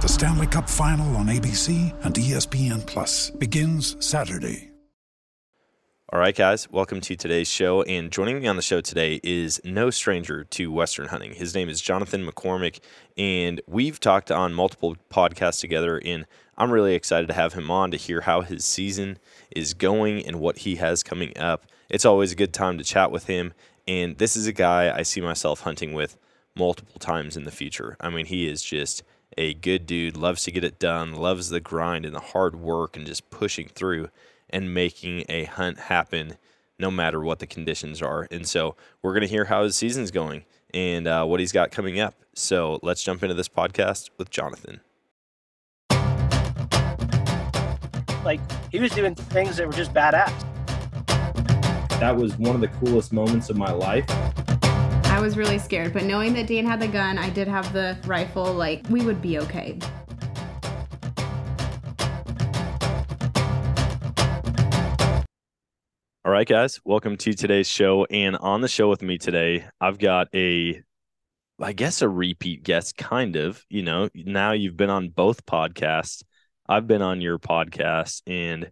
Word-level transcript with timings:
The 0.00 0.06
Stanley 0.06 0.46
Cup 0.46 0.70
Final 0.70 1.16
on 1.16 1.26
ABC 1.26 1.92
and 2.04 2.14
ESPN 2.14 2.86
Plus 2.86 3.30
begins 3.30 3.96
Saturday. 3.98 4.70
All 6.12 6.20
right, 6.20 6.36
guys, 6.36 6.70
welcome 6.70 7.00
to 7.00 7.16
today's 7.16 7.50
show. 7.50 7.82
And 7.82 8.12
joining 8.12 8.40
me 8.40 8.46
on 8.46 8.54
the 8.54 8.62
show 8.62 8.80
today 8.80 9.18
is 9.24 9.60
no 9.64 9.90
stranger 9.90 10.44
to 10.44 10.70
Western 10.70 11.08
hunting. 11.08 11.34
His 11.34 11.52
name 11.52 11.68
is 11.68 11.80
Jonathan 11.80 12.24
McCormick, 12.24 12.78
and 13.16 13.60
we've 13.66 13.98
talked 13.98 14.30
on 14.30 14.54
multiple 14.54 14.96
podcasts 15.10 15.60
together. 15.60 16.00
And 16.04 16.26
I'm 16.56 16.70
really 16.70 16.94
excited 16.94 17.26
to 17.26 17.34
have 17.34 17.54
him 17.54 17.68
on 17.68 17.90
to 17.90 17.96
hear 17.96 18.20
how 18.20 18.42
his 18.42 18.64
season 18.64 19.18
is 19.50 19.74
going 19.74 20.24
and 20.24 20.38
what 20.38 20.58
he 20.58 20.76
has 20.76 21.02
coming 21.02 21.36
up. 21.36 21.66
It's 21.90 22.04
always 22.04 22.30
a 22.30 22.36
good 22.36 22.52
time 22.52 22.78
to 22.78 22.84
chat 22.84 23.10
with 23.10 23.26
him. 23.26 23.52
And 23.88 24.16
this 24.18 24.36
is 24.36 24.46
a 24.46 24.52
guy 24.52 24.96
I 24.96 25.02
see 25.02 25.20
myself 25.20 25.62
hunting 25.62 25.92
with 25.92 26.16
multiple 26.54 27.00
times 27.00 27.36
in 27.36 27.42
the 27.42 27.50
future. 27.50 27.96
I 28.00 28.10
mean, 28.10 28.26
he 28.26 28.46
is 28.46 28.62
just 28.62 29.02
a 29.36 29.54
good 29.54 29.86
dude, 29.86 30.16
loves 30.16 30.44
to 30.44 30.50
get 30.50 30.64
it 30.64 30.78
done, 30.78 31.14
loves 31.14 31.48
the 31.50 31.60
grind 31.60 32.04
and 32.04 32.14
the 32.14 32.20
hard 32.20 32.56
work 32.56 32.96
and 32.96 33.06
just 33.06 33.30
pushing 33.30 33.68
through 33.68 34.08
and 34.50 34.72
making 34.72 35.24
a 35.28 35.44
hunt 35.44 35.78
happen 35.78 36.36
no 36.78 36.90
matter 36.90 37.20
what 37.20 37.38
the 37.38 37.46
conditions 37.46 38.00
are. 38.00 38.28
And 38.30 38.46
so 38.46 38.76
we're 39.02 39.12
going 39.12 39.22
to 39.22 39.28
hear 39.28 39.46
how 39.46 39.64
his 39.64 39.76
season's 39.76 40.10
going 40.10 40.44
and 40.72 41.06
uh, 41.06 41.24
what 41.24 41.40
he's 41.40 41.52
got 41.52 41.70
coming 41.70 41.98
up. 41.98 42.14
So 42.34 42.78
let's 42.82 43.02
jump 43.02 43.22
into 43.22 43.34
this 43.34 43.48
podcast 43.48 44.10
with 44.16 44.30
Jonathan. 44.30 44.80
Like 48.24 48.40
he 48.70 48.78
was 48.78 48.92
doing 48.92 49.14
things 49.14 49.56
that 49.56 49.66
were 49.66 49.72
just 49.72 49.92
badass. 49.92 50.32
That 52.00 52.16
was 52.16 52.36
one 52.38 52.54
of 52.54 52.60
the 52.60 52.68
coolest 52.68 53.12
moments 53.12 53.50
of 53.50 53.56
my 53.56 53.72
life. 53.72 54.06
I 55.18 55.20
was 55.20 55.36
really 55.36 55.58
scared, 55.58 55.92
but 55.92 56.04
knowing 56.04 56.32
that 56.34 56.46
Dan 56.46 56.64
had 56.64 56.78
the 56.78 56.86
gun, 56.86 57.18
I 57.18 57.28
did 57.28 57.48
have 57.48 57.72
the 57.72 57.98
rifle, 58.06 58.54
like, 58.54 58.88
we 58.88 59.04
would 59.04 59.20
be 59.20 59.40
okay. 59.40 59.76
All 66.24 66.30
right, 66.30 66.46
guys, 66.46 66.78
welcome 66.84 67.16
to 67.16 67.32
today's 67.32 67.68
show. 67.68 68.04
And 68.04 68.36
on 68.36 68.60
the 68.60 68.68
show 68.68 68.88
with 68.88 69.02
me 69.02 69.18
today, 69.18 69.66
I've 69.80 69.98
got 69.98 70.28
a, 70.36 70.80
I 71.60 71.72
guess, 71.72 72.00
a 72.00 72.08
repeat 72.08 72.62
guest, 72.62 72.96
kind 72.96 73.34
of. 73.34 73.64
You 73.68 73.82
know, 73.82 74.08
now 74.14 74.52
you've 74.52 74.76
been 74.76 74.88
on 74.88 75.08
both 75.08 75.44
podcasts. 75.46 76.22
I've 76.68 76.86
been 76.86 77.02
on 77.02 77.20
your 77.20 77.40
podcast, 77.40 78.22
and 78.28 78.70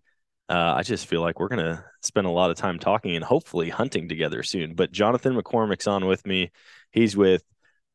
uh, 0.48 0.74
I 0.76 0.82
just 0.82 1.06
feel 1.06 1.20
like 1.20 1.40
we're 1.40 1.48
going 1.48 1.64
to 1.64 1.84
spend 2.02 2.26
a 2.26 2.30
lot 2.30 2.50
of 2.50 2.56
time 2.56 2.78
talking 2.78 3.16
and 3.16 3.24
hopefully 3.24 3.68
hunting 3.68 4.08
together 4.08 4.42
soon. 4.42 4.74
But 4.74 4.92
Jonathan 4.92 5.34
McCormick's 5.34 5.86
on 5.86 6.06
with 6.06 6.24
me. 6.26 6.52
He's 6.92 7.16
with 7.16 7.42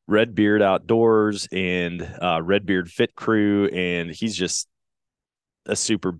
Redbeard 0.07 0.61
Outdoors 0.61 1.47
and 1.51 2.01
uh, 2.21 2.41
Redbeard 2.43 2.91
Fit 2.91 3.15
Crew, 3.15 3.67
and 3.67 4.11
he's 4.11 4.35
just 4.35 4.67
a 5.65 5.75
super 5.75 6.19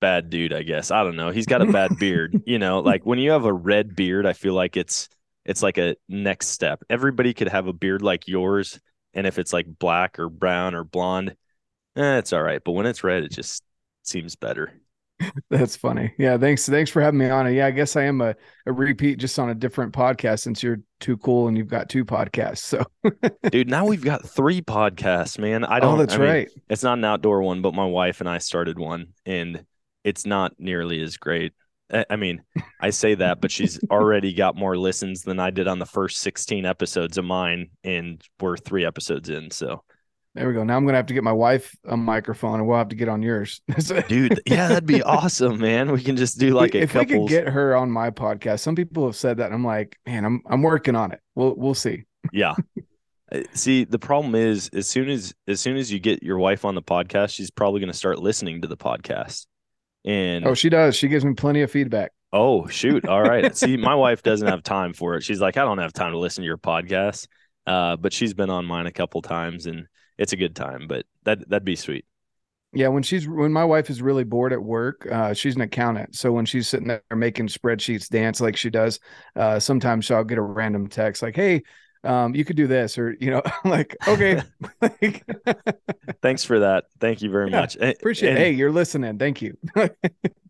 bad 0.00 0.30
dude, 0.30 0.52
I 0.52 0.62
guess. 0.62 0.90
I 0.90 1.02
don't 1.02 1.16
know. 1.16 1.30
He's 1.30 1.46
got 1.46 1.62
a 1.62 1.72
bad 1.72 1.96
beard. 1.98 2.42
You 2.46 2.58
know, 2.58 2.80
like 2.80 3.04
when 3.04 3.18
you 3.18 3.32
have 3.32 3.44
a 3.44 3.52
red 3.52 3.96
beard, 3.96 4.26
I 4.26 4.34
feel 4.34 4.54
like 4.54 4.76
it's 4.76 5.08
it's 5.44 5.62
like 5.62 5.78
a 5.78 5.96
next 6.08 6.48
step. 6.48 6.82
Everybody 6.88 7.34
could 7.34 7.48
have 7.48 7.66
a 7.66 7.72
beard 7.72 8.02
like 8.02 8.28
yours, 8.28 8.78
and 9.14 9.26
if 9.26 9.38
it's 9.38 9.52
like 9.52 9.66
black 9.66 10.20
or 10.20 10.28
brown 10.28 10.74
or 10.76 10.84
blonde, 10.84 11.36
eh, 11.96 12.18
it's 12.18 12.32
all 12.32 12.42
right. 12.42 12.62
But 12.64 12.72
when 12.72 12.86
it's 12.86 13.02
red, 13.02 13.24
it 13.24 13.32
just 13.32 13.64
seems 14.04 14.36
better. 14.36 14.72
That's 15.50 15.76
funny. 15.76 16.12
Yeah, 16.18 16.36
thanks. 16.36 16.68
Thanks 16.68 16.90
for 16.90 17.00
having 17.00 17.18
me 17.18 17.30
on. 17.30 17.52
Yeah, 17.52 17.66
I 17.66 17.70
guess 17.70 17.96
I 17.96 18.02
am 18.02 18.20
a, 18.20 18.34
a 18.66 18.72
repeat 18.72 19.18
just 19.18 19.38
on 19.38 19.50
a 19.50 19.54
different 19.54 19.92
podcast 19.92 20.40
since 20.40 20.62
you're 20.62 20.80
too 21.00 21.16
cool 21.18 21.48
and 21.48 21.56
you've 21.56 21.68
got 21.68 21.88
two 21.88 22.04
podcasts. 22.04 22.58
So 22.58 22.84
dude, 23.50 23.68
now 23.68 23.86
we've 23.86 24.04
got 24.04 24.28
three 24.28 24.60
podcasts, 24.60 25.38
man. 25.38 25.64
I 25.64 25.78
oh, 25.78 25.80
don't 25.80 25.94
Oh, 25.94 25.98
that's 25.98 26.14
I 26.14 26.18
mean, 26.18 26.28
right. 26.28 26.48
it's 26.68 26.82
not 26.82 26.98
an 26.98 27.04
outdoor 27.04 27.42
one, 27.42 27.62
but 27.62 27.74
my 27.74 27.86
wife 27.86 28.20
and 28.20 28.28
I 28.28 28.38
started 28.38 28.78
one 28.78 29.08
and 29.24 29.64
it's 30.04 30.26
not 30.26 30.52
nearly 30.58 31.00
as 31.02 31.16
great. 31.16 31.52
I 31.92 32.04
I 32.10 32.16
mean, 32.16 32.42
I 32.80 32.90
say 32.90 33.14
that, 33.16 33.40
but 33.40 33.50
she's 33.50 33.80
already 33.90 34.34
got 34.34 34.56
more 34.56 34.76
listens 34.76 35.22
than 35.22 35.40
I 35.40 35.50
did 35.50 35.68
on 35.68 35.78
the 35.78 35.86
first 35.86 36.18
16 36.18 36.64
episodes 36.66 37.18
of 37.18 37.24
mine, 37.24 37.70
and 37.84 38.22
we're 38.40 38.56
three 38.56 38.84
episodes 38.84 39.28
in. 39.28 39.50
So, 39.50 39.82
there 40.36 40.46
we 40.48 40.54
go. 40.54 40.62
Now 40.64 40.76
I'm 40.76 40.84
gonna 40.84 40.98
have 40.98 41.06
to 41.06 41.14
get 41.14 41.24
my 41.24 41.32
wife 41.32 41.74
a 41.84 41.96
microphone 41.96 42.60
and 42.60 42.68
we'll 42.68 42.78
have 42.78 42.90
to 42.90 42.96
get 42.96 43.08
on 43.08 43.22
yours. 43.22 43.60
dude, 44.08 44.40
yeah, 44.46 44.68
that'd 44.68 44.86
be 44.86 45.02
awesome, 45.02 45.58
man. 45.58 45.90
We 45.90 46.02
can 46.02 46.16
just 46.16 46.38
do 46.38 46.50
like 46.50 46.74
a 46.74 46.82
if 46.82 46.94
we 46.94 47.00
couple. 47.06 47.26
could 47.26 47.30
get 47.30 47.48
her 47.48 47.74
on 47.74 47.90
my 47.90 48.10
podcast, 48.10 48.60
some 48.60 48.74
people 48.76 49.06
have 49.06 49.16
said 49.16 49.38
that. 49.38 49.52
I'm 49.52 49.64
like, 49.64 49.98
man, 50.06 50.24
I'm 50.24 50.42
I'm 50.46 50.62
working 50.62 50.94
on 50.94 51.12
it. 51.12 51.20
We'll 51.34 51.54
we'll 51.56 51.74
see. 51.74 52.04
Yeah. 52.32 52.54
Uh, 53.32 53.42
See, 53.52 53.84
the 53.84 53.98
problem 54.00 54.34
is 54.34 54.68
as 54.72 54.88
soon 54.88 55.08
as 55.08 55.32
as 55.46 55.60
soon 55.60 55.76
as 55.76 55.92
you 55.92 56.00
get 56.00 56.22
your 56.24 56.38
wife 56.38 56.64
on 56.64 56.74
the 56.74 56.82
podcast, 56.82 57.30
she's 57.30 57.50
probably 57.50 57.80
going 57.80 57.90
to 57.92 57.96
start 57.96 58.18
listening 58.18 58.62
to 58.62 58.68
the 58.68 58.76
podcast. 58.76 59.46
And 60.04 60.44
Oh, 60.46 60.54
she 60.54 60.68
does. 60.68 60.96
She 60.96 61.06
gives 61.08 61.24
me 61.24 61.34
plenty 61.34 61.62
of 61.62 61.70
feedback. 61.70 62.10
Oh, 62.32 62.66
shoot. 62.66 63.06
All 63.06 63.22
right. 63.22 63.56
See, 63.60 63.76
my 63.76 63.94
wife 63.94 64.22
doesn't 64.22 64.46
have 64.48 64.62
time 64.64 64.92
for 64.92 65.14
it. 65.16 65.22
She's 65.22 65.40
like, 65.40 65.56
I 65.56 65.64
don't 65.64 65.78
have 65.78 65.92
time 65.92 66.12
to 66.12 66.18
listen 66.18 66.42
to 66.42 66.46
your 66.46 66.58
podcast. 66.58 67.28
Uh, 67.66 67.96
but 67.96 68.12
she's 68.12 68.34
been 68.34 68.50
on 68.50 68.64
mine 68.64 68.86
a 68.86 68.92
couple 68.92 69.22
times 69.22 69.66
and 69.66 69.86
it's 70.18 70.32
a 70.32 70.36
good 70.36 70.56
time, 70.56 70.86
but 70.88 71.06
that 71.24 71.48
that'd 71.48 71.64
be 71.64 71.76
sweet. 71.76 72.04
Yeah, 72.72 72.88
when 72.88 73.02
she's 73.02 73.26
when 73.26 73.52
my 73.52 73.64
wife 73.64 73.88
is 73.88 74.02
really 74.02 74.24
bored 74.24 74.52
at 74.52 74.62
work, 74.62 75.06
uh, 75.10 75.32
she's 75.32 75.54
an 75.56 75.62
accountant. 75.62 76.14
So 76.16 76.32
when 76.32 76.44
she's 76.44 76.68
sitting 76.68 76.88
there 76.88 77.02
making 77.14 77.48
spreadsheets 77.48 78.08
dance 78.08 78.40
like 78.40 78.56
she 78.56 78.68
does, 78.70 79.00
uh, 79.34 79.58
sometimes 79.60 80.04
she'll 80.04 80.24
get 80.24 80.36
a 80.38 80.42
random 80.42 80.88
text 80.88 81.22
like, 81.22 81.36
"Hey, 81.36 81.62
um, 82.04 82.34
you 82.34 82.44
could 82.44 82.56
do 82.56 82.66
this," 82.66 82.98
or 82.98 83.16
you 83.18 83.30
know, 83.30 83.42
like, 83.64 83.96
"Okay, 84.06 84.42
Thanks 86.22 86.44
for 86.44 86.60
that. 86.60 86.84
Thank 87.00 87.22
you 87.22 87.30
very 87.30 87.50
Yeah, 87.50 87.60
much. 87.60 87.76
Appreciate." 88.00 88.30
and 88.30 88.38
it. 88.38 88.40
Hey, 88.40 88.52
you're 88.52 88.72
listening. 88.72 89.18
Thank 89.18 89.42
you. 89.42 89.56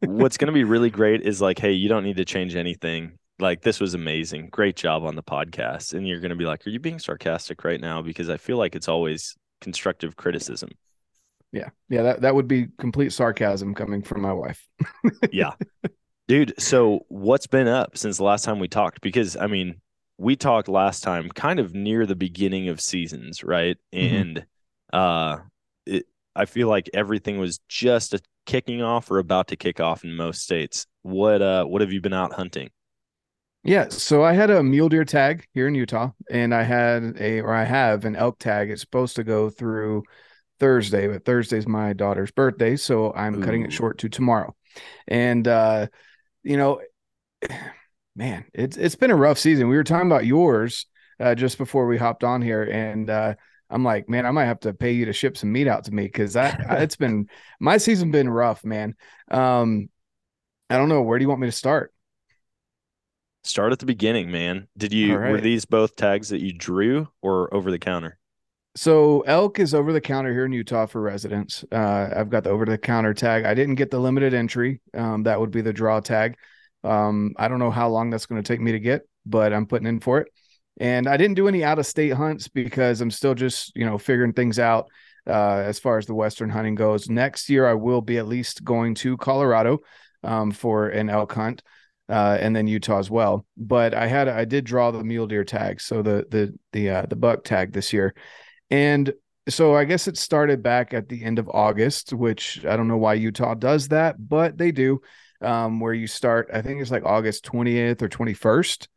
what's 0.01 0.37
going 0.37 0.47
to 0.49 0.53
be 0.53 0.65
really 0.65 0.91
great 0.91 1.23
is 1.23 1.41
like, 1.41 1.59
hey, 1.59 1.73
you 1.73 1.89
don't 1.89 2.05
need 2.05 2.17
to 2.19 2.25
change 2.25 2.55
anything. 2.55 3.19
Like 3.39 3.63
this 3.63 3.81
was 3.81 3.95
amazing. 3.95 4.49
Great 4.51 4.77
job 4.77 5.05
on 5.05 5.15
the 5.17 5.23
podcast. 5.23 5.95
And 5.95 6.07
you're 6.07 6.21
going 6.21 6.31
to 6.31 6.37
be 6.37 6.47
like, 6.47 6.67
are 6.67 6.71
you 6.71 6.81
being 6.81 6.99
sarcastic 6.99 7.65
right 7.65 7.81
now? 7.81 8.03
Because 8.03 8.31
I 8.31 8.37
feel 8.37 8.57
like 8.57 8.75
it's 8.75 8.89
always 8.89 9.37
constructive 9.61 10.17
criticism. 10.17 10.71
Yeah. 11.53 11.71
Yeah. 11.89 12.03
That, 12.03 12.21
that 12.23 12.35
would 12.35 12.49
be 12.49 12.69
complete 12.79 13.13
sarcasm 13.13 13.75
coming 13.75 14.03
from 14.03 14.23
my 14.23 14.33
wife. 14.33 14.67
yeah. 15.33 15.53
Dude, 16.29 16.55
so 16.61 17.05
what's 17.09 17.47
been 17.47 17.69
up 17.69 17.97
since 17.97 18.17
the 18.17 18.25
last 18.25 18.45
time 18.45 18.59
we 18.59 18.69
talked? 18.69 19.01
Because 19.01 19.37
I 19.37 19.47
mean, 19.47 19.81
we 20.19 20.35
talked 20.35 20.69
last 20.69 21.03
time 21.03 21.29
kind 21.31 21.61
of 21.61 21.75
near 21.75 22.05
the 22.07 22.17
beginning 22.17 22.69
of 22.69 22.81
seasons, 22.81 23.45
right? 23.45 23.77
Mhm. 23.95 24.21
And 24.21 24.47
uh 24.93 25.39
it, 25.87 26.07
I 26.35 26.47
feel 26.47 26.69
like 26.69 26.91
everything 26.95 27.39
was 27.39 27.61
just 27.69 28.15
a 28.15 28.21
kicking 28.45 28.83
off 28.83 29.11
or 29.11 29.19
about 29.19 29.49
to 29.49 29.57
kick 29.57 29.81
off 29.81 30.05
in 30.05 30.15
most 30.17 30.43
states. 30.43 30.87
What 31.03 31.43
uh 31.43 31.65
what 31.65 31.81
have 31.81 31.93
you 31.93 32.01
been 32.01 32.13
out 32.13 32.33
hunting? 32.33 32.71
Yeah, 33.67 33.89
so 33.89 34.23
I 34.23 34.33
had 34.33 34.49
a 34.51 34.63
mule 34.63 34.89
deer 34.89 35.05
tag 35.05 35.45
here 35.53 35.67
in 35.67 35.75
Utah, 35.75 36.13
and 36.31 36.55
I 36.55 36.63
had 36.63 37.17
a 37.19 37.41
or 37.41 37.53
I 37.53 37.65
have 37.65 38.05
an 38.05 38.15
elk 38.15 38.39
tag. 38.39 38.71
It's 38.71 38.81
supposed 38.81 39.17
to 39.17 39.25
go 39.25 39.51
through 39.51 40.05
Thursday, 40.61 41.09
but 41.09 41.25
Thursday's 41.25 41.67
my 41.67 41.93
daughter's 41.93 42.31
birthday, 42.31 42.77
so 42.77 43.13
I'm 43.13 43.43
cutting 43.43 43.63
it 43.63 43.73
short 43.73 43.99
to 43.99 44.09
tomorrow. 44.09 44.55
And 45.09 45.49
uh, 45.49 45.89
you 46.45 46.57
know, 46.57 46.81
man, 48.15 48.45
it's 48.55 48.77
it's 48.77 48.95
been 48.95 49.11
a 49.11 49.17
rough 49.17 49.39
season. 49.39 49.69
We 49.69 49.75
were 49.75 49.83
talking 49.83 50.09
about 50.09 50.27
yours 50.27 50.87
uh, 51.19 51.35
just 51.35 51.59
before 51.59 51.89
we 51.89 51.99
hopped 51.99 52.23
on 52.23 52.43
here, 52.43 52.63
and 52.63 53.11
uh, 53.11 53.35
I'm 53.69 53.83
like, 53.83 54.09
man, 54.09 54.27
I 54.27 54.31
might 54.31 54.45
have 54.45 54.61
to 54.61 54.75
pay 54.75 54.93
you 54.93 55.07
to 55.07 55.13
ship 55.13 55.37
some 55.37 55.51
meat 55.51 55.67
out 55.67 55.87
to 55.87 55.93
me 55.93 56.05
because 56.05 56.35
that 56.35 56.61
it's 56.83 56.97
been 56.97 57.29
my 57.59 57.79
season 57.79 58.13
been 58.13 58.31
rough, 58.31 58.65
man. 58.65 58.95
Um, 59.29 59.89
I 60.71 60.77
don't 60.77 60.89
know 60.89 61.03
where 61.03 61.19
do 61.19 61.25
you 61.25 61.29
want 61.29 61.41
me 61.41 61.49
to 61.49 61.53
start? 61.53 61.93
Start 63.47 63.73
at 63.73 63.79
the 63.79 63.87
beginning, 63.87 64.31
man. 64.31 64.67
Did 64.77 64.93
you 64.93 65.13
All 65.13 65.19
were 65.19 65.41
these 65.41 65.65
both 65.65 65.97
tags 65.97 66.31
that 66.31 66.41
you 66.41 66.53
drew 66.53 67.09
or 67.23 67.53
over 67.55 67.71
the 67.71 67.79
counter? 67.79 68.19
So 68.75 69.23
elk 69.23 69.59
is 69.59 69.73
over 69.73 69.93
the 69.93 70.01
counter 70.01 70.33
here 70.33 70.45
in 70.45 70.53
Utah 70.53 70.87
for 70.87 71.01
residents. 71.01 71.65
Uh, 71.73 72.11
I've 72.15 72.29
got 72.29 72.45
the 72.45 72.51
over 72.51 72.67
the 72.67 72.77
counter 72.77 73.15
tag. 73.15 73.45
I 73.45 73.55
didn't 73.55 73.77
get 73.77 73.91
the 73.91 74.01
limited 74.01 74.35
entry. 74.35 74.81
Um, 74.93 75.23
that 75.23 75.41
would 75.41 75.51
be 75.51 75.63
the 75.63 75.73
draw 75.73 76.01
tag. 76.01 76.37
Um, 76.85 77.33
I 77.39 77.49
don't 77.49 77.59
know 77.59 77.71
how 77.71 77.89
long 77.89 78.11
that's 78.11 78.27
going 78.27 78.43
to 78.43 78.47
take 78.47 78.61
me 78.61 78.73
to 78.73 78.81
get, 78.81 79.03
but 79.25 79.53
I'm 79.53 79.67
putting 79.67 79.87
in 79.87 80.01
for 80.01 80.19
it. 80.19 80.29
And 80.79 81.07
I 81.07 81.17
didn't 81.17 81.37
do 81.37 81.49
any 81.49 81.65
out 81.65 81.79
of 81.79 81.87
state 81.87 82.13
hunts 82.13 82.49
because 82.49 83.01
I'm 83.01 83.11
still 83.11 83.35
just 83.35 83.73
you 83.75 83.87
know 83.87 83.97
figuring 83.97 84.35
things 84.35 84.59
out 84.59 84.89
uh, 85.27 85.63
as 85.65 85.79
far 85.79 85.99
as 85.99 86.07
the 86.07 86.15
western 86.15 86.51
hunting 86.51 86.75
goes. 86.75 87.09
Next 87.09 87.49
year 87.49 87.67
I 87.67 87.75
will 87.75 88.03
be 88.03 88.19
at 88.19 88.27
least 88.27 88.65
going 88.65 88.95
to 88.97 89.17
Colorado 89.17 89.79
um, 90.23 90.51
for 90.51 90.89
an 90.89 91.09
elk 91.09 91.33
hunt. 91.33 91.63
Uh, 92.09 92.39
and 92.41 92.55
then 92.55 92.69
Utah 92.69 92.99
as 92.99 93.11
well, 93.11 93.45
but 93.57 93.93
I 93.93 94.07
had 94.07 94.29
I 94.29 94.45
did 94.45 94.65
draw 94.65 94.93
the 94.93 95.03
mule 95.03 95.27
deer 95.27 95.43
tag, 95.43 95.81
so 95.81 96.03
the 96.03 96.25
the 96.31 96.55
the 96.73 96.91
uh, 96.91 97.07
the 97.07 97.17
buck 97.17 97.43
tag 97.43 97.73
this 97.73 97.93
year, 97.93 98.15
and 98.71 99.13
so 99.49 99.75
I 99.75 99.85
guess 99.85 100.09
it 100.09 100.17
started 100.17 100.63
back 100.63 100.93
at 100.95 101.09
the 101.09 101.25
end 101.25 101.39
of 101.39 101.49
August, 101.49 102.13
which 102.13 102.65
I 102.65 102.77
don't 102.77 102.89
know 102.89 102.97
why 102.97 103.15
Utah 103.15 103.55
does 103.55 103.89
that, 103.89 104.17
but 104.29 104.59
they 104.59 104.73
do. 104.73 105.01
Um, 105.43 105.81
where 105.81 105.93
you 105.93 106.07
start, 106.07 106.49
I 106.53 106.63
think 106.63 106.81
it's 106.81 106.91
like 106.91 107.05
August 107.05 107.45
20th 107.45 108.01
or 108.01 108.09
21st 108.09 108.89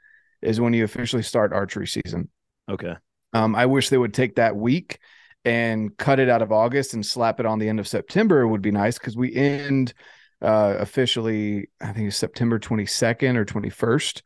is 0.42 0.62
when 0.62 0.74
you 0.74 0.86
officially 0.86 1.22
start 1.22 1.52
archery 1.52 1.86
season. 1.86 2.30
Okay. 2.72 2.94
Um, 3.34 3.56
I 3.56 3.66
wish 3.66 3.90
they 3.90 3.98
would 3.98 4.14
take 4.14 4.36
that 4.36 4.56
week 4.56 5.00
and 5.44 5.96
cut 5.98 6.20
it 6.20 6.30
out 6.30 6.42
of 6.42 6.52
August 6.52 6.94
and 6.94 7.06
slap 7.06 7.40
it 7.40 7.46
on 7.46 7.60
the 7.60 7.68
end 7.68 7.80
of 7.80 7.88
September 7.88 8.48
would 8.48 8.62
be 8.62 8.72
nice 8.72 8.98
because 8.98 9.18
we 9.18 9.36
end 9.36 9.94
uh, 10.42 10.76
officially, 10.80 11.70
I 11.82 11.92
think 11.94 12.08
it's 12.08 12.18
September 12.18 12.60
22nd 12.60 13.36
or 13.36 13.46
21st, 13.46 14.22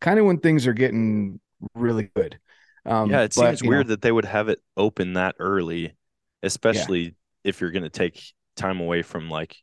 kind 0.00 0.18
of 0.18 0.26
when 0.26 0.38
things 0.38 0.66
are 0.66 0.74
getting 0.74 1.40
really 1.74 2.10
good. 2.14 2.38
Um, 2.86 3.10
yeah, 3.10 3.22
it 3.22 3.34
but, 3.36 3.48
seems 3.48 3.62
you 3.62 3.70
know, 3.70 3.76
weird 3.76 3.88
that 3.88 4.02
they 4.02 4.12
would 4.12 4.26
have 4.26 4.48
it 4.48 4.60
open 4.76 5.14
that 5.14 5.36
early, 5.38 5.96
especially 6.42 7.14
if 7.42 7.60
you're 7.60 7.70
going 7.70 7.84
to 7.84 7.90
take 7.90 8.22
time 8.56 8.80
away 8.80 9.02
from 9.02 9.30
like 9.30 9.56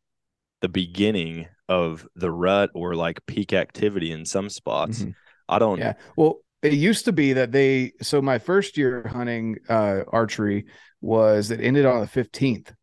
the 0.61 0.69
beginning 0.69 1.47
of 1.69 2.07
the 2.15 2.31
rut 2.31 2.69
or 2.73 2.95
like 2.95 3.25
peak 3.25 3.53
activity 3.53 4.11
in 4.11 4.25
some 4.25 4.49
spots. 4.49 5.03
Mhm. 5.03 5.15
I 5.47 5.59
don't. 5.59 5.79
Yeah. 5.79 5.93
Well, 6.15 6.39
it 6.61 6.73
used 6.73 7.05
to 7.05 7.11
be 7.11 7.33
that 7.33 7.51
they 7.51 7.93
so 8.01 8.21
my 8.21 8.37
first 8.37 8.77
year 8.77 9.07
hunting 9.07 9.57
uh 9.69 10.01
archery 10.07 10.65
was 11.01 11.49
it 11.51 11.59
ended 11.59 11.85
on 11.85 12.01
the 12.01 12.07
15th. 12.07 12.73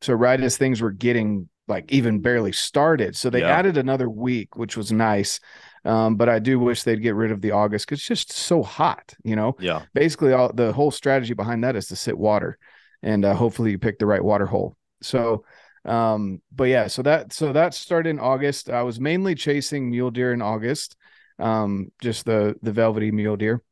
So 0.00 0.12
right 0.12 0.40
as 0.40 0.58
things 0.58 0.82
were 0.82 0.90
getting 0.90 1.48
like 1.66 1.90
even 1.90 2.20
barely 2.20 2.52
started. 2.52 3.16
So 3.16 3.30
they 3.30 3.40
Yeah. 3.40 3.56
added 3.56 3.76
another 3.76 4.08
week, 4.08 4.56
which 4.56 4.76
was 4.76 4.92
nice. 4.92 5.40
Um, 5.84 6.16
but 6.16 6.28
I 6.28 6.38
do 6.38 6.58
wish 6.58 6.82
they'd 6.82 7.02
get 7.02 7.14
rid 7.14 7.30
of 7.30 7.40
the 7.40 7.50
August 7.50 7.86
because 7.86 7.98
it's 7.98 8.08
just 8.08 8.32
so 8.32 8.62
hot, 8.62 9.14
you 9.22 9.36
know. 9.36 9.56
Yeah. 9.60 9.82
Basically, 9.92 10.32
all 10.32 10.52
the 10.52 10.72
whole 10.72 10.90
strategy 10.90 11.34
behind 11.34 11.64
that 11.64 11.76
is 11.76 11.88
to 11.88 11.96
sit 11.96 12.16
water, 12.16 12.58
and 13.02 13.24
uh, 13.24 13.34
hopefully 13.34 13.70
you 13.72 13.78
pick 13.78 13.98
the 13.98 14.06
right 14.06 14.24
water 14.24 14.46
hole. 14.46 14.76
So, 15.02 15.44
um, 15.84 16.40
but 16.50 16.64
yeah, 16.64 16.86
so 16.86 17.02
that 17.02 17.32
so 17.34 17.52
that 17.52 17.74
started 17.74 18.08
in 18.08 18.18
August. 18.18 18.70
I 18.70 18.82
was 18.82 18.98
mainly 18.98 19.34
chasing 19.34 19.90
mule 19.90 20.10
deer 20.10 20.32
in 20.32 20.40
August, 20.40 20.96
um, 21.38 21.92
just 22.00 22.24
the 22.24 22.56
the 22.62 22.72
velvety 22.72 23.10
mule 23.10 23.36
deer. 23.36 23.62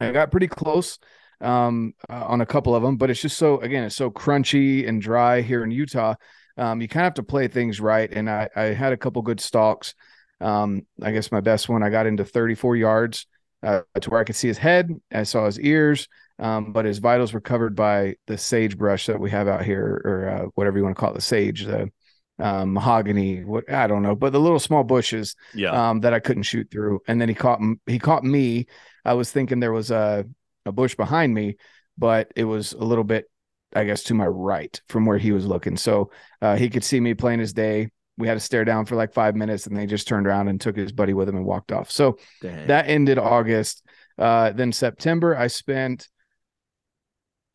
I 0.00 0.12
got 0.12 0.30
pretty 0.30 0.48
close 0.48 0.98
um, 1.40 1.94
uh, 2.08 2.26
on 2.26 2.40
a 2.40 2.46
couple 2.46 2.74
of 2.74 2.82
them, 2.82 2.96
but 2.96 3.10
it's 3.10 3.20
just 3.20 3.38
so 3.38 3.60
again, 3.60 3.84
it's 3.84 3.96
so 3.96 4.10
crunchy 4.10 4.88
and 4.88 5.02
dry 5.02 5.40
here 5.40 5.64
in 5.64 5.70
Utah. 5.72 6.14
Um, 6.56 6.80
you 6.80 6.88
kind 6.88 7.02
of 7.02 7.06
have 7.06 7.14
to 7.14 7.22
play 7.22 7.48
things 7.48 7.80
right, 7.80 8.10
and 8.12 8.28
I 8.30 8.48
I 8.54 8.62
had 8.64 8.92
a 8.92 8.96
couple 8.96 9.22
good 9.22 9.40
stalks. 9.40 9.94
Um, 10.40 10.82
I 11.02 11.12
guess 11.12 11.32
my 11.32 11.40
best 11.40 11.68
one 11.68 11.82
I 11.82 11.90
got 11.90 12.06
into 12.06 12.24
34 12.24 12.76
yards 12.76 13.26
uh, 13.62 13.82
to 14.00 14.10
where 14.10 14.20
I 14.20 14.24
could 14.24 14.36
see 14.36 14.48
his 14.48 14.58
head. 14.58 14.90
I 15.12 15.22
saw 15.22 15.46
his 15.46 15.58
ears, 15.60 16.06
um, 16.38 16.72
but 16.72 16.84
his 16.84 16.98
vitals 16.98 17.32
were 17.32 17.40
covered 17.40 17.74
by 17.74 18.16
the 18.26 18.36
sagebrush 18.38 19.06
that 19.06 19.18
we 19.20 19.30
have 19.30 19.48
out 19.48 19.64
here, 19.64 20.00
or 20.04 20.28
uh, 20.28 20.46
whatever 20.54 20.76
you 20.78 20.84
want 20.84 20.96
to 20.96 21.00
call 21.00 21.10
it, 21.10 21.14
the 21.14 21.20
sage, 21.20 21.64
the 21.64 21.90
um, 22.38 22.72
mahogany. 22.74 23.44
What 23.44 23.70
I 23.72 23.86
don't 23.86 24.02
know, 24.02 24.14
but 24.16 24.32
the 24.32 24.40
little 24.40 24.58
small 24.58 24.84
bushes 24.84 25.36
Yeah. 25.54 25.90
um, 25.90 26.00
that 26.00 26.12
I 26.14 26.20
couldn't 26.20 26.42
shoot 26.44 26.68
through. 26.70 27.00
And 27.08 27.20
then 27.20 27.28
he 27.28 27.34
caught 27.34 27.60
he 27.86 27.98
caught 27.98 28.24
me. 28.24 28.66
I 29.04 29.14
was 29.14 29.30
thinking 29.30 29.60
there 29.60 29.72
was 29.72 29.90
a 29.90 30.24
a 30.66 30.72
bush 30.72 30.94
behind 30.94 31.32
me, 31.34 31.56
but 31.98 32.32
it 32.36 32.44
was 32.44 32.72
a 32.72 32.84
little 32.84 33.04
bit, 33.04 33.26
I 33.74 33.84
guess, 33.84 34.02
to 34.04 34.14
my 34.14 34.26
right 34.26 34.80
from 34.88 35.06
where 35.06 35.18
he 35.18 35.32
was 35.32 35.46
looking. 35.46 35.76
So 35.76 36.10
uh, 36.40 36.56
he 36.56 36.70
could 36.70 36.84
see 36.84 37.00
me 37.00 37.14
playing 37.14 37.40
his 37.40 37.52
day. 37.52 37.88
We 38.16 38.28
had 38.28 38.34
to 38.34 38.40
stare 38.40 38.64
down 38.64 38.86
for 38.86 38.94
like 38.94 39.12
five 39.12 39.34
minutes, 39.34 39.66
and 39.66 39.76
they 39.76 39.86
just 39.86 40.06
turned 40.06 40.26
around 40.26 40.48
and 40.48 40.60
took 40.60 40.76
his 40.76 40.92
buddy 40.92 41.14
with 41.14 41.28
him 41.28 41.36
and 41.36 41.44
walked 41.44 41.72
off. 41.72 41.90
So 41.90 42.18
Dang. 42.40 42.68
that 42.68 42.88
ended 42.88 43.18
August. 43.18 43.84
Uh, 44.18 44.52
then 44.52 44.72
September, 44.72 45.36
I 45.36 45.48
spent. 45.48 46.08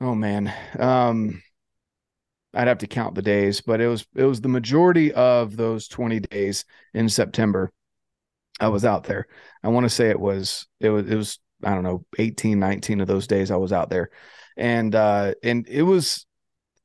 Oh 0.01 0.15
man, 0.15 0.53
um, 0.77 1.41
I'd 2.53 2.67
have 2.67 2.79
to 2.79 2.87
count 2.87 3.15
the 3.15 3.21
days, 3.21 3.61
but 3.61 3.79
it 3.79 3.87
was 3.87 4.05
it 4.15 4.23
was 4.23 4.41
the 4.41 4.49
majority 4.49 5.13
of 5.13 5.55
those 5.55 5.87
twenty 5.87 6.19
days 6.19 6.65
in 6.93 7.07
September. 7.09 7.71
I 8.59 8.67
was 8.67 8.83
out 8.83 9.05
there. 9.05 9.27
I 9.63 9.69
want 9.69 9.85
to 9.85 9.89
say 9.89 10.09
it 10.09 10.19
was 10.19 10.67
it 10.79 10.89
was 10.89 11.09
it 11.09 11.15
was 11.15 11.39
I 11.63 11.73
don't 11.73 11.83
know 11.83 12.05
18, 12.17 12.59
19 12.59 13.01
of 13.01 13.07
those 13.07 13.27
days 13.27 13.51
I 13.51 13.57
was 13.57 13.73
out 13.73 13.89
there, 13.89 14.09
and 14.57 14.93
uh, 14.95 15.33
and 15.43 15.67
it 15.67 15.83
was 15.83 16.25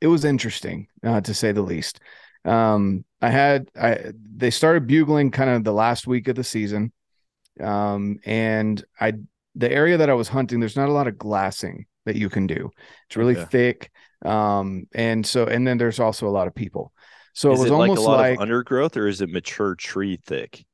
it 0.00 0.08
was 0.08 0.24
interesting 0.24 0.88
uh, 1.04 1.20
to 1.22 1.34
say 1.34 1.52
the 1.52 1.62
least. 1.62 2.00
Um, 2.44 3.04
I 3.22 3.30
had 3.30 3.70
I 3.80 4.12
they 4.14 4.50
started 4.50 4.86
bugling 4.86 5.30
kind 5.32 5.50
of 5.50 5.64
the 5.64 5.72
last 5.72 6.06
week 6.06 6.28
of 6.28 6.36
the 6.36 6.44
season, 6.44 6.92
um, 7.60 8.18
and 8.24 8.84
I 9.00 9.14
the 9.54 9.70
area 9.70 9.96
that 9.98 10.10
I 10.10 10.14
was 10.14 10.28
hunting, 10.28 10.60
there's 10.60 10.76
not 10.76 10.88
a 10.88 10.92
lot 10.92 11.08
of 11.08 11.18
glassing 11.18 11.86
that 12.06 12.16
you 12.16 12.28
can 12.28 12.46
do. 12.46 12.70
It's 13.08 13.16
really 13.16 13.34
Okay. 13.34 13.46
thick, 13.50 13.90
um, 14.24 14.86
and 14.94 15.24
so 15.26 15.46
and 15.46 15.66
then 15.66 15.78
there's 15.78 16.00
also 16.00 16.28
a 16.28 16.30
lot 16.30 16.48
of 16.48 16.54
people. 16.54 16.92
So 17.34 17.54
is 17.54 17.64
it 17.64 17.68
was 17.68 17.70
it 17.70 17.74
like 17.74 17.96
a 17.96 18.00
almost 18.00 18.00
lot 18.00 18.20
like 18.20 18.20
of 18.20 18.28
undergrowth 18.40 18.96
or 18.98 19.06
is 19.08 19.22
it 19.22 19.30
mature 19.30 19.74
tree 19.74 20.18
thick? 20.18 20.66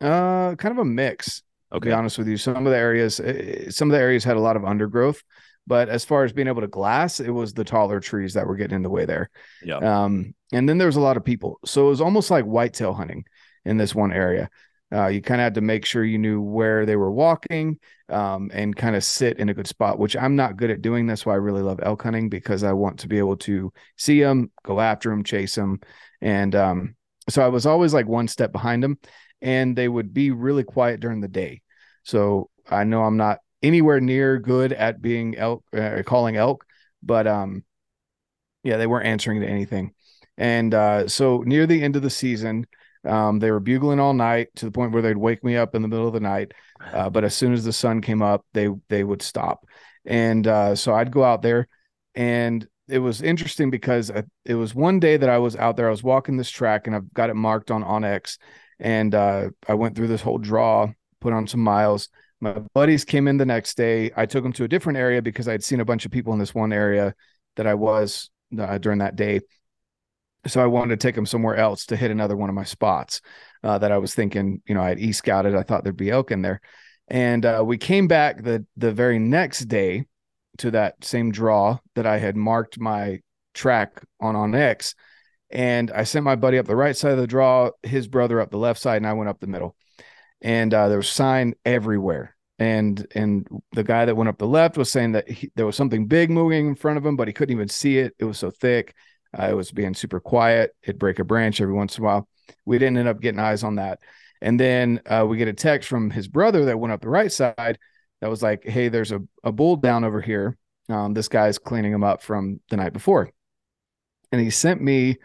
uh, 0.00 0.54
kind 0.56 0.72
of 0.72 0.78
a 0.78 0.84
mix. 0.84 1.42
To 1.74 1.80
be 1.80 1.92
Okay. 1.92 1.92
honest 1.92 2.18
with 2.18 2.28
you, 2.28 2.36
some 2.36 2.66
of 2.66 2.72
the 2.72 2.78
areas, 2.78 3.20
eh, 3.20 3.70
some 3.70 3.88
of 3.88 3.92
the 3.92 4.00
areas 4.00 4.24
had 4.24 4.36
a 4.36 4.40
lot 4.40 4.56
of 4.56 4.64
undergrowth, 4.64 5.22
but 5.66 5.88
as 5.88 6.04
far 6.04 6.24
as 6.24 6.32
being 6.32 6.48
able 6.48 6.62
to 6.62 6.66
glass, 6.66 7.20
it 7.20 7.30
was 7.30 7.52
the 7.54 7.64
taller 7.64 8.00
trees 8.00 8.34
that 8.34 8.46
were 8.46 8.56
getting 8.56 8.76
in 8.76 8.82
the 8.82 8.90
way 8.90 9.04
there. 9.04 9.30
Yeah. 9.60 9.80
Um, 9.80 10.34
and 10.52 10.68
then 10.68 10.78
there 10.78 10.88
was 10.88 10.96
a 10.96 11.00
lot 11.00 11.16
of 11.16 11.24
people, 11.24 11.58
so 11.64 11.86
it 11.86 11.90
was 11.90 12.00
almost 12.00 12.30
like 12.30 12.44
whitetail 12.44 12.94
hunting 12.94 13.24
in 13.64 13.76
this 13.76 13.94
one 13.94 14.12
area. 14.12 14.48
Uh, 14.90 15.08
you 15.08 15.20
kind 15.20 15.40
of 15.40 15.44
had 15.44 15.54
to 15.54 15.60
make 15.60 15.84
sure 15.84 16.02
you 16.02 16.16
knew 16.18 16.40
where 16.40 16.86
they 16.86 16.96
were 16.96 17.12
walking, 17.12 17.78
um, 18.08 18.50
and 18.54 18.74
kind 18.74 18.96
of 18.96 19.04
sit 19.04 19.38
in 19.38 19.50
a 19.50 19.54
good 19.54 19.66
spot, 19.66 19.98
which 19.98 20.16
I'm 20.16 20.34
not 20.34 20.56
good 20.56 20.70
at 20.70 20.80
doing. 20.80 21.06
That's 21.06 21.26
why 21.26 21.34
I 21.34 21.36
really 21.36 21.60
love 21.62 21.78
elk 21.82 22.02
hunting 22.02 22.30
because 22.30 22.64
I 22.64 22.72
want 22.72 23.00
to 23.00 23.08
be 23.08 23.18
able 23.18 23.36
to 23.38 23.70
see 23.98 24.20
them, 24.20 24.50
go 24.64 24.80
after 24.80 25.10
them, 25.10 25.22
chase 25.22 25.54
them, 25.54 25.80
and 26.22 26.54
um, 26.56 26.94
so 27.28 27.42
I 27.44 27.48
was 27.48 27.66
always 27.66 27.92
like 27.92 28.06
one 28.08 28.26
step 28.28 28.50
behind 28.50 28.82
them, 28.82 28.98
and 29.40 29.76
they 29.76 29.88
would 29.88 30.12
be 30.12 30.30
really 30.30 30.64
quiet 30.64 31.00
during 31.00 31.20
the 31.20 31.28
day. 31.28 31.62
So 32.04 32.50
I 32.68 32.84
know 32.84 33.04
I'm 33.04 33.16
not 33.16 33.38
anywhere 33.62 34.00
near 34.00 34.38
good 34.38 34.72
at 34.72 35.02
being 35.02 35.36
elk, 35.36 35.64
uh, 35.76 36.02
calling 36.04 36.36
elk, 36.36 36.64
but 37.02 37.26
um, 37.26 37.64
yeah, 38.62 38.76
they 38.76 38.86
weren't 38.86 39.06
answering 39.06 39.40
to 39.40 39.46
anything. 39.46 39.92
And 40.36 40.72
uh, 40.74 41.08
so 41.08 41.42
near 41.44 41.66
the 41.66 41.82
end 41.82 41.96
of 41.96 42.02
the 42.02 42.10
season, 42.10 42.66
um, 43.04 43.38
they 43.38 43.50
were 43.50 43.60
bugling 43.60 44.00
all 44.00 44.14
night 44.14 44.48
to 44.56 44.64
the 44.64 44.70
point 44.70 44.92
where 44.92 45.02
they'd 45.02 45.16
wake 45.16 45.42
me 45.42 45.56
up 45.56 45.74
in 45.74 45.82
the 45.82 45.88
middle 45.88 46.06
of 46.06 46.12
the 46.12 46.20
night. 46.20 46.52
Uh, 46.92 47.10
but 47.10 47.24
as 47.24 47.34
soon 47.34 47.52
as 47.52 47.64
the 47.64 47.72
sun 47.72 48.00
came 48.00 48.22
up, 48.22 48.44
they 48.52 48.68
they 48.88 49.04
would 49.04 49.22
stop. 49.22 49.64
And 50.04 50.46
uh, 50.46 50.74
so 50.74 50.94
I'd 50.94 51.10
go 51.10 51.24
out 51.24 51.42
there 51.42 51.68
and 52.14 52.66
it 52.88 52.98
was 52.98 53.22
interesting 53.22 53.70
because 53.70 54.10
I, 54.10 54.24
it 54.44 54.54
was 54.54 54.74
one 54.74 54.98
day 54.98 55.16
that 55.18 55.28
I 55.28 55.38
was 55.38 55.54
out 55.56 55.76
there. 55.76 55.86
I 55.86 55.90
was 55.90 56.02
walking 56.02 56.36
this 56.36 56.50
track, 56.50 56.86
and 56.86 56.96
I've 56.96 57.12
got 57.12 57.30
it 57.30 57.34
marked 57.34 57.70
on 57.70 57.84
onX, 57.84 58.38
and 58.80 59.14
uh, 59.14 59.50
I 59.66 59.74
went 59.74 59.96
through 59.96 60.08
this 60.08 60.22
whole 60.22 60.38
draw, 60.38 60.92
put 61.20 61.32
on 61.32 61.46
some 61.46 61.60
miles. 61.60 62.08
My 62.40 62.52
buddies 62.74 63.04
came 63.04 63.26
in 63.26 63.36
the 63.36 63.46
next 63.46 63.76
day. 63.76 64.10
I 64.16 64.26
took 64.26 64.44
them 64.44 64.52
to 64.54 64.64
a 64.64 64.68
different 64.68 64.98
area 64.98 65.20
because 65.20 65.48
I'd 65.48 65.64
seen 65.64 65.80
a 65.80 65.84
bunch 65.84 66.04
of 66.06 66.12
people 66.12 66.32
in 66.32 66.38
this 66.38 66.54
one 66.54 66.72
area 66.72 67.14
that 67.56 67.66
I 67.66 67.74
was 67.74 68.30
uh, 68.58 68.78
during 68.78 68.98
that 68.98 69.16
day. 69.16 69.40
So 70.46 70.62
I 70.62 70.66
wanted 70.66 70.98
to 70.98 71.06
take 71.06 71.16
them 71.16 71.26
somewhere 71.26 71.56
else 71.56 71.86
to 71.86 71.96
hit 71.96 72.10
another 72.10 72.36
one 72.36 72.48
of 72.48 72.54
my 72.54 72.64
spots 72.64 73.20
uh, 73.64 73.78
that 73.78 73.92
I 73.92 73.98
was 73.98 74.14
thinking, 74.14 74.62
you 74.66 74.74
know, 74.74 74.82
I 74.82 74.90
had 74.90 75.00
e 75.00 75.12
scouted. 75.12 75.54
I 75.54 75.62
thought 75.62 75.82
there'd 75.82 75.96
be 75.96 76.10
elk 76.10 76.30
in 76.30 76.42
there, 76.42 76.60
and 77.08 77.44
uh, 77.44 77.62
we 77.66 77.76
came 77.76 78.06
back 78.06 78.42
the 78.42 78.64
the 78.76 78.92
very 78.92 79.18
next 79.18 79.60
day 79.66 80.06
to 80.58 80.70
that 80.70 81.04
same 81.04 81.32
draw 81.32 81.78
that 81.94 82.06
I 82.06 82.18
had 82.18 82.36
marked 82.36 82.78
my 82.78 83.20
track 83.54 84.02
on 84.20 84.34
onX, 84.34 84.94
and 85.50 85.90
I 85.90 86.04
sent 86.04 86.24
my 86.24 86.36
buddy 86.36 86.58
up 86.58 86.66
the 86.66 86.76
right 86.76 86.96
side 86.96 87.12
of 87.12 87.18
the 87.18 87.26
draw, 87.26 87.70
his 87.82 88.08
brother 88.08 88.40
up 88.40 88.50
the 88.50 88.58
left 88.58 88.80
side, 88.80 88.98
and 88.98 89.06
I 89.06 89.14
went 89.14 89.30
up 89.30 89.40
the 89.40 89.46
middle, 89.46 89.76
and 90.42 90.72
uh, 90.72 90.88
there 90.88 90.98
was 90.98 91.08
sign 91.08 91.54
everywhere. 91.64 92.36
And 92.58 93.06
and 93.14 93.46
the 93.72 93.84
guy 93.84 94.04
that 94.04 94.16
went 94.16 94.28
up 94.28 94.38
the 94.38 94.46
left 94.46 94.76
was 94.76 94.90
saying 94.90 95.12
that 95.12 95.30
he, 95.30 95.50
there 95.54 95.66
was 95.66 95.76
something 95.76 96.06
big 96.06 96.30
moving 96.30 96.68
in 96.68 96.74
front 96.74 96.98
of 96.98 97.06
him, 97.06 97.16
but 97.16 97.28
he 97.28 97.34
couldn't 97.34 97.54
even 97.54 97.68
see 97.68 97.98
it. 97.98 98.14
It 98.18 98.24
was 98.24 98.38
so 98.38 98.50
thick. 98.50 98.94
Uh, 99.38 99.48
it 99.50 99.54
was 99.54 99.70
being 99.70 99.94
super 99.94 100.20
quiet. 100.20 100.74
It'd 100.82 100.98
break 100.98 101.18
a 101.18 101.24
branch 101.24 101.60
every 101.60 101.74
once 101.74 101.96
in 101.96 102.04
a 102.04 102.06
while. 102.06 102.28
We 102.64 102.78
didn't 102.78 102.98
end 102.98 103.08
up 103.08 103.20
getting 103.20 103.38
eyes 103.40 103.62
on 103.62 103.76
that. 103.76 104.00
And 104.40 104.58
then 104.58 105.00
uh, 105.06 105.26
we 105.28 105.36
get 105.36 105.48
a 105.48 105.52
text 105.52 105.88
from 105.88 106.10
his 106.10 106.28
brother 106.28 106.64
that 106.66 106.78
went 106.78 106.92
up 106.92 107.00
the 107.00 107.08
right 107.08 107.30
side 107.30 107.78
that 108.20 108.30
was 108.30 108.42
like, 108.42 108.64
"Hey, 108.64 108.88
there's 108.88 109.12
a, 109.12 109.20
a 109.44 109.52
bull 109.52 109.76
down 109.76 110.04
over 110.04 110.20
here. 110.20 110.56
Um, 110.88 111.14
this 111.14 111.28
guy's 111.28 111.58
cleaning 111.58 111.92
him 111.92 112.04
up 112.04 112.22
from 112.22 112.60
the 112.70 112.76
night 112.76 112.92
before." 112.92 113.30
And 114.32 114.40
he 114.40 114.50
sent 114.50 114.80
me 114.80 115.18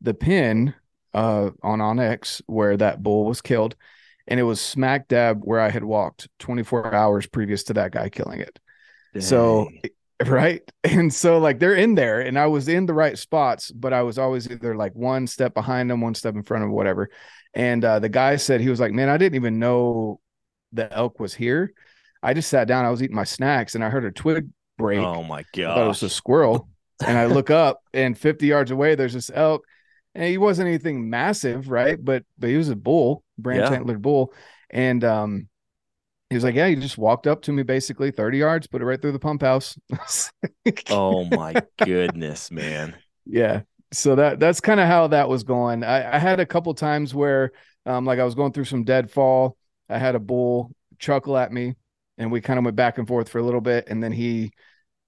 the 0.00 0.14
pin 0.14 0.74
uh, 1.14 1.50
on 1.62 1.80
onX 1.80 2.40
where 2.46 2.76
that 2.76 3.02
bull 3.02 3.24
was 3.24 3.40
killed, 3.40 3.76
and 4.28 4.38
it 4.38 4.44
was 4.44 4.60
smack 4.60 5.08
dab 5.08 5.40
where 5.42 5.60
I 5.60 5.70
had 5.70 5.84
walked 5.84 6.28
24 6.38 6.94
hours 6.94 7.26
previous 7.26 7.64
to 7.64 7.74
that 7.74 7.92
guy 7.92 8.08
killing 8.08 8.40
it. 8.40 8.58
So 9.18 9.68
right? 10.26 10.62
And 10.84 11.12
so 11.12 11.38
like 11.38 11.58
they're 11.58 11.74
in 11.74 11.94
there 11.94 12.20
and 12.20 12.38
i 12.38 12.46
was 12.46 12.68
in 12.68 12.84
the 12.86 12.92
right 12.92 13.18
spots 13.18 13.70
but 13.70 13.92
i 13.92 14.02
was 14.02 14.18
always 14.18 14.50
either 14.50 14.76
like 14.76 14.94
one 14.94 15.26
step 15.26 15.54
behind 15.54 15.90
them 15.90 16.00
one 16.02 16.14
step 16.14 16.34
in 16.34 16.42
front 16.42 16.64
of 16.64 16.70
whatever. 16.70 17.10
And 17.54 17.84
uh, 17.84 17.98
the 17.98 18.08
guy 18.08 18.36
said 18.36 18.60
he 18.60 18.68
was 18.68 18.80
like 18.80 18.92
man 18.92 19.08
i 19.08 19.16
didn't 19.16 19.36
even 19.36 19.58
know 19.58 20.20
the 20.72 20.92
elk 20.92 21.18
was 21.18 21.34
here. 21.34 21.72
I 22.22 22.34
just 22.34 22.50
sat 22.50 22.68
down 22.68 22.84
i 22.84 22.90
was 22.90 23.02
eating 23.02 23.16
my 23.16 23.24
snacks 23.24 23.74
and 23.74 23.82
i 23.82 23.88
heard 23.88 24.04
a 24.04 24.12
twig 24.12 24.48
break. 24.78 25.00
Oh 25.00 25.22
my 25.24 25.40
I 25.40 25.74
thought 25.74 25.84
it 25.84 25.88
was 25.88 26.02
a 26.02 26.10
squirrel 26.10 26.68
and 27.06 27.18
i 27.18 27.26
look 27.26 27.50
up 27.50 27.82
and 27.94 28.16
50 28.18 28.46
yards 28.46 28.70
away 28.70 28.94
there's 28.94 29.14
this 29.14 29.30
elk. 29.34 29.64
And 30.14 30.24
he 30.24 30.38
wasn't 30.38 30.68
anything 30.68 31.08
massive 31.10 31.70
right? 31.70 32.02
But 32.02 32.24
but 32.38 32.50
he 32.50 32.56
was 32.56 32.68
a 32.68 32.76
bull 32.76 33.22
branch 33.38 33.70
Yeah. 33.70 33.70
antlered 33.70 34.02
bull. 34.02 34.34
And 34.70 35.04
um 35.04 35.48
he 36.30 36.36
was 36.36 36.44
like 36.44 36.54
yeah 36.56 36.68
he 36.68 36.76
just 36.76 36.98
walked 36.98 37.26
up 37.26 37.42
to 37.42 37.52
me 37.52 37.62
basically 37.64 38.10
30 38.12 38.38
yards 38.38 38.66
put 38.68 38.82
it 38.82 38.86
right 38.86 39.00
through 39.02 39.12
the 39.12 39.18
pump 39.20 39.42
house. 39.42 39.78
Oh 40.90 41.24
my 41.24 41.62
goodness, 41.78 42.50
man. 42.50 43.02
yeah. 43.26 43.62
So 43.92 44.14
that 44.16 44.38
that's 44.38 44.60
kind 44.60 44.80
of 44.80 44.86
how 44.86 45.08
that 45.08 45.28
was 45.28 45.42
going. 45.42 45.82
I, 45.82 46.16
I 46.16 46.18
had 46.18 46.40
a 46.40 46.46
couple 46.46 46.72
times 46.74 47.14
where 47.14 47.52
um 47.86 48.04
like 48.04 48.18
i 48.18 48.24
was 48.24 48.34
going 48.34 48.52
through 48.52 48.66
some 48.66 48.84
deadfall 48.84 49.56
i 49.88 49.96
had 49.96 50.14
a 50.14 50.18
bull 50.18 50.70
chuckle 50.98 51.38
at 51.38 51.50
me 51.50 51.74
and 52.18 52.30
we 52.30 52.42
kind 52.42 52.58
of 52.58 52.64
went 52.66 52.76
back 52.76 52.98
and 52.98 53.08
forth 53.08 53.30
for 53.30 53.38
a 53.38 53.42
little 53.42 53.62
bit 53.62 53.86
and 53.88 54.02
then 54.02 54.12
he 54.12 54.52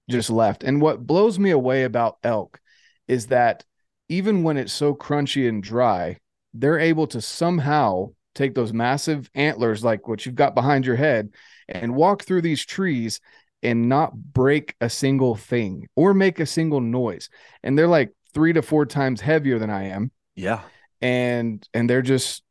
just 0.09 0.29
left. 0.29 0.63
And 0.63 0.81
what 0.81 1.05
blows 1.05 1.39
me 1.39 1.51
away 1.51 1.83
about 1.83 2.17
elk 2.23 2.59
is 3.07 3.27
that 3.27 3.63
even 4.09 4.43
when 4.43 4.57
it's 4.57 4.73
so 4.73 4.93
crunchy 4.93 5.47
and 5.47 5.63
dry 5.63 6.17
they're 6.53 6.79
able 6.79 7.07
to 7.07 7.19
somehow 7.19 8.09
take 8.35 8.53
those 8.53 8.73
massive 8.73 9.29
antlers 9.33 9.83
like 9.83 10.07
what 10.07 10.23
you've 10.25 10.35
got 10.35 10.53
behind 10.53 10.85
your 10.85 10.95
head 10.95 11.29
and 11.67 11.95
walk 11.95 12.23
through 12.23 12.41
these 12.41 12.63
trees 12.63 13.19
and 13.63 13.89
not 13.89 14.13
break 14.15 14.75
a 14.79 14.89
single 14.89 15.35
thing 15.35 15.87
or 15.95 16.13
make 16.13 16.39
a 16.39 16.45
single 16.45 16.81
noise. 16.81 17.29
And 17.63 17.77
they're 17.77 17.87
like 17.87 18.11
three 18.33 18.53
to 18.53 18.61
four 18.61 18.85
times 18.85 19.19
heavier 19.21 19.57
than 19.57 19.69
I 19.71 19.85
am, 19.85 20.11
Yeah. 20.35 20.61
and 21.01 21.67
and 21.73 21.89
they're 21.89 22.01
just 22.03 22.42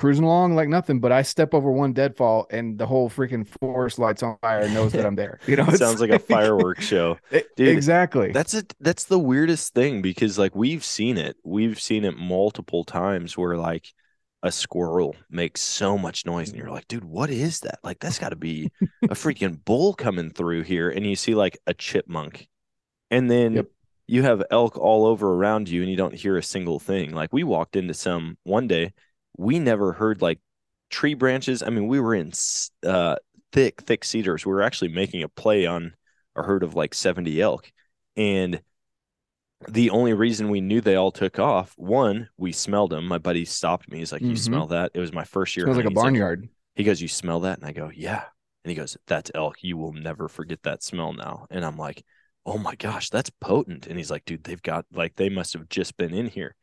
cruising 0.00 0.24
along 0.24 0.54
like 0.54 0.68
nothing. 0.68 1.00
But 1.00 1.12
I 1.12 1.22
step 1.22 1.54
over 1.54 1.70
one 1.70 1.92
deadfall, 1.92 2.46
and 2.50 2.78
the 2.78 2.86
whole 2.86 3.08
freaking 3.10 3.46
forest 3.60 3.98
lights 3.98 4.22
on 4.22 4.36
fire 4.40 4.60
and 4.62 4.74
knows 4.74 4.92
that 4.92 5.06
I'm 5.06 5.14
there. 5.14 5.38
You 5.46 5.56
know, 5.56 5.66
it's 5.68 5.78
Sounds 5.78 6.00
like 6.00 6.10
a 6.10 6.18
fireworks 6.18 6.86
show. 6.86 7.18
Dude, 7.30 7.68
exactly. 7.76 8.32
That's 8.32 8.54
it. 8.54 8.74
That's 8.80 9.04
the 9.04 9.18
weirdest 9.18 9.74
thing 9.74 10.02
because 10.02 10.38
like 10.38 10.54
we've 10.54 10.84
seen 10.84 11.18
it. 11.18 11.36
We've 11.44 11.80
seen 11.80 12.04
it 12.04 12.16
multiple 12.16 12.84
times 12.84 13.36
where 13.36 13.56
like 13.56 13.86
a 14.42 14.50
squirrel 14.50 15.16
makes 15.28 15.60
so 15.60 15.98
much 15.98 16.24
noise 16.24 16.48
and 16.48 16.58
you're 16.58 16.70
like, 16.70 16.88
dude, 16.88 17.04
what 17.04 17.28
is 17.30 17.60
that? 17.60 17.78
Like 17.84 17.98
that's 18.00 18.18
got 18.18 18.30
to 18.30 18.36
be 18.36 18.70
a 19.08 19.14
freaking 19.14 19.62
bull 19.64 19.92
coming 19.94 20.30
through 20.30 20.62
here. 20.62 20.88
And 20.90 21.04
you 21.06 21.16
see 21.16 21.34
like 21.34 21.58
a 21.66 21.74
chipmunk. 21.74 22.48
And 23.10 23.30
then 23.30 23.54
Yep. 23.54 23.66
you 24.06 24.22
have 24.22 24.42
elk 24.50 24.78
all 24.78 25.06
over 25.06 25.32
around 25.34 25.68
you 25.68 25.82
and 25.82 25.90
you 25.90 25.96
don't 25.96 26.14
hear 26.14 26.36
a 26.36 26.42
single 26.42 26.78
thing. 26.78 27.12
Like 27.12 27.32
we 27.32 27.44
walked 27.44 27.76
into 27.76 27.94
some 27.94 28.38
one 28.44 28.66
day, 28.66 28.92
we 29.40 29.58
never 29.58 29.92
heard 29.92 30.20
like 30.22 30.40
tree 30.90 31.14
branches. 31.14 31.62
I 31.62 31.70
mean, 31.70 31.86
we 31.88 32.00
were 32.00 32.14
in 32.14 32.32
uh 32.86 33.16
thick, 33.52 33.82
thick 33.82 34.04
cedars. 34.04 34.44
We 34.46 34.52
were 34.52 34.62
actually 34.62 34.88
making 34.88 35.22
a 35.22 35.28
play 35.28 35.66
on 35.66 35.94
a 36.36 36.42
herd 36.42 36.62
of 36.62 36.74
like 36.74 36.94
70 36.94 37.40
elk. 37.40 37.72
And 38.16 38.60
the 39.68 39.90
only 39.90 40.14
reason 40.14 40.48
we 40.48 40.60
knew 40.60 40.80
they 40.80 40.96
all 40.96 41.10
took 41.12 41.38
off, 41.38 41.74
one, 41.76 42.28
we 42.38 42.52
smelled 42.52 42.90
them. 42.90 43.06
My 43.06 43.18
buddy 43.18 43.44
stopped 43.44 43.90
me. 43.90 43.98
He's 43.98 44.12
like, 44.12 44.22
You 44.22 44.32
Mhm. 44.32 44.38
smell 44.38 44.66
that? 44.68 44.92
It 44.94 45.00
was 45.00 45.12
my 45.12 45.24
first 45.24 45.56
year. 45.56 45.66
Smells 45.66 45.76
like 45.76 45.86
a 45.86 45.90
barnyard. 45.90 46.48
he 46.74 46.84
goes, 46.84 47.00
You 47.02 47.08
smell 47.08 47.40
that? 47.40 47.58
And 47.58 47.66
I 47.66 47.72
go, 47.72 47.90
Yeah. 47.94 48.24
And 48.64 48.70
he 48.70 48.74
goes, 48.74 48.96
That's 49.06 49.30
elk. 49.34 49.56
You 49.62 49.76
will 49.76 49.92
never 49.92 50.28
forget 50.28 50.62
that 50.62 50.82
smell 50.82 51.12
now. 51.12 51.46
And 51.50 51.64
I'm 51.64 51.76
like, 51.76 52.04
Oh 52.46 52.56
my 52.58 52.74
gosh, 52.74 53.10
that's 53.10 53.30
potent. 53.40 53.86
And 53.86 53.98
he's 53.98 54.10
like, 54.10 54.24
Dude, 54.24 54.44
they've 54.44 54.62
got 54.62 54.86
like 54.92 55.16
they 55.16 55.28
must 55.28 55.52
have 55.52 55.68
just 55.68 55.96
been 55.96 56.14
in 56.14 56.26
here. 56.26 56.54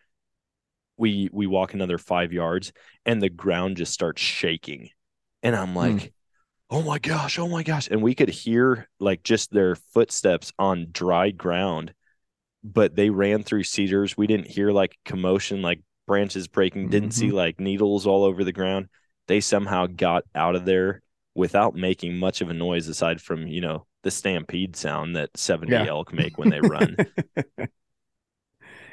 We 0.97 1.29
we 1.31 1.47
walk 1.47 1.73
another 1.73 1.97
five 1.97 2.33
yards 2.33 2.73
and 3.05 3.21
the 3.21 3.29
ground 3.29 3.77
just 3.77 3.93
starts 3.93 4.21
shaking. 4.21 4.89
And 5.43 5.55
I'm 5.55 5.69
hmm. 5.69 5.77
like, 5.77 6.13
Oh 6.69 6.81
my 6.81 6.99
gosh, 6.99 7.39
oh 7.39 7.47
my 7.47 7.63
gosh. 7.63 7.87
And 7.89 8.01
we 8.01 8.13
could 8.13 8.29
hear 8.29 8.89
like 8.99 9.23
just 9.23 9.51
their 9.51 9.75
footsteps 9.75 10.51
on 10.59 10.87
dry 10.91 11.31
ground, 11.31 11.93
but 12.61 12.95
they 12.95 13.09
ran 13.09 13.43
through 13.43 13.63
cedars. 13.63 14.17
We 14.17 14.27
didn't 14.27 14.47
hear 14.47 14.71
like 14.71 14.97
commotion, 15.05 15.61
like 15.61 15.81
branches 16.07 16.47
breaking, 16.49 16.89
didn't 16.89 17.11
see 17.11 17.27
mm-hmm. 17.27 17.37
like 17.37 17.59
needles 17.61 18.05
all 18.05 18.25
over 18.25 18.43
the 18.43 18.51
ground. 18.51 18.87
They 19.27 19.39
somehow 19.39 19.87
got 19.87 20.23
out 20.35 20.55
of 20.55 20.65
there 20.65 21.01
without 21.35 21.75
making 21.75 22.17
much 22.17 22.41
of 22.41 22.49
a 22.49 22.53
noise 22.53 22.87
aside 22.89 23.21
from, 23.21 23.47
you 23.47 23.61
know, 23.61 23.85
the 24.03 24.11
stampede 24.11 24.75
sound 24.75 25.15
that 25.15 25.29
70 25.35 25.71
Yeah. 25.71 25.85
elk 25.85 26.13
make 26.13 26.37
when 26.37 26.49
they 26.49 26.59
run. 26.59 26.97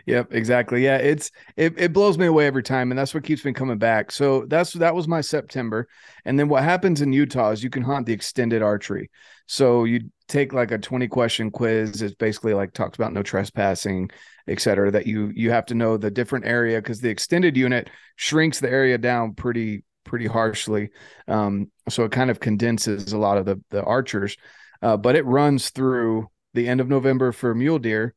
Yep, 0.07 0.35
exactly. 0.35 0.85
Yeah, 0.85 0.99
it's 0.99 1.31
it, 1.57 1.75
it 1.79 1.93
blows 1.95 2.19
me 2.19 2.27
away 2.27 2.47
every 2.47 2.63
time, 2.63 2.93
and 2.93 2.99
that's 2.99 3.15
what 3.15 3.25
keeps 3.25 3.45
me 3.45 3.55
coming 3.55 3.79
back. 3.79 4.13
So 4.13 4.45
that's 4.47 4.75
that 4.75 4.95
was 4.95 5.09
my 5.09 5.23
September, 5.23 5.89
and 6.27 6.39
then 6.39 6.49
what 6.49 6.63
happens 6.63 7.01
in 7.01 7.13
Utah 7.13 7.53
is 7.53 7.65
you 7.65 7.71
can 7.71 7.83
hunt 7.83 8.05
the 8.05 8.13
extended 8.13 8.61
archery. 8.61 9.11
So 9.47 9.85
you 9.85 10.11
take 10.29 10.53
like 10.53 10.73
a 10.73 10.79
twenty 10.79 11.09
question 11.09 11.51
quiz. 11.51 12.03
It's 12.03 12.15
basically 12.15 12.53
like 12.53 12.75
talks 12.75 12.99
about 12.99 13.15
no 13.15 13.23
trespassing, 13.23 14.11
et 14.47 14.61
cetera. 14.61 14.91
That 14.91 15.07
you 15.07 15.33
you 15.35 15.51
have 15.53 15.65
to 15.67 15.75
know 15.75 15.97
the 15.97 16.11
different 16.11 16.45
area 16.45 16.83
because 16.83 17.01
the 17.01 17.09
extended 17.09 17.57
unit 17.57 17.89
shrinks 18.17 18.61
the 18.61 18.71
area 18.71 18.99
down 18.99 19.33
pretty 19.33 19.85
pretty 20.05 20.27
harshly. 20.27 20.91
Um, 21.29 21.71
so 21.89 22.05
it 22.05 22.13
kind 22.13 22.31
of 22.31 22.41
condenses 22.41 23.15
a 23.15 23.19
lot 23.19 23.39
of 23.39 23.47
the 23.47 23.59
the 23.71 23.83
archers, 23.83 24.37
uh, 24.83 24.99
but 24.99 25.17
it 25.17 25.25
runs 25.25 25.71
through 25.71 26.29
the 26.53 26.69
end 26.69 26.83
of 26.83 26.89
November 26.89 27.33
for 27.33 27.55
mule 27.55 27.79
deer 27.79 28.15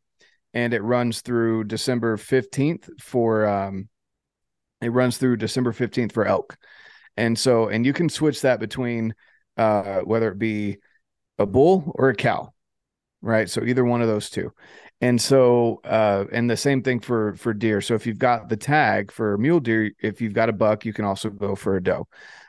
and 0.57 0.73
it 0.73 0.81
runs 0.81 1.21
through 1.21 1.65
December 1.65 2.17
15th 2.17 2.89
for 2.99 3.45
um 3.45 3.87
it 4.81 4.89
runs 4.89 5.17
through 5.17 5.37
December 5.37 5.71
15th 5.71 6.11
for 6.11 6.25
elk. 6.25 6.57
And 7.15 7.37
so 7.37 7.67
and 7.67 7.85
you 7.85 7.93
can 7.93 8.09
switch 8.09 8.41
that 8.41 8.59
between 8.59 9.13
uh 9.57 9.99
whether 9.99 10.31
it 10.31 10.39
be 10.39 10.77
a 11.37 11.45
bull 11.45 11.91
or 11.93 12.09
a 12.09 12.15
cow. 12.15 12.53
Right? 13.21 13.47
So 13.47 13.63
either 13.63 13.85
one 13.85 14.01
of 14.01 14.07
those 14.07 14.31
two. 14.31 14.51
And 14.99 15.21
so 15.21 15.79
uh 15.83 16.25
and 16.31 16.49
the 16.49 16.57
same 16.57 16.81
thing 16.81 17.01
for 17.01 17.35
for 17.35 17.53
deer. 17.53 17.79
So 17.79 17.93
if 17.93 18.07
you've 18.07 18.17
got 18.17 18.49
the 18.49 18.57
tag 18.57 19.11
for 19.11 19.37
mule 19.37 19.59
deer, 19.59 19.91
if 20.01 20.21
you've 20.21 20.33
got 20.33 20.49
a 20.49 20.53
buck, 20.53 20.85
you 20.85 20.93
can 20.93 21.05
also 21.05 21.29
go 21.29 21.55
for 21.55 21.75
a 21.75 21.83
doe. 21.83 22.07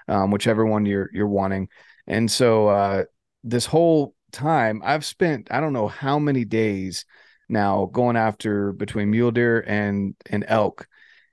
Um 0.08 0.30
whichever 0.30 0.64
one 0.64 0.86
you're 0.86 1.10
you're 1.12 1.28
wanting. 1.28 1.68
And 2.06 2.30
so 2.30 2.68
uh 2.68 3.04
this 3.44 3.66
whole 3.66 4.14
time 4.32 4.80
I've 4.82 5.04
spent 5.04 5.48
I 5.50 5.60
don't 5.60 5.74
know 5.74 5.88
how 5.88 6.18
many 6.18 6.46
days 6.46 7.04
now 7.48 7.86
going 7.92 8.16
after 8.16 8.72
between 8.72 9.10
mule 9.10 9.30
deer 9.30 9.64
and 9.66 10.14
and 10.30 10.44
elk 10.48 10.86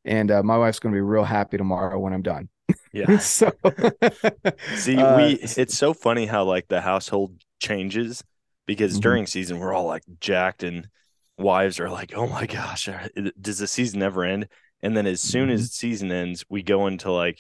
and 0.06 0.32
uh, 0.32 0.44
my 0.44 0.58
wife's 0.58 0.80
going 0.80 0.94
to 0.94 0.98
be 0.98 1.02
real 1.02 1.24
happy 1.24 1.58
tomorrow 1.58 2.00
when 2.00 2.14
i'm 2.14 2.22
done 2.22 2.50
Yeah. 2.94 3.18
so 3.20 3.52
See, 4.74 5.04
uh, 5.04 5.16
we 5.16 5.34
it's 5.56 5.76
so 5.76 5.94
funny 5.94 6.26
how 6.26 6.44
like 6.46 6.68
the 6.68 6.82
household 6.82 7.42
changes 7.60 8.24
because 8.66 8.96
Mhm. 8.96 9.02
during 9.02 9.28
season 9.28 9.60
we're 9.60 9.74
all 9.74 9.86
like 9.86 10.04
jacked 10.20 10.64
and 10.64 10.88
wives 11.38 11.80
are 11.80 11.90
like, 11.90 12.14
"Oh 12.16 12.28
my 12.28 12.46
gosh, 12.46 12.88
uh, 12.88 13.08
does 13.40 13.60
the 13.60 13.68
season 13.68 14.02
ever 14.02 14.24
end?" 14.24 14.48
And 14.82 14.96
then 14.96 15.06
as 15.08 15.22
soon 15.22 15.50
Mhm. 15.50 15.54
as 15.54 15.72
season 15.74 16.12
ends, 16.12 16.46
we 16.50 16.64
go 16.64 16.88
into 16.88 17.12
like 17.12 17.40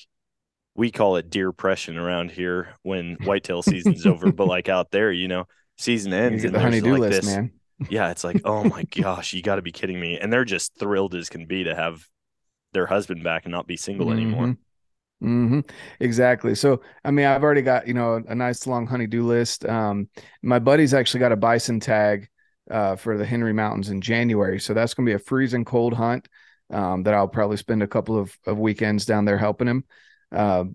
we 0.75 0.91
call 0.91 1.17
it 1.17 1.29
deer 1.29 1.47
depression 1.47 1.97
around 1.97 2.31
here 2.31 2.75
when 2.83 3.15
whitetail 3.23 3.61
season's 3.63 4.05
over, 4.05 4.31
but 4.31 4.45
like 4.45 4.69
out 4.69 4.91
there, 4.91 5.11
you 5.11 5.27
know, 5.27 5.45
season 5.77 6.13
You 6.21 6.21
ends 6.25 6.43
and 6.43 6.53
the 6.53 6.59
there's 6.59 6.81
like 6.83 7.01
list, 7.01 7.21
this, 7.21 7.25
man. 7.25 7.51
Yeah, 7.89 8.11
it's 8.11 8.23
like, 8.23 8.41
oh 8.45 8.63
my 8.63 8.83
gosh, 8.83 9.33
you 9.33 9.41
got 9.41 9.55
to 9.55 9.61
be 9.61 9.71
kidding 9.71 9.99
me. 9.99 10.17
And 10.19 10.31
they're 10.31 10.45
just 10.45 10.77
thrilled 10.77 11.15
as 11.15 11.29
can 11.29 11.45
be 11.45 11.63
to 11.65 11.75
have 11.75 12.07
their 12.73 12.85
husband 12.85 13.23
back 13.23 13.45
and 13.45 13.51
not 13.51 13.67
be 13.67 13.77
single 13.77 14.11
anymore. 14.11 14.57
Mm-hmm. 15.23 15.61
Exactly. 15.99 16.55
So, 16.55 16.81
I 17.03 17.11
mean, 17.11 17.25
I've 17.25 17.43
already 17.43 17.61
got, 17.61 17.87
you 17.87 17.93
know, 17.93 18.21
a 18.27 18.35
nice 18.35 18.67
long 18.67 18.85
honeydew 18.85 19.23
list. 19.23 19.65
Um, 19.65 20.09
my 20.43 20.59
buddy's 20.59 20.93
actually 20.93 21.21
got 21.21 21.31
a 21.31 21.37
bison 21.37 21.79
tag 21.79 22.27
uh, 22.69 22.95
for 22.95 23.17
the 23.17 23.25
Henry 23.25 23.53
Mountains 23.53 23.89
in 23.89 24.01
January. 24.01 24.59
So 24.59 24.73
that's 24.73 24.93
going 24.93 25.05
to 25.05 25.09
be 25.09 25.15
a 25.15 25.19
freezing 25.19 25.65
cold 25.65 25.93
hunt 25.93 26.27
um, 26.69 27.03
that 27.03 27.13
I'll 27.13 27.27
probably 27.27 27.57
spend 27.57 27.81
a 27.83 27.87
couple 27.87 28.17
of, 28.17 28.37
of 28.45 28.57
weekends 28.57 29.05
down 29.05 29.25
there 29.25 29.37
helping 29.37 29.67
him. 29.67 29.83
Uh, 30.31 30.65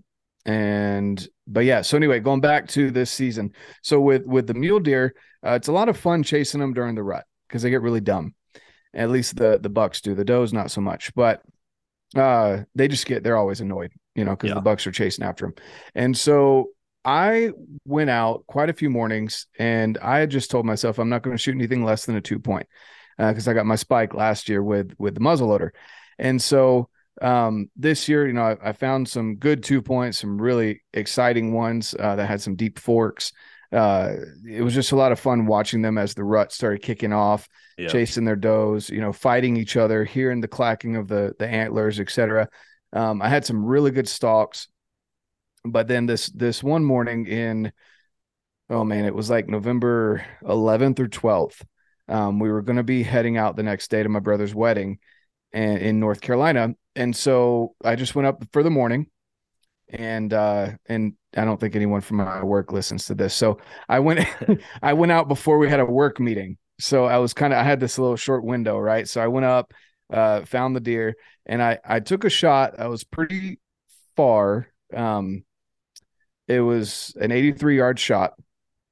and, 0.45 1.27
but 1.47 1.65
yeah, 1.65 1.81
so 1.81 1.97
anyway, 1.97 2.19
going 2.19 2.41
back 2.41 2.67
to 2.69 2.91
this 2.91 3.11
season. 3.11 3.53
So 3.81 3.99
with, 4.01 4.25
with 4.25 4.47
the 4.47 4.53
mule 4.53 4.79
deer, 4.79 5.15
uh, 5.45 5.51
it's 5.51 5.67
a 5.67 5.71
lot 5.73 5.89
of 5.89 5.97
fun 5.97 6.23
chasing 6.23 6.59
them 6.59 6.73
during 6.73 6.95
the 6.95 7.03
rut 7.03 7.25
because 7.47 7.61
they 7.61 7.69
get 7.69 7.81
really 7.81 8.01
dumb. 8.01 8.33
At 8.93 9.09
least 9.09 9.37
the, 9.37 9.59
the 9.61 9.69
bucks 9.69 10.01
do, 10.01 10.15
the 10.15 10.25
does 10.25 10.53
not 10.53 10.71
so 10.71 10.81
much, 10.81 11.13
but 11.15 11.41
uh, 12.15 12.63
they 12.75 12.87
just 12.87 13.05
get, 13.05 13.23
they're 13.23 13.37
always 13.37 13.61
annoyed 13.61 13.91
you 14.13 14.25
know, 14.25 14.31
because 14.31 14.49
Yeah. 14.49 14.55
the 14.55 14.61
Bucks 14.61 14.85
are 14.85 14.91
chasing 14.91 15.23
after 15.23 15.45
them 15.45 15.53
And 15.95 16.17
so 16.17 16.71
I 17.05 17.51
went 17.85 18.09
out 18.09 18.45
quite 18.45 18.69
a 18.69 18.73
few 18.73 18.89
mornings 18.89 19.47
and 19.57 19.97
I 19.99 20.19
had 20.19 20.29
just 20.29 20.51
told 20.51 20.65
myself 20.65 20.99
I'm 20.99 21.07
not 21.07 21.21
going 21.23 21.35
to 21.35 21.41
shoot 21.41 21.55
anything 21.55 21.85
less 21.85 22.05
than 22.05 22.17
a 22.17 22.21
two 22.21 22.37
point 22.37 22.67
because 23.17 23.47
I 23.47 23.53
got 23.53 23.65
my 23.65 23.77
spike 23.77 24.13
last 24.13 24.49
year 24.49 24.61
with 24.61 24.93
with 24.99 25.15
the 25.15 25.21
muzzle 25.21 25.47
loader. 25.47 25.73
And 26.19 26.41
so 26.41 26.89
um, 27.21 27.69
this 27.75 28.07
year, 28.07 28.25
you 28.27 28.33
know, 28.33 28.43
I, 28.43 28.69
I 28.69 28.71
found 28.73 29.07
some 29.07 29.35
good 29.35 29.63
two 29.63 29.81
points, 29.81 30.19
some 30.19 30.41
really 30.41 30.81
exciting 30.93 31.53
ones 31.53 31.95
uh, 31.99 32.15
that 32.15 32.27
had 32.27 32.41
some 32.41 32.55
deep 32.55 32.79
forks. 32.79 33.31
Uh, 33.71 34.15
it 34.47 34.61
was 34.61 34.73
just 34.73 34.91
a 34.91 34.95
lot 34.95 35.11
of 35.11 35.19
fun 35.19 35.45
watching 35.45 35.81
them 35.81 35.97
as 35.97 36.13
the 36.13 36.23
rut 36.23 36.51
started 36.51 36.81
kicking 36.81 37.13
off 37.13 37.47
Yeah. 37.77 37.87
chasing 37.87 38.25
their 38.25 38.35
does, 38.35 38.89
you 38.89 38.99
know, 39.01 39.13
fighting 39.13 39.55
each 39.55 39.77
other, 39.77 40.03
hearing 40.03 40.41
the 40.41 40.47
clacking 40.47 40.95
of 40.97 41.07
the 41.07 41.33
the 41.39 41.47
antlers, 41.47 41.99
etc. 41.99 42.49
Um, 42.93 43.21
I 43.21 43.29
had 43.29 43.45
some 43.45 43.63
really 43.65 43.91
good 43.91 44.09
stalks, 44.09 44.67
but 45.63 45.87
then 45.87 46.05
this 46.05 46.27
this 46.31 46.61
one 46.63 46.83
morning 46.83 47.27
in, 47.27 47.71
oh 48.69 48.83
man, 48.83 49.05
it 49.05 49.15
was 49.15 49.29
like 49.29 49.47
November 49.47 50.25
11th 50.43 50.99
or 50.99 51.07
12th. 51.07 51.63
Um, 52.07 52.39
we 52.39 52.49
were 52.51 52.61
going 52.61 52.75
to 52.77 52.83
be 52.83 53.03
heading 53.03 53.37
out 53.37 53.55
the 53.55 53.63
next 53.63 53.89
day 53.89 54.03
to 54.03 54.09
my 54.09 54.19
brother's 54.19 54.53
wedding, 54.55 54.99
and 55.53 55.77
in 55.77 55.99
North 55.99 56.19
Carolina, 56.19 56.75
and 56.95 57.15
so 57.15 57.75
I 57.83 57.95
just 57.95 58.15
went 58.15 58.27
up 58.27 58.43
for 58.51 58.63
the 58.63 58.69
morning, 58.69 59.07
and 59.89 60.33
uh, 60.33 60.71
and 60.87 61.13
I 61.35 61.45
don't 61.45 61.59
think 61.59 61.75
anyone 61.75 62.01
from 62.01 62.17
my 62.17 62.43
work 62.43 62.71
listens 62.71 63.05
to 63.07 63.15
this, 63.15 63.33
so 63.33 63.59
I 63.89 63.99
went 63.99 64.27
I 64.81 64.93
went 64.93 65.11
out 65.11 65.27
before 65.27 65.57
we 65.57 65.69
had 65.69 65.79
a 65.79 65.85
work 65.85 66.19
meeting. 66.19 66.57
So 66.79 67.05
I 67.05 67.17
was 67.17 67.33
kind 67.33 67.53
of 67.53 67.59
I 67.59 67.63
had 67.63 67.79
this 67.79 67.99
little 67.99 68.15
short 68.15 68.43
window, 68.43 68.77
right? 68.79 69.07
So 69.07 69.21
I 69.21 69.27
went 69.27 69.45
up, 69.45 69.73
uh, 70.11 70.45
found 70.45 70.75
the 70.75 70.79
deer, 70.79 71.15
and 71.45 71.61
I 71.61 71.79
I 71.85 71.99
took 71.99 72.23
a 72.23 72.29
shot. 72.29 72.79
I 72.79 72.87
was 72.87 73.03
pretty 73.03 73.59
far. 74.15 74.67
Um, 74.93 75.43
it 76.47 76.61
was 76.61 77.15
an 77.19 77.31
83 77.31 77.77
yard 77.77 77.99
shot 77.99 78.33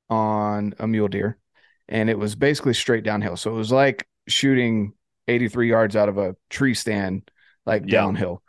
on 0.10 0.74
a 0.80 0.88
mule 0.88 1.08
deer, 1.08 1.38
and 1.88 2.10
it 2.10 2.18
was 2.18 2.36
basically 2.36 2.74
straight 2.74 3.04
downhill. 3.04 3.38
So 3.38 3.52
it 3.52 3.56
was 3.56 3.72
like 3.72 4.08
shooting 4.28 4.94
83 5.28 5.70
yards 5.70 5.96
out 5.96 6.10
of 6.10 6.18
a 6.18 6.36
tree 6.50 6.74
stand, 6.74 7.30
like 7.70 7.84
Yeah. 7.86 8.02
downhill. 8.02 8.42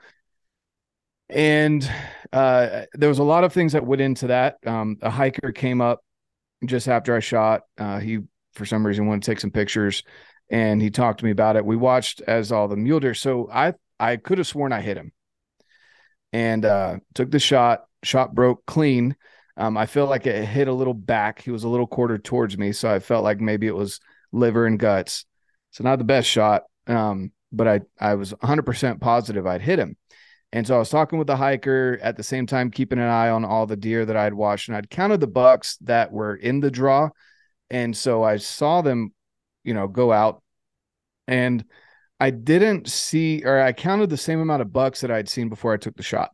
And 1.29 1.89
uh, 2.33 2.83
there 2.95 3.09
was 3.09 3.21
a 3.21 3.25
lot 3.25 3.45
of 3.45 3.53
things 3.53 3.73
that 3.75 3.87
went 3.87 4.03
into 4.03 4.29
that. 4.29 4.59
Um, 4.67 4.99
a 5.01 5.11
hiker 5.11 5.53
came 5.53 5.81
up 5.81 6.05
just 6.65 6.89
after 6.89 7.15
I 7.15 7.21
shot. 7.21 7.63
Uh, 7.79 8.01
he, 8.01 8.19
for 8.55 8.67
some 8.67 8.85
reason, 8.85 9.07
wanted 9.07 9.23
to 9.23 9.31
take 9.31 9.41
some 9.41 9.53
pictures, 9.53 10.03
and 10.51 10.83
he 10.83 10.91
talked 10.91 11.21
to 11.21 11.25
me 11.25 11.31
about 11.31 11.57
it. 11.57 11.65
We 11.65 11.77
watched 11.77 12.21
as 12.23 12.51
all 12.51 12.67
the 12.67 12.77
mule 12.77 12.99
deer. 12.99 13.15
So 13.15 13.49
I, 13.53 13.75
I 14.01 14.17
could 14.17 14.39
have 14.39 14.47
sworn 14.47 14.73
I 14.73 14.81
hit 14.81 14.97
him, 14.97 15.13
and 16.33 16.65
uh, 16.65 16.97
took 17.15 17.31
the 17.31 17.39
shot. 17.39 17.85
Shot 18.03 18.35
broke 18.35 18.65
clean. 18.67 19.15
Um, 19.57 19.77
I 19.77 19.87
felt 19.87 20.11
like 20.11 20.27
it 20.27 20.45
hit 20.45 20.69
a 20.69 20.73
little 20.73 20.95
back. 20.95 21.43
He 21.43 21.51
was 21.51 21.65
a 21.65 21.69
little 21.69 21.87
quartered 21.87 22.25
towards 22.25 22.57
me, 22.57 22.73
so 22.73 22.93
I 22.93 22.99
felt 22.99 23.25
like 23.25 23.41
maybe 23.41 23.67
it 23.67 23.75
was 23.77 24.01
liver 24.33 24.67
and 24.67 24.79
guts. 24.79 25.27
So 25.71 25.85
not 25.85 25.99
the 25.99 26.05
best 26.05 26.29
shot, 26.29 26.63
um, 26.87 27.31
but 27.53 27.69
I 27.69 27.81
I 27.99 28.15
was 28.15 28.33
100% 28.33 29.01
positive 29.01 29.47
I'd 29.47 29.63
hit 29.63 29.79
him. 29.79 29.97
And 30.53 30.67
so 30.67 30.75
I 30.75 30.79
was 30.79 30.91
talking 30.91 31.19
with 31.19 31.29
the 31.29 31.37
hiker 31.37 31.99
at 32.03 32.17
the 32.17 32.25
same 32.25 32.47
time, 32.47 32.71
keeping 32.71 32.99
an 32.99 33.05
eye 33.05 33.29
on 33.29 33.45
all 33.45 33.67
the 33.67 33.77
deer 33.77 34.05
that 34.05 34.17
I'd 34.17 34.35
watched, 34.35 34.69
and 34.69 34.77
I'd 34.77 34.91
counted 34.91 35.21
the 35.21 35.29
bucks 35.29 35.77
that 35.83 36.11
were 36.11 36.35
in 36.35 36.61
the 36.61 36.71
draw. 36.71 37.11
And 37.71 37.97
so 37.97 38.25
I 38.25 38.39
saw 38.39 38.83
them, 38.83 39.15
you 39.63 39.75
know, 39.75 39.87
go 39.87 40.13
out, 40.13 40.43
and 41.29 41.65
I 42.19 42.31
didn't 42.31 42.89
see, 42.89 43.45
or 43.45 43.61
I 43.61 43.73
counted 43.73 44.11
the 44.11 44.17
same 44.17 44.41
amount 44.41 44.63
of 44.63 44.73
bucks 44.73 45.03
that 45.03 45.11
I'd 45.13 45.29
seen 45.29 45.49
before 45.49 45.73
I 45.73 45.77
took 45.77 45.97
the 45.97 46.03
shot. 46.03 46.33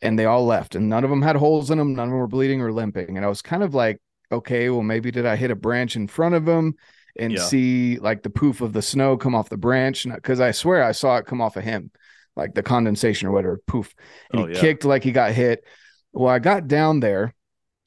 And 0.00 0.16
they 0.18 0.24
all 0.24 0.46
left, 0.46 0.76
and 0.76 0.88
none 0.88 1.02
of 1.02 1.10
them 1.10 1.20
had 1.20 1.36
holes 1.36 1.70
in 1.70 1.78
them. 1.78 1.94
None 1.94 2.08
of 2.08 2.10
them 2.10 2.18
were 2.18 2.28
bleeding 2.28 2.62
or 2.62 2.72
limping. 2.72 3.16
And 3.16 3.26
I 3.26 3.28
was 3.28 3.42
kind 3.42 3.64
of 3.64 3.74
like, 3.74 4.00
okay, 4.30 4.70
well, 4.70 4.82
maybe 4.82 5.10
did 5.10 5.26
I 5.26 5.34
hit 5.34 5.50
a 5.50 5.56
branch 5.56 5.96
in 5.96 6.06
front 6.06 6.36
of 6.36 6.46
him 6.46 6.76
and 7.20 7.32
Yeah. 7.34 7.42
see 7.42 7.98
like 7.98 8.22
the 8.22 8.30
poof 8.30 8.60
of 8.60 8.72
the 8.72 8.82
snow 8.82 9.16
come 9.16 9.34
off 9.34 9.48
the 9.48 9.56
branch? 9.56 10.06
Because 10.12 10.40
I 10.40 10.50
swear 10.50 10.82
I 10.82 10.92
saw 10.92 11.16
it 11.18 11.26
come 11.26 11.40
off 11.40 11.56
of 11.56 11.64
him, 11.64 11.90
like 12.36 12.54
the 12.54 12.62
condensation 12.62 13.28
or 13.28 13.32
whatever, 13.32 13.60
poof. 13.66 13.94
And 14.32 14.42
Oh, 14.42 14.46
he 14.46 14.54
yeah. 14.54 14.60
kicked 14.60 14.84
like 14.84 15.04
he 15.04 15.12
got 15.12 15.32
hit. 15.32 15.64
Well, 16.12 16.32
I 16.32 16.38
got 16.40 16.66
down 16.66 17.00
there 17.00 17.34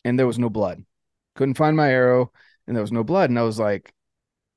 and 0.06 0.18
there 0.18 0.28
was 0.28 0.40
no 0.40 0.50
blood. 0.50 0.84
Couldn't 1.36 1.56
find 1.58 1.76
my 1.76 1.90
arrow 1.90 2.32
and 2.68 2.76
there 2.76 2.84
was 2.84 2.92
no 2.92 3.04
blood. 3.04 3.30
And 3.30 3.40
I 3.40 3.44
was 3.44 3.60
like, 3.60 3.90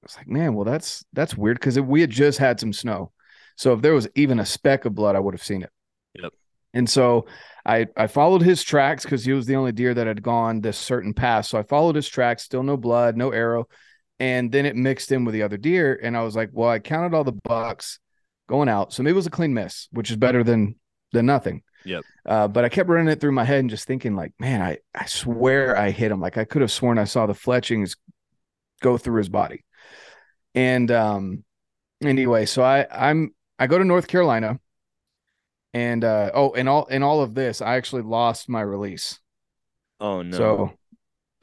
I 0.02 0.06
was 0.06 0.16
like, 0.16 0.28
man, 0.28 0.54
well, 0.54 0.64
that's 0.64 1.04
that's 1.12 1.36
weird 1.36 1.58
because 1.58 1.80
we 1.80 2.00
had 2.00 2.10
just 2.10 2.38
had 2.38 2.60
some 2.60 2.72
snow. 2.72 3.12
So 3.56 3.72
if 3.72 3.82
there 3.82 3.94
was 3.94 4.06
even 4.14 4.38
a 4.38 4.46
speck 4.46 4.84
of 4.84 4.94
blood, 4.94 5.16
I 5.16 5.20
would 5.20 5.34
have 5.34 5.42
seen 5.42 5.62
it. 5.62 5.70
Yep. 6.14 6.32
And 6.74 6.88
so 6.88 7.26
I 7.64 7.86
I 7.96 8.06
followed 8.06 8.42
his 8.42 8.62
tracks 8.62 9.02
because 9.04 9.24
he 9.24 9.32
was 9.32 9.46
the 9.46 9.56
only 9.56 9.72
deer 9.72 9.94
that 9.94 10.06
had 10.06 10.22
gone 10.22 10.60
this 10.60 10.76
certain 10.76 11.14
path. 11.14 11.46
So 11.46 11.58
I 11.58 11.62
followed 11.62 11.96
his 11.96 12.08
tracks, 12.08 12.42
still 12.44 12.62
no 12.62 12.76
blood, 12.76 13.16
no 13.16 13.30
arrow. 13.30 13.66
And 14.18 14.50
then 14.50 14.64
it 14.64 14.76
mixed 14.76 15.12
in 15.12 15.24
with 15.24 15.34
the 15.34 15.42
other 15.42 15.56
deer. 15.56 15.98
And 16.02 16.16
I 16.16 16.22
was 16.22 16.34
like, 16.34 16.50
well, 16.52 16.70
I 16.70 16.78
counted 16.78 17.14
all 17.14 17.24
the 17.24 17.32
bucks 17.32 17.98
going 18.48 18.68
out. 18.68 18.92
So 18.92 19.02
maybe 19.02 19.12
it 19.12 19.16
was 19.16 19.26
a 19.26 19.30
clean 19.30 19.52
miss, 19.52 19.88
which 19.90 20.10
is 20.10 20.16
better 20.16 20.42
than 20.42 20.76
than 21.12 21.26
nothing. 21.26 21.62
Yep. 21.84 22.04
Uh, 22.24 22.48
but 22.48 22.64
I 22.64 22.68
kept 22.68 22.88
running 22.88 23.08
it 23.08 23.20
through 23.20 23.32
my 23.32 23.44
head 23.44 23.60
and 23.60 23.70
just 23.70 23.86
thinking, 23.86 24.16
like, 24.16 24.32
man, 24.40 24.60
I, 24.60 24.78
I 24.94 25.06
swear 25.06 25.76
I 25.76 25.90
hit 25.90 26.10
him. 26.10 26.20
Like 26.20 26.36
I 26.36 26.44
could 26.44 26.62
have 26.62 26.72
sworn 26.72 26.98
I 26.98 27.04
saw 27.04 27.26
the 27.26 27.34
fletchings 27.34 27.96
go 28.80 28.98
through 28.98 29.18
his 29.18 29.28
body. 29.28 29.64
And 30.54 30.90
um 30.90 31.44
anyway, 32.02 32.46
so 32.46 32.62
I 32.62 32.86
I'm 32.90 33.34
I 33.58 33.66
go 33.66 33.78
to 33.78 33.84
North 33.84 34.08
Carolina 34.08 34.58
and 35.74 36.02
uh 36.04 36.30
oh 36.34 36.52
and 36.54 36.68
all 36.68 36.86
in 36.86 37.02
all 37.02 37.22
of 37.22 37.34
this, 37.34 37.60
I 37.60 37.76
actually 37.76 38.02
lost 38.02 38.48
my 38.48 38.62
release. 38.62 39.18
Oh 40.00 40.22
no. 40.22 40.36
So 40.36 40.72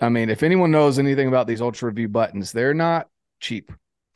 I 0.04 0.10
mean, 0.10 0.30
if 0.30 0.44
anyone 0.44 0.72
knows 0.72 1.00
anything 1.00 1.28
about 1.28 1.48
these 1.48 1.62
UltraView 1.62 2.12
buttons, 2.12 2.52
they're 2.52 2.74
not 2.74 3.10
cheap. 3.40 3.72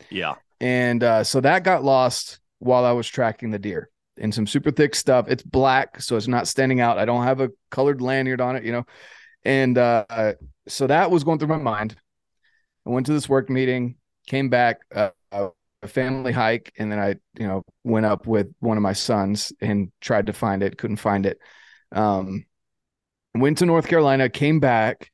yeah. 0.10 0.36
And 0.60 1.04
uh, 1.04 1.23
so 1.23 1.39
that 1.41 1.63
got 1.63 1.84
lost 1.84 2.39
while 2.60 2.84
I 2.84 2.91
was 2.91 3.08
tracking 3.08 3.52
the 3.52 3.60
deer 3.60 3.89
in 4.17 4.32
some 4.32 4.47
super 4.47 4.71
thick 4.71 4.95
stuff. 4.95 5.28
It's 5.30 5.43
black, 5.43 6.02
so 6.02 6.15
it's 6.15 6.28
not 6.28 6.47
standing 6.47 6.82
out. 6.82 6.97
I 6.97 7.06
don't 7.06 7.23
have 7.23 7.41
a 7.41 7.52
colored 7.69 8.02
lanyard 8.02 8.41
on 8.41 8.56
it, 8.56 8.63
you 8.63 8.71
know. 8.71 8.86
And 9.45 9.78
uh, 9.78 10.34
so 10.67 10.88
that 10.88 11.12
was 11.12 11.23
going 11.23 11.39
through 11.39 11.50
my 11.50 11.58
mind. 11.58 11.95
I 12.86 12.89
went 12.89 13.06
to 13.06 13.13
this 13.13 13.30
work 13.30 13.50
meeting, 13.50 13.95
came 14.26 14.50
back, 14.50 14.80
uh, 14.93 15.12
a 15.32 15.88
family 15.88 16.32
hike, 16.32 16.73
and 16.80 16.91
then 16.91 17.00
I, 17.00 17.15
you 17.39 17.47
know, 17.47 17.63
went 17.84 18.06
up 18.06 18.26
with 18.26 18.47
one 18.60 18.78
of 18.78 18.84
my 18.84 18.93
sons 18.93 19.54
and 19.62 19.91
tried 20.02 20.28
to 20.28 20.34
find 20.34 20.63
it. 20.63 20.78
Couldn't 20.78 20.97
find 20.97 21.26
it. 21.26 21.38
Um, 21.91 22.45
went 23.36 23.60
to 23.60 23.65
North 23.65 23.88
Carolina, 23.88 24.30
came 24.30 24.60
back, 24.60 25.12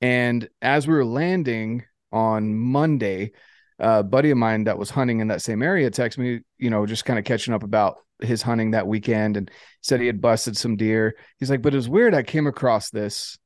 and 0.00 0.48
as 0.62 0.86
we 0.86 0.94
were 0.94 1.04
landing 1.04 1.84
on 2.12 2.54
Monday, 2.54 3.32
a 3.78 4.02
buddy 4.02 4.30
of 4.30 4.38
mine 4.38 4.64
that 4.64 4.78
was 4.78 4.90
hunting 4.90 5.20
in 5.20 5.28
that 5.28 5.42
same 5.42 5.62
area 5.62 5.90
texted 5.90 6.18
me, 6.18 6.40
you 6.58 6.70
know, 6.70 6.86
just 6.86 7.04
kind 7.04 7.18
of 7.18 7.24
catching 7.24 7.54
up 7.54 7.62
about 7.62 7.98
his 8.20 8.42
hunting 8.42 8.72
that 8.72 8.86
weekend 8.86 9.36
and 9.36 9.50
said 9.80 10.00
he 10.00 10.06
had 10.06 10.20
busted 10.20 10.56
some 10.56 10.76
deer. 10.76 11.16
He's 11.38 11.50
like, 11.50 11.62
but 11.62 11.72
it 11.72 11.76
was 11.76 11.88
weird. 11.88 12.14
I 12.14 12.22
came 12.22 12.46
across 12.46 12.90
this, 12.90 13.38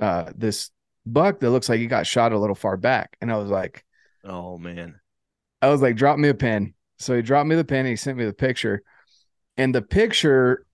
uh, 0.00 0.32
this 0.36 0.70
buck 1.04 1.40
that 1.40 1.50
looks 1.50 1.68
like 1.68 1.80
he 1.80 1.86
got 1.86 2.06
shot 2.06 2.32
a 2.32 2.38
little 2.38 2.54
far 2.54 2.76
back. 2.76 3.16
And 3.20 3.32
I 3.32 3.36
was 3.36 3.50
like, 3.50 3.84
Oh 4.24 4.58
man. 4.58 5.00
I 5.60 5.68
was 5.68 5.82
like, 5.82 5.96
drop 5.96 6.18
me 6.18 6.28
a 6.28 6.34
pin. 6.34 6.74
So 6.98 7.16
he 7.16 7.22
dropped 7.22 7.48
me 7.48 7.56
the 7.56 7.64
pin 7.64 7.80
and 7.80 7.88
he 7.88 7.96
sent 7.96 8.18
me 8.18 8.24
the 8.24 8.32
picture. 8.32 8.82
And 9.56 9.74
the 9.74 9.82
picture 9.82 10.64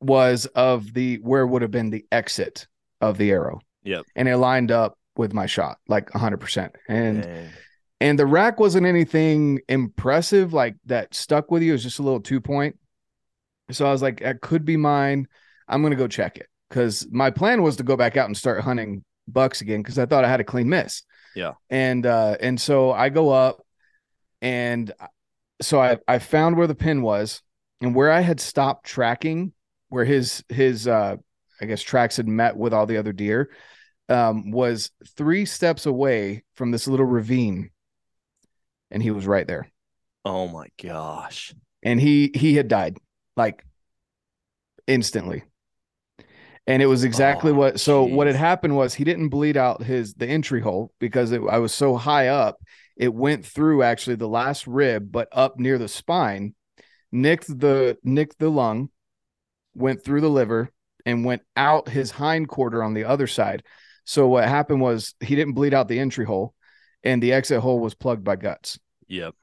was 0.00 0.46
of 0.46 0.92
the 0.92 1.16
where 1.16 1.46
would 1.46 1.62
have 1.62 1.70
been 1.70 1.90
the 1.90 2.04
exit 2.12 2.66
of 3.00 3.18
the 3.18 3.30
arrow. 3.30 3.60
Yep. 3.84 4.04
And 4.16 4.28
it 4.28 4.36
lined 4.36 4.70
up 4.70 4.98
with 5.16 5.32
my 5.32 5.46
shot, 5.46 5.78
like 5.88 6.10
100%. 6.10 6.70
And 6.88 7.22
Dang. 7.22 7.50
and 8.00 8.18
the 8.18 8.26
rack 8.26 8.58
wasn't 8.58 8.86
anything 8.86 9.60
impressive 9.68 10.52
like 10.52 10.76
that 10.86 11.14
stuck 11.14 11.50
with 11.50 11.62
you. 11.62 11.70
It 11.70 11.74
was 11.74 11.82
just 11.82 11.98
a 11.98 12.02
little 12.02 12.20
two 12.20 12.40
point. 12.40 12.76
So 13.70 13.86
I 13.86 13.92
was 13.92 14.02
like, 14.02 14.20
that 14.20 14.40
could 14.40 14.64
be 14.64 14.76
mine. 14.76 15.26
I'm 15.68 15.82
gonna 15.82 15.96
go 15.96 16.08
check 16.08 16.36
it 16.36 16.48
because 16.68 17.06
my 17.10 17.30
plan 17.30 17.62
was 17.62 17.76
to 17.76 17.82
go 17.82 17.96
back 17.96 18.16
out 18.16 18.26
and 18.26 18.36
start 18.36 18.60
hunting 18.60 19.04
bucks 19.28 19.60
again 19.60 19.80
because 19.82 19.98
I 19.98 20.06
thought 20.06 20.24
I 20.24 20.28
had 20.28 20.40
a 20.40 20.44
clean 20.44 20.68
miss. 20.68 21.02
Yeah. 21.34 21.52
And 21.70 22.04
uh 22.04 22.36
and 22.40 22.60
so 22.60 22.92
I 22.92 23.08
go 23.08 23.30
up 23.30 23.64
and 24.42 24.92
so 25.62 25.80
I 25.80 25.98
I 26.06 26.18
found 26.18 26.56
where 26.56 26.66
the 26.66 26.74
pin 26.74 27.02
was 27.02 27.42
and 27.80 27.94
where 27.94 28.10
I 28.10 28.20
had 28.20 28.40
stopped 28.40 28.86
tracking 28.86 29.52
where 29.88 30.04
his 30.04 30.44
his 30.48 30.86
uh 30.86 31.16
I 31.60 31.64
guess 31.64 31.82
tracks 31.82 32.16
had 32.16 32.28
met 32.28 32.56
with 32.56 32.74
all 32.74 32.86
the 32.86 32.98
other 32.98 33.12
deer 33.12 33.50
um 34.08 34.50
was 34.50 34.90
three 35.16 35.44
steps 35.46 35.86
away 35.86 36.44
from 36.54 36.70
this 36.70 36.86
little 36.88 37.06
ravine. 37.06 37.70
And 38.90 39.02
he 39.02 39.10
was 39.10 39.26
right 39.26 39.46
there. 39.46 39.70
Oh 40.24 40.48
my 40.48 40.68
gosh. 40.82 41.54
and 41.82 42.00
he 42.00 42.30
he 42.34 42.54
had 42.54 42.68
died 42.68 42.98
like 43.36 43.64
instantly. 44.86 45.44
And 46.66 46.80
it 46.82 46.86
was 46.86 47.04
exactly 47.04 47.52
Oh, 47.52 47.52
what 47.52 47.78
so 47.78 48.04
what 48.04 48.26
had 48.26 48.36
happened 48.36 48.74
was 48.76 48.94
he 48.94 49.04
didn't 49.04 49.28
bleed 49.28 49.56
out 49.56 49.82
his 49.82 50.14
the 50.14 50.26
entry 50.26 50.60
hole 50.60 50.92
because 50.98 51.30
it, 51.32 51.42
i 51.50 51.58
was 51.58 51.74
so 51.74 51.96
high 51.96 52.28
up 52.28 52.58
it 52.96 53.12
went 53.12 53.44
through 53.44 53.82
actually 53.82 54.16
the 54.16 54.28
last 54.28 54.66
rib 54.66 55.12
but 55.12 55.28
up 55.32 55.58
near 55.58 55.76
the 55.78 55.88
spine 55.88 56.54
nicked 57.12 57.48
the 57.60 57.98
nicked 58.04 58.38
the 58.38 58.50
lung 58.50 58.90
went 59.74 60.04
through 60.04 60.20
the 60.22 60.30
liver 60.30 60.70
and 61.06 61.24
went 61.24 61.42
out 61.56 61.88
his 61.88 62.12
hind 62.12 62.48
quarter 62.48 62.82
on 62.82 62.94
the 62.94 63.04
other 63.04 63.26
side 63.26 63.62
so 64.04 64.26
what 64.28 64.46
happened 64.48 64.80
was 64.80 65.14
he 65.20 65.34
didn't 65.34 65.54
bleed 65.54 65.74
out 65.74 65.88
the 65.88 65.98
entry 65.98 66.24
hole 66.24 66.54
and 67.02 67.22
the 67.22 67.32
exit 67.32 67.60
hole 67.60 67.80
was 67.80 67.94
plugged 67.94 68.24
by 68.24 68.36
guts 68.36 68.78
Yep. 69.08 69.34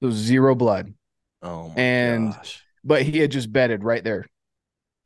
there 0.00 0.06
was 0.08 0.16
zero 0.16 0.54
blood 0.54 0.94
Oh 1.42 1.68
my 1.68 1.74
And- 1.80 2.32
gosh. 2.32 2.64
but 2.84 3.02
he 3.02 3.18
had 3.18 3.30
just 3.30 3.52
bedded 3.52 3.84
right 3.84 4.02
there 4.04 4.26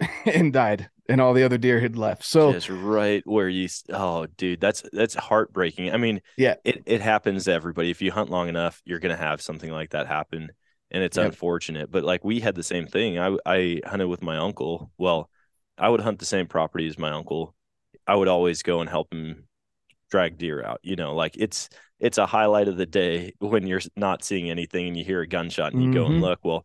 and 0.26 0.52
died 0.52 0.88
and 1.08 1.20
all 1.20 1.34
the 1.34 1.42
other 1.44 1.58
deer 1.58 1.80
had 1.80 1.96
left 1.96 2.24
so 2.24 2.52
just 2.52 2.68
right 2.68 3.22
where 3.26 3.48
you 3.48 3.68
oh 3.90 4.26
dude 4.36 4.60
that's 4.60 4.82
that's 4.92 5.14
heartbreaking 5.14 5.92
i 5.92 5.96
mean 5.96 6.20
Yeah. 6.36 6.54
it, 6.64 6.82
it 6.86 7.00
happens 7.00 7.44
to 7.44 7.52
everybody 7.52 7.90
if 7.90 8.00
you 8.02 8.10
hunt 8.12 8.30
long 8.30 8.48
enough 8.48 8.80
you're 8.84 8.98
gonna 9.00 9.16
have 9.16 9.42
something 9.42 9.70
like 9.70 9.90
that 9.90 10.06
happen 10.06 10.50
and 10.90 11.02
it's 11.02 11.16
Yep. 11.16 11.26
unfortunate 11.26 11.90
but 11.90 12.04
like 12.04 12.24
we 12.24 12.40
had 12.40 12.54
the 12.54 12.62
same 12.62 12.86
thing 12.86 13.18
i 13.18 13.36
i 13.46 13.80
hunted 13.84 14.06
with 14.08 14.22
my 14.22 14.36
uncle 14.38 14.90
well 14.98 15.28
i 15.78 15.88
would 15.88 16.00
hunt 16.00 16.18
the 16.18 16.24
same 16.24 16.46
property 16.46 16.86
as 16.86 16.98
my 16.98 17.10
uncle 17.10 17.54
i 18.06 18.14
would 18.14 18.28
always 18.28 18.62
go 18.62 18.80
and 18.80 18.90
help 18.90 19.12
him 19.12 19.44
drag 20.10 20.36
deer 20.38 20.62
out 20.64 20.80
you 20.82 20.96
know 20.96 21.14
like 21.14 21.36
it's 21.36 21.68
it's 21.98 22.18
a 22.18 22.26
highlight 22.26 22.68
of 22.68 22.76
the 22.76 22.86
day 22.86 23.32
when 23.38 23.66
you're 23.66 23.80
not 23.96 24.24
seeing 24.24 24.50
anything 24.50 24.88
and 24.88 24.96
you 24.96 25.04
hear 25.04 25.20
a 25.22 25.26
gunshot 25.26 25.72
and 25.72 25.82
you 25.82 25.92
go 25.92 26.06
and 26.06 26.16
Mhm. 26.16 26.20
look 26.20 26.40
well 26.44 26.64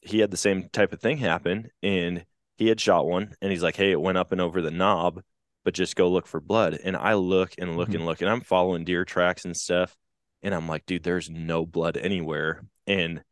he 0.00 0.18
had 0.18 0.30
the 0.30 0.36
same 0.36 0.68
type 0.70 0.92
of 0.92 1.00
thing 1.00 1.18
happen 1.18 1.68
and 1.82 2.24
he 2.56 2.66
had 2.68 2.80
shot 2.80 3.06
one 3.06 3.34
and 3.40 3.50
he's 3.52 3.62
like 3.62 3.76
hey 3.76 3.92
it 3.92 4.00
went 4.00 4.18
up 4.18 4.32
and 4.32 4.40
over 4.40 4.60
the 4.60 4.70
knob 4.70 5.22
but 5.64 5.74
just 5.74 5.94
go 5.94 6.10
look 6.10 6.26
for 6.26 6.40
blood 6.40 6.74
and 6.82 6.96
i 6.96 7.14
look 7.14 7.54
and 7.58 7.76
look 7.76 7.90
Mhm. 7.90 7.94
and 7.96 8.06
look 8.06 8.20
and 8.20 8.28
i'm 8.30 8.40
following 8.40 8.84
deer 8.84 9.04
tracks 9.04 9.44
and 9.44 9.56
stuff 9.56 9.96
and 10.42 10.54
i'm 10.54 10.66
like 10.66 10.84
dude 10.86 11.04
there's 11.04 11.30
no 11.30 11.64
blood 11.64 11.96
anywhere 11.96 12.62
and 12.88 13.22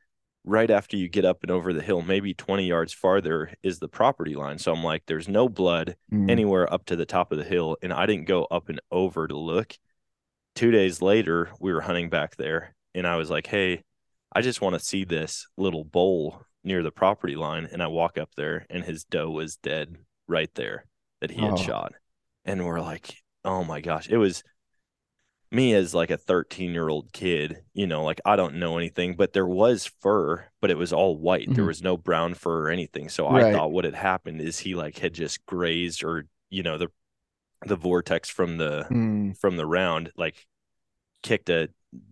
right 0.45 0.71
after 0.71 0.97
you 0.97 1.09
get 1.09 1.25
up 1.25 1.43
and 1.43 1.51
over 1.51 1.73
the 1.73 1.83
hill 1.83 2.01
maybe 2.03 2.33
20 2.33 2.67
yards 2.67 2.93
farther 2.93 3.53
is 3.63 3.79
the 3.79 3.89
property 3.89 4.35
line 4.35 4.59
so 4.59 4.73
i'm 4.73 4.83
like 4.83 5.03
there's 5.07 5.29
no 5.29 5.49
blood 5.49 5.97
Mm. 6.13 6.29
anywhere 6.31 6.73
up 6.73 6.85
to 6.87 6.97
the 6.97 7.07
top 7.07 7.31
of 7.31 7.39
the 7.39 7.45
hill 7.45 7.77
and 7.83 7.93
I 7.93 8.05
didn't 8.07 8.25
go 8.27 8.45
up 8.51 8.69
and 8.69 8.81
over 8.91 9.29
to 9.29 9.37
look. 9.39 9.79
2 10.57 10.73
days 10.73 11.01
later, 11.01 11.51
we 11.61 11.73
were 11.73 11.81
hunting 11.83 12.11
back 12.11 12.37
there 12.37 12.75
and 12.95 13.07
I 13.07 13.15
was 13.17 13.31
like, 13.31 13.47
"Hey, 13.47 13.85
I 14.33 14.41
just 14.43 14.61
want 14.61 14.75
to 14.75 14.85
see 14.85 15.05
this 15.05 15.47
little 15.57 15.85
bowl 15.85 16.43
near 16.65 16.83
the 16.83 16.91
property 16.91 17.37
line." 17.37 17.69
And 17.71 17.81
I 17.81 17.87
walk 17.87 18.19
up 18.19 18.31
there 18.37 18.67
and 18.71 18.83
his 18.83 19.05
doe 19.05 19.31
was 19.31 19.55
dead 19.57 19.99
right 20.27 20.53
there 20.57 20.87
that 21.21 21.31
he 21.31 21.43
had 21.43 21.53
Oh. 21.53 21.63
shot. 21.63 21.93
And 22.45 22.67
we're 22.67 22.81
like, 22.81 23.15
"Oh 23.45 23.63
my 23.63 23.81
gosh." 23.81 24.09
It 24.09 24.17
was 24.19 24.43
me 25.53 25.75
as 25.75 25.95
like 25.95 26.11
a 26.11 26.17
13 26.17 26.73
year 26.73 26.89
old 26.89 27.13
kid, 27.13 27.63
you 27.75 27.87
know, 27.87 28.05
like 28.05 28.21
I 28.25 28.37
don't 28.37 28.57
know 28.57 28.77
anything, 28.79 29.17
but 29.17 29.33
there 29.33 29.47
was 29.47 29.87
fur, 30.01 30.47
but 30.61 30.71
it 30.71 30.79
was 30.79 30.93
all 30.93 31.17
white. 31.17 31.53
There 31.53 31.65
Mhm. 31.65 31.69
was 31.69 31.83
no 31.83 31.97
brown 31.97 32.35
fur 32.35 32.67
or 32.67 32.71
anything. 32.71 33.09
So 33.09 33.27
I 33.27 33.53
thought 33.53 33.73
what 33.73 33.85
had 33.85 33.95
happened 33.95 34.41
is 34.41 34.61
he 34.61 34.75
like 34.77 34.99
had 34.99 35.13
just 35.13 35.45
grazed 35.47 36.05
or, 36.05 36.27
you 36.51 36.63
know, 36.63 36.79
the 36.79 36.89
the 37.67 37.77
vortex 37.77 38.31
from 38.31 38.57
the 38.59 38.87
Mm. 38.91 39.37
from 39.39 39.57
the 39.57 39.67
round 39.67 40.13
like 40.17 40.47
kicked 41.23 41.51
a 41.51 41.69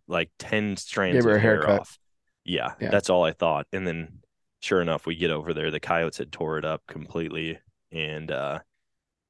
like 0.08 0.30
10 0.38 0.76
strands 0.76 1.24
of 1.24 1.30
hair 1.30 1.38
haircut. 1.38 1.80
off. 1.80 1.98
Yeah, 2.44 2.74
Yeah. 2.80 2.90
that's 2.90 3.08
all 3.08 3.24
I 3.24 3.32
thought. 3.32 3.66
And 3.72 3.86
then 3.86 4.20
sure 4.60 4.82
enough, 4.82 5.06
we 5.06 5.14
get 5.14 5.30
over 5.30 5.54
there. 5.54 5.70
The 5.70 5.80
coyotes 5.80 6.18
had 6.18 6.32
tore 6.32 6.58
it 6.58 6.64
up 6.64 6.82
completely. 6.88 7.58
And 7.92 8.30
uh 8.32 8.58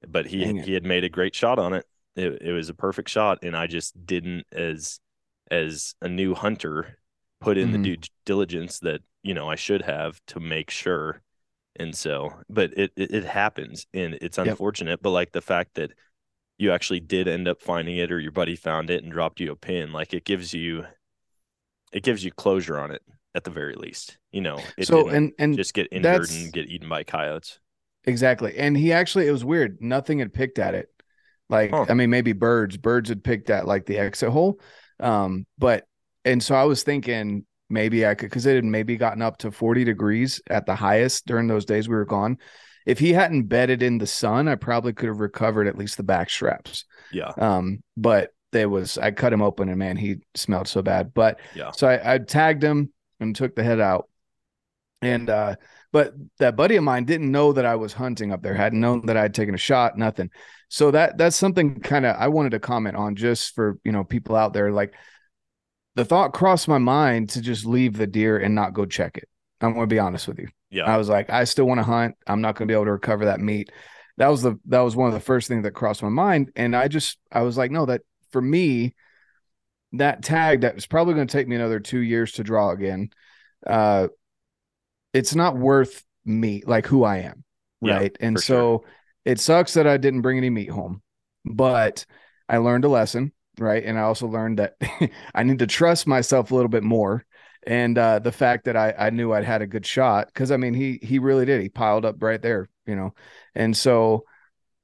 but 0.09 0.27
he 0.27 0.39
Dang 0.45 0.57
it. 0.59 0.65
he 0.65 0.73
had 0.73 0.85
made 0.85 1.05
a 1.05 1.09
great 1.09 1.35
shot 1.35 1.59
on 1.59 1.73
it. 1.75 1.85
It 2.19 2.43
it 2.43 2.53
was 2.53 2.71
a 2.71 2.75
perfect 2.75 3.11
shot. 3.11 3.41
And 3.45 3.57
I 3.57 3.69
just 3.69 4.07
didn't 4.07 4.47
as 4.53 5.01
as 5.51 5.95
a 6.03 6.09
new 6.09 6.35
hunter 6.37 6.99
put 7.41 7.59
in 7.59 7.71
Mhm. 7.71 7.73
the 7.73 7.79
due 7.79 7.97
diligence 8.27 8.81
that, 8.81 9.03
you 9.25 9.35
know, 9.35 9.49
I 9.51 9.57
should 9.57 9.83
have 9.83 10.21
to 10.29 10.41
make 10.41 10.71
sure. 10.71 11.23
And 11.77 11.97
so, 11.97 12.35
but 12.51 12.73
it 12.79 12.93
it, 12.97 13.13
it 13.13 13.25
happens 13.27 13.87
and 13.95 14.15
it's 14.23 14.39
Yep. 14.43 14.61
unfortunate. 14.61 15.03
But 15.03 15.11
like 15.13 15.33
the 15.33 15.43
fact 15.43 15.77
that 15.77 15.93
you 16.59 16.73
actually 16.73 17.01
did 17.01 17.29
end 17.29 17.49
up 17.49 17.63
finding 17.63 17.99
it 17.99 18.13
or 18.13 18.21
your 18.21 18.33
buddy 18.33 18.57
found 18.57 18.91
it 18.91 19.03
and 19.05 19.13
dropped 19.13 19.41
you 19.41 19.53
a 19.53 19.57
pin 19.57 19.93
like 19.93 20.15
it 20.15 20.25
gives 20.25 20.55
you 20.55 20.87
it 21.93 22.03
gives 22.03 22.25
you 22.25 22.31
closure 22.33 22.79
on 22.79 22.91
it 22.91 23.03
at 23.35 23.45
the 23.45 23.51
very 23.51 23.75
least 23.75 24.19
you 24.33 24.41
know 24.41 24.69
it 24.77 24.91
so 24.91 25.09
and 25.11 25.33
and 25.39 25.61
just 25.61 25.75
get 25.75 25.89
injured 25.93 26.31
and 26.31 26.53
get 26.53 26.67
eaten 26.69 26.89
by 26.89 27.03
coyotes 27.05 27.59
exactly 28.05 28.57
and 28.57 28.77
he 28.77 28.93
actually 28.93 29.27
it 29.27 29.33
was 29.33 29.45
weird 29.45 29.81
nothing 29.81 30.19
had 30.19 30.33
picked 30.33 30.59
at 30.59 30.75
it 30.75 30.91
like 31.49 31.71
Huh. 31.71 31.87
i 31.89 31.95
mean 31.95 32.11
maybe 32.11 32.33
birds 32.33 32.77
birds 32.77 33.09
had 33.09 33.23
picked 33.25 33.51
at 33.51 33.67
like 33.67 33.87
the 33.87 33.99
exit 33.99 34.31
hole. 34.31 34.61
Um 35.01 35.47
but 35.59 35.85
and 36.25 36.43
so 36.43 36.55
i 36.55 36.65
was 36.65 36.83
thinking 36.83 37.45
maybe 37.71 38.07
i 38.07 38.15
could 38.15 38.27
because 38.31 38.47
it 38.47 38.57
had 38.57 38.65
maybe 38.65 38.97
gotten 38.97 39.23
up 39.23 39.39
to 39.39 39.51
40 39.51 39.85
degrees 39.85 40.41
at 40.49 40.67
the 40.67 40.75
highest 40.75 41.27
during 41.27 41.47
those 41.47 41.65
days 41.65 41.89
we 41.89 41.95
were 41.95 42.05
gone. 42.05 42.39
If 42.87 42.99
he 42.99 43.13
hadn't 43.13 43.45
bedded 43.45 43.83
in 43.83 43.99
the 43.99 44.07
sun 44.07 44.49
i 44.49 44.55
probably 44.55 44.93
could 44.93 45.09
have 45.09 45.21
recovered 45.21 45.67
at 45.67 45.77
least 45.79 45.97
the 45.97 46.03
back 46.03 46.31
straps. 46.31 46.85
Yeah. 47.13 47.33
Um 47.37 47.83
but 47.97 48.31
there 48.53 48.69
was 48.69 48.97
i 48.99 49.11
cut 49.11 49.33
him 49.33 49.43
open 49.43 49.69
and 49.69 49.79
man 49.79 49.97
he 49.97 50.17
smelled 50.35 50.69
so 50.69 50.83
bad. 50.83 51.13
But 51.15 51.39
Yeah. 51.55 51.71
so 51.73 51.87
I, 51.89 52.15
I 52.15 52.19
tagged 52.19 52.63
him 52.63 52.93
and 53.21 53.35
took 53.37 53.55
the 53.55 53.63
head 53.63 53.81
out. 53.81 54.09
And 55.03 55.29
uh 55.31 55.57
but 55.93 56.13
that 56.39 56.57
buddy 56.57 56.77
of 56.77 56.85
mine 56.85 57.05
didn't 57.05 57.31
know 57.31 57.53
that 57.53 57.67
i 57.67 57.75
was 57.75 57.93
hunting 57.93 58.33
up 58.33 58.43
there 58.43 58.55
hadn't 58.55 58.81
known 58.81 59.05
that 59.07 59.17
i'd 59.17 59.35
taken 59.35 59.55
a 59.55 59.59
shot 59.59 59.97
nothing 59.97 60.31
so 60.69 60.91
that 60.91 61.17
that's 61.19 61.37
something 61.37 61.81
kind 61.81 62.07
of 62.07 62.17
i 62.19 62.29
wanted 62.29 62.51
to 62.51 62.61
comment 62.61 62.97
on 62.97 63.15
just 63.17 63.55
for 63.55 63.79
you 63.85 63.93
know 63.93 64.05
people 64.05 64.37
out 64.37 64.53
there 64.53 64.71
like 64.71 64.95
the 65.95 66.05
thought 66.05 66.33
crossed 66.33 66.69
my 66.69 66.79
mind 66.79 67.31
to 67.31 67.41
just 67.41 67.65
leave 67.65 67.97
the 67.97 68.07
deer 68.07 68.39
and 68.39 68.55
not 68.55 68.73
go 68.73 68.85
check 68.85 69.17
it 69.17 69.29
i'm 69.61 69.73
going 69.73 69.89
to 69.89 69.95
be 69.95 69.99
honest 69.99 70.29
with 70.29 70.39
you 70.39 70.49
yeah 70.71 70.85
I 70.85 70.97
was 70.99 71.09
like, 71.09 71.31
I 71.31 71.45
still 71.45 71.67
want 71.67 71.79
to 71.79 71.85
hunt. 71.85 72.17
I'm 72.27 72.41
not 72.41 72.55
going 72.55 72.69
to 72.69 72.73
be 72.73 72.75
able 72.75 72.87
to 72.87 72.93
recover 72.93 73.25
that 73.27 73.41
meat. 73.41 73.73
That 74.19 74.29
was 74.29 74.43
the 74.43 74.59
that 74.67 74.81
was 74.81 74.97
one 74.97 75.09
of 75.09 75.15
the 75.15 75.21
first 75.21 75.49
things 75.49 75.63
that 75.63 75.71
crossed 75.73 76.03
my 76.03 76.09
mind, 76.09 76.51
and 76.57 76.75
I 76.75 76.89
just 76.89 77.19
I 77.31 77.43
was 77.43 77.57
like, 77.57 77.71
no, 77.71 77.87
that 77.87 78.03
for 78.33 78.43
me, 78.43 78.95
that 79.93 80.23
tag 80.23 80.63
that 80.63 80.75
was 80.75 80.87
probably 80.87 81.15
going 81.15 81.27
to 81.27 81.33
take 81.33 81.49
me 81.49 81.57
another 81.57 81.81
two 81.81 82.01
years 82.01 82.33
to 82.33 82.45
draw 82.45 82.71
again. 82.71 83.11
Uh, 83.67 84.09
it's 85.13 85.35
not 85.35 85.57
worth 85.57 86.05
me 86.25 86.63
like 86.67 86.87
who 86.87 87.05
I 87.05 87.19
am, 87.19 87.45
Yeah, 87.81 87.95
right? 88.01 88.17
and 88.21 88.39
so 88.39 88.85
sure. 88.85 88.85
it 89.25 89.41
sucks 89.41 89.75
that 89.75 89.87
I 89.87 89.97
didn't 89.97 90.23
bring 90.23 90.39
any 90.39 90.51
meat 90.51 90.71
home, 90.71 91.03
but 91.45 92.05
I 92.49 92.59
learned 92.59 92.85
a 92.85 92.89
lesson, 92.89 93.33
right? 93.59 93.83
And 93.85 93.99
I 93.99 94.03
also 94.03 94.27
learned 94.27 94.59
that 94.59 94.77
I 95.35 95.43
need 95.43 95.61
to 95.61 95.67
trust 95.67 96.07
myself 96.07 96.51
a 96.51 96.55
little 96.55 96.69
bit 96.69 96.83
more 96.83 97.25
and 97.67 97.99
uh 97.99 98.19
the 98.21 98.31
fact 98.33 98.65
that 98.67 98.77
I 98.77 98.95
I 98.97 99.11
knew 99.11 99.33
I'd 99.33 99.45
had 99.45 99.63
a 99.63 99.67
good 99.67 99.85
shot 99.85 100.29
because 100.29 100.53
I 100.53 100.57
mean 100.57 100.75
he 100.75 100.99
he 101.03 101.19
really 101.19 101.45
did 101.45 101.61
he 101.61 101.69
piled 101.69 102.05
up 102.05 102.23
right 102.23 102.41
there 102.41 102.69
you 102.87 102.95
know 102.95 103.15
and 103.55 103.77
so 103.77 104.25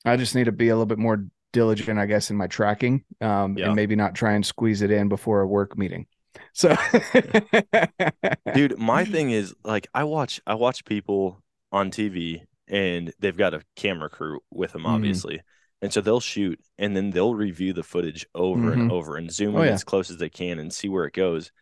I 0.05 0.17
just 0.17 0.35
need 0.35 0.45
to 0.45 0.53
be 0.53 0.69
a 0.69 0.75
little 0.75 0.87
bit 0.87 0.99
more 0.99 1.27
diligent 1.53 1.99
I 1.99 2.07
guess 2.07 2.31
in 2.31 2.37
my 2.37 2.47
tracking 2.49 3.05
um 3.21 3.57
Yeah. 3.57 3.67
and 3.67 3.75
maybe 3.75 3.97
not 3.97 4.15
try 4.15 4.33
and 4.33 4.45
squeeze 4.45 4.83
it 4.83 4.91
in 4.91 5.09
before 5.09 5.41
a 5.41 5.47
work 5.47 5.79
meeting 5.79 6.07
so 6.53 6.75
dude 8.53 8.79
my 8.79 9.05
thing 9.05 9.31
is 9.31 9.55
like 9.65 9.87
i 9.95 10.05
watch 10.05 10.41
i 10.47 10.55
watch 10.55 10.85
people 10.85 11.43
on 11.73 11.91
tv 11.91 12.43
and 12.69 13.13
they've 13.19 13.37
got 13.37 13.55
a 13.55 13.63
camera 13.77 14.09
crew 14.09 14.41
with 14.51 14.73
them 14.73 14.83
Mhm. 14.83 14.89
obviously 14.95 15.41
and 15.83 15.93
so 15.93 16.01
they'll 16.01 16.21
shoot 16.21 16.59
and 16.79 16.97
then 16.97 17.11
they'll 17.11 17.35
review 17.35 17.73
the 17.73 17.83
footage 17.83 18.27
over 18.35 18.73
and 18.73 18.83
Mhm. 18.83 18.91
over 18.91 19.17
and 19.17 19.31
zoom 19.33 19.57
Oh, 19.57 19.63
in 19.63 19.67
yeah. 19.67 19.75
as 19.75 19.85
close 19.85 20.11
as 20.11 20.19
they 20.19 20.31
can 20.31 20.59
and 20.59 20.73
see 20.73 20.89
where 20.89 21.05
it 21.05 21.13
goes 21.15 21.53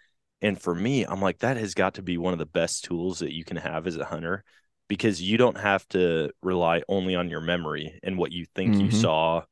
and 0.40 0.60
for 0.60 0.74
me 0.74 1.04
i'm 1.04 1.20
like 1.20 1.38
that 1.38 1.56
has 1.56 1.74
got 1.74 1.94
to 1.94 2.02
be 2.02 2.18
one 2.18 2.32
of 2.32 2.38
the 2.38 2.46
best 2.46 2.84
tools 2.84 3.18
that 3.20 3.32
you 3.32 3.44
can 3.44 3.56
have 3.56 3.86
as 3.86 3.96
a 3.96 4.04
hunter 4.04 4.44
because 4.88 5.22
you 5.22 5.36
don't 5.38 5.56
have 5.58 5.86
to 5.88 6.30
rely 6.42 6.82
only 6.88 7.14
on 7.14 7.30
your 7.30 7.40
memory 7.40 7.98
and 8.02 8.18
what 8.18 8.32
you 8.32 8.44
think 8.54 8.78
you 8.78 8.90
Mhm. 8.90 8.92
saw 8.92 9.42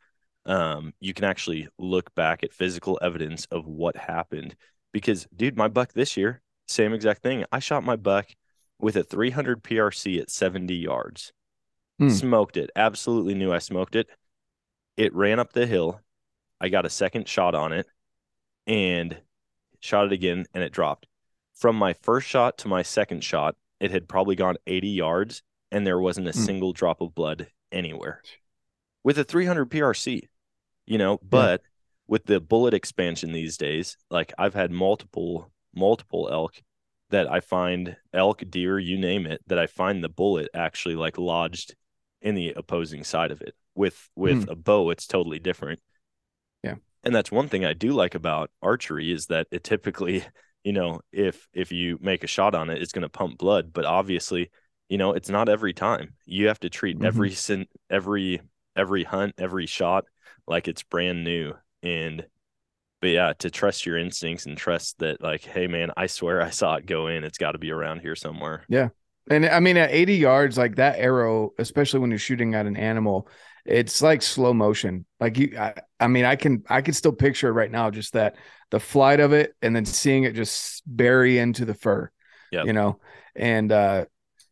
um, 0.47 0.93
you 1.01 1.13
can 1.15 1.25
actually 1.25 1.69
look 1.79 2.15
back 2.15 2.43
at 2.43 2.53
physical 2.53 2.99
evidence 3.03 3.45
of 3.51 3.67
what 3.67 3.95
happened. 3.97 4.57
Because, 4.93 5.27
dude, 5.35 5.57
my 5.57 5.69
buck 5.69 5.93
this 5.93 6.17
year, 6.17 6.43
same 6.67 6.93
exact 6.93 7.23
thing. 7.23 7.45
I 7.53 7.59
shot 7.59 7.85
my 7.85 7.97
buck 7.97 8.29
with 8.79 8.97
a 8.97 9.03
300 9.05 9.63
PRC 9.63 10.21
at 10.21 10.31
70 10.31 10.75
yards. 10.75 11.33
Hmm. 11.99 12.09
Smoked 12.09 12.57
it. 12.57 12.71
Absolutely 12.75 13.35
knew 13.35 13.53
I 13.53 13.59
smoked 13.59 13.95
it. 13.95 14.09
It 14.97 15.15
ran 15.15 15.39
up 15.39 15.53
the 15.53 15.67
hill. 15.67 16.01
I 16.61 16.69
got 16.69 16.87
a 16.87 16.91
second 16.91 17.29
shot 17.29 17.55
on 17.55 17.73
it 17.73 17.87
and 18.67 19.17
shot 19.81 20.07
it 20.07 20.13
again 20.13 20.47
and 20.55 20.63
it 20.65 20.73
dropped. 20.73 21.07
From 21.55 21.77
my 21.77 21.93
first 21.93 22.27
shot 22.29 22.59
to 22.59 22.69
my 22.69 22.83
second 22.83 23.23
shot, 23.25 23.57
it 23.81 23.91
had 23.91 24.09
probably 24.09 24.35
gone 24.37 24.57
80 24.67 24.89
yards 24.89 25.43
and 25.71 25.87
there 25.87 26.01
wasn't 26.01 26.29
a 26.29 26.33
Hmm. 26.33 26.39
single 26.45 26.73
drop 26.73 27.01
of 27.01 27.15
blood 27.15 27.49
anywhere. 27.71 28.23
With 29.05 29.19
a 29.19 29.25
300 29.25 29.71
PRC, 29.71 30.29
you 30.87 30.99
know, 30.99 31.19
but 31.23 31.63
with 32.11 32.27
the 32.27 32.41
bullet 32.41 32.75
expansion 32.75 33.31
these 33.31 33.57
days, 33.57 33.97
like 34.11 34.35
I've 34.37 34.53
had 34.53 34.73
multiple 34.73 35.53
multiple 35.73 36.29
elk 36.31 36.61
that 37.11 37.31
I 37.31 37.39
find 37.39 37.97
elk, 38.13 38.43
deer, 38.51 38.81
you 38.81 38.99
name 38.99 39.27
it, 39.27 39.41
that 39.47 39.61
I 39.61 39.69
find 39.69 40.03
the 40.03 40.09
bullet 40.09 40.49
actually 40.53 40.97
like 40.97 41.19
lodged 41.19 41.77
in 42.21 42.35
the 42.35 42.53
opposing 42.57 43.05
side 43.05 43.31
of 43.31 43.41
it. 43.41 43.55
With 43.77 44.11
with 44.17 44.49
a 44.49 44.57
bow, 44.57 44.91
it's 44.91 45.07
totally 45.07 45.39
different. 45.39 45.79
Yeah. 46.65 46.75
And 47.05 47.15
that's 47.15 47.31
one 47.31 47.49
thing 47.49 47.65
I 47.65 47.75
do 47.75 47.93
like 47.93 48.17
about 48.17 48.51
archery 48.61 49.13
is 49.13 49.27
that 49.27 49.47
it 49.53 49.63
typically, 49.63 50.25
you 50.65 50.73
know, 50.73 51.01
if 51.13 51.47
if 51.55 51.71
you 51.71 51.97
make 52.03 52.25
a 52.25 52.27
shot 52.27 52.57
on 52.57 52.71
it, 52.71 52.83
it's 52.83 52.93
going 52.93 53.03
to 53.03 53.09
pump 53.09 53.39
blood, 53.39 53.73
but 53.73 53.85
obviously, 53.85 54.51
you 54.89 54.99
know, 54.99 55.13
it's 55.13 55.31
not 55.31 55.49
every 55.49 55.73
time. 55.73 56.15
You 56.27 56.49
have 56.49 56.61
to 56.61 56.71
treat 56.71 56.99
Mhm. 56.99 57.07
every 57.07 57.31
sin 57.31 57.67
every 57.89 58.41
every 58.75 59.05
hunt, 59.05 59.37
every 59.39 59.67
shot 59.67 60.07
like 60.49 60.67
it's 60.67 60.83
brand 60.83 61.23
new 61.23 61.55
and 61.83 62.25
but 63.01 63.09
yeah, 63.09 63.33
to 63.39 63.51
trust 63.51 63.87
your 63.87 63.97
instincts 63.97 64.45
and 64.47 64.57
trust 64.59 64.99
that 64.99 65.23
like, 65.23 65.43
hey 65.43 65.67
man, 65.67 65.91
I 65.97 66.07
swear 66.07 66.43
I 66.43 66.51
saw 66.51 66.75
it 66.77 66.87
go 66.87 67.07
in. 67.07 67.25
It's 67.25 67.39
got 67.39 67.53
to 67.53 67.59
be 67.59 67.71
around 67.71 68.01
here 68.01 68.15
somewhere. 68.15 68.65
Yeah. 68.69 68.89
And 69.31 69.47
I 69.47 69.61
mean, 69.61 69.77
at 69.77 69.91
80 69.91 70.17
yards, 70.17 70.59
like 70.59 70.77
that 70.77 70.99
arrow, 70.99 71.53
especially 71.59 72.01
when 72.01 72.11
you're 72.11 72.19
shooting 72.19 72.55
at 72.55 72.67
an 72.67 72.77
animal, 72.77 73.29
it's 73.65 74.03
like 74.03 74.21
slow 74.23 74.53
motion. 74.53 75.07
Like 75.19 75.39
you, 75.39 75.57
I, 75.59 75.75
I 75.99 76.09
mean, 76.09 76.25
I 76.25 76.37
can, 76.37 76.63
I 76.69 76.83
can 76.83 76.93
still 76.95 77.13
picture 77.13 77.49
it 77.49 77.53
right 77.53 77.71
now, 77.71 77.91
just 77.91 78.13
that 78.15 78.37
the 78.71 78.81
flight 78.81 79.21
of 79.21 79.33
it 79.33 79.55
and 79.63 79.75
then 79.75 79.85
seeing 79.85 80.25
it 80.25 80.35
just 80.35 80.83
bury 80.87 81.39
into 81.39 81.65
the 81.65 81.75
fur, 81.75 82.11
Yeah. 82.51 82.65
you 82.65 82.73
know? 82.73 83.01
And, 83.37 83.71
uh, 83.73 84.07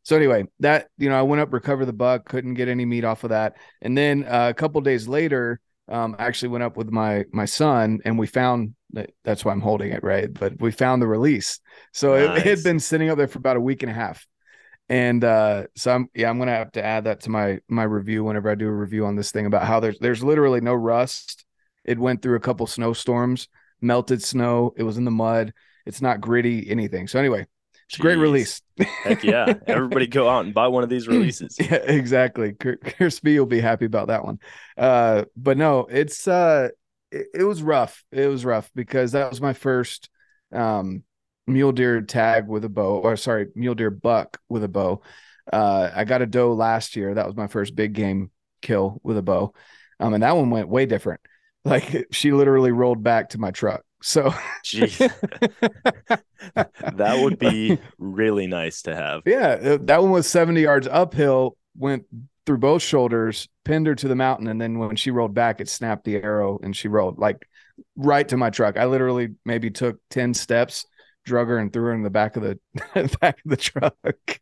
so 0.05 0.17
anyway, 0.17 0.47
that, 0.61 0.89
you 0.97 1.11
know, 1.11 1.19
I 1.19 1.23
went 1.23 1.43
up, 1.43 1.53
recover 1.53 1.85
the 1.85 1.93
buck, 1.93 2.27
couldn't 2.27 2.55
get 2.55 2.69
any 2.69 2.87
meat 2.87 3.05
off 3.05 3.25
of 3.25 3.31
that. 3.31 3.57
And 3.83 3.97
then 3.99 4.25
uh, 4.25 4.49
a 4.49 4.55
couple 4.55 4.81
days 4.81 5.07
later, 5.07 5.61
um, 5.89 6.17
I 6.19 6.27
actually 6.27 6.51
went 6.51 6.65
up 6.65 6.77
with 6.77 6.91
my, 6.91 7.25
my 7.33 7.45
son 7.45 8.01
and 8.05 8.19
we 8.19 8.27
found 8.27 8.75
that 8.93 9.11
that's 9.25 9.45
why 9.45 9.53
I'm 9.53 9.61
holding 9.61 9.93
it. 9.93 10.03
Right. 10.03 10.33
But 10.33 10.61
we 10.61 10.71
found 10.71 11.03
the 11.03 11.07
release. 11.07 11.61
So 11.93 12.15
it, 12.15 12.39
it 12.39 12.47
had 12.47 12.63
been 12.63 12.81
sitting 12.81 13.11
up 13.11 13.19
there 13.19 13.29
for 13.29 13.39
about 13.39 13.57
a 13.57 13.61
week 13.61 13.83
and 13.83 13.91
a 13.91 13.95
half 13.95 14.27
and 14.89 15.23
uh 15.23 15.65
so 15.77 15.93
i'm 15.93 16.09
yeah 16.15 16.31
i'm 16.31 16.39
gonna 16.39 16.51
have 16.51 16.73
to 16.73 16.85
add 16.85 17.05
that 17.05 17.21
to 17.21 17.31
my 17.31 17.59
my 17.69 17.83
review 17.83 18.25
whenever 18.25 18.51
i 18.51 18.55
do 18.55 18.67
a 18.67 18.73
review 18.73 19.05
on 19.05 19.17
this 19.17 19.31
thing 19.31 19.47
about 19.47 19.65
how 19.65 19.81
there's 19.81 19.99
there's 19.99 20.25
literally 20.25 20.61
no 20.61 20.75
rust 20.75 21.45
it 21.85 21.99
went 21.99 22.23
through 22.23 22.37
a 22.37 22.41
couple 22.41 22.67
snowstorms 22.67 23.49
melted 23.81 24.23
snow 24.23 24.73
it 24.77 24.83
was 24.83 24.97
in 24.97 25.05
the 25.05 25.11
mud 25.11 25.53
it's 25.85 26.01
not 26.01 26.21
gritty 26.21 26.69
anything 26.71 27.07
so 27.07 27.19
anyway 27.19 27.47
it's 27.89 27.99
a 27.99 28.03
great 28.03 28.17
release. 28.17 28.61
Heck 29.03 29.25
yeah. 29.25 29.55
Everybody 29.67 30.07
go 30.07 30.29
out 30.29 30.45
and 30.45 30.53
buy 30.53 30.69
one 30.69 30.83
of 30.83 30.91
these 30.91 31.09
releases. 31.09 31.57
yeah 31.59 31.77
exactly 31.77 32.53
crispy 32.53 33.39
will 33.39 33.47
be 33.47 33.61
happy 33.61 33.87
about 33.87 34.09
that 34.09 34.25
one. 34.25 34.39
Uh 34.77 35.25
but 35.37 35.57
no 35.57 35.87
it's 35.91 36.29
uh 36.29 36.69
it, 37.11 37.27
it 37.35 37.45
was 37.45 37.63
rough. 37.63 38.05
It 38.13 38.27
was 38.27 38.45
rough 38.45 38.71
because 38.75 39.13
that 39.13 39.31
was 39.31 39.41
my 39.41 39.55
first 39.55 40.11
um 40.53 41.03
mule 41.47 41.73
deer 41.73 42.03
tag 42.03 42.47
with 42.47 42.65
a 42.65 42.69
bow 42.69 42.99
or 42.99 43.17
sorry 43.17 43.47
mule 43.55 43.75
deer 43.75 43.91
buck 43.91 44.39
with 44.51 44.65
a 44.65 44.69
bow. 44.69 45.01
Uh 45.51 45.91
i 45.95 46.05
got 46.05 46.21
a 46.21 46.27
doe 46.27 46.53
last 46.53 46.95
year. 46.95 47.15
That 47.15 47.27
was 47.27 47.37
my 47.37 47.47
first 47.47 47.75
big 47.75 47.95
game 47.95 48.31
kill 48.61 49.01
with 49.03 49.17
a 49.17 49.23
bow. 49.23 49.55
Um 49.99 50.13
and 50.13 50.23
that 50.23 50.37
one 50.37 50.51
went 50.51 50.69
way 50.69 50.85
different. 50.85 51.23
Like 51.65 52.09
she 52.13 52.33
literally 52.33 52.71
rolled 52.71 53.03
back 53.03 53.31
to 53.31 53.39
my 53.39 53.51
truck 53.51 53.83
so 54.03 54.31
Jeez. 54.65 54.99
that 56.55 57.19
would 57.23 57.39
be 57.39 57.79
really 57.99 58.47
nice 58.47 58.83
to 58.83 58.95
have. 58.95 59.23
Yeah, 59.27 59.77
that 59.81 60.03
one 60.03 60.11
was 60.11 60.29
70 60.29 60.61
yards 60.61 60.87
uphill, 60.87 61.57
went 61.77 62.05
through 62.47 62.59
both 62.59 62.83
shoulders, 62.83 63.49
pinned 63.65 63.87
her 63.87 63.95
to 63.95 64.09
the 64.09 64.15
mountain, 64.15 64.49
and 64.49 64.61
then 64.61 64.79
when 64.79 64.97
she 64.97 65.11
rolled 65.11 65.35
back, 65.35 65.61
it 65.61 65.69
snapped 65.69 66.05
the 66.05 66.17
arrow 66.17 66.59
and 66.63 66.77
she 66.77 66.89
rolled 66.89 67.19
like 67.19 67.47
right 67.97 68.29
to 68.29 68.37
my 68.37 68.51
truck. 68.51 68.77
I 68.77 68.87
literally 68.87 69.35
maybe 69.45 69.71
took 69.71 69.99
10 70.11 70.35
steps, 70.35 70.87
drug 71.25 71.49
her 71.49 71.59
and 71.59 71.73
threw 71.73 71.85
her 71.85 71.95
in 71.95 72.03
the 72.03 72.11
back 72.11 72.37
of 72.37 72.43
the 72.43 72.59
back 73.21 73.39
of 73.45 73.51
the 73.51 73.57
truck. 73.57 73.95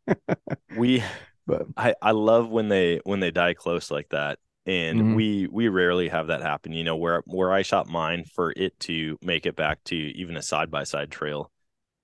We 0.76 1.02
but 1.46 1.66
I, 1.74 1.94
I 2.02 2.10
love 2.10 2.50
when 2.50 2.68
they 2.68 3.00
when 3.04 3.20
they 3.20 3.30
die 3.30 3.54
close 3.54 3.90
like 3.90 4.10
that 4.10 4.38
and 4.66 5.00
Mhm. 5.00 5.14
we 5.14 5.46
we 5.48 5.68
rarely 5.68 6.08
have 6.08 6.26
that 6.28 6.42
happen 6.42 6.72
you 6.72 6.84
know 6.84 6.96
where 6.96 7.22
where 7.26 7.52
i 7.52 7.62
shot 7.62 7.88
mine 7.88 8.24
for 8.24 8.52
it 8.56 8.78
to 8.80 9.16
make 9.22 9.46
it 9.46 9.56
back 9.56 9.82
to 9.84 9.96
even 9.96 10.36
a 10.36 10.42
side 10.42 10.70
by 10.70 10.84
side 10.84 11.10
trail 11.10 11.50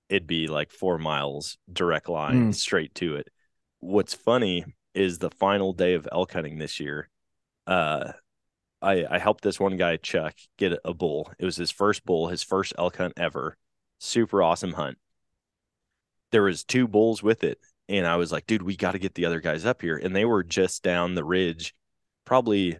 it'd 0.09 0.27
be 0.27 0.49
like 0.49 0.71
four 0.71 0.99
miles 0.99 1.59
direct 1.73 2.09
line 2.09 2.51
Mm. 2.51 2.55
straight 2.55 2.95
to 2.97 3.17
it 3.17 3.29
what's 3.81 4.15
funny 4.15 4.65
is 4.95 5.19
the 5.19 5.31
final 5.31 5.73
day 5.73 5.95
of 5.95 6.09
elk 6.13 6.33
hunting 6.33 6.59
this 6.59 6.81
year 6.81 7.09
uh 7.67 8.13
i 8.83 9.07
i 9.11 9.19
helped 9.19 9.43
this 9.45 9.61
one 9.61 9.77
guy 9.77 9.97
chuck 9.97 10.35
get 10.59 10.79
a 10.85 10.95
bull 10.95 11.33
it 11.39 11.45
was 11.45 11.57
his 11.57 11.71
first 11.71 12.05
bull 12.05 12.29
his 12.29 12.43
first 12.43 12.73
elk 12.79 12.97
hunt 12.97 13.15
ever 13.17 13.57
super 13.99 14.43
awesome 14.43 14.73
hunt 14.75 14.99
there 16.31 16.43
was 16.43 16.65
two 16.65 16.89
bulls 16.89 17.23
with 17.23 17.45
it 17.45 17.59
and 17.89 18.07
I 18.07 18.17
was 18.17 18.33
like, 18.33 18.47
dude, 18.47 18.63
we 18.63 18.77
got 18.77 18.93
to 18.93 18.99
get 18.99 19.15
the 19.15 19.27
other 19.27 19.41
guys 19.41 19.67
up 19.67 19.83
here. 19.83 19.99
And 19.99 20.15
they 20.17 20.25
were 20.25 20.43
just 20.45 20.83
down 20.83 21.15
the 21.15 21.25
ridge, 21.25 21.75
probably, 22.25 22.79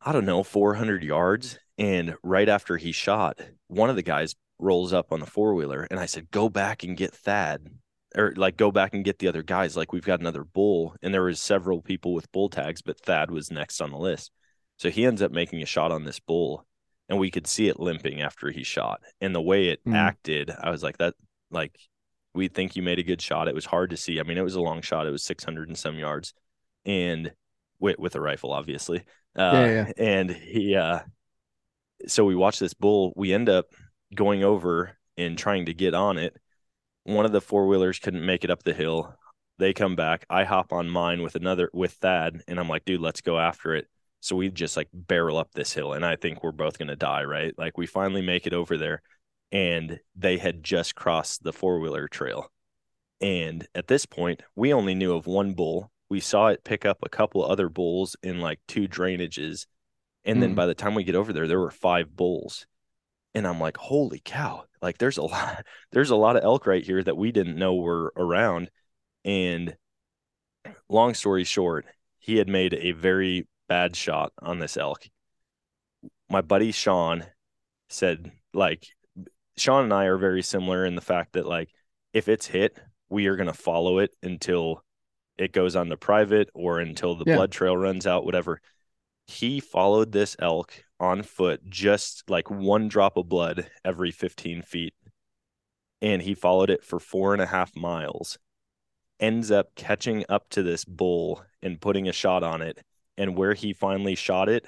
I 0.00 0.12
don't 0.12 0.26
know, 0.26 0.42
400 0.42 1.02
yards. 1.02 1.58
And 1.78 2.16
right 2.22 2.48
after 2.48 2.76
he 2.76 2.92
shot, 2.92 3.40
one 3.68 3.90
of 3.90 3.96
the 3.96 4.02
guys 4.02 4.34
rolls 4.58 4.92
up 4.92 5.12
on 5.12 5.20
the 5.20 5.26
four 5.26 5.54
wheeler. 5.54 5.86
And 5.90 6.00
I 6.00 6.06
said, 6.06 6.30
go 6.30 6.48
back 6.48 6.82
and 6.84 6.96
get 6.96 7.14
Thad 7.14 7.68
or 8.16 8.32
like 8.36 8.56
go 8.56 8.70
back 8.70 8.94
and 8.94 9.04
get 9.04 9.18
the 9.18 9.28
other 9.28 9.42
guys. 9.42 9.76
Like 9.76 9.92
we've 9.92 10.04
got 10.04 10.20
another 10.20 10.44
bull. 10.44 10.96
And 11.02 11.12
there 11.12 11.22
was 11.22 11.40
several 11.40 11.82
people 11.82 12.14
with 12.14 12.32
bull 12.32 12.48
tags, 12.48 12.80
but 12.80 12.98
Thad 13.00 13.30
was 13.30 13.50
next 13.50 13.80
on 13.80 13.90
the 13.90 13.98
list. 13.98 14.30
So 14.78 14.90
he 14.90 15.04
ends 15.04 15.22
up 15.22 15.32
making 15.32 15.62
a 15.62 15.66
shot 15.66 15.92
on 15.92 16.04
this 16.04 16.20
bull 16.20 16.66
and 17.08 17.18
we 17.18 17.30
could 17.30 17.46
see 17.46 17.68
it 17.68 17.78
limping 17.78 18.20
after 18.20 18.50
he 18.50 18.64
shot. 18.64 19.00
And 19.20 19.34
the 19.34 19.42
way 19.42 19.68
it 19.68 19.80
Mm. 19.84 19.94
acted, 19.94 20.50
I 20.50 20.70
was 20.70 20.82
like, 20.82 20.98
that, 20.98 21.14
like, 21.50 21.78
we 22.34 22.48
think 22.48 22.74
you 22.74 22.82
made 22.82 22.98
a 22.98 23.04
good 23.04 23.22
shot. 23.22 23.48
It 23.48 23.54
was 23.54 23.66
hard 23.66 23.90
to 23.90 23.96
see. 23.96 24.18
I 24.18 24.22
mean, 24.22 24.38
it 24.38 24.42
was 24.42 24.56
a 24.56 24.60
long 24.60 24.82
shot. 24.82 25.06
It 25.06 25.12
was 25.12 25.22
600 25.22 25.68
and 25.68 25.78
some 25.78 25.98
yards, 25.98 26.34
and 26.84 27.32
with 27.78 27.98
with 27.98 28.14
a 28.16 28.20
rifle, 28.20 28.52
obviously. 28.52 29.04
Uh, 29.36 29.68
Yeah, 29.68 29.86
yeah. 29.86 29.92
And 29.96 30.30
he, 30.30 30.74
uh, 30.76 31.00
so 32.06 32.24
we 32.24 32.34
watch 32.34 32.58
this 32.58 32.74
bull. 32.74 33.12
We 33.16 33.32
end 33.32 33.48
up 33.48 33.66
going 34.14 34.44
over 34.44 34.96
and 35.16 35.36
trying 35.36 35.66
to 35.66 35.74
get 35.74 35.94
on 35.94 36.18
it. 36.18 36.36
One 37.04 37.26
of 37.26 37.32
the 37.32 37.40
four 37.40 37.66
wheelers 37.66 37.98
couldn't 37.98 38.26
make 38.26 38.44
it 38.44 38.50
up 38.50 38.62
the 38.62 38.74
hill. 38.74 39.14
They 39.58 39.72
come 39.72 39.96
back. 39.96 40.26
I 40.30 40.44
hop 40.44 40.72
on 40.72 40.88
mine 40.90 41.22
with 41.22 41.36
another 41.36 41.70
with 41.72 41.92
Thad, 41.94 42.42
and 42.48 42.60
I'm 42.60 42.68
like, 42.68 42.84
dude, 42.84 43.00
let's 43.00 43.20
go 43.22 43.38
after 43.38 43.74
it. 43.74 43.88
So 44.20 44.36
we 44.36 44.50
just 44.50 44.76
like 44.76 44.88
barrel 44.92 45.38
up 45.38 45.52
this 45.54 45.72
hill, 45.72 45.92
and 45.94 46.04
I 46.04 46.16
think 46.16 46.42
we're 46.42 46.52
both 46.52 46.78
gonna 46.78 46.96
die, 46.96 47.24
right? 47.24 47.54
Like 47.58 47.78
we 47.78 47.86
finally 47.86 48.22
make 48.22 48.46
it 48.46 48.54
over 48.54 48.76
there 48.78 49.02
and 49.52 50.00
they 50.16 50.38
had 50.38 50.64
just 50.64 50.94
crossed 50.94 51.42
the 51.42 51.52
four 51.52 51.78
wheeler 51.80 52.08
trail. 52.08 52.50
And 53.20 53.66
at 53.74 53.88
this 53.88 54.06
point, 54.06 54.42
we 54.56 54.72
only 54.72 54.94
knew 54.94 55.14
of 55.14 55.26
one 55.26 55.54
bull. 55.54 55.90
We 56.08 56.20
saw 56.20 56.48
it 56.48 56.64
pick 56.64 56.84
up 56.84 56.98
a 57.02 57.08
couple 57.08 57.44
other 57.44 57.68
bulls 57.68 58.16
in 58.22 58.40
like 58.40 58.60
two 58.68 58.88
drainages. 58.88 59.66
And 60.24 60.42
then 60.42 60.50
Hmm. 60.50 60.54
by 60.54 60.66
the 60.66 60.74
time 60.74 60.94
we 60.94 61.04
get 61.04 61.14
over 61.14 61.32
there, 61.32 61.48
there 61.48 61.60
were 61.60 61.70
five 61.70 62.14
bulls. 62.16 62.66
And 63.34 63.46
I'm 63.46 63.60
like, 63.60 63.76
holy 63.76 64.20
cow. 64.24 64.64
Like 64.82 64.98
there's 64.98 65.18
a 65.18 65.22
lot, 65.24 65.64
there's 65.92 66.10
a 66.10 66.16
lot 66.16 66.36
of 66.36 66.44
elk 66.44 66.66
right 66.66 66.84
here 66.84 67.02
that 67.02 67.16
we 67.16 67.32
didn't 67.32 67.58
know 67.58 67.74
were 67.76 68.12
around. 68.16 68.70
And 69.24 69.76
long 70.88 71.14
story 71.14 71.44
short, 71.44 71.86
he 72.18 72.36
had 72.36 72.48
made 72.48 72.74
a 72.74 72.92
very 72.92 73.46
bad 73.68 73.96
shot 73.96 74.32
on 74.40 74.58
this 74.58 74.76
elk. 74.76 75.08
My 76.28 76.40
buddy 76.40 76.72
Sean 76.72 77.24
said, 77.88 78.32
like, 78.52 78.86
Sean 79.56 79.84
and 79.84 79.94
I 79.94 80.04
are 80.06 80.18
very 80.18 80.42
similar 80.42 80.84
in 80.84 80.94
the 80.96 81.00
fact 81.00 81.34
that 81.34 81.46
like 81.46 81.70
if 82.12 82.28
it's 82.28 82.46
hit, 82.46 82.78
we 83.08 83.26
are 83.26 83.36
going 83.36 83.48
to 83.48 83.54
follow 83.54 83.98
it 83.98 84.12
until 84.22 84.84
it 85.38 85.52
goes 85.52 85.76
on 85.76 85.88
to 85.88 85.96
private 85.96 86.50
or 86.54 86.78
until 86.80 87.14
the 87.14 87.24
Yeah. 87.26 87.36
blood 87.36 87.52
trail 87.52 87.76
runs 87.76 88.06
out, 88.06 88.24
whatever. 88.24 88.60
He 89.26 89.60
followed 89.60 90.12
this 90.12 90.36
elk 90.38 90.84
on 91.00 91.22
foot, 91.22 91.68
just 91.68 92.28
like 92.30 92.50
one 92.50 92.88
drop 92.88 93.16
of 93.16 93.28
blood 93.28 93.70
every 93.84 94.10
15 94.10 94.62
feet. 94.62 94.94
And 96.00 96.22
he 96.22 96.34
followed 96.34 96.70
it 96.70 96.84
for 96.84 97.00
four 97.00 97.32
and 97.32 97.42
a 97.42 97.46
half 97.46 97.74
miles, 97.74 98.38
ends 99.18 99.50
up 99.50 99.74
catching 99.74 100.24
up 100.28 100.48
to 100.50 100.62
this 100.62 100.84
bull 100.84 101.42
and 101.62 101.80
putting 101.80 102.08
a 102.08 102.12
shot 102.12 102.42
on 102.42 102.62
it. 102.62 102.82
And 103.18 103.36
where 103.36 103.54
he 103.54 103.72
finally 103.72 104.14
shot 104.14 104.48
it, 104.48 104.66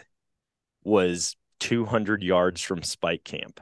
was 0.82 1.36
200 1.60 2.22
yards 2.22 2.62
from 2.62 2.82
Spike 2.82 3.24
Camp. 3.24 3.60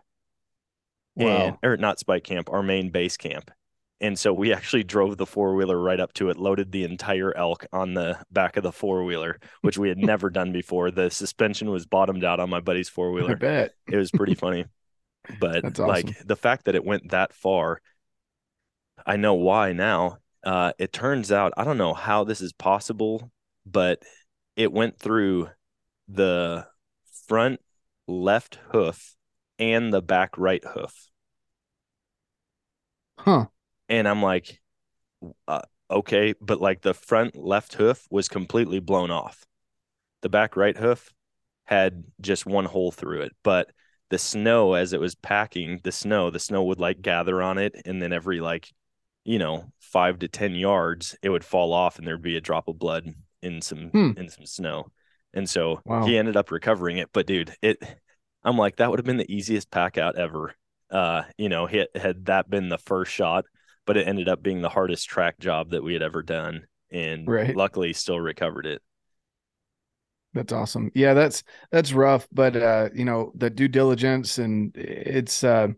Wow. 1.17 1.27
And, 1.27 1.59
or 1.63 1.77
not 1.77 1.99
Spike 1.99 2.25
Camp, 2.25 2.49
our 2.51 2.63
main 2.63 2.91
base 2.91 3.17
camp. 3.17 3.51
And 4.01 4.19
so 4.19 4.33
we 4.33 4.53
actually 4.53 4.85
drove 4.85 5.17
the 5.17 5.27
four 5.27 5.55
wheeler 5.55 5.81
right 5.81 5.99
up 5.99 6.13
to 6.15 6.29
it, 6.29 6.37
loaded 6.37 6.71
the 6.71 6.85
entire 6.85 7.35
elk 7.35 7.65
on 7.73 7.95
the 7.95 8.19
back 8.31 8.57
of 8.57 8.63
the 8.63 8.73
four 8.73 9.05
wheeler, 9.05 9.39
which 9.63 9.79
we 9.79 9.89
had 9.89 9.99
never 9.99 10.29
done 10.29 10.53
before. 10.53 10.91
The 10.91 11.11
suspension 11.11 11.71
was 11.71 11.87
bottomed 11.87 12.23
out 12.23 12.39
on 12.39 12.51
my 12.51 12.61
buddy's 12.61 12.91
four 12.91 13.11
wheeler. 13.13 13.33
I 13.33 13.35
bet. 13.35 13.75
It 13.87 13.97
was 13.97 14.11
pretty 14.11 14.35
funny. 14.45 14.67
But 15.41 15.63
That's 15.63 15.79
like 15.79 16.09
the 16.25 16.37
fact 16.37 16.67
that 16.67 16.75
it 16.75 16.85
went 16.85 17.11
that 17.11 17.33
far, 17.33 17.81
I 19.07 19.17
know 19.17 19.35
why 19.35 19.73
now. 19.73 20.19
Uh, 20.45 20.73
it 20.79 20.93
turns 20.93 21.33
out, 21.33 21.53
I 21.57 21.65
don't 21.65 21.79
know 21.79 21.93
how 21.93 22.23
this 22.23 22.41
is 22.41 22.53
possible, 22.53 23.33
but 23.65 24.01
it 24.55 24.73
went 24.73 24.97
through 24.97 25.49
the 26.07 26.67
front 27.27 27.61
left 28.07 28.59
hoof 28.71 29.17
and 29.59 29.93
the 29.93 30.03
back 30.03 30.39
right 30.39 30.65
hoof. 30.65 31.09
Huh. 33.19 33.47
And 33.89 34.09
I'm 34.09 34.23
like, 34.23 34.61
uh, 35.49 35.63
okay, 35.91 36.35
but 36.41 36.61
like 36.61 36.83
the 36.83 36.95
front 36.95 37.37
left 37.37 37.75
hoof 37.75 38.07
was 38.11 38.29
completely 38.29 38.81
blown 38.81 39.11
off. 39.11 39.45
The 40.23 40.29
back 40.29 40.57
right 40.57 40.77
hoof 40.77 41.13
had 41.65 42.05
just 42.21 42.47
one 42.47 42.65
hole 42.65 42.93
through 42.93 43.23
it, 43.23 43.33
but 43.43 43.71
the 44.11 44.19
snow 44.19 44.75
as 44.75 44.93
it 44.93 45.01
was 45.01 45.15
packing 45.17 45.81
the 45.83 45.93
snow, 45.93 46.31
the 46.31 46.39
snow 46.39 46.65
would 46.65 46.79
like 46.81 47.03
gather 47.03 47.43
on 47.43 47.59
it, 47.59 47.75
and 47.85 48.01
then 48.01 48.13
every 48.13 48.41
like, 48.41 48.73
you 49.25 49.39
know, 49.39 49.73
five 49.81 50.21
to 50.21 50.29
ten 50.29 50.55
yards, 50.55 51.17
it 51.23 51.29
would 51.31 51.45
fall 51.45 51.73
off, 51.73 51.99
and 51.99 52.07
there'd 52.07 52.23
be 52.23 52.37
a 52.37 52.41
drop 52.41 52.69
of 52.69 52.79
blood 52.79 53.13
in 53.43 53.61
some 53.63 53.91
Hmm. 53.91 54.13
in 54.17 54.29
some 54.29 54.47
snow. 54.47 54.87
And 55.35 55.49
so 55.49 55.81
Wow. 55.85 56.07
he 56.07 56.17
ended 56.17 56.37
up 56.37 56.51
recovering 56.51 56.99
it. 56.99 57.11
But 57.13 57.27
dude, 57.27 57.55
it 57.63 57.79
I'm 58.45 58.57
like, 58.57 58.77
that 58.77 58.91
would 58.91 58.99
have 58.99 59.07
been 59.07 59.17
the 59.17 59.33
easiest 59.35 59.71
pack 59.71 59.99
out 59.99 60.17
ever. 60.17 60.55
Uh, 60.91 61.25
you 61.37 61.49
know, 61.49 61.67
had 61.67 61.89
had 61.95 62.27
that 62.27 62.49
been 62.49 62.69
the 62.69 62.79
first 62.79 63.13
shot, 63.13 63.45
but 63.87 63.97
it 63.97 64.09
ended 64.09 64.29
up 64.29 64.43
being 64.43 64.63
the 64.63 64.69
hardest 64.71 65.09
track 65.09 65.39
job 65.39 65.71
that 65.71 65.83
we 65.85 65.93
had 65.95 66.03
ever 66.03 66.23
done. 66.23 66.67
And 66.91 67.33
Right. 67.33 67.51
luckily 67.53 67.93
still 67.93 68.21
recovered 68.21 68.67
it. 68.67 68.83
That's 70.35 70.53
awesome. 70.53 70.91
Yeah, 70.95 71.15
that's 71.15 71.43
that's 71.71 71.93
rough, 71.95 72.29
but 72.31 72.57
uh, 72.57 72.91
you 72.95 73.05
know, 73.07 73.33
the 73.35 73.49
due 73.49 73.69
diligence 73.69 74.39
and 74.39 74.77
it's 74.77 75.43
uh 75.43 75.69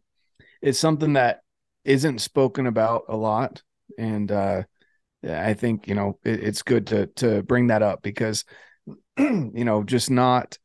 it's 0.63 0.79
something 0.79 1.15
that 1.15 1.43
isn't 1.85 2.21
spoken 2.21 2.67
about 2.67 3.05
a 3.09 3.17
lot. 3.17 3.63
And 3.99 4.33
uh 4.33 4.65
I 5.29 5.55
think, 5.55 5.89
you 5.89 5.95
know, 5.97 6.19
it, 6.25 6.45
it's 6.45 6.63
good 6.63 6.89
to 6.89 7.09
to 7.19 7.43
bring 7.45 7.69
that 7.69 7.83
up 7.83 8.03
because 8.03 8.45
you 9.19 9.65
know, 9.65 9.85
just 9.85 10.11
not 10.11 10.59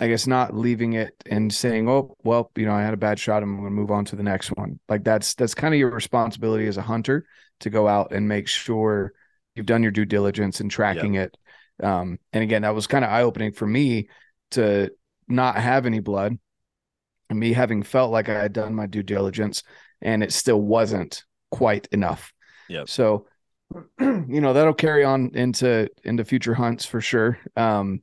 I 0.00 0.08
guess 0.08 0.26
not 0.26 0.54
leaving 0.56 0.94
it 0.94 1.14
and 1.26 1.52
saying, 1.52 1.88
"Oh, 1.88 2.16
well, 2.24 2.50
you 2.56 2.64
know, 2.64 2.72
I 2.72 2.82
had 2.82 2.94
a 2.94 2.98
bad 2.98 3.18
shot. 3.18 3.42
I'm 3.42 3.56
going 3.56 3.66
to 3.66 3.70
move 3.70 3.90
on 3.90 4.06
to 4.06 4.16
the 4.16 4.22
next 4.22 4.48
one." 4.48 4.80
Like 4.88 5.04
that's 5.04 5.34
that's 5.34 5.54
kind 5.54 5.74
of 5.74 5.78
your 5.78 5.90
responsibility 5.90 6.66
as 6.66 6.78
a 6.78 6.82
hunter 6.82 7.26
to 7.60 7.70
go 7.70 7.86
out 7.86 8.12
and 8.12 8.26
make 8.26 8.48
sure 8.48 9.12
you've 9.54 9.66
done 9.66 9.82
your 9.82 9.92
due 9.92 10.06
diligence 10.06 10.60
and 10.60 10.70
tracking 10.70 11.14
it. 11.14 11.36
Um, 11.82 12.18
and 12.32 12.42
again, 12.42 12.62
that 12.62 12.74
was 12.74 12.86
kind 12.86 13.04
of 13.04 13.10
eye 13.10 13.22
opening 13.22 13.52
for 13.52 13.66
me 13.66 14.08
to 14.52 14.90
not 15.28 15.56
have 15.56 15.84
any 15.84 16.00
blood, 16.00 16.38
and 17.28 17.38
me 17.38 17.52
having 17.52 17.82
felt 17.82 18.10
like 18.10 18.28
I 18.28 18.40
had 18.40 18.52
done 18.52 18.74
my 18.74 18.86
due 18.86 19.02
diligence, 19.02 19.62
and 20.00 20.22
it 20.22 20.32
still 20.32 20.60
wasn't 20.60 21.24
quite 21.50 21.88
enough. 21.92 22.32
Yeah. 22.68 22.84
So, 22.86 23.26
you 24.00 24.40
know, 24.40 24.54
that'll 24.54 24.72
carry 24.72 25.04
on 25.04 25.32
into 25.34 25.88
into 26.04 26.24
future 26.24 26.54
hunts 26.54 26.86
for 26.86 27.00
sure. 27.00 27.38
Um, 27.56 28.00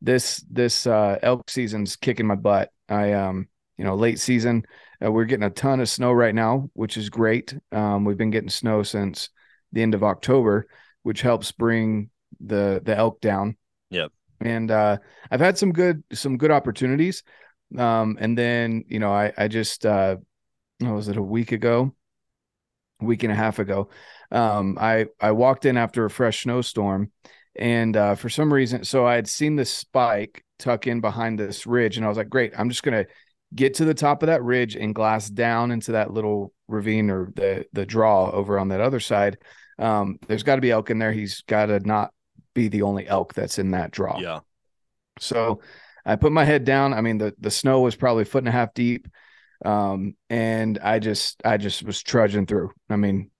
this 0.00 0.44
this 0.50 0.86
uh 0.86 1.18
elk 1.22 1.48
season's 1.48 1.96
kicking 1.96 2.26
my 2.26 2.34
butt. 2.34 2.70
I 2.88 3.12
um 3.12 3.48
you 3.78 3.84
know 3.84 3.94
late 3.94 4.20
season 4.20 4.64
uh, 5.04 5.10
we're 5.10 5.24
getting 5.24 5.44
a 5.44 5.50
ton 5.50 5.80
of 5.80 5.88
snow 5.88 6.12
right 6.12 6.34
now, 6.34 6.70
which 6.74 6.96
is 6.96 7.08
great. 7.08 7.54
Um 7.72 8.04
we've 8.04 8.16
been 8.16 8.30
getting 8.30 8.50
snow 8.50 8.82
since 8.82 9.30
the 9.72 9.82
end 9.82 9.94
of 9.94 10.04
October, 10.04 10.66
which 11.02 11.22
helps 11.22 11.52
bring 11.52 12.10
the 12.40 12.80
the 12.84 12.96
elk 12.96 13.20
down. 13.20 13.56
Yep. 13.90 14.12
And 14.40 14.70
uh 14.70 14.98
I've 15.30 15.40
had 15.40 15.58
some 15.58 15.72
good 15.72 16.02
some 16.12 16.36
good 16.36 16.50
opportunities. 16.50 17.22
Um 17.76 18.16
and 18.20 18.36
then, 18.36 18.84
you 18.88 18.98
know, 18.98 19.12
I 19.12 19.32
I 19.36 19.48
just 19.48 19.86
uh 19.86 20.16
what 20.78 20.94
was 20.94 21.08
it 21.08 21.16
a 21.16 21.22
week 21.22 21.52
ago? 21.52 21.94
A 23.00 23.04
week 23.04 23.22
and 23.22 23.32
a 23.32 23.36
half 23.36 23.58
ago. 23.58 23.88
Um 24.30 24.76
I 24.78 25.06
I 25.20 25.32
walked 25.32 25.64
in 25.64 25.76
after 25.78 26.04
a 26.04 26.10
fresh 26.10 26.42
snowstorm 26.42 27.12
and 27.58 27.96
uh, 27.96 28.14
for 28.14 28.28
some 28.28 28.52
reason, 28.52 28.84
so 28.84 29.06
I 29.06 29.14
had 29.14 29.28
seen 29.28 29.56
this 29.56 29.72
spike 29.72 30.44
tuck 30.58 30.86
in 30.86 31.00
behind 31.00 31.38
this 31.38 31.66
ridge, 31.66 31.96
and 31.96 32.04
I 32.04 32.08
was 32.08 32.18
like, 32.18 32.28
"Great, 32.28 32.52
I'm 32.58 32.68
just 32.68 32.82
gonna 32.82 33.06
get 33.54 33.74
to 33.74 33.84
the 33.84 33.94
top 33.94 34.22
of 34.22 34.28
that 34.28 34.42
ridge 34.42 34.76
and 34.76 34.94
glass 34.94 35.28
down 35.28 35.70
into 35.70 35.92
that 35.92 36.12
little 36.12 36.52
ravine 36.68 37.10
or 37.10 37.32
the 37.34 37.66
the 37.72 37.86
draw 37.86 38.30
over 38.30 38.58
on 38.58 38.68
that 38.68 38.80
other 38.80 39.00
side." 39.00 39.38
Um, 39.78 40.18
there's 40.26 40.42
got 40.42 40.56
to 40.56 40.60
be 40.62 40.70
elk 40.70 40.90
in 40.90 40.98
there. 40.98 41.12
He's 41.12 41.42
got 41.42 41.66
to 41.66 41.80
not 41.80 42.12
be 42.54 42.68
the 42.68 42.82
only 42.82 43.06
elk 43.06 43.34
that's 43.34 43.58
in 43.58 43.72
that 43.72 43.90
draw. 43.90 44.18
Yeah. 44.18 44.40
So 45.18 45.60
I 46.04 46.16
put 46.16 46.32
my 46.32 46.44
head 46.44 46.64
down. 46.64 46.94
I 46.94 47.00
mean, 47.00 47.18
the 47.18 47.34
the 47.38 47.50
snow 47.50 47.80
was 47.80 47.96
probably 47.96 48.22
a 48.22 48.26
foot 48.26 48.38
and 48.42 48.48
a 48.48 48.52
half 48.52 48.74
deep. 48.74 49.08
Um, 49.64 50.16
and 50.28 50.78
I 50.78 50.98
just 50.98 51.40
I 51.44 51.56
just 51.56 51.82
was 51.82 52.02
trudging 52.02 52.46
through. 52.46 52.72
I 52.90 52.96
mean, 52.96 53.30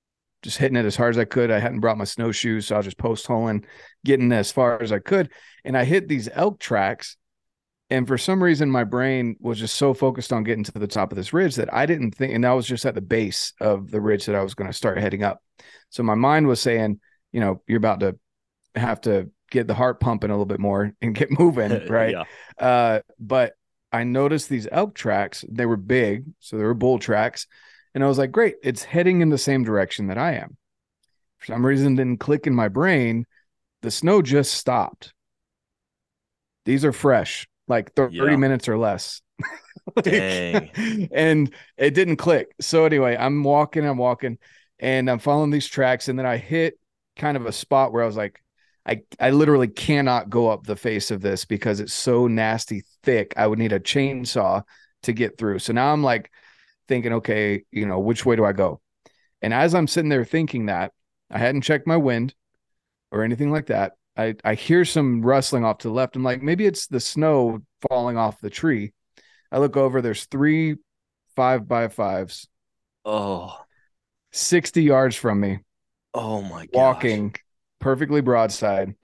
just 0.42 0.58
hitting 0.58 0.76
it 0.76 0.84
as 0.84 0.96
hard 0.96 1.14
as 1.14 1.18
I 1.18 1.24
could. 1.24 1.50
I 1.50 1.58
hadn't 1.58 1.80
brought 1.80 1.98
my 1.98 2.04
snowshoes, 2.04 2.66
so 2.66 2.74
I 2.74 2.78
was 2.78 2.86
just 2.86 2.98
post 2.98 3.26
holing, 3.26 3.64
getting 4.04 4.32
as 4.32 4.52
far 4.52 4.80
as 4.82 4.92
I 4.92 4.98
could. 4.98 5.30
And 5.64 5.76
I 5.76 5.84
hit 5.84 6.08
these 6.08 6.28
elk 6.32 6.58
tracks. 6.60 7.16
And 7.88 8.06
for 8.06 8.18
some 8.18 8.42
reason, 8.42 8.70
my 8.70 8.84
brain 8.84 9.36
was 9.38 9.58
just 9.58 9.76
so 9.76 9.94
focused 9.94 10.32
on 10.32 10.42
getting 10.42 10.64
to 10.64 10.72
the 10.72 10.88
top 10.88 11.12
of 11.12 11.16
this 11.16 11.32
ridge 11.32 11.54
that 11.56 11.72
I 11.72 11.86
didn't 11.86 12.12
think, 12.12 12.34
and 12.34 12.42
that 12.42 12.50
was 12.50 12.66
just 12.66 12.84
at 12.84 12.94
the 12.94 13.00
base 13.00 13.52
of 13.60 13.90
the 13.90 14.00
ridge 14.00 14.26
that 14.26 14.34
I 14.34 14.42
was 14.42 14.54
going 14.54 14.68
to 14.68 14.76
start 14.76 14.98
heading 14.98 15.22
up. 15.22 15.40
So 15.90 16.02
my 16.02 16.16
mind 16.16 16.48
was 16.48 16.60
saying, 16.60 17.00
you 17.30 17.40
know, 17.40 17.62
you're 17.68 17.78
about 17.78 18.00
to 18.00 18.18
have 18.74 19.00
to 19.02 19.30
get 19.50 19.68
the 19.68 19.74
heart 19.74 20.00
pumping 20.00 20.30
a 20.30 20.32
little 20.32 20.46
bit 20.46 20.58
more 20.58 20.92
and 21.00 21.14
get 21.14 21.38
moving, 21.38 21.86
right? 21.88 22.12
yeah. 22.12 22.24
Uh, 22.58 23.00
but 23.20 23.54
I 23.92 24.04
noticed 24.04 24.48
these 24.48 24.68
elk 24.70 24.94
tracks. 24.94 25.44
They 25.48 25.66
were 25.66 25.76
big, 25.76 26.24
so 26.40 26.56
they 26.56 26.64
were 26.64 26.74
bull 26.74 26.98
tracks, 26.98 27.46
and 27.96 28.04
I 28.04 28.08
was 28.08 28.18
like, 28.18 28.32
"Great, 28.32 28.56
it's 28.62 28.84
heading 28.84 29.22
in 29.22 29.30
the 29.30 29.38
same 29.38 29.64
direction 29.64 30.08
that 30.08 30.18
I 30.18 30.34
am." 30.34 30.58
For 31.38 31.46
some 31.46 31.66
reason, 31.66 31.94
it 31.94 31.96
didn't 31.96 32.20
click 32.20 32.46
in 32.46 32.54
my 32.54 32.68
brain. 32.68 33.26
The 33.82 33.90
snow 33.92 34.22
just 34.22 34.54
stopped. 34.54 35.14
These 36.64 36.84
are 36.84 36.92
fresh, 36.92 37.46
like 37.68 37.94
thirty 37.94 38.14
Yeah. 38.16 38.36
minutes 38.36 38.68
or 38.68 38.78
less. 38.78 39.22
Like, 39.94 40.04
Dang. 40.04 40.70
and 41.12 41.54
it 41.76 41.94
didn't 41.94 42.16
click. 42.16 42.52
So 42.60 42.86
anyway, 42.86 43.16
I'm 43.16 43.44
walking, 43.44 43.86
I'm 43.86 43.98
walking, 43.98 44.38
and 44.80 45.08
I'm 45.08 45.20
following 45.20 45.50
these 45.50 45.68
tracks, 45.68 46.08
and 46.08 46.18
then 46.18 46.26
I 46.26 46.38
hit 46.38 46.78
kind 47.16 47.36
of 47.36 47.46
a 47.46 47.52
spot 47.52 47.92
where 47.92 48.02
I 48.02 48.06
was 48.06 48.16
like, 48.16 48.42
I 48.84 49.02
I 49.20 49.30
literally 49.30 49.68
cannot 49.68 50.28
go 50.30 50.48
up 50.48 50.66
the 50.66 50.76
face 50.76 51.10
of 51.12 51.20
this 51.20 51.44
because 51.44 51.78
it's 51.80 51.94
so 51.94 52.26
nasty 52.26 52.82
thick. 53.04 53.34
I 53.36 53.46
would 53.46 53.60
need 53.60 53.72
a 53.72 53.80
chainsaw 53.80 54.62
to 55.04 55.12
get 55.12 55.38
through. 55.38 55.60
So 55.60 55.72
now 55.72 55.92
I'm 55.92 56.02
like 56.02 56.32
thinking, 56.88 57.14
okay, 57.14 57.64
you 57.70 57.86
know, 57.86 57.98
which 58.00 58.26
way 58.26 58.36
do 58.36 58.44
I 58.44 58.52
go? 58.52 58.80
And 59.42 59.54
as 59.54 59.74
I'm 59.74 59.88
sitting 59.88 60.08
there 60.10 60.24
thinking 60.24 60.66
that, 60.66 60.92
I 61.30 61.38
hadn't 61.38 61.62
checked 61.62 61.86
my 61.86 61.96
wind 61.96 62.34
or 63.12 63.22
anything 63.24 63.50
like 63.52 63.66
that. 63.66 63.94
I 64.16 64.36
I 64.44 64.54
hear 64.54 64.84
some 64.84 65.22
rustling 65.22 65.64
off 65.64 65.78
to 65.78 65.88
the 65.88 65.94
left. 65.94 66.16
I'm 66.16 66.24
like, 66.24 66.42
maybe 66.42 66.66
it's 66.66 66.86
the 66.88 67.00
snow 67.00 67.60
falling 67.88 68.16
off 68.16 68.40
the 68.40 68.50
tree. 68.50 68.92
I 69.52 69.58
look 69.58 69.76
over, 69.76 70.02
there's 70.02 70.26
three 70.26 70.76
five 71.36 71.68
by 71.68 71.88
fives, 71.88 72.48
Oh, 73.06 73.64
60 74.32 74.82
yards 74.82 75.16
from 75.16 75.40
me, 75.40 75.60
oh 76.14 76.42
my 76.42 76.66
god. 76.66 77.12
walking 77.12 77.34
perfectly 77.80 78.20
broadside, 78.20 78.94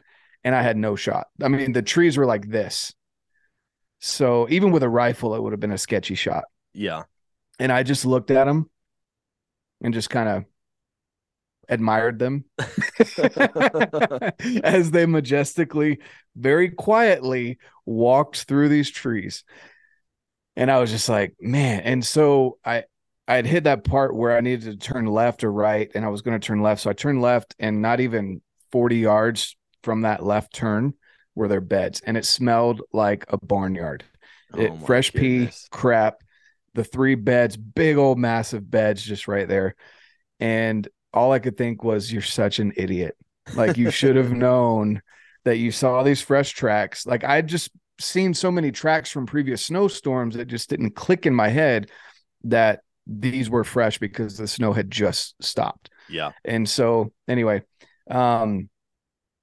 and 0.45 0.55
I 0.55 0.63
had 0.63 0.77
no 0.77 0.97
shot. 0.97 1.29
I 1.43 1.49
mean, 1.49 1.73
the 1.73 1.83
trees 1.83 2.17
were 2.17 2.27
like 2.27 2.49
this. 2.49 2.95
So 4.01 4.49
even 4.51 4.71
with 4.73 4.83
a 4.83 4.89
rifle, 4.89 5.35
it 5.35 5.43
would 5.43 5.53
have 5.53 5.61
been 5.61 5.73
a 5.73 5.79
sketchy 5.79 6.15
shot. 6.15 6.45
Yeah. 6.75 7.05
And 7.63 7.71
I 7.71 7.85
just 7.85 8.05
looked 8.05 8.33
at 8.33 8.47
them 8.47 8.69
and 9.81 9.95
just 9.95 10.11
kind 10.11 10.29
of 10.29 10.45
admired 11.69 12.19
them 12.19 12.45
as 14.65 14.91
they 14.91 15.07
majestically, 15.07 16.01
very 16.35 16.71
quietly 16.71 17.59
walked 17.87 18.43
through 18.43 18.69
these 18.69 18.91
trees. 18.91 19.45
And 20.57 20.73
I 20.73 20.81
was 20.81 20.91
just 20.91 21.09
like, 21.09 21.37
man. 21.41 21.83
And 21.83 22.05
so 22.05 22.59
I 22.65 22.83
I 23.29 23.37
had 23.37 23.47
hit 23.47 23.65
that 23.65 23.85
part 23.85 24.17
where 24.17 24.37
I 24.37 24.41
needed 24.41 24.73
to 24.73 24.77
turn 24.77 25.07
left 25.07 25.45
or 25.45 25.53
right, 25.53 25.89
and 25.95 26.05
I 26.05 26.09
was 26.09 26.23
going 26.23 26.39
to 26.39 26.45
turn 26.45 26.63
left. 26.63 26.81
So 26.81 26.91
I 26.91 26.95
turned 26.95 27.23
left, 27.23 27.55
and 27.61 27.81
not 27.81 28.01
even 28.01 28.43
40 28.73 28.97
yards 28.97 29.57
from 29.85 30.03
that 30.03 30.25
left 30.25 30.53
turn 30.53 30.95
were 31.37 31.47
their 31.47 31.61
beds, 31.61 32.03
and 32.05 32.17
it 32.17 32.27
smelled 32.27 32.83
like 32.93 33.25
a 33.29 33.39
barnyard. 33.39 34.03
Oh 34.53 34.75
my 34.75 34.85
fresh 34.85 35.13
pea, 35.13 35.39
goodness. 35.39 35.69
crap, 35.71 36.23
the 36.75 36.85
three 36.85 37.15
beds, 37.15 37.57
big 37.57 37.97
old 37.97 38.19
massive 38.19 38.69
beds 38.71 39.03
just 39.03 39.29
right 39.29 39.49
there. 39.49 39.75
And 40.41 40.87
all 41.13 41.33
I 41.33 41.39
could 41.39 41.57
think 41.57 41.85
was, 41.85 42.13
you're 42.13 42.23
such 42.23 42.59
an 42.59 42.73
idiot. 42.77 43.17
Like 43.55 43.77
you 43.77 43.91
should 43.91 44.17
have 44.17 44.33
known 44.33 45.03
that 45.45 45.59
you 45.59 45.71
saw 45.71 46.03
these 46.03 46.23
fresh 46.23 46.53
tracks. 46.53 47.07
Like 47.07 47.25
I'd 47.25 47.49
just 47.49 47.71
seen 48.01 48.35
so 48.35 48.51
many 48.51 48.73
tracks 48.73 49.11
from 49.11 49.27
previous 49.27 49.65
snowstorms 49.65 50.37
that 50.37 50.47
just 50.47 50.71
didn't 50.71 50.97
click 50.97 51.27
in 51.27 51.35
my 51.35 51.49
head 51.49 51.91
that 52.45 52.81
these 53.07 53.51
were 53.51 53.65
fresh 53.65 53.99
because 53.99 54.37
the 54.37 54.47
snow 54.47 54.73
had 54.73 54.91
just 54.91 55.35
stopped. 55.43 55.91
Yeah. 56.09 56.33
And 56.45 56.69
so 56.69 57.13
anyway, 57.29 57.63
um 58.11 58.69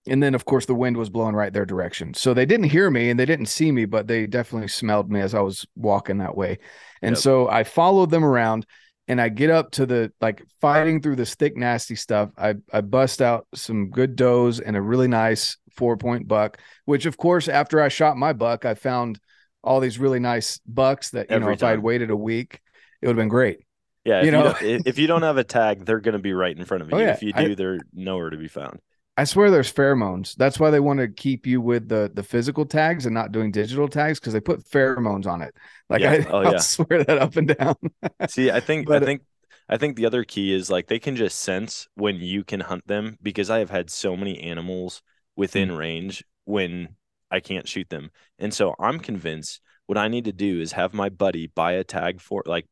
and 0.10 0.22
then 0.22 0.36
of 0.36 0.46
course 0.46 0.66
the 0.66 0.76
wind 0.76 0.98
was 0.98 1.10
blowing 1.10 1.36
right 1.36 1.54
their 1.54 1.66
direction. 1.66 2.14
So 2.14 2.34
they 2.34 2.46
didn't 2.46 2.70
hear 2.70 2.90
me 2.90 3.10
and 3.10 3.20
they 3.20 3.26
didn't 3.26 3.48
see 3.48 3.72
me, 3.72 3.86
but 3.86 4.08
they 4.08 4.28
definitely 4.28 4.68
smelled 4.68 5.12
me 5.12 5.22
as 5.22 5.34
I 5.34 5.42
was 5.42 5.66
walking 5.76 6.18
that 6.18 6.36
way. 6.36 6.60
And 7.02 7.16
Yep. 7.16 7.22
so 7.22 7.48
I 7.50 7.64
followed 7.64 8.10
them 8.10 8.26
around 8.26 8.66
and 9.08 9.20
I 9.22 9.30
get 9.30 9.50
up 9.50 9.72
to 9.72 9.86
the 9.86 10.12
like 10.22 10.44
fighting 10.62 11.02
through 11.02 11.16
this 11.16 11.36
thick, 11.36 11.56
nasty 11.58 11.96
stuff. 11.96 12.30
I 12.38 12.56
I 12.72 12.82
bust 12.82 13.22
out 13.22 13.48
some 13.56 13.90
good 13.90 14.16
does 14.16 14.60
and 14.60 14.76
a 14.78 14.82
really 14.82 15.08
nice 15.08 15.58
four 15.76 15.98
point 15.98 16.28
buck, 16.28 16.60
which 16.86 17.06
of 17.06 17.18
course, 17.18 17.48
after 17.48 17.82
I 17.82 17.88
shot 17.90 18.18
my 18.18 18.34
buck, 18.34 18.66
I 18.66 18.74
found 18.76 19.20
all 19.64 19.80
these 19.80 20.00
really 20.00 20.20
nice 20.20 20.60
bucks 20.66 21.10
that, 21.12 21.30
you 21.30 21.38
know, 21.40 21.44
Every 21.48 21.54
if 21.56 21.64
I 21.64 21.72
had 21.72 21.80
waited 21.84 22.12
a 22.12 22.16
week, 22.16 22.60
it 23.02 23.08
would 23.08 23.16
have 23.16 23.22
been 23.22 23.28
great. 23.30 23.60
Yeah. 24.06 24.20
If 24.20 24.26
You 24.26 24.26
you, 24.28 24.32
know- 24.32 24.44
don't, 24.44 24.62
if 24.62 24.82
if 24.88 25.00
you 25.00 25.08
don't 25.08 25.24
have 25.24 25.38
a 25.38 25.44
tag, 25.44 25.86
they're 25.86 26.00
going 26.00 26.14
to 26.14 26.20
be 26.20 26.34
right 26.34 26.56
in 26.56 26.64
front 26.66 26.84
of 26.84 26.90
oh, 26.94 26.98
you. 26.98 27.04
Oh, 27.04 27.06
yeah. 27.08 27.14
If 27.14 27.24
you 27.24 27.32
I- 27.36 27.46
do, 27.46 27.56
they're 27.56 27.80
nowhere 27.94 28.30
to 28.30 28.38
be 28.38 28.48
found. 28.48 28.80
I 29.20 29.26
swear 29.26 29.52
there's 29.52 29.72
pheromones. 29.72 30.34
That's 30.38 30.62
why 30.62 30.70
they 30.70 30.80
want 30.80 31.02
to 31.02 31.10
keep 31.10 31.46
you 31.46 31.60
with 31.60 31.90
the 31.90 32.10
the 32.14 32.24
physical 32.24 32.66
tags 32.66 33.06
and 33.06 33.14
not 33.14 33.34
doing 33.34 33.52
digital 33.52 33.90
tags 33.90 34.18
because 34.18 34.32
they 34.32 34.40
put 34.40 34.64
pheromones 34.64 35.28
on 35.28 35.42
it. 35.42 35.54
Like 35.90 36.00
Yeah. 36.00 36.12
I, 36.14 36.26
Oh, 36.30 36.42
yeah. 36.42 36.58
swear 36.60 37.04
that 37.04 37.18
up 37.18 37.36
and 37.36 37.54
down. 37.54 37.76
See, 38.30 38.50
I 38.50 38.62
think 38.62 38.88
But- 38.88 39.04
I 39.04 39.06
think 39.06 39.24
I 39.68 39.76
think 39.76 39.98
the 39.98 40.06
other 40.06 40.24
key 40.24 40.54
is 40.54 40.70
like 40.70 40.88
they 40.88 41.00
can 41.00 41.18
just 41.18 41.40
sense 41.40 41.90
when 41.96 42.16
you 42.16 42.46
can 42.46 42.62
hunt 42.62 42.88
them 42.88 43.18
because 43.22 43.50
I 43.50 43.60
have 43.60 43.70
had 43.70 43.90
so 43.90 44.16
many 44.16 44.40
animals 44.40 45.02
within 45.36 45.72
mm. 45.72 45.78
range 45.78 46.24
when 46.46 46.96
I 47.30 47.42
can't 47.42 47.68
shoot 47.68 47.90
them. 47.90 48.12
And 48.40 48.54
so 48.54 48.74
I'm 48.80 49.02
convinced 49.02 49.60
what 49.86 49.98
I 49.98 50.08
need 50.08 50.24
to 50.26 50.32
do 50.32 50.62
is 50.62 50.72
have 50.72 50.94
my 50.94 51.10
buddy 51.10 51.48
buy 51.48 51.74
a 51.74 51.84
tag 51.84 52.22
for 52.22 52.42
like 52.46 52.68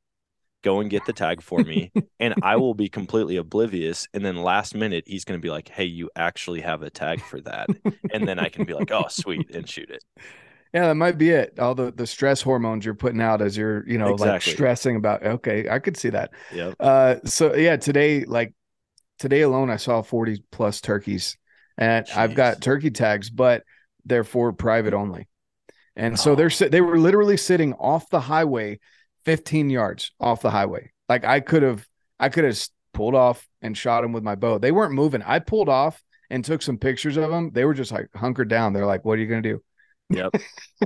go 0.63 0.79
and 0.79 0.89
get 0.89 1.05
the 1.05 1.13
tag 1.13 1.41
for 1.41 1.63
me 1.63 1.91
and 2.19 2.35
I 2.41 2.57
will 2.57 2.73
be 2.73 2.89
completely 2.89 3.37
oblivious 3.37 4.07
and 4.13 4.25
then 4.25 4.35
last 4.35 4.75
minute 4.75 5.03
he's 5.07 5.23
going 5.25 5.39
to 5.39 5.41
be 5.45 5.51
like, 5.51 5.69
"Hey, 5.69 5.85
you 5.85 6.09
actually 6.15 6.61
have 6.61 6.81
a 6.81 6.89
tag 6.89 7.21
for 7.21 7.39
that." 7.41 7.69
and 8.13 8.27
then 8.27 8.39
I 8.39 8.49
can 8.49 8.65
be 8.65 8.73
like, 8.73 8.91
"Oh, 8.91 9.05
sweet," 9.09 9.53
and 9.55 9.67
shoot 9.69 9.89
it. 9.89 10.03
Yeah, 10.73 10.87
that 10.87 10.95
might 10.95 11.17
be 11.17 11.29
it. 11.29 11.59
All 11.59 11.75
the 11.75 11.91
the 11.91 12.05
stress 12.05 12.41
hormones 12.41 12.85
you're 12.85 12.93
putting 12.93 13.21
out 13.21 13.41
as 13.41 13.55
you're, 13.55 13.87
you 13.87 13.97
know, 13.97 14.15
like 14.15 14.41
stressing 14.41 14.95
about. 14.95 15.25
Okay, 15.25 15.67
I 15.69 15.79
could 15.79 15.95
see 15.97 16.09
that. 16.09 16.31
Yep. 16.53 16.75
Uh, 16.79 17.15
so 17.25 17.55
yeah, 17.55 17.77
today, 17.77 18.25
like 18.25 18.53
today 19.19 19.41
alone, 19.41 19.69
I 19.69 19.77
saw 19.77 20.01
40 20.01 20.43
plus 20.51 20.81
turkeys, 20.81 21.37
and 21.77 22.05
I've 22.15 22.35
got 22.35 22.61
turkey 22.61 22.91
tags, 22.91 23.29
but 23.29 23.63
they're 24.05 24.23
for 24.25 24.51
private 24.53 24.93
only. 24.93 25.27
And 25.95 26.19
so 26.19 26.33
Oh. 26.33 26.35
they're 26.35 26.49
they 26.69 26.81
were 26.81 26.99
literally 26.99 27.37
sitting 27.37 27.73
off 27.73 28.09
the 28.09 28.19
highway, 28.19 28.79
15 29.27 29.69
yards 29.69 30.11
off 30.19 30.41
the 30.41 30.51
highway. 30.51 30.91
Like 31.09 31.25
I 31.25 31.41
could 31.41 31.63
have, 31.63 31.85
I 32.19 32.29
could 32.29 32.45
have 32.45 32.57
pulled 32.93 33.13
off 33.13 33.45
and 33.61 33.77
shot 33.77 34.01
them 34.01 34.13
with 34.13 34.23
my 34.23 34.35
bow. 34.35 34.57
They 34.57 34.71
weren't 34.71 34.93
moving. 34.93 35.21
I 35.21 35.39
pulled 35.39 35.69
off 35.69 36.01
and 36.29 36.43
took 36.43 36.61
some 36.61 36.77
pictures 36.77 37.17
of 37.17 37.29
them. 37.29 37.51
They 37.53 37.65
were 37.65 37.73
just 37.73 37.91
like 37.91 38.07
hunkered 38.15 38.47
down. 38.49 38.73
They're 38.73 38.85
like, 38.85 39.03
"What 39.05 39.19
are 39.19 39.21
you 39.21 39.27
gonna 39.27 39.41
do?" 39.41 39.61
Yep. 40.09 40.35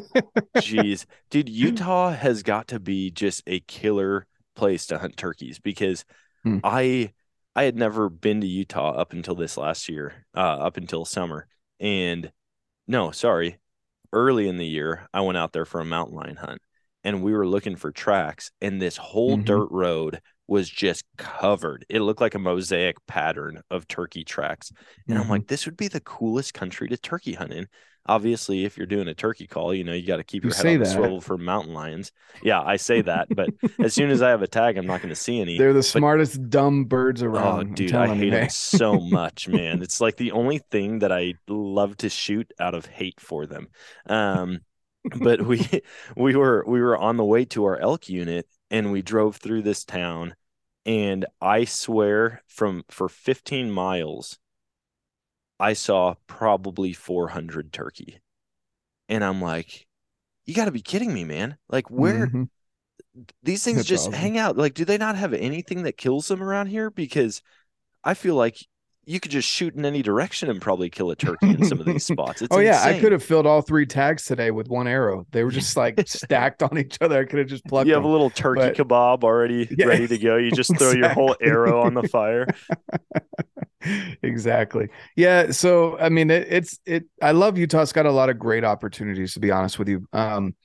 Jeez. 0.58 1.06
Dude, 1.30 1.50
Utah 1.50 2.12
has 2.12 2.42
got 2.44 2.70
to 2.70 2.80
be 2.80 3.12
just 3.12 3.44
a 3.46 3.60
killer 3.62 4.26
place 4.56 4.88
to 4.88 4.98
hunt 4.98 5.18
turkeys 5.18 5.60
because 5.60 6.04
Hmm. 6.44 6.58
I 6.64 7.14
I 7.56 7.64
had 7.64 7.76
never 7.76 8.10
been 8.10 8.42
to 8.42 8.48
Utah 8.48 8.94
up 8.94 9.14
until 9.14 9.36
this 9.36 9.58
last 9.58 9.88
year, 9.90 10.26
uh, 10.36 10.40
up 10.40 10.78
until 10.78 11.06
summer. 11.06 11.48
And 11.80 12.32
no, 12.88 13.12
sorry, 13.12 13.60
early 14.12 14.48
in 14.48 14.58
the 14.58 14.66
year, 14.66 15.08
I 15.14 15.22
went 15.22 15.38
out 15.38 15.54
there 15.54 15.66
for 15.66 15.80
a 15.82 15.86
mountain 15.86 16.16
lion 16.16 16.38
hunt 16.38 16.62
and 17.04 17.24
we 17.24 17.34
were 17.34 17.48
looking 17.48 17.76
for 17.76 17.92
tracks 17.92 18.52
and 18.62 18.82
this 18.82 18.98
whole 18.98 19.38
Mhm. 19.38 19.44
dirt 19.44 19.68
road 19.72 20.22
was 20.48 20.70
just 20.70 21.06
covered. 21.18 21.86
It 21.90 22.02
looked 22.02 22.22
like 22.22 22.36
a 22.36 22.40
mosaic 22.40 22.98
pattern 23.08 23.62
of 23.72 23.88
turkey 23.88 24.24
tracks. 24.24 24.72
And 25.10 25.18
I'm 25.18 25.26
Mhm. 25.26 25.30
like, 25.30 25.48
this 25.48 25.66
would 25.66 25.78
be 25.78 25.88
the 25.88 26.02
coolest 26.02 26.54
country 26.54 26.90
to 26.90 26.98
turkey 26.98 27.34
hunt 27.34 27.54
in. 27.54 27.68
Obviously, 28.08 28.66
if 28.66 28.78
you're 28.78 28.88
doing 28.88 29.08
a 29.08 29.14
turkey 29.14 29.48
call, 29.48 29.74
you 29.74 29.84
know, 29.84 29.94
you 29.94 30.06
got 30.08 30.18
to 30.18 30.24
keep 30.24 30.44
You 30.44 30.50
your 30.50 30.56
head 30.56 30.66
on 30.68 30.80
the 30.80 30.86
that. 30.86 30.88
swivel 30.88 31.22
for 31.22 31.38
mountain 31.38 31.74
lions. 31.74 32.12
Yeah, 32.42 32.62
I 32.62 32.78
say 32.78 33.02
that, 33.04 33.30
but 33.36 33.54
as 33.80 33.94
soon 33.94 34.10
as 34.10 34.22
I 34.22 34.30
have 34.32 34.42
a 34.42 34.48
tag, 34.48 34.78
I'm 34.78 34.88
not 34.88 35.02
going 35.02 35.10
to 35.10 35.16
see 35.16 35.40
any. 35.40 35.58
They're 35.58 35.72
the 35.74 35.84
smartest 35.84 36.50
dumb 36.50 36.86
birds 36.86 37.22
Oh, 37.22 37.28
around. 37.28 37.60
I'm 37.60 37.74
dude, 37.76 37.94
I 37.96 38.08
hate 38.08 38.32
them 38.32 38.50
so 38.50 39.00
much, 39.00 39.48
man. 39.48 39.82
It's 39.82 40.02
like 40.02 40.18
the 40.18 40.32
only 40.32 40.60
thing 40.72 41.00
that 41.00 41.12
I 41.12 41.36
love 41.48 41.96
to 41.98 42.10
shoot 42.10 42.52
out 42.60 42.74
of 42.76 42.88
hate 42.88 43.20
for 43.22 43.46
them. 43.46 43.68
Um, 44.08 44.60
but 45.04 45.42
we 45.42 45.68
we 46.16 46.36
were 46.36 46.64
we 46.68 46.82
were 46.82 46.98
on 46.98 47.18
the 47.18 47.26
way 47.26 47.46
to 47.46 47.66
our 47.66 47.78
elk 47.80 48.10
unit 48.10 48.48
and 48.70 48.92
we 48.92 49.02
drove 49.02 49.38
through 49.38 49.62
this 49.62 49.84
town 49.84 50.36
and 50.86 51.26
I 51.42 51.66
swear 51.66 52.44
from 52.48 52.84
for 52.90 53.10
15 53.10 53.72
miles 53.72 54.40
I 55.62 55.72
saw 55.74 56.16
probably 56.28 56.92
400 56.92 57.72
turkey. 57.72 58.20
And 59.10 59.24
I'm 59.24 59.42
like, 59.42 59.88
you 60.46 60.56
got 60.56 60.66
to 60.66 60.72
be 60.72 60.82
kidding 60.82 61.14
me, 61.14 61.26
man. 61.26 61.58
Like 61.70 61.90
where 61.92 62.34
Mhm. 62.34 62.50
these 63.44 63.64
things 63.64 63.84
That's 63.84 63.86
just 63.86 64.12
awesome. 64.12 64.14
hang 64.14 64.38
out. 64.38 64.58
Like, 64.58 64.74
do 64.74 64.86
they 64.86 64.98
not 64.98 65.16
have 65.16 65.34
anything 65.34 65.84
that 65.84 65.98
kills 65.98 66.28
them 66.28 66.42
around 66.44 66.68
here? 66.68 66.90
Because 66.90 67.42
I 68.04 68.14
feel 68.16 68.36
like 68.36 68.58
you 69.06 69.20
could 69.20 69.32
just 69.32 69.48
shoot 69.48 69.74
in 69.76 69.84
any 69.84 70.02
direction 70.02 70.50
and 70.50 70.62
probably 70.62 70.90
kill 70.90 71.10
a 71.12 71.16
turkey 71.16 71.50
in 71.50 71.66
some 71.66 71.80
of 71.80 71.86
these 71.86 72.06
spots. 72.08 72.42
It's 72.42 72.56
oh 72.56 72.60
yeah, 72.60 72.82
I 72.84 73.00
could 73.00 73.12
have 73.12 73.24
filled 73.24 73.48
all 73.48 73.62
three 73.62 73.86
tags 73.86 74.26
today 74.26 74.52
with 74.52 74.68
one 74.68 74.88
arrow. 74.88 75.26
They 75.32 75.44
were 75.44 75.52
just 75.52 75.76
like 75.76 76.02
stacked 76.08 76.62
on 76.64 76.78
each 76.78 76.98
other. 77.02 77.20
I 77.20 77.26
could 77.26 77.40
have 77.40 77.48
just 77.48 77.66
plugged 77.66 77.88
You 77.88 77.96
have 77.96 78.04
a 78.04 78.08
little 78.08 78.30
turkey 78.30 78.62
but- 78.62 78.76
kebab 78.76 79.24
already 79.24 79.68
Yeah, 79.78 79.88
ready 79.88 80.08
to 80.08 80.18
go. 80.18 80.38
You 80.38 80.52
just 80.52 80.78
throw 80.78 80.92
your 80.92 81.10
whole 81.10 81.36
arrow 81.42 81.82
on 81.82 81.94
the 81.96 82.08
fire. 82.08 82.46
exactly. 84.24 84.90
Yeah. 85.16 85.52
So 85.52 85.98
I 85.98 86.10
mean, 86.10 86.30
it, 86.30 86.48
it's 86.50 86.80
it. 86.86 87.06
I 87.22 87.32
love 87.32 87.58
Utah. 87.58 87.82
It's 87.82 87.94
got 87.94 88.06
a 88.06 88.12
lot 88.12 88.30
of 88.30 88.38
great 88.40 88.64
opportunities 88.64 89.34
to 89.34 89.40
be 89.40 89.52
honest 89.52 89.80
with 89.80 89.90
you. 89.90 90.06
Um, 90.14 90.56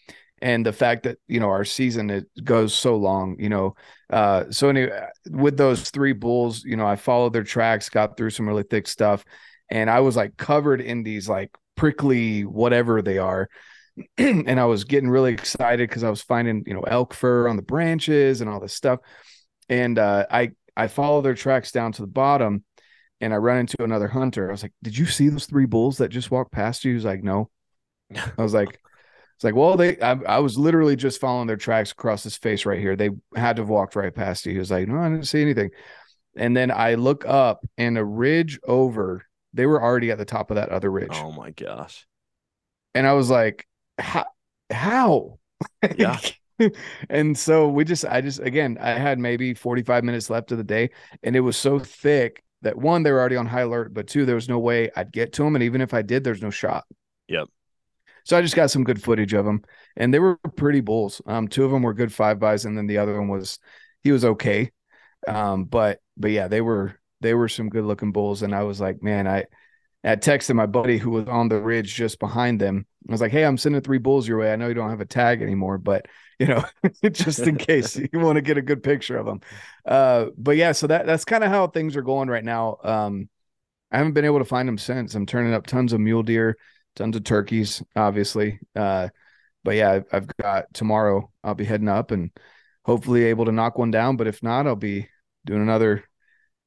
and 0.43 0.67
the 0.67 0.73
fact 0.73 1.05
that 1.05 1.19
you 1.29 1.41
know 1.41 1.49
our 1.49 1.65
season 1.65 2.11
it 2.11 2.27
goes 2.45 2.75
so 2.75 2.97
long. 2.97 3.37
You 3.39 3.49
know, 3.49 3.75
uh, 4.11 4.45
so 4.51 4.69
anyway, 4.69 5.07
with 5.31 5.57
those 5.57 5.91
three 5.91 6.13
bulls, 6.13 6.65
you 6.65 6.77
know, 6.77 6.87
I 6.87 6.97
followed 6.97 7.33
their 7.33 7.45
tracks, 7.45 7.89
got 7.89 8.17
through 8.17 8.31
some 8.31 8.49
really 8.49 8.65
thick 8.65 8.87
stuff, 8.87 9.25
and 9.71 9.91
I 9.91 10.01
was 10.01 10.17
like 10.17 10.37
covered 10.37 10.81
in 10.81 11.03
these 11.03 11.29
like 11.29 11.51
prickly 11.77 12.45
whatever 12.45 13.03
they 13.03 13.19
are. 13.19 13.49
and 14.19 14.61
I 14.61 14.67
was 14.67 14.85
getting 14.85 15.09
really 15.09 15.33
excited 15.33 15.89
because 15.89 16.05
I 16.05 16.11
was 16.11 16.21
finding, 16.21 16.65
you 16.67 16.75
know, 16.75 16.83
elk 16.83 17.15
fur 17.15 17.49
on 17.49 17.57
the 17.57 17.63
branches 17.63 18.43
and 18.43 18.51
all 18.51 18.61
this 18.61 18.75
stuff. 18.75 19.01
And 19.71 19.99
uh, 19.99 20.27
I 20.31 20.51
I 20.77 20.89
follow 20.89 21.23
their 21.23 21.35
tracks 21.35 21.73
down 21.73 21.93
to 21.93 22.03
the 22.03 22.09
bottom, 22.09 22.65
and 23.21 23.33
I 23.33 23.39
run 23.39 23.59
into 23.59 23.83
another 23.83 24.09
hunter. 24.09 24.49
I 24.49 24.53
was 24.53 24.63
like, 24.63 24.75
"Did 24.83 24.97
you 24.99 25.07
see 25.07 25.29
those 25.29 25.47
three 25.47 25.67
bulls 25.67 25.99
that 25.99 26.11
just 26.11 26.31
walked 26.31 26.53
past 26.53 26.85
you?" 26.85 26.93
He 26.93 26.97
was 26.97 27.05
like, 27.05 27.23
"No." 27.23 27.51
I 28.15 28.43
was 28.43 28.55
like, 28.55 28.79
"It's 29.37 29.45
like, 29.45 29.55
well, 29.55 29.77
they." 29.77 29.99
I, 30.01 30.13
I 30.13 30.39
was 30.41 30.59
literally 30.59 30.97
just 30.97 31.21
following 31.21 31.47
their 31.47 31.57
tracks 31.57 31.93
across 31.93 32.25
his 32.25 32.37
face 32.37 32.67
right 32.67 32.81
here. 32.81 32.97
They 32.97 33.11
had 33.35 33.57
to 33.57 33.63
have 33.63 33.69
walked 33.69 33.97
right 33.97 34.15
past 34.15 34.47
you. 34.47 34.53
He 34.53 34.59
was 34.59 34.71
like, 34.71 34.89
"No, 34.89 34.99
I 34.99 35.09
didn't 35.09 35.27
see 35.29 35.43
anything." 35.43 35.71
And 36.37 36.57
then 36.57 36.71
I 36.71 36.95
look 36.95 37.25
up, 37.27 37.65
and 37.79 37.97
a 37.99 38.05
ridge 38.05 38.59
over. 38.65 39.25
They 39.55 39.67
were 39.67 39.83
already 39.83 40.11
at 40.11 40.19
the 40.19 40.27
top 40.27 40.51
of 40.51 40.57
that 40.57 40.69
other 40.69 40.91
ridge, 40.91 41.11
Oh 41.13 41.33
my 41.33 41.51
gosh. 41.51 42.07
and 42.95 43.07
I 43.07 43.15
was 43.15 43.31
like, 43.31 43.67
"How? 43.99 44.27
How?" 44.71 45.39
Yeah. 45.97 46.19
and 47.11 47.37
so 47.37 47.69
we 47.69 47.85
just 47.85 48.05
I 48.07 48.23
just 48.23 48.41
again 48.41 48.79
I 48.81 48.91
had 48.93 49.19
maybe 49.19 49.53
45 49.55 50.05
minutes 50.05 50.31
left 50.31 50.53
of 50.53 50.59
the 50.59 50.65
day 50.65 50.91
and 51.23 51.37
it 51.37 51.41
was 51.41 51.57
so 51.57 51.79
thick 51.79 52.43
that 52.63 52.79
one 52.79 53.03
they 53.03 53.13
were 53.13 53.21
already 53.21 53.37
on 53.37 53.45
high 53.47 53.61
alert 53.61 53.93
but 53.93 54.07
two 54.07 54.25
there 54.25 54.35
was 54.35 54.49
no 54.49 54.59
way 54.59 54.91
I'd 54.97 55.13
get 55.13 55.35
to 55.35 55.43
them 55.45 55.55
and 55.55 55.63
even 55.63 55.83
if 55.83 55.93
I 55.93 56.01
did 56.01 56.25
there's 56.25 56.41
no 56.43 56.49
shot. 56.51 56.85
Yep. 57.29 57.49
So 58.27 58.37
I 58.37 58.43
just 58.43 58.57
got 58.57 58.71
some 58.71 58.85
good 58.85 59.03
footage 59.03 59.33
of 59.33 59.45
them 59.45 59.63
and 59.97 60.13
they 60.13 60.19
were 60.19 60.37
pretty 60.57 60.81
bulls. 60.81 61.23
Um 61.27 61.49
two 61.49 61.65
of 61.65 61.71
them 61.71 61.83
were 61.83 61.95
good 61.95 62.13
five 62.13 62.39
bys 62.39 62.65
and 62.65 62.77
then 62.77 62.87
the 62.87 62.99
other 62.99 63.19
one 63.19 63.29
was 63.29 63.59
he 64.03 64.13
was 64.13 64.25
okay. 64.25 64.73
Um 65.27 65.65
but 65.65 66.01
but 66.17 66.33
yeah 66.33 66.49
they 66.49 66.61
were 66.61 66.99
they 67.21 67.35
were 67.35 67.49
some 67.49 67.69
good 67.69 67.85
looking 67.85 68.13
bulls 68.13 68.43
and 68.43 68.55
I 68.55 68.65
was 68.65 68.81
like 68.81 69.03
man 69.03 69.27
I 69.27 69.47
I 70.05 70.17
texted 70.17 70.55
my 70.55 70.67
buddy 70.67 70.99
who 70.99 71.11
was 71.11 71.27
on 71.27 71.49
the 71.49 71.61
ridge 71.61 71.95
just 71.95 72.21
behind 72.21 72.61
them. 72.61 72.87
I 73.09 73.13
was 73.13 73.21
like, 73.21 73.33
"Hey, 73.33 73.45
I'm 73.45 73.59
sending 73.59 73.81
three 73.81 73.99
bulls 73.99 74.29
your 74.29 74.39
way. 74.39 74.53
I 74.53 74.57
know 74.57 74.69
you 74.69 74.75
don't 74.75 74.91
have 74.91 75.01
a 75.01 75.05
tag 75.07 75.43
anymore, 75.43 75.79
but 75.79 76.07
you 76.39 76.47
know, 76.47 76.65
just 77.11 77.41
in 77.41 77.57
case 77.59 77.97
you 77.97 78.21
want 78.21 78.37
to 78.37 78.43
get 78.43 78.59
a 78.59 78.63
good 78.63 78.83
picture 78.83 79.17
of 79.17 79.27
them." 79.27 79.41
Uh, 79.85 80.27
but 80.39 80.57
yeah, 80.57 80.73
so 80.73 80.87
that 80.87 81.07
that's 81.07 81.25
kind 81.25 81.43
of 81.43 81.51
how 81.51 81.67
things 81.67 81.97
are 81.97 82.03
going 82.03 82.29
right 82.29 82.45
now. 82.45 82.79
Um, 82.85 83.29
I 83.91 83.99
haven't 83.99 84.13
been 84.15 84.25
able 84.25 84.39
to 84.39 84.45
find 84.45 84.69
them 84.69 84.79
since. 84.79 85.15
I'm 85.15 85.27
turning 85.27 85.55
up 85.55 85.67
tons 85.67 85.93
of 85.93 86.01
mule 86.01 86.23
deer, 86.23 86.57
tons 86.97 87.17
of 87.17 87.25
turkeys, 87.25 87.83
obviously. 87.95 88.59
Uh, 88.75 89.09
but 89.65 89.77
yeah, 89.77 89.93
I've, 89.93 90.05
I've 90.13 90.37
got 90.39 90.73
tomorrow. 90.75 91.31
I'll 91.45 91.55
be 91.55 91.65
heading 91.65 91.89
up 91.89 92.11
and 92.11 92.31
hopefully 92.85 93.25
able 93.25 93.45
to 93.47 93.53
knock 93.53 93.79
one 93.79 93.91
down. 93.93 94.17
But 94.17 94.27
if 94.27 94.43
not, 94.43 94.67
I'll 94.67 94.77
be 94.77 95.09
doing 95.45 95.63
another 95.63 96.05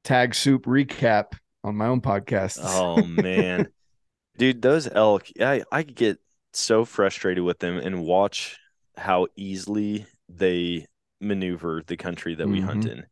tag 0.04 0.34
soup 0.36 0.66
recap 0.66 1.34
on 1.64 1.76
my 1.76 1.88
own 1.88 2.02
podcast. 2.02 2.60
Oh 2.62 3.04
man. 3.04 3.68
Dude, 4.38 4.62
those 4.62 4.88
elk, 4.88 5.28
I 5.42 5.64
I 5.72 5.84
get 5.84 6.20
so 6.54 6.86
frustrated 6.86 7.44
with 7.44 7.60
them 7.60 7.78
and 7.78 8.04
watch 8.06 8.58
how 8.98 9.28
easily 9.36 10.06
they 10.30 10.88
maneuver 11.22 11.84
the 11.86 11.98
country 11.98 12.36
that 12.36 12.48
we 12.48 12.62
hunt 12.62 12.86
Mhm. 12.86 12.92
in. 12.92 13.06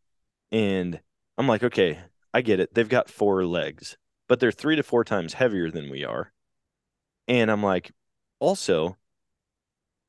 And 0.51 1.01
I'm 1.37 1.47
like, 1.47 1.63
okay, 1.63 1.99
I 2.33 2.41
get 2.41 2.59
it. 2.59 2.73
They've 2.73 2.87
got 2.87 3.09
four 3.09 3.45
legs, 3.45 3.97
but 4.29 4.39
they're 4.39 4.51
three 4.51 4.77
to 4.77 4.83
four 4.83 5.03
times 5.03 5.33
heavier 5.33 5.69
than 5.69 5.89
we 5.89 6.05
are. 6.05 6.31
And 7.27 7.51
I'm 7.51 7.63
like, 7.63 7.91
also, 8.39 8.97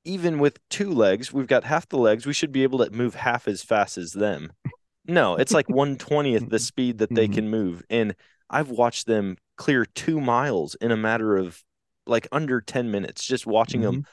even 0.04 0.38
with 0.38 0.58
two 0.68 0.90
legs, 0.90 1.32
we've 1.32 1.46
got 1.46 1.64
half 1.64 1.88
the 1.88 1.98
legs. 1.98 2.26
We 2.26 2.32
should 2.32 2.52
be 2.52 2.62
able 2.62 2.84
to 2.84 2.90
move 2.90 3.14
half 3.14 3.48
as 3.48 3.62
fast 3.62 3.98
as 3.98 4.12
them. 4.12 4.52
No, 5.06 5.36
it's 5.36 5.52
like 5.52 5.66
120th 5.68 6.48
the 6.48 6.58
speed 6.58 6.98
that 6.98 7.14
they 7.14 7.28
Mhm. 7.28 7.34
can 7.34 7.48
move. 7.50 7.82
And 7.90 8.14
I've 8.48 8.70
watched 8.70 9.06
them 9.06 9.36
clear 9.56 9.84
two 9.84 10.20
miles 10.20 10.74
in 10.76 10.90
a 10.90 10.96
matter 10.96 11.36
of 11.36 11.62
like 12.06 12.26
under 12.32 12.60
10 12.60 12.90
minutes, 12.90 13.24
just 13.26 13.46
watching 13.46 13.82
them 13.82 14.04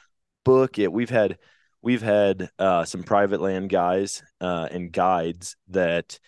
book 0.44 0.78
it. 0.80 0.92
We've 0.92 1.10
had 1.10 1.38
we've 1.82 2.02
had 2.02 2.50
uh, 2.60 2.84
some 2.84 3.04
private 3.04 3.40
land 3.40 3.70
guys 3.70 4.24
uh, 4.42 4.68
and 4.72 4.92
guides 4.92 5.56
that 5.70 6.20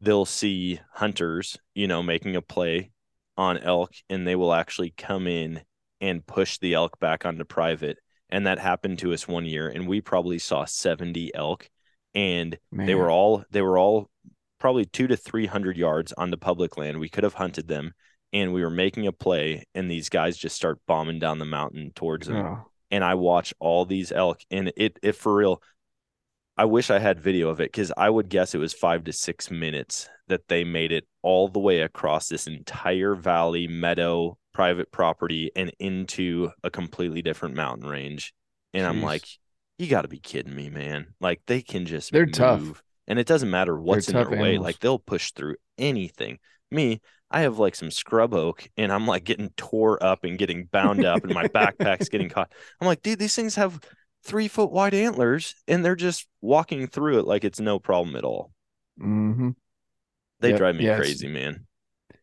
they'll 0.00 0.24
see 0.26 0.80
hunters, 0.92 1.56
you 1.74 1.86
know, 1.86 2.02
making 2.02 2.36
a 2.36 2.42
play 2.42 2.90
on 3.36 3.58
elk, 3.58 3.92
and 4.10 4.26
they 4.26 4.36
will 4.36 4.52
actually 4.52 4.90
come 4.90 5.26
in 5.26 5.62
and 6.04 6.26
push 6.26 6.58
the 6.58 6.74
elk 6.74 6.98
back 7.00 7.24
onto 7.26 7.44
private. 7.44 7.98
And 8.30 8.46
that 8.46 8.58
happened 8.58 8.98
to 9.00 9.12
us 9.12 9.28
one 9.28 9.46
year, 9.46 9.68
and 9.68 9.86
we 9.88 10.00
probably 10.00 10.38
saw 10.38 10.64
70 10.64 11.34
elk, 11.34 11.68
and 12.14 12.58
they 12.84 12.94
were 12.94 13.10
all 13.10 13.44
they 13.50 13.62
were 13.62 13.78
all 13.78 14.10
probably 14.58 14.84
two 14.86 15.06
to 15.08 15.16
three 15.16 15.46
hundred 15.46 15.76
yards 15.76 16.12
onto 16.12 16.36
public 16.36 16.76
land. 16.76 16.98
We 16.98 17.08
could 17.08 17.24
have 17.24 17.34
hunted 17.34 17.68
them, 17.68 17.92
and 18.32 18.52
we 18.52 18.62
were 18.62 18.70
making 18.70 19.06
a 19.06 19.12
play, 19.12 19.64
and 19.74 19.90
these 19.90 20.08
guys 20.08 20.36
just 20.36 20.56
start 20.56 20.80
bombing 20.86 21.18
down 21.18 21.38
the 21.38 21.44
mountain 21.44 21.92
towards 21.94 22.26
them 22.26 22.46
Oh, 22.46 22.70
and 22.90 23.04
I 23.04 23.14
watch 23.14 23.54
all 23.60 23.84
these 23.84 24.12
elk 24.12 24.40
and 24.50 24.72
it 24.76 24.98
it 25.02 25.14
for 25.16 25.34
real 25.36 25.62
I 26.56 26.64
wish 26.66 26.90
I 26.90 26.98
had 27.00 27.20
video 27.20 27.48
of 27.48 27.60
it 27.60 27.72
cuz 27.72 27.92
I 27.96 28.10
would 28.10 28.28
guess 28.28 28.54
it 28.54 28.58
was 28.58 28.72
5 28.74 29.04
to 29.04 29.12
6 29.12 29.50
minutes 29.50 30.08
that 30.28 30.48
they 30.48 30.64
made 30.64 30.92
it 30.92 31.06
all 31.22 31.48
the 31.48 31.60
way 31.60 31.80
across 31.80 32.28
this 32.28 32.46
entire 32.46 33.14
valley 33.14 33.66
meadow 33.68 34.38
private 34.54 34.92
property 34.92 35.52
and 35.56 35.72
into 35.80 36.50
a 36.64 36.70
completely 36.70 37.22
different 37.22 37.56
mountain 37.56 37.88
range 37.88 38.34
and 38.74 38.86
I'm 38.86 39.02
like 39.02 39.28
you 39.78 39.88
got 39.88 40.02
to 40.02 40.08
be 40.08 40.20
kidding 40.20 40.56
me 40.56 40.70
man 40.70 41.14
like 41.20 41.42
they 41.46 41.62
can 41.62 41.86
just 41.86 42.12
They're 42.12 42.24
tough. 42.24 42.82
and 43.06 43.18
it 43.18 43.26
doesn't 43.26 43.50
matter 43.50 43.78
what's 43.78 44.08
in 44.08 44.16
their 44.16 44.30
tough 44.30 44.32
way 44.32 44.58
like 44.58 44.80
they'll 44.80 44.98
push 44.98 45.32
through 45.32 45.56
anything 45.78 46.38
me 46.70 47.00
I 47.30 47.40
have 47.40 47.58
like 47.58 47.74
some 47.74 47.90
scrub 47.90 48.32
oak 48.34 48.68
and 48.76 48.92
I'm 48.92 49.06
like 49.06 49.24
getting 49.24 49.50
tore 49.56 50.00
up 50.02 50.24
and 50.24 50.38
getting 50.38 50.66
bound 50.66 51.04
up 51.04 51.24
and 51.24 51.32
my 51.32 51.46
backpack's 51.46 52.08
getting 52.08 52.28
caught. 52.28 52.52
I'm 52.80 52.86
like, 52.86 53.02
dude, 53.02 53.18
these 53.18 53.34
things 53.34 53.56
have 53.56 53.80
three 54.22 54.46
foot 54.46 54.70
wide 54.70 54.94
antlers 54.94 55.56
and 55.66 55.84
they're 55.84 55.96
just 55.96 56.28
walking 56.40 56.86
through 56.86 57.18
it 57.18 57.26
like 57.26 57.42
it's 57.42 57.58
no 57.58 57.80
problem 57.80 58.14
at 58.14 58.22
all. 58.24 58.52
hmm 58.98 59.50
They 60.38 60.52
Yep. 60.52 60.52
drive 60.52 60.76
me 60.76 60.84
Yeah, 60.84 60.96
crazy, 60.96 61.26
man. 61.26 61.66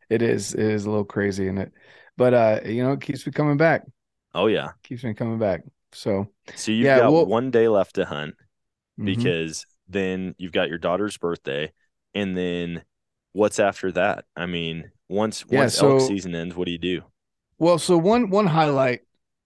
It 0.09 0.21
is. 0.21 0.53
It 0.53 0.59
is 0.59 0.85
a 0.85 0.89
little 0.89 1.05
crazy 1.05 1.47
and 1.47 1.57
it, 1.59 1.73
but 2.17 2.33
uh, 2.33 2.59
you 2.65 2.83
know, 2.83 2.93
it 2.93 3.01
keeps 3.01 3.25
me 3.25 3.31
coming 3.31 3.57
back. 3.57 3.83
Oh 4.33 4.47
yeah. 4.47 4.69
Keeps 4.83 5.03
me 5.03 5.13
coming 5.13 5.39
back. 5.39 5.61
So 5.93 6.27
So 6.55 6.71
you've 6.71 6.85
Yeah, 6.85 6.99
got 6.99 7.11
well- 7.11 7.25
one 7.25 7.51
day 7.51 7.67
left 7.67 7.95
to 7.95 8.05
hunt 8.05 8.35
mhm. 8.99 9.05
because 9.05 9.65
then 9.87 10.35
you've 10.37 10.53
got 10.53 10.69
your 10.69 10.77
daughter's 10.77 11.17
birthday 11.17 11.71
and 12.13 12.37
then 12.37 12.83
what's 13.33 13.59
after 13.59 13.91
that? 13.93 14.25
I 14.35 14.45
mean, 14.45 14.91
once 15.09 15.43
Yeah, 15.49 15.59
once 15.59 15.81
elk 15.81 16.01
season 16.01 16.35
ends, 16.35 16.55
what 16.55 16.65
do 16.65 16.71
you 16.71 16.77
do? 16.77 17.03
Well, 17.57 17.77
so 17.77 17.97
one 17.97 18.29
one 18.29 18.47
highlight 18.47 19.01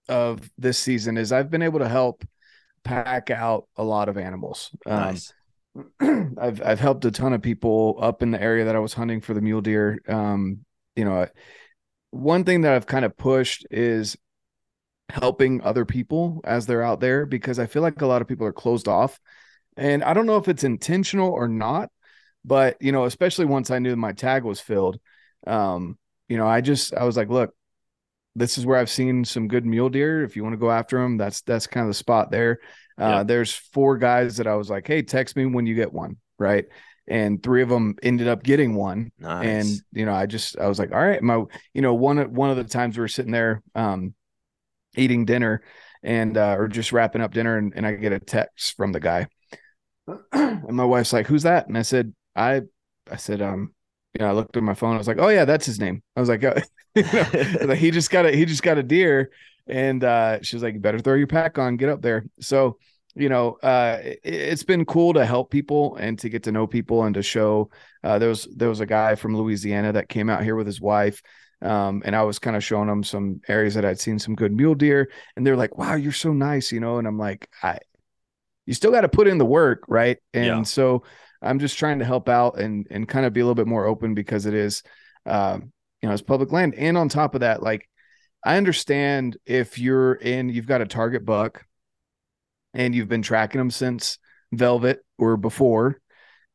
of 0.08 0.50
this 0.58 0.78
season 0.78 1.18
is 1.18 1.32
I've 1.32 1.50
been 1.50 1.62
able 1.64 1.80
to 1.80 1.90
help 1.90 2.24
pack 2.84 3.32
out 3.32 3.68
a 3.76 3.84
lot 3.84 4.10
of 4.10 4.18
animals. 4.18 4.70
Um, 4.86 5.00
nice. 5.00 5.34
I've 6.40 6.62
I've 6.62 6.80
helped 6.80 7.06
a 7.06 7.12
ton 7.12 7.34
of 7.34 7.42
people 7.42 7.98
up 8.00 8.22
in 8.22 8.32
the 8.32 8.42
area 8.42 8.66
that 8.66 8.76
I 8.76 8.80
was 8.80 8.94
hunting 8.94 9.22
for 9.22 9.34
the 9.34 9.42
mule 9.42 9.62
deer. 9.62 10.00
Um, 10.08 10.60
you 10.96 11.04
know, 11.06 11.28
one 12.16 12.44
thing 12.44 12.62
that 12.62 12.74
I've 12.74 12.86
kind 12.88 13.06
of 13.06 13.18
pushed 13.18 13.66
is 13.72 14.18
helping 15.10 15.62
other 15.62 15.86
people 15.86 16.42
as 16.46 16.66
they're 16.66 16.84
out 16.84 17.00
there 17.00 17.26
because 17.26 17.60
I 17.60 17.68
feel 17.68 17.82
like 17.82 18.02
a 18.02 18.08
lot 18.08 18.22
of 18.22 18.28
people 18.28 18.48
are 18.48 18.54
closed 18.54 18.88
off. 18.88 19.20
And 19.78 20.04
I 20.04 20.14
don't 20.14 20.26
know 20.26 20.38
if 20.38 20.48
it's 20.48 20.64
intentional 20.64 21.32
or 21.32 21.48
not, 21.48 21.90
but 22.46 22.78
you 22.82 22.92
know, 22.92 23.06
especially 23.06 23.46
once 23.46 23.72
I 23.72 23.80
knew 23.80 23.96
my 23.96 24.14
tag 24.14 24.44
was 24.44 24.62
filled, 24.62 25.00
um, 25.48 25.98
you 26.30 26.38
know, 26.38 26.48
I 26.48 26.62
just 26.62 26.94
I 26.96 27.06
was 27.06 27.18
like, 27.18 27.30
look, 27.30 27.54
this 28.36 28.58
is 28.58 28.66
where 28.66 28.78
I've 28.80 28.90
seen 28.90 29.24
some 29.26 29.48
good 29.48 29.66
mule 29.66 29.90
deer. 29.90 30.24
If 30.24 30.36
you 30.36 30.44
want 30.44 30.54
to 30.54 30.58
go 30.60 30.72
after 30.72 31.02
them, 31.02 31.18
that's 31.18 31.42
that's 31.42 31.68
kind 31.68 31.86
of 31.86 31.90
the 31.90 31.94
spot 31.96 32.32
there. 32.32 32.60
Uh, 33.00 33.04
Yeah. 33.06 33.24
There's 33.24 33.54
four 33.54 33.98
guys 33.98 34.38
that 34.38 34.48
I 34.48 34.56
was 34.56 34.70
like, 34.70 34.88
hey, 34.88 35.02
text 35.04 35.36
me 35.36 35.46
when 35.46 35.66
you 35.66 35.76
get 35.76 35.94
one, 35.94 36.18
right? 36.40 36.66
And 37.08 37.42
three 37.44 37.62
of 37.62 37.70
them 37.70 37.96
ended 38.02 38.28
up 38.28 38.42
getting 38.42 38.74
one, 38.74 39.12
Nice. 39.20 39.46
and 39.46 39.68
you 39.92 40.06
know, 40.06 40.14
I 40.14 40.26
just 40.26 40.58
I 40.58 40.68
was 40.68 40.80
like, 40.80 40.92
all 40.92 41.00
right, 41.06 41.22
my 41.22 41.44
you 41.74 41.82
know 41.82 41.94
one 41.94 42.34
one 42.34 42.50
of 42.50 42.58
the 42.58 42.64
times 42.64 42.98
we 42.98 43.02
were 43.02 43.08
sitting 43.08 43.32
there, 43.32 43.62
um, 43.76 44.16
eating 44.98 45.26
dinner, 45.26 45.62
and 46.04 46.36
uh, 46.38 46.56
or 46.58 46.68
just 46.68 46.92
wrapping 46.92 47.22
up 47.22 47.32
dinner, 47.34 47.58
and, 47.58 47.74
and 47.76 47.86
I 47.86 47.94
get 47.94 48.12
a 48.12 48.20
text 48.20 48.76
from 48.76 48.92
the 48.92 49.00
guy, 49.00 49.28
and 50.32 50.74
my 50.74 50.86
wife's 50.86 51.14
like, 51.14 51.28
who's 51.28 51.44
that? 51.44 51.68
And 51.68 51.78
I 51.78 51.84
said, 51.84 52.14
I 52.36 52.62
I 53.12 53.18
said, 53.18 53.42
um, 53.42 53.74
you 54.18 54.26
know, 54.26 54.30
I 54.30 54.34
looked 54.34 54.58
at 54.58 54.64
my 54.64 54.74
phone. 54.74 54.96
I 54.96 54.98
was 54.98 55.08
like, 55.08 55.20
oh 55.20 55.30
yeah, 55.30 55.46
that's 55.46 55.66
his 55.66 55.80
name. 55.80 56.02
I 56.16 56.20
was 56.20 56.30
like, 56.30 56.44
oh, 56.44 56.56
you 56.96 57.04
know, 57.04 57.66
like, 57.68 57.80
he 57.80 57.92
just 57.92 58.10
got 58.10 58.26
a 58.26 58.32
he 58.32 58.46
just 58.46 58.64
got 58.64 58.78
a 58.78 58.84
deer, 58.84 59.32
and 59.68 60.04
uh, 60.04 60.42
she 60.42 60.56
was 60.56 60.64
like, 60.64 60.74
you 60.74 60.80
better 60.80 61.00
throw 61.00 61.16
your 61.16 61.28
pack 61.28 61.58
on, 61.60 61.78
get 61.78 61.90
up 61.90 62.02
there. 62.02 62.26
So 62.40 62.78
you 63.16 63.30
know, 63.30 63.54
uh, 63.64 64.00
it, 64.04 64.20
it's 64.24 64.64
been 64.64 64.86
cool 64.86 65.14
to 65.14 65.26
help 65.26 65.52
people 65.52 65.96
and 65.98 66.20
to 66.20 66.30
get 66.30 66.44
to 66.44 66.52
know 66.52 66.68
people 66.68 67.04
and 67.04 67.16
to 67.16 67.24
show. 67.24 67.70
Uh, 68.04 68.20
there 68.20 68.30
was 68.30 68.48
there 68.56 68.70
was 68.70 68.80
a 68.82 68.86
guy 68.86 69.16
from 69.16 69.36
Louisiana 69.38 69.94
that 69.94 70.10
came 70.10 70.30
out 70.30 70.44
here 70.44 70.56
with 70.56 70.68
his 70.68 70.82
wife. 70.82 71.22
Um, 71.62 72.04
and 72.06 72.16
I 72.16 72.24
was 72.24 72.38
kind 72.38 72.56
of 72.56 72.64
showing 72.64 72.88
them 72.88 73.04
some 73.04 73.42
areas 73.48 73.76
that 73.76 73.86
I'd 73.86 74.00
seen 74.00 74.20
some 74.20 74.36
good 74.36 74.52
mule 74.52 74.76
deer, 74.76 75.10
and 75.36 75.48
they're 75.48 75.56
like, 75.56 75.78
"Wow, 75.78 75.96
you're 75.96 76.12
so 76.12 76.34
nice," 76.34 76.72
you 76.72 76.80
know. 76.80 76.98
And 77.00 77.08
I'm 77.08 77.18
like, 77.18 77.50
"I, 77.64 77.80
you 78.66 78.74
still 78.74 78.92
got 78.92 79.02
to 79.02 79.10
put 79.10 79.28
in 79.28 79.38
the 79.38 79.46
work, 79.46 79.84
right?" 79.88 80.18
And 80.34 80.46
Yeah. 80.48 80.64
so 80.64 81.04
I'm 81.42 81.60
just 81.60 81.78
trying 81.78 82.00
to 82.00 82.06
help 82.06 82.30
out 82.30 82.60
and 82.60 82.88
and 82.90 83.08
kind 83.08 83.26
of 83.26 83.34
be 83.34 83.40
a 83.42 83.44
little 83.44 83.56
bit 83.56 83.68
more 83.68 83.86
open 83.86 84.14
because 84.16 84.46
it 84.46 84.54
is, 84.54 84.84
um, 85.26 85.72
you 86.02 86.10
know, 86.10 86.14
it's 86.14 86.22
public 86.22 86.52
land. 86.52 86.76
And 86.76 86.98
on 86.98 87.10
top 87.10 87.36
of 87.36 87.42
that, 87.42 87.62
like, 87.64 87.88
I 88.44 88.58
understand 88.58 89.38
if 89.46 89.80
you're 89.80 90.14
in, 90.16 90.50
you've 90.50 90.68
got 90.68 90.82
a 90.82 90.86
target 90.86 91.26
buck, 91.26 91.66
and 92.76 92.94
you've 92.96 93.10
been 93.10 93.24
tracking 93.24 93.60
them 93.60 93.72
since 93.72 94.20
Velvet 94.54 95.04
or 95.18 95.38
before, 95.38 96.00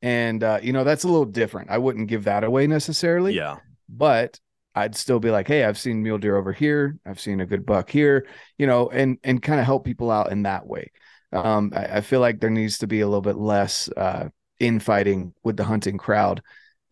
and 0.02 0.42
uh, 0.44 0.60
you 0.62 0.72
know 0.72 0.84
that's 0.84 1.04
a 1.04 1.08
little 1.08 1.24
different. 1.26 1.70
I 1.70 1.78
wouldn't 1.78 2.08
give 2.08 2.24
that 2.24 2.44
away 2.44 2.66
necessarily 2.66 3.34
yeah. 3.34 3.58
but 3.88 4.38
I'd 4.74 4.94
still 4.96 5.18
be 5.18 5.30
like, 5.30 5.48
hey, 5.48 5.64
I've 5.64 5.78
seen 5.78 6.02
mule 6.02 6.18
deer 6.18 6.36
over 6.36 6.52
here. 6.52 6.96
I've 7.04 7.20
seen 7.20 7.40
a 7.40 7.46
good 7.46 7.66
buck 7.66 7.90
here, 7.90 8.26
you 8.58 8.66
know, 8.66 8.88
and 8.90 9.18
and 9.24 9.42
kind 9.42 9.60
of 9.60 9.66
help 9.66 9.84
people 9.84 10.10
out 10.10 10.32
in 10.32 10.44
that 10.44 10.66
way. 10.66 10.92
Um, 11.32 11.72
I, 11.74 11.96
I 11.98 12.00
feel 12.02 12.20
like 12.20 12.40
there 12.40 12.50
needs 12.50 12.78
to 12.78 12.86
be 12.86 13.00
a 13.00 13.06
little 13.06 13.20
bit 13.22 13.36
less 13.36 13.88
uh, 13.96 14.28
infighting 14.60 15.34
with 15.42 15.56
the 15.56 15.64
hunting 15.64 15.98
crowd. 15.98 16.42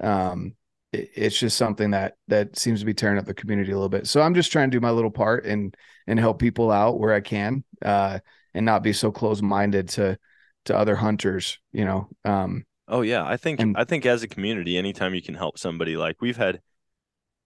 Um, 0.01 0.55
it- 0.93 1.11
it's 1.15 1.39
just 1.39 1.57
something 1.57 1.91
that 1.93 2.15
that 2.29 2.59
seems 2.59 2.81
to 2.81 2.87
be 2.87 2.95
tearing 2.95 3.19
up 3.19 3.27
the 3.27 3.35
community 3.35 3.73
a 3.73 3.75
little 3.77 3.89
bit. 3.89 4.07
So 4.07 4.23
I'm 4.23 4.35
just 4.35 4.53
trying 4.53 4.71
to 4.71 4.77
do 4.77 4.81
my 4.81 4.91
little 4.91 5.11
part 5.11 5.45
and 5.47 5.75
and 6.07 6.19
help 6.19 6.39
people 6.41 6.71
out 6.71 6.99
where 6.99 7.13
I 7.13 7.21
can, 7.21 7.63
uh, 7.85 8.19
and 8.59 8.67
not 8.67 8.83
be 8.83 8.93
so 8.93 9.11
close 9.13 9.41
minded 9.41 9.89
to 9.89 10.19
to 10.65 10.77
other 10.77 10.97
hunters. 10.97 11.59
You 11.73 11.85
know, 11.87 12.09
um, 12.25 12.65
Oh 12.91 13.03
yeah, 13.03 13.25
I 13.25 13.37
think 13.37 13.61
And- 13.61 13.77
I 13.77 13.85
think 13.85 14.05
as 14.07 14.23
a 14.23 14.29
community, 14.29 14.77
anytime 14.77 15.15
you 15.15 15.23
can 15.23 15.35
help 15.35 15.59
somebody, 15.59 15.97
like 15.97 16.17
we've 16.21 16.37
had 16.37 16.61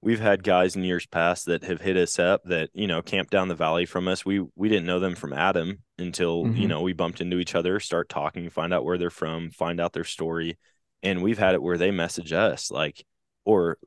we've 0.01 0.21
had 0.21 0.43
guys 0.43 0.75
in 0.75 0.83
years 0.83 1.07
past 1.07 1.47
that 1.47 1.63
have 1.65 1.81
hit 1.81 1.97
us 1.97 2.19
up 2.19 2.43
that 2.45 2.71
you 2.75 2.87
know 2.87 3.03
camp 3.03 3.29
down 3.31 3.49
the 3.49 3.55
valley 3.55 3.85
from 3.85 4.09
us. 4.09 4.25
We 4.25 4.41
we 4.57 4.69
didn't 4.69 4.87
know 4.87 4.99
them 5.01 5.15
from 5.15 5.33
Adam 5.35 5.83
until 5.99 6.47
you 6.47 6.65
Mhm. 6.67 6.69
know 6.69 6.81
we 6.83 6.93
bumped 6.95 7.21
into 7.21 7.39
each 7.39 7.55
other, 7.55 7.79
start 7.79 8.09
talking, 8.09 8.49
find 8.51 8.73
out 8.73 8.85
where 8.85 8.97
they're 8.99 9.11
from, 9.11 9.51
find 9.51 9.81
out 9.81 9.93
their 9.93 10.05
story, 10.05 10.59
and 11.03 11.23
we've 11.23 11.39
had 11.39 11.55
it 11.55 11.63
where 11.63 11.79
they 11.79 11.91
message 11.91 12.33
us 12.33 12.71
like, 12.71 13.05
or 13.45 13.79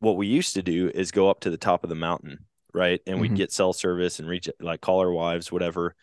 what 0.00 0.16
we 0.16 0.26
used 0.28 0.54
to 0.54 0.62
do 0.62 0.90
is 0.94 1.10
go 1.10 1.28
up 1.28 1.40
to 1.40 1.50
the 1.50 1.58
top 1.58 1.82
of 1.82 1.88
the 1.90 1.96
mountain, 1.96 2.44
right, 2.72 3.00
and 3.06 3.18
we'd 3.20 3.32
Mhm. 3.32 3.36
get 3.36 3.52
cell 3.52 3.72
service 3.72 4.20
and 4.20 4.28
reach 4.28 4.48
like 4.60 4.80
call 4.82 5.00
our 5.00 5.10
wives, 5.10 5.50
whatever, 5.50 5.96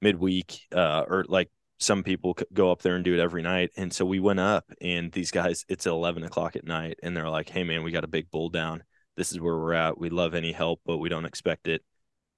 midweek, 0.00 0.60
uh, 0.74 1.04
or 1.08 1.24
like 1.28 1.50
some 1.78 2.02
people 2.02 2.36
go 2.52 2.70
up 2.70 2.82
there 2.82 2.96
and 2.96 3.04
do 3.04 3.14
it 3.14 3.20
every 3.20 3.42
night. 3.42 3.70
And 3.76 3.92
so 3.92 4.04
we 4.04 4.20
went 4.20 4.40
up, 4.40 4.64
and 4.80 5.12
these 5.12 5.30
guys, 5.30 5.64
it's 5.68 5.86
11 5.86 6.22
o'clock 6.24 6.56
at 6.56 6.66
night, 6.66 6.98
and 7.02 7.16
they're 7.16 7.28
like, 7.28 7.48
"Hey, 7.48 7.64
man, 7.64 7.82
we 7.82 7.92
got 7.92 8.04
a 8.04 8.08
big 8.08 8.30
bull 8.30 8.48
down. 8.48 8.82
This 9.16 9.32
is 9.32 9.40
where 9.40 9.56
we're 9.56 9.74
at. 9.74 9.98
We 9.98 10.10
love 10.10 10.34
any 10.34 10.52
help, 10.52 10.80
but 10.86 10.98
we 10.98 11.08
don't 11.08 11.24
expect 11.24 11.68
it." 11.68 11.82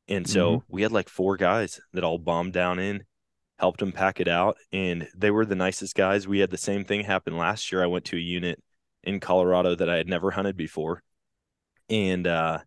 And 0.09 0.29
so 0.29 0.65
we 0.69 0.83
had 0.83 0.93
like 0.93 1.09
four 1.09 1.37
guys 1.37 1.81
that 1.93 2.03
all 2.03 2.19
bombed 2.19 2.55
down 2.55 2.79
in, 2.79 3.05
helped 3.59 3.81
them 3.81 3.93
pack 3.93 4.21
it 4.21 4.29
out, 4.29 4.57
and 4.73 5.07
they 5.15 5.31
were 5.31 5.45
the 5.45 5.55
nicest 5.55 5.95
guys. 5.95 6.27
We 6.27 6.39
had 6.39 6.51
the 6.51 6.57
same 6.57 6.85
thing 6.85 7.05
happen 7.05 7.37
last 7.37 7.71
year. 7.71 7.83
I 7.83 7.89
went 7.89 8.07
to 8.07 8.17
a 8.17 8.21
unit 8.21 8.63
in 9.05 9.21
Colorado 9.21 9.75
that 9.75 9.91
I 9.91 9.97
had 9.97 10.09
never 10.09 10.31
hunted 10.31 10.57
before, 10.57 11.03
and 11.91 12.27
uh, 12.27 12.61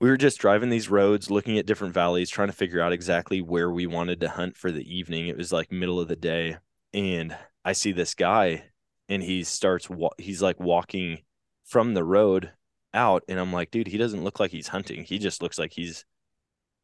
we 0.00 0.08
were 0.08 0.16
just 0.16 0.38
driving 0.38 0.70
these 0.70 0.88
roads, 0.88 1.30
looking 1.30 1.58
at 1.58 1.66
different 1.66 1.94
valleys, 1.94 2.30
trying 2.30 2.48
to 2.48 2.54
figure 2.54 2.80
out 2.80 2.92
exactly 2.92 3.40
where 3.40 3.70
we 3.70 3.86
wanted 3.86 4.20
to 4.20 4.28
hunt 4.28 4.56
for 4.56 4.70
the 4.70 4.96
evening. 4.96 5.26
It 5.26 5.36
was 5.36 5.52
like 5.52 5.72
middle 5.72 5.98
of 5.98 6.08
the 6.08 6.16
day, 6.16 6.56
and 6.94 7.36
I 7.64 7.72
see 7.72 7.92
this 7.92 8.14
guy, 8.14 8.64
and 9.08 9.22
he 9.22 9.42
starts 9.44 9.90
wa- 9.90 10.10
he's 10.18 10.40
like 10.40 10.60
walking 10.60 11.18
from 11.64 11.94
the 11.94 12.04
road 12.04 12.52
out, 12.94 13.24
and 13.28 13.40
I'm 13.40 13.52
like, 13.52 13.70
dude, 13.70 13.88
he 13.88 13.98
doesn't 13.98 14.22
look 14.22 14.38
like 14.38 14.52
he's 14.52 14.68
hunting. 14.68 15.02
He 15.04 15.18
just 15.18 15.42
looks 15.42 15.58
like 15.58 15.72
he's 15.72 16.04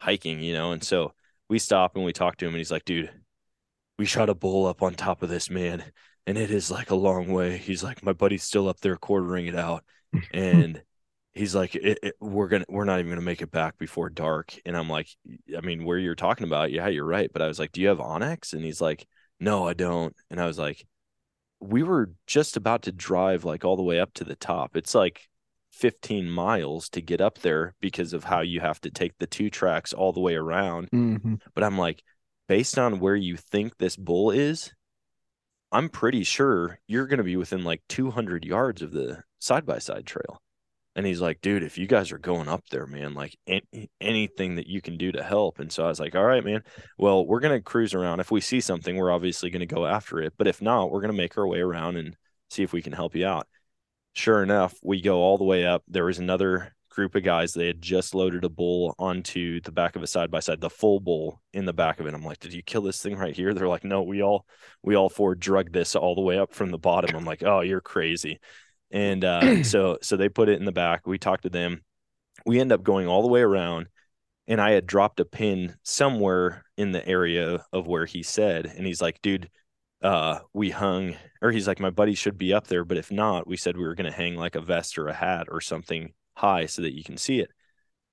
hiking, 0.01 0.41
you 0.41 0.53
know. 0.53 0.73
And 0.73 0.83
so 0.83 1.13
we 1.49 1.59
stop 1.59 1.97
and 1.97 2.05
we 2.05 2.13
talk 2.13 2.37
to 2.39 2.47
him, 2.47 2.51
and 2.55 2.59
he's 2.59 2.73
like, 2.73 2.85
dude, 2.85 3.11
we 3.99 4.07
shot 4.07 4.29
a 4.29 4.35
bull 4.35 4.67
up 4.67 4.83
on 4.83 4.95
top 4.95 5.23
of 5.23 5.29
this 5.29 5.49
man, 5.49 5.85
and 6.27 6.37
it 6.37 6.51
is 6.51 6.69
like 6.71 6.91
a 6.91 6.97
long 6.97 7.29
way. 7.33 7.59
He's 7.59 7.85
like, 7.85 8.03
my 8.03 8.13
buddy's 8.13 8.43
still 8.43 8.69
up 8.69 8.81
there 8.81 8.97
quartering 8.97 9.47
it 9.47 9.57
out, 9.57 9.85
and 10.33 10.83
he's 11.35 11.55
like 11.55 11.75
it, 11.75 11.99
it, 12.03 12.15
we're 12.21 12.49
gonna 12.49 12.65
we're 12.69 12.85
not 12.85 12.99
even 13.01 13.11
gonna 13.11 13.21
make 13.21 13.43
it 13.43 13.51
back 13.51 13.77
before 13.79 14.09
dark. 14.09 14.57
And 14.65 14.77
i'm 14.77 14.89
like 14.89 15.09
i 15.57 15.61
mean 15.61 15.85
where 15.85 15.99
you're 15.99 16.15
talking 16.15 16.47
about 16.47 16.73
yeah 16.73 16.89
you're 16.89 17.05
right. 17.05 17.31
But 17.33 17.43
i 17.43 17.49
was 17.49 17.59
like 17.59 17.73
do 17.73 17.81
you 17.81 17.89
have 17.89 17.99
onX? 17.99 18.53
And 18.53 18.65
he's 18.65 18.81
like 18.81 19.07
no 19.41 19.67
i 19.67 19.75
don't. 19.75 20.15
And 20.31 20.41
i 20.41 20.47
was 20.47 20.59
like 20.59 20.87
we 21.61 21.83
were 21.83 22.13
just 22.27 22.57
about 22.57 22.83
to 22.83 22.93
drive 22.93 23.45
like 23.45 23.65
all 23.65 23.77
the 23.77 23.83
way 23.83 23.99
up 23.99 24.13
to 24.15 24.25
the 24.25 24.37
top. 24.37 24.77
It's 24.77 24.95
like 24.95 25.29
15 25.73 26.29
miles 26.31 26.89
to 26.91 27.01
get 27.01 27.21
up 27.21 27.39
there 27.41 27.75
because 27.81 28.13
of 28.13 28.23
how 28.23 28.41
you 28.43 28.61
have 28.61 28.81
to 28.83 28.91
take 28.91 29.13
the 29.19 29.27
two 29.27 29.51
tracks 29.51 29.93
all 29.93 30.13
the 30.13 30.21
way 30.21 30.35
around. 30.37 30.89
Mhm. 30.93 31.41
but 31.53 31.65
i'm 31.65 31.77
like 31.77 32.01
based 32.47 32.79
on 32.79 33.01
where 33.01 33.17
you 33.17 33.37
think 33.37 33.77
this 33.77 33.97
bull 33.97 34.31
is 34.31 34.73
i'm 35.73 35.89
pretty 35.89 36.23
sure 36.23 36.79
you're 36.87 37.09
going 37.09 37.19
to 37.19 37.25
be 37.25 37.37
within 37.37 37.65
like 37.65 37.83
200 37.89 38.45
yards 38.45 38.83
of 38.83 38.93
the 38.93 39.25
side 39.41 39.67
by 39.67 39.79
side 39.81 40.07
trail 40.07 40.41
and 40.97 41.05
he's 41.05 41.21
like, 41.21 41.41
dude, 41.41 41.65
if 41.65 41.77
you 41.77 41.87
guys 41.87 42.13
are 42.13 42.19
going 42.19 42.49
up 42.49 42.65
there, 42.71 42.87
man, 42.87 43.15
like 43.15 43.37
any, 43.47 43.91
anything 44.01 44.57
that 44.57 44.69
you 44.69 44.81
can 44.81 44.97
do 44.97 45.11
to 45.13 45.23
help. 45.23 45.59
And 45.59 45.71
so 45.71 45.85
I 45.85 45.89
was 45.89 45.99
like, 45.99 46.15
all 46.15 46.25
right, 46.25 46.45
man, 46.45 46.63
well, 46.99 47.27
we're 47.27 47.41
going 47.41 47.57
to 47.57 47.63
cruise 47.63 47.95
around. 47.95 48.21
If 48.21 48.31
we 48.31 48.41
see 48.41 48.61
something, 48.61 48.97
we're 48.97 49.11
obviously 49.11 49.51
going 49.51 49.67
to 49.67 49.75
go 49.75 49.87
after 49.87 50.21
it. 50.21 50.35
But 50.39 50.47
if 50.47 50.63
not, 50.63 50.91
we're 50.91 51.01
going 51.01 51.13
to 51.13 51.17
make 51.17 51.37
our 51.37 51.47
way 51.47 51.61
around 51.61 51.97
and 51.97 52.17
see 52.51 52.63
if 52.63 52.73
we 52.73 52.83
can 52.83 52.93
help 52.93 53.17
you 53.17 53.27
out. 53.27 53.49
Sure 54.15 54.43
enough, 54.43 54.75
we 54.85 55.01
go 55.01 55.17
all 55.19 55.37
the 55.37 55.45
way 55.45 55.67
up. 55.67 55.83
There 55.89 56.05
was 56.05 56.21
another 56.21 56.73
group 56.91 57.17
of 57.17 57.25
guys. 57.25 57.53
They 57.53 57.67
had 57.67 57.83
just 57.83 58.15
loaded 58.15 58.45
a 58.45 58.49
bull 58.49 58.95
onto 58.97 59.61
the 59.63 59.73
back 59.73 59.97
of 59.97 60.05
a 60.05 60.07
side 60.07 60.31
by 60.31 60.39
side, 60.39 60.61
the 60.61 60.71
full 60.71 61.01
bull 61.01 61.43
in 61.53 61.65
the 61.65 61.73
back 61.73 61.99
of 61.99 62.07
it. 62.07 62.15
I'm 62.15 62.25
like, 62.25 62.39
did 62.39 62.53
you 62.53 62.63
kill 62.63 62.83
this 62.83 63.03
thing 63.03 63.17
right 63.17 63.35
here? 63.35 63.53
They're 63.53 63.67
like, 63.67 63.83
no, 63.83 64.05
we 64.05 64.23
all, 64.23 64.47
we 64.85 64.95
all 64.95 65.09
four 65.09 65.35
drug 65.35 65.73
this 65.73 65.97
all 65.97 66.15
the 66.15 66.21
way 66.21 66.39
up 66.39 66.55
from 66.55 66.71
the 66.71 66.79
bottom. 66.79 67.17
I'm 67.17 67.25
like, 67.25 67.43
oh, 67.43 67.63
you're 67.63 67.81
crazy 67.81 68.39
and 68.95 69.25
uh, 69.25 69.63
so 69.65 69.99
so 70.01 70.17
they 70.17 70.31
put 70.31 70.49
it 70.49 70.59
in 70.59 70.65
the 70.65 70.73
back. 70.73 71.07
We 71.07 71.19
talked 71.19 71.43
to 71.43 71.51
them. 71.51 71.83
We 72.47 72.61
end 72.61 72.73
up 72.73 72.83
going 72.83 73.07
all 73.07 73.21
the 73.21 73.29
way 73.29 73.43
around, 73.43 73.89
and 74.47 74.61
I 74.61 74.71
had 74.71 74.87
dropped 74.87 75.21
a 75.21 75.25
pin 75.27 75.75
somewhere 75.83 76.65
in 76.79 76.93
the 76.93 77.07
area 77.07 77.65
of 77.73 77.87
where 77.87 78.07
he 78.07 78.23
said, 78.23 78.67
and 78.67 78.87
he's 78.87 79.03
like, 79.03 79.21
"Dude, 79.21 79.51
uh, 80.03 80.39
we 80.55 80.71
hung," 80.71 81.17
or 81.43 81.51
he's 81.51 81.69
like, 81.69 81.81
"My 81.81 81.91
buddy 81.91 82.15
should 82.15 82.39
be 82.39 82.55
up 82.55 82.69
there, 82.69 82.85
but 82.85 82.97
if 82.97 83.11
not, 83.11 83.47
we 83.47 83.57
said 83.57 83.77
we 83.77 83.85
were 83.85 83.95
gonna 83.95 84.13
hang 84.13 84.37
like 84.37 84.55
a 84.55 84.61
vest 84.61 84.97
or 84.99 85.09
a 85.09 85.15
hat 85.15 85.49
or 85.51 85.61
something 85.61 86.15
high 86.37 86.67
so 86.67 86.83
that 86.83 86.97
you 86.97 87.05
can 87.05 87.19
see 87.19 87.41
it." 87.41 87.51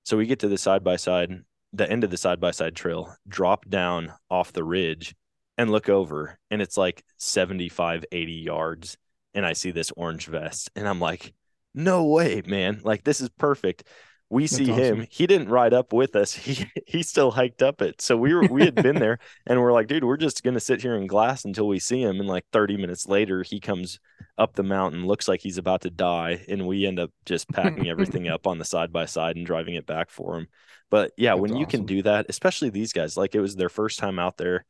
So 0.04 0.18
we 0.18 0.26
get 0.26 0.40
to 0.40 0.48
the 0.48 0.58
side 0.58 0.84
by 0.84 0.96
side, 0.96 1.32
the 1.74 1.90
end 1.90 2.04
of 2.04 2.10
the 2.10 2.18
side 2.18 2.40
by 2.40 2.52
side 2.52 2.76
trail, 2.76 3.16
drop 3.28 3.70
down 3.70 4.14
off 4.30 4.52
the 4.54 4.64
ridge, 4.64 5.16
and 5.58 5.72
look 5.72 5.90
over, 5.90 6.40
and 6.50 6.62
it's 6.62 6.78
like 6.78 7.04
75, 7.18 8.06
80 8.12 8.34
yards 8.34 8.98
and 9.34 9.46
I 9.46 9.54
see 9.54 9.72
this 9.72 9.92
orange 9.96 10.28
vest 10.28 10.70
and 10.76 10.88
I'm 10.88 11.00
like, 11.00 11.34
no 11.74 12.06
way, 12.06 12.42
man. 12.46 12.82
Like 12.84 13.04
this 13.04 13.22
is 13.22 13.30
perfect. 13.30 13.84
We 14.30 14.44
That's 14.44 14.56
see 14.56 14.66
him. 14.66 15.06
He 15.10 15.28
didn't 15.28 15.50
ride 15.50 15.74
up 15.74 15.92
with 15.92 16.16
us. 16.16 16.34
He 16.38 16.66
he 16.88 17.04
still 17.04 17.32
hiked 17.32 17.62
up 17.62 17.82
it. 17.82 18.02
So 18.02 18.16
we 18.18 18.34
were 18.34 18.48
we 18.50 18.64
had 18.64 18.76
been 18.76 18.98
there 19.00 19.20
and 19.46 19.62
we're 19.62 19.74
like, 19.74 19.88
dude, 19.88 20.04
we're 20.04 20.18
just 20.18 20.44
gonna 20.44 20.60
sit 20.60 20.82
here 20.82 20.96
in 20.96 21.08
glass 21.08 21.46
until 21.46 21.68
we 21.68 21.80
see 21.80 22.02
him. 22.02 22.20
And 22.20 22.28
like 22.30 22.46
30 22.52 22.78
minutes 22.78 23.08
later, 23.08 23.44
he 23.44 23.60
comes 23.60 24.00
up 24.38 24.54
the 24.54 24.64
mountain, 24.64 25.06
looks 25.06 25.28
like 25.28 25.42
he's 25.42 25.58
about 25.58 25.82
to 25.82 25.90
die, 25.90 26.44
and 26.48 26.66
we 26.68 26.86
end 26.86 27.00
up 27.00 27.12
just 27.26 27.50
packing 27.50 27.90
everything 27.90 28.28
up 28.30 28.48
on 28.48 28.58
the 28.58 28.66
side 28.66 28.92
by 28.94 29.06
side 29.06 29.36
and 29.36 29.46
driving 29.46 29.76
it 29.76 29.86
back 29.86 30.10
for 30.10 30.38
him. 30.38 30.48
But 30.90 31.12
yeah, 31.18 31.32
That's 31.32 31.42
when 31.42 31.56
you 31.56 31.66
can 31.66 31.86
do 31.86 32.02
that, 32.04 32.26
especially 32.30 32.70
these 32.70 32.94
guys, 32.94 33.18
like 33.18 33.36
it 33.36 33.42
was 33.42 33.56
their 33.56 33.70
first 33.70 34.00
time 34.00 34.20
out 34.20 34.38
there, 34.38 34.66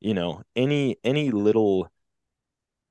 you 0.00 0.14
know, 0.14 0.42
any 0.56 0.98
any 1.04 1.30
little 1.30 1.90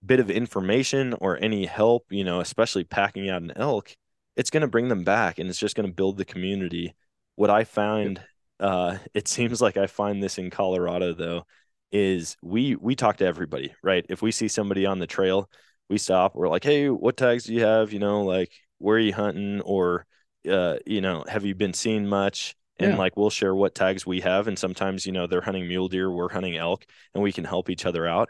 bit 0.05 0.19
of 0.19 0.29
information 0.29 1.13
or 1.19 1.37
any 1.41 1.65
help, 1.65 2.05
you 2.09 2.23
know, 2.23 2.39
especially 2.39 2.83
packing 2.83 3.29
out 3.29 3.41
an 3.41 3.53
elk, 3.55 3.95
it's 4.35 4.49
going 4.49 4.61
to 4.61 4.67
bring 4.67 4.87
them 4.89 5.03
back 5.03 5.39
and 5.39 5.49
it's 5.49 5.59
just 5.59 5.75
going 5.75 5.87
to 5.87 5.93
build 5.93 6.17
the 6.17 6.25
community. 6.25 6.95
What 7.35 7.49
I 7.49 7.63
find, 7.63 8.21
uh, 8.59 8.97
it 9.13 9.27
seems 9.27 9.61
like 9.61 9.77
I 9.77 9.87
find 9.87 10.21
this 10.21 10.37
in 10.37 10.49
Colorado 10.49 11.13
though, 11.13 11.45
is 11.91 12.37
we 12.41 12.75
we 12.75 12.95
talk 12.95 13.17
to 13.17 13.25
everybody, 13.25 13.73
right? 13.83 14.05
If 14.09 14.21
we 14.21 14.31
see 14.31 14.47
somebody 14.47 14.85
on 14.85 14.99
the 14.99 15.07
trail, 15.07 15.49
we 15.89 15.97
stop. 15.97 16.35
We're 16.35 16.49
like, 16.49 16.63
hey, 16.63 16.89
what 16.89 17.17
tags 17.17 17.43
do 17.43 17.53
you 17.53 17.61
have? 17.63 17.93
You 17.93 17.99
know, 17.99 18.23
like 18.23 18.51
where 18.79 18.97
are 18.97 18.99
you 18.99 19.13
hunting, 19.13 19.61
or 19.61 20.05
uh, 20.49 20.77
you 20.85 21.01
know, 21.01 21.23
have 21.27 21.45
you 21.45 21.55
been 21.55 21.73
seeing 21.73 22.07
much? 22.07 22.55
And 22.79 22.93
Yeah. 22.93 22.97
like 22.97 23.15
we'll 23.15 23.29
share 23.29 23.53
what 23.53 23.75
tags 23.75 24.05
we 24.05 24.21
have, 24.21 24.47
and 24.47 24.57
sometimes 24.57 25.05
you 25.05 25.11
know 25.11 25.27
they're 25.27 25.41
hunting 25.41 25.67
mule 25.67 25.87
deer, 25.87 26.09
we're 26.11 26.29
hunting 26.29 26.57
elk, 26.57 26.85
and 27.13 27.23
we 27.23 27.31
can 27.31 27.43
help 27.43 27.69
each 27.69 27.85
other 27.85 28.07
out 28.07 28.29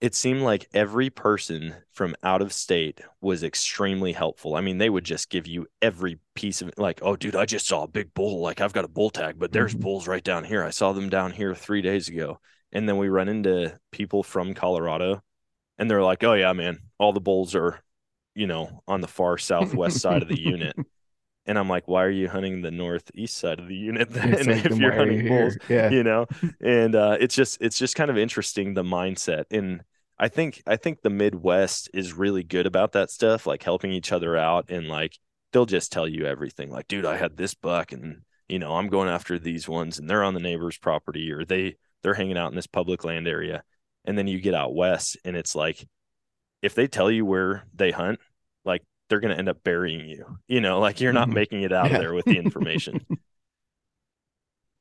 it 0.00 0.14
seemed 0.14 0.42
like 0.42 0.68
every 0.74 1.08
person 1.08 1.74
from 1.92 2.14
out 2.22 2.42
of 2.42 2.52
state 2.52 3.00
was 3.20 3.42
extremely 3.42 4.12
helpful. 4.12 4.54
I 4.54 4.60
mean, 4.60 4.78
they 4.78 4.90
would 4.90 5.04
just 5.04 5.30
give 5.30 5.46
you 5.46 5.66
every 5.80 6.18
piece 6.34 6.60
of 6.60 6.72
like, 6.76 7.00
oh, 7.02 7.16
dude, 7.16 7.36
I 7.36 7.46
just 7.46 7.66
saw 7.66 7.84
a 7.84 7.88
big 7.88 8.12
bull. 8.12 8.40
Like, 8.40 8.60
I've 8.60 8.72
got 8.74 8.84
a 8.84 8.88
bull 8.88 9.10
tag, 9.10 9.38
but 9.38 9.52
there's 9.52 9.74
Mhm. 9.74 9.80
bulls 9.80 10.06
right 10.06 10.22
down 10.22 10.44
here. 10.44 10.62
I 10.62 10.70
saw 10.70 10.92
them 10.92 11.08
down 11.08 11.32
here 11.32 11.54
three 11.54 11.80
days 11.82 12.08
ago. 12.08 12.40
And 12.72 12.88
then 12.88 12.98
we 12.98 13.08
run 13.08 13.28
into 13.28 13.78
people 13.92 14.22
from 14.22 14.52
Colorado 14.54 15.22
and 15.78 15.90
they're 15.90 16.02
like, 16.02 16.24
oh, 16.24 16.34
yeah, 16.34 16.52
man, 16.52 16.80
all 16.98 17.12
the 17.12 17.20
bulls 17.20 17.54
are, 17.54 17.80
you 18.34 18.46
know, 18.46 18.82
on 18.88 19.00
the 19.00 19.08
far 19.08 19.38
southwest 19.38 20.00
side 20.00 20.22
of 20.22 20.28
the 20.28 20.38
unit. 20.40 20.76
And 21.46 21.58
I'm 21.58 21.68
like, 21.68 21.86
why 21.86 22.04
are 22.04 22.10
you 22.10 22.28
hunting 22.28 22.62
the 22.62 22.70
northeast 22.70 23.36
side 23.36 23.58
of 23.58 23.68
the 23.68 23.74
unit 23.74 24.10
then 24.12 24.30
like, 24.32 24.64
if 24.66 24.76
you're 24.78 24.92
hunting 24.92 25.28
bulls? 25.28 25.56
Yeah. 25.68 25.90
you 25.90 26.02
know 26.02 26.26
and 26.60 26.94
uh 26.94 27.16
it's 27.20 27.34
just 27.34 27.58
it's 27.60 27.78
just 27.78 27.94
kind 27.96 28.10
of 28.10 28.18
interesting 28.18 28.74
the 28.74 28.82
mindset 28.82 29.44
and 29.50 29.82
i 30.18 30.28
think 30.28 30.62
i 30.66 30.76
think 30.76 31.00
the 31.02 31.10
midwest 31.10 31.90
is 31.94 32.12
really 32.12 32.42
good 32.42 32.66
about 32.66 32.92
that 32.92 33.10
stuff 33.10 33.46
like 33.46 33.62
helping 33.62 33.92
each 33.92 34.12
other 34.12 34.36
out 34.36 34.70
and 34.70 34.88
like 34.88 35.18
they'll 35.52 35.66
just 35.66 35.92
tell 35.92 36.06
you 36.08 36.26
everything 36.26 36.70
like 36.70 36.88
dude 36.88 37.06
i 37.06 37.16
had 37.16 37.36
this 37.36 37.54
buck 37.54 37.92
and 37.92 38.22
you 38.48 38.58
know 38.58 38.76
i'm 38.76 38.88
going 38.88 39.08
after 39.08 39.38
these 39.38 39.68
ones 39.68 39.98
and 39.98 40.08
they're 40.08 40.24
on 40.24 40.34
the 40.34 40.40
neighbor's 40.40 40.78
property 40.78 41.32
or 41.32 41.44
they 41.44 41.76
they're 42.02 42.14
hanging 42.14 42.38
out 42.38 42.50
in 42.50 42.56
this 42.56 42.66
public 42.66 43.04
land 43.04 43.26
area 43.26 43.62
and 44.04 44.18
then 44.18 44.26
you 44.26 44.40
get 44.40 44.54
out 44.54 44.74
west 44.74 45.16
and 45.24 45.36
it's 45.36 45.54
like 45.54 45.86
if 46.62 46.74
they 46.74 46.86
tell 46.86 47.10
you 47.10 47.24
where 47.24 47.64
they 47.74 47.90
hunt 47.90 48.18
they're 49.08 49.20
going 49.20 49.32
to 49.32 49.38
end 49.38 49.48
up 49.48 49.62
burying 49.64 50.08
you 50.08 50.38
you 50.48 50.60
know 50.60 50.80
like 50.80 51.00
you're 51.00 51.12
not 51.12 51.30
Mhm. 51.30 51.32
making 51.32 51.62
it 51.62 51.72
out 51.72 51.90
Yeah. 51.90 51.92
of 51.92 51.98
there 51.98 52.14
with 52.14 52.26
the 52.26 52.36
information 52.38 53.04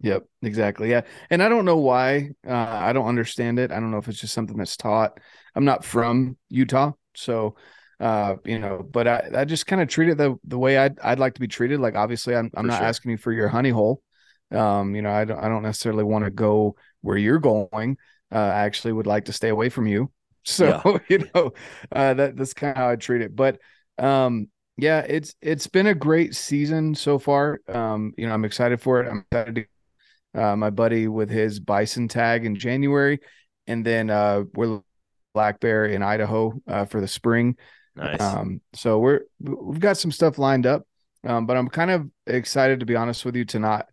Yep, 0.01 0.25
exactly. 0.41 0.89
Yeah. 0.89 1.01
And 1.29 1.41
I 1.41 1.47
don't 1.47 1.63
know 1.65 1.77
why. 1.77 2.31
Uh, 2.45 2.51
I 2.53 2.91
don't 2.91 3.07
understand 3.07 3.57
it. 3.57 3.71
I 3.71 3.79
don't 3.79 3.91
know 3.91 3.97
if 3.99 4.07
it's 4.09 4.19
just 4.19 4.33
something 4.33 4.57
that's 4.57 4.75
taught. 4.75 5.19
I'm 5.55 5.63
not 5.65 5.85
from 5.85 6.37
Utah, 6.49 6.91
so 7.15 7.55
uh, 8.01 8.35
you 8.43 8.59
know, 8.59 8.83
but 8.83 9.07
I, 9.07 9.29
I 9.33 9.45
just 9.45 9.65
kind 9.65 9.81
of 9.81 9.87
treat 9.87 10.09
it 10.09 10.17
the 10.17 10.35
the 10.43 10.57
way 10.59 10.77
I'd 10.77 10.99
I'd 10.99 11.19
like 11.19 11.35
to 11.35 11.39
be 11.41 11.47
treated. 11.47 11.79
Like 11.79 11.95
obviously 11.95 12.35
I'm 12.35 12.51
I'm 12.55 12.67
not 12.67 12.81
sure. 12.81 12.83
asking 12.83 13.11
you 13.11 13.17
for 13.17 13.31
your 13.31 13.47
honey 13.47 13.69
hole. 13.69 14.01
Um, 14.51 14.93
you 14.93 15.01
know, 15.01 15.11
I 15.11 15.23
don't 15.25 15.39
I 15.39 15.47
don't 15.47 15.63
necessarily 15.63 16.03
want 16.03 16.25
to 16.25 16.31
go 16.31 16.75
where 17.01 17.17
you're 17.17 17.39
going. 17.39 17.97
Uh, 18.31 18.37
I 18.39 18.65
actually 18.65 18.93
would 18.93 19.07
like 19.07 19.25
to 19.25 19.33
stay 19.33 19.49
away 19.49 19.69
from 19.69 19.87
you. 19.87 20.11
So, 20.45 20.99
you 21.07 21.19
know, 21.33 21.53
uh 21.93 22.13
that 22.15 22.35
that's 22.35 22.53
kind 22.53 22.71
of 22.71 22.77
how 22.77 22.89
I 22.89 22.97
treat 22.97 23.21
it. 23.21 23.33
But 23.33 23.59
um 23.97 24.47
yeah, 24.77 24.99
it's 25.07 25.35
it's 25.41 25.67
been 25.67 25.87
a 25.87 25.93
great 25.93 26.35
season 26.35 26.95
so 26.95 27.19
far. 27.19 27.59
Um, 27.67 28.13
you 28.17 28.27
know, 28.27 28.33
I'm 28.33 28.45
excited 28.45 28.81
for 28.81 29.01
it. 29.01 29.09
I'm 29.09 29.25
excited 29.31 29.67
to 30.35 30.43
uh, 30.43 30.55
my 30.55 30.71
buddy 30.71 31.07
with 31.07 31.29
his 31.29 31.59
bison 31.59 32.07
tag 32.07 32.45
in 32.45 32.55
January, 32.55 33.19
and 33.67 33.85
then 33.85 34.09
uh, 34.09 34.43
we're 34.55 34.81
black 35.33 35.59
bear 35.59 35.85
in 35.85 36.01
Idaho 36.01 36.53
uh, 36.67 36.85
for 36.85 37.01
the 37.01 37.07
spring. 37.07 37.55
nice 37.95 38.19
Um, 38.19 38.61
so 38.73 38.97
we're 38.97 39.21
we've 39.39 39.79
got 39.79 39.97
some 39.97 40.11
stuff 40.11 40.39
lined 40.39 40.65
up, 40.65 40.87
um, 41.23 41.45
but 41.45 41.55
I'm 41.55 41.69
kind 41.69 41.91
of 41.91 42.09
excited 42.25 42.79
to 42.79 42.85
be 42.87 42.95
honest 42.95 43.25
with 43.25 43.35
you 43.35 43.45
to 43.45 43.59
not 43.59 43.87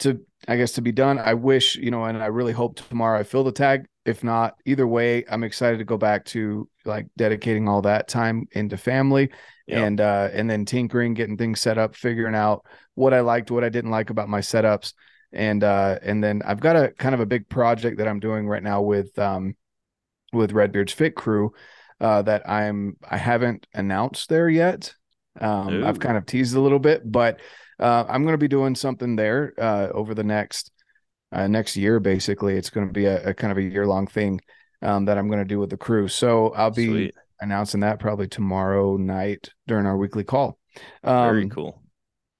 to 0.00 0.20
I 0.46 0.56
guess 0.56 0.72
to 0.72 0.82
be 0.82 0.92
done. 0.92 1.18
I 1.18 1.34
wish 1.34 1.76
you 1.76 1.90
know, 1.90 2.04
and 2.04 2.22
I 2.22 2.26
really 2.26 2.52
hope 2.52 2.76
tomorrow 2.76 3.18
I 3.18 3.22
fill 3.22 3.44
the 3.44 3.52
tag. 3.52 3.86
If 4.06 4.22
not, 4.24 4.54
either 4.64 4.86
way, 4.86 5.24
I'm 5.28 5.44
excited 5.44 5.78
to 5.78 5.84
go 5.84 5.98
back 5.98 6.24
to 6.26 6.68
like 6.84 7.06
dedicating 7.16 7.68
all 7.68 7.82
that 7.82 8.08
time 8.08 8.46
into 8.52 8.76
family 8.76 9.30
Yep. 9.66 9.78
and 9.82 10.00
uh 10.00 10.28
and 10.32 10.48
then 10.48 10.64
tinkering, 10.64 11.14
getting 11.14 11.36
things 11.36 11.60
set 11.60 11.76
up, 11.76 11.96
figuring 11.96 12.36
out 12.36 12.64
what 12.94 13.12
I 13.12 13.20
liked, 13.20 13.50
what 13.50 13.64
I 13.64 13.68
didn't 13.68 13.90
like 13.90 14.10
about 14.10 14.28
my 14.28 14.40
setups. 14.40 14.92
And 15.32 15.64
uh 15.64 15.98
and 16.02 16.22
then 16.22 16.42
I've 16.44 16.60
got 16.60 16.76
a 16.76 16.90
kind 16.90 17.14
of 17.14 17.20
a 17.20 17.26
big 17.26 17.48
project 17.48 17.98
that 17.98 18.06
I'm 18.08 18.20
doing 18.20 18.46
right 18.46 18.62
now 18.62 18.82
with 18.82 19.18
um 19.18 19.56
with 20.32 20.52
Redbeard's 20.52 20.92
Fit 20.92 21.14
Crew 21.16 21.52
uh 22.00 22.22
that 22.22 22.48
I'm 22.48 22.96
I 23.08 23.16
haven't 23.16 23.66
announced 23.74 24.28
there 24.28 24.48
yet. 24.48 24.94
Um, 25.40 25.84
I've 25.84 25.98
kind 25.98 26.16
of 26.16 26.24
teased 26.24 26.54
a 26.56 26.60
little 26.60 26.78
bit, 26.78 27.02
but 27.10 27.40
uh, 27.78 28.04
I'm 28.08 28.22
going 28.22 28.32
to 28.32 28.38
be 28.38 28.48
doing 28.48 28.74
something 28.74 29.16
there 29.16 29.52
uh, 29.58 29.88
over 29.92 30.14
the 30.14 30.24
next 30.24 30.70
uh, 31.36 31.46
next 31.46 31.76
year. 31.76 32.00
Basically, 32.00 32.56
it's 32.56 32.70
going 32.70 32.86
to 32.86 32.92
be 32.92 33.06
a, 33.06 33.30
a 33.30 33.34
kind 33.34 33.52
of 33.52 33.58
a 33.58 33.62
year 33.62 33.86
long 33.86 34.06
thing 34.06 34.40
um, 34.82 35.04
that 35.06 35.18
I'm 35.18 35.28
going 35.28 35.38
to 35.40 35.44
do 35.54 35.58
with 35.60 35.70
the 35.70 35.76
crew. 35.76 36.08
So 36.08 36.50
I'll 36.54 36.70
be 36.70 36.86
Sweet. 36.88 37.14
announcing 37.40 37.80
that 37.80 37.98
probably 38.00 38.28
tomorrow 38.28 38.96
night 38.96 39.50
during 39.66 39.86
our 39.86 39.96
weekly 39.96 40.24
call. 40.24 40.58
Very 41.04 41.44
Um, 41.44 41.50
cool. 41.50 41.82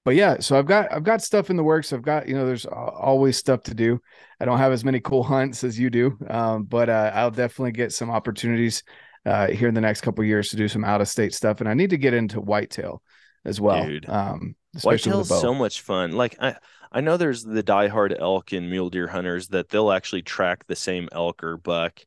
but 0.05 0.15
yeah, 0.15 0.37
so 0.39 0.57
I've 0.57 0.67
got 0.67 0.91
I've 0.91 1.03
got 1.03 1.21
stuff 1.21 1.49
in 1.49 1.55
the 1.57 1.63
works. 1.63 1.91
I've 1.93 2.01
got 2.01 2.27
you 2.27 2.35
know 2.35 2.45
there's 2.45 2.65
always 2.65 3.37
stuff 3.37 3.63
to 3.63 3.73
do. 3.73 3.99
I 4.39 4.45
don't 4.45 4.59
have 4.59 4.71
as 4.71 4.85
many 4.85 4.99
cool 4.99 5.23
hunts 5.23 5.63
as 5.63 5.77
you 5.79 5.89
do, 5.89 6.17
um, 6.29 6.63
but 6.63 6.89
uh, 6.89 7.11
I'll 7.13 7.31
definitely 7.31 7.71
get 7.73 7.91
some 7.91 8.09
opportunities 8.11 8.83
uh, 9.25 9.47
here 9.47 9.67
in 9.67 9.73
the 9.73 9.81
next 9.81 10.01
couple 10.01 10.21
of 10.23 10.27
years 10.27 10.49
to 10.49 10.55
do 10.57 10.67
some 10.67 10.85
out 10.85 11.01
of 11.01 11.07
state 11.09 11.33
stuff, 11.33 11.59
and 11.59 11.67
I 11.69 11.73
need 11.73 11.89
to 11.89 11.97
get 11.97 12.13
into 12.13 12.39
whitetail 12.39 13.01
as 13.43 13.59
well. 13.59 13.85
Dude. 13.85 14.07
um, 14.07 14.55
especially 14.75 15.11
Whitetail's 15.11 15.17
with 15.19 15.27
the 15.29 15.35
bow. 15.35 15.41
so 15.41 15.53
much 15.53 15.81
fun. 15.81 16.11
Like 16.13 16.37
I, 16.39 16.55
I 16.97 17.01
know 17.01 17.15
there's 17.17 17.43
the 17.43 17.61
diehard 17.63 18.19
elk 18.19 18.51
and 18.53 18.69
mule 18.71 18.89
deer 18.89 19.07
hunters 19.07 19.49
that 19.49 19.69
they'll 19.69 19.91
actually 19.91 20.23
track 20.23 20.65
the 20.65 20.75
same 20.75 21.07
elk 21.11 21.43
or 21.43 21.57
buck 21.57 22.01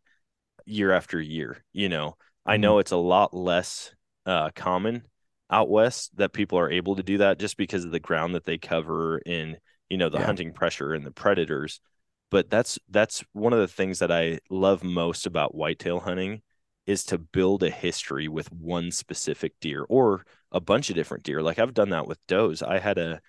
year 0.66 0.92
after 0.92 1.20
year. 1.20 1.64
You 1.72 1.88
know, 1.88 2.16
I 2.46 2.56
Mm-hmm. 2.56 2.72
know 2.72 2.78
it's 2.78 2.92
a 2.92 2.96
lot 2.96 3.34
less 3.34 3.94
uh, 4.26 4.50
common 4.54 5.04
out 5.50 5.70
west 5.70 6.16
that 6.16 6.32
people 6.34 6.58
are 6.58 6.70
able 6.70 6.96
to 6.96 7.02
do 7.04 7.18
that 7.18 7.38
just 7.38 7.56
because 7.56 7.84
of 7.84 7.92
the 7.92 8.00
ground 8.00 8.34
that 8.34 8.44
they 8.44 8.58
cover 8.58 9.20
and 9.26 9.58
you 9.90 9.98
know 9.98 10.08
the 10.10 10.18
Yeah. 10.18 10.20
hunting 10.20 10.52
pressure 10.52 10.94
and 10.94 11.06
the 11.06 11.12
predators. 11.12 11.80
But 12.30 12.50
that's 12.50 12.78
that's 12.90 13.24
one 13.32 13.52
of 13.54 13.60
the 13.60 13.68
things 13.68 14.00
that 14.00 14.12
I 14.12 14.40
love 14.50 14.84
most 14.84 15.26
about 15.26 15.54
whitetail 15.54 16.00
hunting 16.00 16.42
is 16.86 17.04
to 17.06 17.18
build 17.18 17.62
a 17.62 17.70
history 17.70 18.28
with 18.28 18.52
one 18.52 18.90
specific 18.92 19.54
deer 19.60 19.84
or 19.88 20.24
a 20.52 20.60
bunch 20.60 20.90
of 20.90 20.96
different 20.96 21.24
deer. 21.24 21.42
Like 21.42 21.58
I've 21.58 21.74
done 21.74 21.90
that 21.90 22.06
with 22.08 22.18
does. 22.26 22.62
I 22.62 22.78
had 22.78 22.98
a 22.98 23.20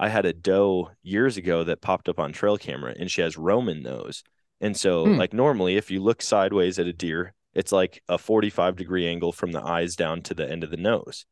I 0.00 0.08
had 0.08 0.24
a 0.24 0.32
doe 0.32 0.90
years 1.02 1.36
ago 1.36 1.62
that 1.64 1.82
popped 1.82 2.08
up 2.08 2.18
on 2.18 2.32
trail 2.32 2.56
camera 2.56 2.94
and 2.98 3.10
she 3.10 3.20
has 3.20 3.36
Roman 3.36 3.82
nose. 3.82 4.24
And 4.60 4.76
so 4.76 5.04
Hmm. 5.04 5.16
like 5.16 5.32
normally 5.34 5.76
if 5.76 5.90
you 5.90 6.00
look 6.02 6.22
sideways 6.22 6.78
at 6.78 6.86
a 6.86 6.92
deer, 6.92 7.34
it's 7.54 7.70
like 7.70 8.02
a 8.08 8.16
45 8.16 8.76
degree 8.76 9.06
angle 9.06 9.30
from 9.32 9.52
the 9.52 9.62
eyes 9.62 9.94
down 9.96 10.22
to 10.22 10.34
the 10.34 10.50
end 10.50 10.64
of 10.64 10.70
the 10.70 10.76
nose. 10.78 11.26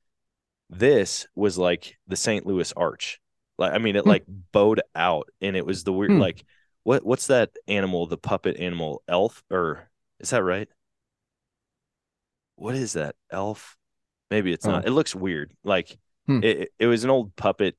This 0.68 1.26
was 1.34 1.56
like 1.56 1.96
the 2.06 2.16
St. 2.16 2.44
Louis 2.46 2.72
arch. 2.76 3.18
Like 3.56 3.72
I 3.72 3.78
mean 3.78 3.96
it 3.96 4.02
Hmm. 4.04 4.10
like 4.10 4.24
bowed 4.52 4.82
out 4.94 5.28
and 5.40 5.56
it 5.56 5.64
was 5.66 5.84
the 5.84 5.92
weird 5.92 6.12
Hmm. 6.12 6.20
like 6.20 6.44
what 6.84 7.04
what's 7.06 7.26
that 7.28 7.50
animal, 7.66 8.06
the 8.06 8.18
puppet 8.18 8.58
animal, 8.58 9.02
elf 9.08 9.42
or 9.50 9.88
is 10.20 10.30
that 10.30 10.42
right? 10.44 10.68
What 12.56 12.74
is 12.74 12.92
that? 12.94 13.14
Elf? 13.30 13.76
Maybe 14.30 14.52
it's 14.52 14.66
not. 14.66 14.84
Oh. 14.84 14.88
It 14.88 14.90
looks 14.90 15.14
weird. 15.14 15.52
Like 15.64 15.96
Hmm. 16.26 16.44
it, 16.44 16.70
it 16.78 16.86
was 16.86 17.04
an 17.04 17.10
old 17.10 17.34
puppet 17.36 17.76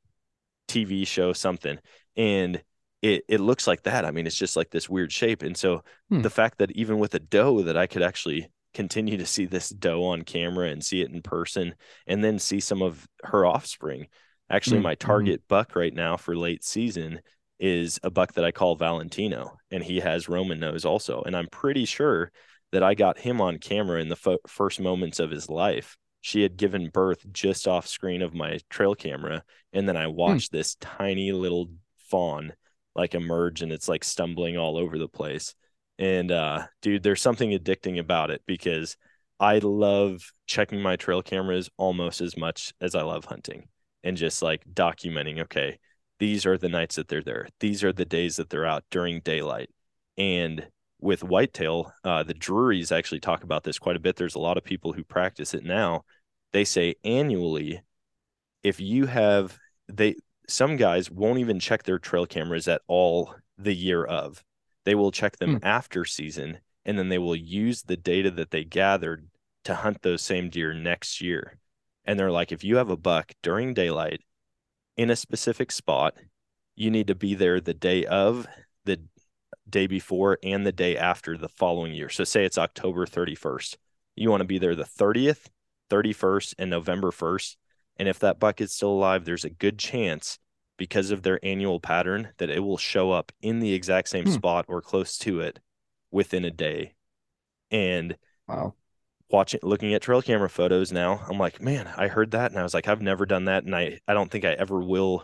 TV 0.69 1.05
show, 1.05 1.33
something, 1.33 1.77
and 2.15 2.61
it 3.01 3.23
it 3.27 3.39
looks 3.39 3.67
like 3.67 3.83
that. 3.83 4.05
I 4.05 4.11
mean, 4.11 4.27
it's 4.27 4.35
just 4.35 4.55
like 4.55 4.69
this 4.69 4.89
weird 4.89 5.11
shape. 5.11 5.41
And 5.43 5.57
so 5.57 5.83
Hmm. 6.09 6.21
the 6.21 6.29
fact 6.29 6.59
that 6.59 6.71
even 6.71 6.99
with 6.99 7.13
a 7.15 7.19
doe, 7.19 7.63
that 7.63 7.77
I 7.77 7.87
could 7.87 8.03
actually 8.03 8.47
continue 8.73 9.17
to 9.17 9.25
see 9.25 9.45
this 9.45 9.69
doe 9.69 10.03
on 10.05 10.21
camera 10.21 10.69
and 10.69 10.85
see 10.85 11.01
it 11.01 11.11
in 11.11 11.21
person, 11.21 11.75
and 12.07 12.23
then 12.23 12.39
see 12.39 12.59
some 12.59 12.81
of 12.81 13.07
her 13.23 13.45
offspring. 13.45 14.07
Actually, 14.49 14.77
Hmm. 14.77 14.83
my 14.83 14.95
Mhm. 14.95 14.99
target 14.99 15.41
buck 15.47 15.75
right 15.75 15.93
now 15.93 16.17
for 16.17 16.35
late 16.35 16.63
season 16.63 17.21
is 17.59 17.99
a 18.03 18.09
buck 18.09 18.33
that 18.33 18.45
I 18.45 18.51
call 18.51 18.75
Valentino, 18.75 19.57
and 19.71 19.83
he 19.83 19.99
has 19.99 20.29
Roman 20.29 20.59
nose 20.59 20.85
also. 20.85 21.21
And 21.25 21.35
I'm 21.35 21.47
pretty 21.47 21.85
sure 21.85 22.31
that 22.71 22.83
I 22.83 22.93
got 22.93 23.17
him 23.19 23.41
on 23.41 23.57
camera 23.57 23.99
in 24.01 24.09
the 24.09 24.15
fo- 24.15 24.37
first 24.47 24.79
moments 24.79 25.19
of 25.19 25.31
his 25.31 25.49
life. 25.49 25.97
She 26.21 26.41
had 26.43 26.57
given 26.57 26.89
birth 26.89 27.25
just 27.31 27.67
off 27.67 27.87
screen 27.87 28.21
of 28.21 28.33
my 28.33 28.59
trail 28.69 28.95
camera, 28.95 29.43
and 29.73 29.87
then 29.87 29.97
I 29.97 30.07
watched 30.07 30.51
this 30.51 30.75
tiny 30.75 31.31
little 31.31 31.69
fawn 32.09 32.53
like 32.95 33.15
emerge, 33.15 33.61
and 33.61 33.71
it's 33.71 33.87
like 33.87 34.03
stumbling 34.03 34.57
all 34.57 34.77
over 34.77 34.97
the 34.97 35.07
place. 35.07 35.55
And 35.97 36.31
uh, 36.31 36.67
dude, 36.81 37.03
there's 37.03 37.21
something 37.21 37.51
addicting 37.51 37.99
about 37.99 38.31
it 38.31 38.41
because 38.45 38.97
I 39.39 39.59
love 39.59 40.21
checking 40.47 40.81
my 40.81 40.95
trail 40.95 41.21
cameras 41.21 41.69
almost 41.77 42.21
as 42.21 42.35
much 42.37 42.73
as 42.81 42.95
I 42.95 43.03
love 43.03 43.25
hunting 43.25 43.67
and 44.03 44.17
just 44.17 44.41
like 44.41 44.63
documenting. 44.73 45.41
Okay, 45.41 45.79
these 46.19 46.45
are 46.45 46.57
the 46.57 46.69
nights 46.69 46.95
that 46.95 47.07
they're 47.07 47.23
there. 47.23 47.47
These 47.59 47.83
are 47.83 47.93
the 47.93 48.05
days 48.05 48.35
that 48.37 48.49
they're 48.49 48.65
out 48.65 48.83
during 48.91 49.21
daylight. 49.21 49.69
And 50.17 50.67
with 50.99 51.23
whitetail, 51.23 51.93
uh, 52.03 52.23
the 52.23 52.33
Drury's 52.33 52.91
actually 52.91 53.19
talk 53.21 53.43
about 53.43 53.63
this 53.63 53.79
quite 53.79 53.95
a 53.95 53.99
bit. 53.99 54.15
There's 54.15 54.35
a 54.35 54.39
lot 54.39 54.57
of 54.57 54.63
people 54.63 54.93
who 54.93 55.03
practice 55.03 55.53
it 55.53 55.63
now. 55.63 56.03
They 56.51 56.65
say 56.65 56.95
annually, 57.03 57.81
if 58.63 58.79
you 58.79 59.05
have 59.07 59.57
they 59.87 60.15
some 60.47 60.77
guys 60.77 61.11
won't 61.11 61.39
even 61.39 61.59
check 61.59 61.83
their 61.83 61.99
trail 61.99 62.25
cameras 62.25 62.67
at 62.67 62.81
all 62.87 63.35
the 63.57 63.73
year 63.73 64.03
of. 64.03 64.43
They 64.85 64.95
will 64.95 65.11
check 65.11 65.37
them 65.37 65.55
Hmm. 65.55 65.57
after 65.61 66.05
season 66.05 66.59
and 66.85 66.97
then 66.97 67.09
they 67.09 67.17
will 67.19 67.35
use 67.35 67.83
the 67.83 67.97
data 67.97 68.31
that 68.31 68.51
they 68.51 68.63
gathered 68.63 69.29
to 69.65 69.75
hunt 69.75 70.01
those 70.01 70.21
same 70.21 70.49
deer 70.49 70.73
next 70.73 71.21
year. 71.21 71.59
And 72.05 72.19
they're 72.19 72.31
like, 72.31 72.51
if 72.51 72.63
you 72.63 72.77
have 72.77 72.89
a 72.89 72.97
buck 72.97 73.33
during 73.43 73.73
daylight 73.73 74.21
in 74.97 75.09
a 75.09 75.15
specific 75.15 75.71
spot, 75.71 76.15
you 76.75 76.89
need 76.89 77.07
to 77.07 77.15
be 77.15 77.35
there 77.35 77.59
the 77.61 77.73
day 77.73 78.05
of, 78.05 78.47
the 78.85 79.01
day 79.71 79.87
before, 79.87 80.37
and 80.43 80.65
the 80.65 80.71
day 80.71 80.97
after 80.97 81.37
the 81.37 81.49
following 81.49 81.93
year. 81.93 82.09
So, 82.09 82.23
say 82.23 82.45
it's 82.45 82.57
October 82.57 83.05
31st. 83.05 83.77
You 84.15 84.29
want 84.29 84.41
to 84.41 84.45
be 84.47 84.59
there 84.59 84.75
the 84.75 84.83
30th, 84.85 85.49
31st, 85.89 86.55
and 86.57 86.69
November 86.69 87.11
1st. 87.11 87.57
And 87.97 88.07
if 88.07 88.19
that 88.19 88.39
buck 88.39 88.61
is 88.61 88.73
still 88.73 88.91
alive, 88.91 89.25
there's 89.25 89.45
a 89.45 89.49
good 89.49 89.77
chance 89.77 90.39
because 90.77 91.11
of 91.11 91.23
their 91.23 91.39
annual 91.43 91.79
pattern 91.79 92.29
that 92.37 92.49
it 92.49 92.59
will 92.61 92.77
show 92.77 93.11
up 93.11 93.31
in 93.41 93.59
the 93.59 93.73
exact 93.73 94.09
same 94.09 94.25
Hmm. 94.25 94.31
spot 94.31 94.65
or 94.69 94.81
close 94.81 95.17
to 95.19 95.41
it 95.41 95.59
within 96.11 96.45
a 96.45 96.51
day. 96.51 96.93
And 97.71 98.17
Wow. 98.47 98.75
watching 99.29 99.59
looking 99.63 99.93
at 99.93 100.01
trail 100.01 100.21
camera 100.21 100.49
photos 100.49 100.91
now 100.91 101.21
i'm 101.29 101.37
like 101.37 101.61
man 101.61 101.87
i 101.97 102.07
heard 102.07 102.31
that 102.31 102.49
and 102.51 102.59
i 102.59 102.63
was 102.63 102.73
like 102.73 102.87
i've 102.87 103.01
never 103.01 103.25
done 103.25 103.45
that 103.45 103.63
and 103.63 103.75
i 103.75 103.99
i 104.07 104.13
don't 104.13 104.31
think 104.31 104.43
i 104.43 104.53
ever 104.53 104.79
will 104.79 105.23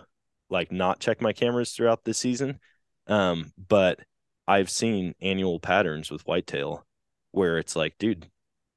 like 0.49 0.71
not 0.71 0.99
check 0.99 1.21
my 1.21 1.33
cameras 1.33 1.71
throughout 1.71 2.03
this 2.03 2.19
season 2.19 2.59
um 3.07 3.51
but 3.67 3.99
i've 4.47 4.69
seen 4.69 5.13
annual 5.21 5.59
patterns 5.59 6.11
with 6.11 6.25
whitetail 6.27 6.85
where 7.31 7.57
it's 7.57 7.75
like 7.75 7.95
dude 7.97 8.29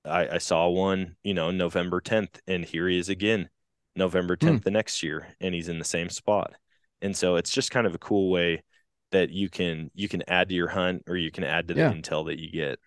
i 0.05 0.29
i 0.29 0.39
saw 0.39 0.69
one 0.69 1.17
you 1.23 1.35
know 1.35 1.51
november 1.51 2.01
10th 2.01 2.41
and 2.47 2.65
here 2.65 2.89
he 2.89 2.99
is 2.99 3.09
again 3.09 3.49
november 3.97 4.37
hmm. 4.41 4.47
10th 4.47 4.65
the 4.65 4.71
next 4.71 5.03
year 5.03 5.29
and 5.41 5.55
he's 5.55 5.69
in 5.69 5.79
the 5.79 5.85
same 5.85 6.09
spot 6.09 6.55
and 7.03 7.17
so 7.17 7.37
it's 7.37 7.51
just 7.51 7.71
kind 7.71 7.87
of 7.87 7.95
a 7.95 7.99
cool 7.99 8.31
way 8.31 8.63
that 9.11 9.31
you 9.31 9.49
can 9.49 9.91
you 9.95 10.09
can 10.09 10.23
add 10.29 10.49
to 10.49 10.55
your 10.55 10.69
hunt 10.69 11.03
or 11.09 11.17
you 11.17 11.31
can 11.31 11.45
add 11.45 11.69
to 11.69 11.75
the 11.75 11.81
Yeah. 11.81 11.93
intel 11.93 12.27
that 12.27 12.39
you 12.39 12.51
get 12.51 12.79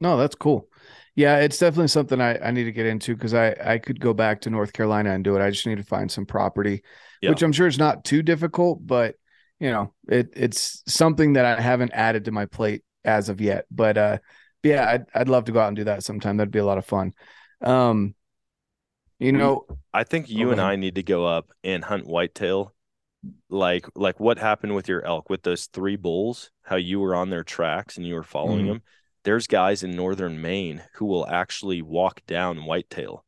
No, 0.00 0.16
that's 0.16 0.34
cool. 0.34 0.68
Yeah, 1.14 1.38
it's 1.38 1.58
definitely 1.58 1.88
something 1.88 2.20
I, 2.20 2.36
I 2.38 2.50
need 2.50 2.64
to 2.64 2.72
get 2.72 2.84
into 2.86 3.14
because 3.14 3.32
I, 3.32 3.56
I 3.64 3.78
could 3.78 3.98
go 4.00 4.12
back 4.12 4.42
to 4.42 4.50
North 4.50 4.72
Carolina 4.74 5.12
and 5.12 5.24
do 5.24 5.34
it. 5.36 5.42
I 5.42 5.50
just 5.50 5.66
need 5.66 5.78
to 5.78 5.84
find 5.84 6.10
some 6.10 6.26
property, 6.26 6.82
Yeah. 7.22 7.30
which 7.30 7.42
I'm 7.42 7.52
sure 7.52 7.66
is 7.66 7.78
not 7.78 8.04
too 8.04 8.22
difficult, 8.22 8.86
but 8.86 9.16
you 9.60 9.70
know, 9.70 9.92
it 10.08 10.30
it's 10.34 10.82
something 10.86 11.34
that 11.34 11.44
I 11.44 11.60
haven't 11.60 11.92
added 11.92 12.26
to 12.26 12.32
my 12.32 12.46
plate 12.46 12.82
as 13.04 13.28
of 13.28 13.40
yet. 13.40 13.66
But 13.70 13.96
uh 13.98 14.18
yeah, 14.62 14.88
I'd 14.90 15.06
I'd 15.14 15.28
love 15.28 15.44
to 15.44 15.52
go 15.52 15.60
out 15.60 15.68
and 15.68 15.76
do 15.76 15.84
that 15.84 16.02
sometime. 16.02 16.36
That'd 16.36 16.50
be 16.50 16.58
a 16.58 16.64
lot 16.64 16.78
of 16.78 16.86
fun. 16.86 17.12
Um 17.60 18.14
you 19.18 19.32
know, 19.32 19.64
I 19.94 20.04
think 20.04 20.28
you 20.28 20.46
go 20.46 20.50
and. 20.52 20.60
I 20.60 20.76
need 20.76 20.96
to 20.96 21.02
go 21.02 21.24
up 21.26 21.50
and 21.64 21.82
hunt 21.84 22.06
whitetail. 22.06 22.74
Like 23.48 23.86
like 23.94 24.20
what 24.20 24.38
happened 24.38 24.74
with 24.74 24.88
your 24.88 25.04
elk 25.04 25.30
with 25.30 25.42
those 25.42 25.66
three 25.66 25.96
bulls, 25.96 26.50
how 26.62 26.76
you 26.76 27.00
were 27.00 27.14
on 27.14 27.30
their 27.30 27.44
tracks 27.44 27.96
and 27.96 28.06
you 28.06 28.14
were 28.14 28.22
following 28.22 28.66
Mhm. 28.66 28.68
them. 28.68 28.82
There's 29.24 29.46
guys 29.46 29.82
in 29.82 29.96
northern 29.96 30.40
Maine 30.40 30.82
who 30.94 31.06
will 31.06 31.26
actually 31.26 31.82
walk 31.82 32.24
down 32.26 32.64
whitetail. 32.66 33.24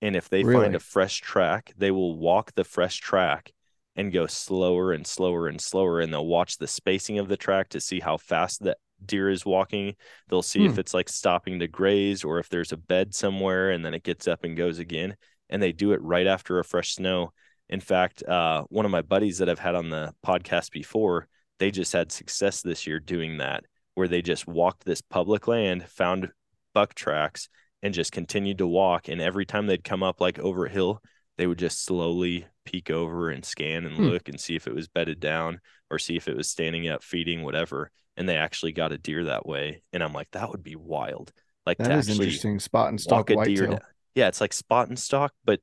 And 0.00 0.16
if 0.16 0.28
they 0.28 0.42
Really? 0.42 0.62
find 0.62 0.74
a 0.74 0.80
fresh 0.80 1.20
track, 1.20 1.72
they 1.76 1.90
will 1.90 2.16
walk 2.16 2.54
the 2.54 2.64
fresh 2.64 2.98
track 2.98 3.52
and 3.96 4.12
go 4.12 4.26
slower 4.26 4.92
and 4.92 5.06
slower 5.06 5.48
and 5.48 5.60
slower 5.60 6.00
and 6.00 6.12
they'll 6.12 6.26
watch 6.26 6.56
the 6.58 6.66
spacing 6.66 7.18
of 7.18 7.28
the 7.28 7.36
track 7.36 7.68
to 7.70 7.80
see 7.80 8.00
how 8.00 8.16
fast 8.16 8.62
that 8.62 8.78
deer 9.04 9.28
is 9.28 9.44
walking. 9.44 9.94
They'll 10.28 10.42
see 10.42 10.64
if 10.64 10.72
Hmm. 10.74 10.80
it's 10.80 10.94
like 10.94 11.08
stopping 11.08 11.58
to 11.60 11.68
graze 11.68 12.24
or 12.24 12.38
if 12.38 12.48
there's 12.48 12.72
a 12.72 12.76
bed 12.76 13.14
somewhere 13.14 13.70
and 13.70 13.84
then 13.84 13.94
it 13.94 14.02
gets 14.02 14.26
up 14.28 14.44
and 14.44 14.56
goes 14.56 14.78
again 14.78 15.16
and 15.50 15.62
they 15.62 15.72
do 15.72 15.92
it 15.92 16.00
right 16.02 16.26
after 16.26 16.58
a 16.58 16.64
fresh 16.64 16.94
snow. 16.94 17.32
In 17.68 17.80
fact, 17.80 18.22
uh, 18.22 18.64
one 18.68 18.84
of 18.84 18.90
my 18.90 19.02
buddies 19.02 19.38
that 19.38 19.48
I've 19.48 19.58
had 19.58 19.74
on 19.74 19.90
the 19.90 20.12
podcast 20.24 20.70
before, 20.70 21.28
they 21.58 21.70
just 21.70 21.92
had 21.92 22.12
success 22.12 22.62
this 22.62 22.86
year 22.86 23.00
doing 23.00 23.38
that, 23.38 23.64
where 23.94 24.08
they 24.08 24.22
just 24.22 24.46
walked 24.46 24.84
this 24.84 25.00
public 25.02 25.48
land, 25.48 25.86
found 25.88 26.30
buck 26.74 26.94
tracks, 26.94 27.48
and 27.82 27.94
just 27.94 28.12
continued 28.12 28.58
to 28.58 28.66
walk. 28.66 29.08
And 29.08 29.20
every 29.20 29.46
time 29.46 29.66
they'd 29.66 29.84
come 29.84 30.02
up 30.02 30.20
like 30.20 30.38
over 30.38 30.66
a 30.66 30.70
hill, 30.70 31.02
they 31.38 31.46
would 31.46 31.58
just 31.58 31.84
slowly 31.84 32.46
peek 32.64 32.90
over 32.90 33.30
and 33.30 33.44
scan 33.44 33.84
and 33.86 33.96
Hmm. 33.96 34.04
look 34.04 34.28
and 34.28 34.40
see 34.40 34.54
if 34.54 34.66
it 34.66 34.74
was 34.74 34.88
bedded 34.88 35.18
down 35.20 35.60
or 35.90 35.98
see 35.98 36.16
if 36.16 36.28
it 36.28 36.36
was 36.36 36.48
standing 36.48 36.88
up, 36.88 37.02
feeding, 37.02 37.42
whatever. 37.42 37.90
And 38.16 38.28
they 38.28 38.36
actually 38.36 38.72
got 38.72 38.92
a 38.92 38.98
deer 38.98 39.24
that 39.24 39.46
way. 39.46 39.82
And 39.92 40.02
I'm 40.02 40.12
like, 40.12 40.30
that 40.32 40.50
would 40.50 40.62
be 40.62 40.76
wild. 40.76 41.32
Like 41.64 41.78
that 41.78 41.90
is 41.98 42.08
interesting. 42.08 42.58
Spot 42.60 42.88
and 42.88 43.00
stalk 43.00 43.30
walk 43.30 43.46
a 43.46 43.50
deer. 43.50 43.66
down- 43.68 43.80
Yeah, 44.14 44.28
it's 44.28 44.40
like 44.40 44.52
spot 44.52 44.88
and 44.88 44.98
stalk, 44.98 45.32
but 45.44 45.60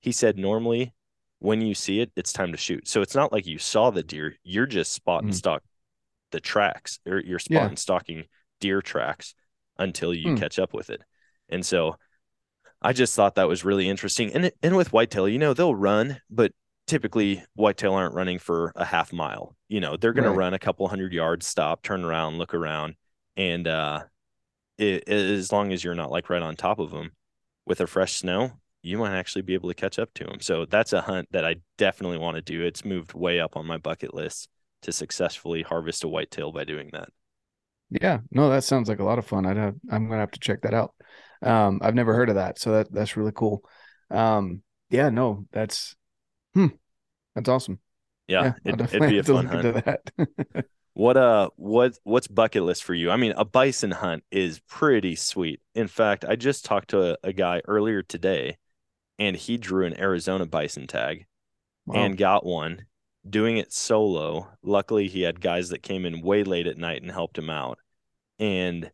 He 0.00 0.12
said 0.12 0.38
normally 0.38 0.94
when 1.40 1.60
you 1.60 1.74
see 1.74 1.98
it, 2.00 2.12
it's 2.14 2.32
time 2.32 2.52
to 2.52 2.56
shoot. 2.58 2.86
So 2.86 3.02
it's 3.02 3.16
not 3.16 3.32
like 3.32 3.46
you 3.46 3.58
saw 3.58 3.90
the 3.90 4.04
deer, 4.04 4.36
you're 4.44 4.64
just 4.66 4.92
spot 4.92 5.24
and 5.24 5.32
Mhm. 5.32 5.36
stalk 5.36 5.64
the 6.30 6.40
tracks 6.40 7.00
or 7.04 7.18
you're 7.18 7.40
spot 7.40 7.54
Yeah. 7.62 7.66
and 7.66 7.78
stalking 7.78 8.26
deer 8.60 8.80
tracks 8.80 9.34
until 9.76 10.14
you 10.14 10.30
Hmm. 10.30 10.36
catch 10.36 10.60
up 10.60 10.72
with 10.72 10.88
it. 10.90 11.02
And 11.48 11.66
so 11.66 11.96
I 12.80 12.92
just 12.92 13.14
thought 13.14 13.34
that 13.34 13.48
was 13.48 13.64
really 13.64 13.88
interesting. 13.88 14.32
And 14.34 14.52
and 14.62 14.76
with 14.76 14.92
whitetail, 14.92 15.28
you 15.28 15.38
know, 15.38 15.54
they'll 15.54 15.74
run, 15.74 16.20
but 16.30 16.52
typically 16.86 17.44
whitetail 17.54 17.94
aren't 17.94 18.14
running 18.14 18.38
for 18.38 18.72
a 18.76 18.84
half 18.84 19.12
mile. 19.12 19.56
You 19.68 19.80
know, 19.80 19.96
they're 19.96 20.12
going 20.12 20.24
Right. 20.24 20.32
to 20.32 20.32
run 20.32 20.54
a 20.54 20.58
couple 20.58 20.86
hundred 20.88 21.12
yards, 21.12 21.46
stop, 21.46 21.82
turn 21.82 22.04
around, 22.04 22.38
look 22.38 22.54
around, 22.54 22.94
and 23.36 23.66
uh, 23.68 24.04
it, 24.78 25.08
as 25.08 25.52
long 25.52 25.72
as 25.72 25.84
you're 25.84 25.94
not 25.94 26.10
like 26.10 26.30
right 26.30 26.42
on 26.42 26.56
top 26.56 26.78
of 26.78 26.90
them 26.90 27.12
with 27.66 27.80
a 27.80 27.86
fresh 27.86 28.14
snow, 28.14 28.52
you 28.82 28.98
might 28.98 29.16
actually 29.16 29.42
be 29.42 29.54
able 29.54 29.68
to 29.70 29.74
catch 29.74 29.98
up 29.98 30.12
to 30.14 30.24
them. 30.24 30.40
So 30.40 30.64
that's 30.66 30.92
a 30.92 31.02
hunt 31.02 31.28
that 31.32 31.44
I 31.44 31.56
definitely 31.78 32.18
want 32.18 32.36
to 32.36 32.42
do. 32.42 32.62
It's 32.64 32.84
moved 32.84 33.14
way 33.14 33.40
up 33.40 33.56
on 33.56 33.66
my 33.66 33.78
bucket 33.78 34.14
list 34.14 34.48
to 34.82 34.92
successfully 34.92 35.62
harvest 35.62 36.04
a 36.04 36.08
whitetail 36.08 36.52
by 36.52 36.64
doing 36.64 36.90
that. 36.92 37.10
Yeah, 37.90 38.20
no, 38.30 38.50
that 38.50 38.64
sounds 38.64 38.88
like 38.88 38.98
a 38.98 39.04
lot 39.04 39.18
of 39.18 39.26
fun. 39.26 39.46
I'd 39.46 39.56
have, 39.56 39.74
I'm 39.90 40.08
gonna 40.08 40.20
have 40.20 40.30
to 40.32 40.40
check 40.40 40.62
that 40.62 40.74
out. 40.74 40.94
Um, 41.42 41.80
I've 41.82 41.94
never 41.94 42.14
heard 42.14 42.28
of 42.28 42.34
that, 42.36 42.58
so 42.58 42.72
that 42.72 42.92
that's 42.92 43.16
really 43.16 43.32
cool. 43.34 43.62
Um, 44.10 44.62
yeah, 44.90 45.10
no, 45.10 45.46
that's 45.52 45.96
hmm, 46.54 46.68
that's 47.34 47.48
awesome. 47.48 47.78
Yeah, 48.26 48.54
I'll 48.66 48.74
it, 48.74 48.80
it'd 48.94 49.08
be 49.08 49.18
a 49.18 49.22
fun 49.24 49.46
hunt. 49.46 49.98
What 50.94 51.16
uh 51.16 51.50
what 51.56 51.96
what's 52.02 52.26
bucket 52.26 52.64
list 52.64 52.82
for 52.82 52.92
you? 52.92 53.10
I 53.10 53.16
mean, 53.16 53.32
a 53.36 53.44
bison 53.44 53.92
hunt 53.92 54.24
is 54.32 54.58
pretty 54.68 55.14
sweet. 55.14 55.60
In 55.74 55.86
fact, 55.86 56.24
I 56.24 56.34
just 56.34 56.64
talked 56.64 56.90
to 56.90 57.12
a, 57.12 57.16
a 57.22 57.32
guy 57.32 57.62
earlier 57.68 58.02
today 58.02 58.56
and 59.18 59.36
he 59.36 59.58
drew 59.58 59.86
an 59.86 59.98
Arizona 60.00 60.46
bison 60.46 60.86
tag 60.86 61.26
Wow. 61.86 62.04
and 62.04 62.16
got 62.18 62.44
one 62.44 62.86
doing 63.28 63.58
it 63.58 63.72
solo. 63.72 64.48
Luckily, 64.62 65.08
he 65.08 65.22
had 65.22 65.40
guys 65.40 65.70
that 65.70 65.82
came 65.82 66.04
in 66.06 66.22
way 66.22 66.44
late 66.44 66.66
at 66.66 66.78
night 66.78 67.02
and 67.02 67.10
helped 67.10 67.38
him 67.38 67.50
out. 67.50 67.78
And 68.38 68.90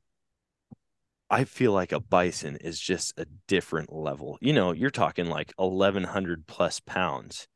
I 1.34 1.44
feel 1.44 1.72
like 1.72 1.90
a 1.90 1.98
bison 1.98 2.58
is 2.60 2.78
just 2.78 3.18
a 3.18 3.26
different 3.48 3.92
level. 3.92 4.38
You 4.40 4.52
know, 4.52 4.70
you're 4.70 4.90
talking 4.90 5.26
like 5.26 5.52
1100 5.56 6.46
plus 6.46 6.78
pounds. 6.78 7.48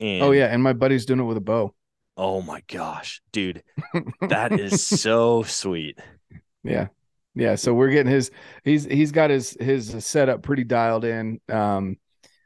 And 0.00 0.24
oh 0.24 0.32
yeah, 0.32 0.46
and 0.46 0.60
my 0.60 0.72
buddy's 0.72 1.06
doing 1.06 1.20
it 1.20 1.24
with 1.24 1.36
a 1.36 1.40
bow. 1.40 1.72
Oh 2.16 2.42
my 2.42 2.62
gosh, 2.66 3.22
dude, 3.30 3.62
that 4.22 4.58
is 4.58 4.84
so 5.00 5.44
sweet. 5.44 6.00
Yeah. 6.64 6.88
Yeah. 7.36 7.54
So 7.54 7.72
we're 7.72 7.90
getting 7.90 8.10
his 8.10 8.32
he's 8.64 8.86
he's 8.86 9.12
got 9.12 9.30
his 9.30 9.56
his 9.60 10.04
setup 10.04 10.42
pretty 10.42 10.64
dialed 10.64 11.04
in. 11.04 11.40
Um 11.48 11.98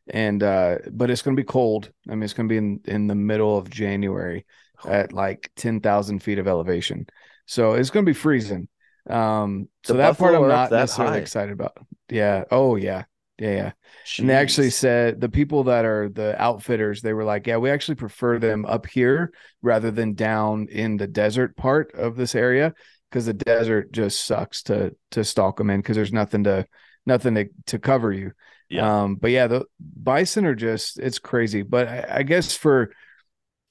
and 0.09 0.43
uh 0.43 0.77
but 0.93 1.11
it's 1.11 1.22
gonna 1.22 1.37
be 1.37 1.43
cold. 1.45 1.91
I 2.07 2.11
mean 2.16 2.22
it's 2.22 2.35
gonna 2.35 2.51
be 2.51 2.59
in 2.59 2.81
in 2.85 3.07
the 3.07 3.14
middle 3.14 3.57
of 3.57 3.70
January 3.70 4.45
at 4.87 5.14
like 5.14 5.51
ten 5.57 5.81
thousand 5.81 6.22
feet 6.22 6.39
of 6.39 6.47
elevation. 6.47 7.07
So 7.47 7.72
it's 7.72 7.89
gonna 7.89 8.05
be 8.05 8.12
freezing. 8.12 8.68
Um 9.09 9.68
so 9.84 9.94
The 9.94 9.98
that 9.98 10.18
part 10.18 10.34
I'm 10.34 10.48
not 10.48 10.74
necessarily 10.74 11.18
high. 11.18 11.18
excited 11.18 11.52
about. 11.52 11.76
Yeah. 12.11 12.44
Oh 12.50 12.76
yeah. 12.76 13.04
Yeah, 13.38 13.50
yeah. 13.54 13.72
And 14.18 14.30
they 14.30 14.34
actually 14.34 14.70
said 14.70 15.20
the 15.20 15.28
people 15.28 15.64
that 15.64 15.84
are 15.84 16.09
the 16.09 16.40
outfitters, 16.40 17.02
they 17.02 17.12
were 17.12 17.24
like, 17.24 17.46
yeah, 17.46 17.59
we 17.59 17.70
actually 17.70 17.96
prefer 17.96 18.38
them 18.38 18.64
up 18.64 18.86
here 18.86 19.30
rather 19.61 19.90
than 19.90 20.14
down 20.14 20.68
in 20.68 20.96
the 20.96 21.07
desert 21.07 21.54
part 21.57 21.92
of 21.94 22.16
this 22.16 22.34
area 22.34 22.72
because 23.11 23.26
the 23.26 23.34
desert 23.34 23.92
just 23.92 24.24
sucks 24.24 24.62
to 24.64 24.96
to 25.11 25.22
stalk 25.22 25.59
them 25.59 25.68
in 25.68 25.80
because 25.80 25.96
there's 25.96 26.12
nothing 26.14 26.44
to 26.44 26.66
nothing 27.04 27.34
to 27.34 27.48
to 27.66 27.78
cover 27.78 28.11
you. 28.11 28.32
Yeah. 28.70 29.02
Um, 29.02 29.16
but 29.16 29.30
yeah, 29.30 29.48
the 29.48 29.66
bison 29.78 30.46
are 30.46 30.54
just 30.54 30.98
it's 30.98 31.18
crazy. 31.18 31.61
But 31.62 31.88
I, 31.88 32.07
I 32.18 32.22
guess 32.22 32.57
for 32.57 32.90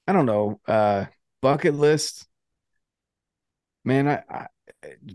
I 0.07 0.13
don't 0.13 0.25
know, 0.27 0.59
uh, 0.67 1.05
bucket 1.41 1.75
list, 1.75 2.27
man, 3.83 4.07
I, 4.07 4.23
I 4.29 4.47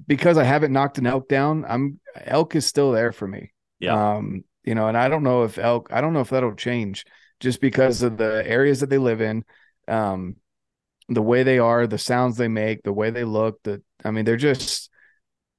because 0.07 0.39
I 0.39 0.45
haven't 0.45 0.73
knocked 0.73 0.99
an 0.99 1.07
elk 1.07 1.29
down, 1.29 1.65
I'm 1.67 2.01
elk 2.25 2.57
is 2.57 2.67
still 2.67 2.93
there 2.93 3.13
for 3.13 3.27
me. 3.27 3.53
Yeah. 3.79 4.17
Um, 4.17 4.45
you 4.65 4.75
know, 4.75 4.89
and 4.89 4.97
I 4.97 5.09
don't 5.09 5.23
know 5.23 5.45
if 5.45 5.59
elk, 5.59 5.89
I 5.91 6.01
don't 6.01 6.13
know 6.13 6.21
if 6.21 6.31
that'll 6.31 6.55
change 6.55 7.05
just 7.41 7.61
because 7.61 8.03
of 8.03 8.17
the 8.19 8.43
areas 8.47 8.81
that 8.81 8.91
they 8.91 8.99
live 8.99 9.21
in, 9.21 9.45
um, 9.89 10.37
the 11.09 11.23
way 11.23 11.43
they 11.43 11.59
are, 11.59 11.87
the 11.87 11.99
sounds 11.99 12.37
they 12.37 12.49
make, 12.49 12.83
the 12.83 12.93
way 12.93 13.11
they 13.11 13.25
look, 13.25 13.63
the 13.65 13.83
I 14.05 14.11
mean, 14.11 14.25
they're 14.25 14.37
just 14.37 14.91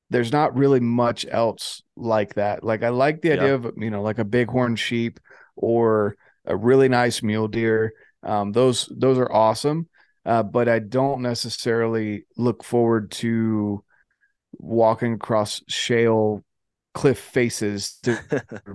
there's 0.10 0.32
not 0.32 0.56
really 0.58 0.80
much 0.80 1.26
else 1.30 1.82
like 1.96 2.36
that. 2.36 2.64
Like 2.64 2.84
I 2.84 2.90
like 2.90 3.22
the 3.22 3.30
Yeah. 3.30 3.36
idea 3.36 3.56
of, 3.56 3.74
you 3.78 3.90
know, 3.90 4.02
like 4.02 4.20
a 4.20 4.26
bighorn 4.26 4.76
sheep 4.76 5.20
or 5.56 6.16
a 6.46 6.56
really 6.56 6.90
nice 6.90 7.24
mule 7.24 7.48
deer. 7.48 7.94
Um, 8.24 8.52
those 8.52 8.90
those 8.96 9.18
are 9.18 9.32
awesome. 9.32 9.88
Uh, 10.26 10.44
but 10.44 10.70
I 10.70 10.80
don't 10.80 11.22
necessarily 11.22 12.26
look 12.38 12.64
forward 12.64 13.10
to 13.12 13.84
walking 14.62 15.14
across 15.14 15.62
shale 15.68 16.44
cliff 16.94 17.20
faces 17.20 17.98
to 18.04 18.20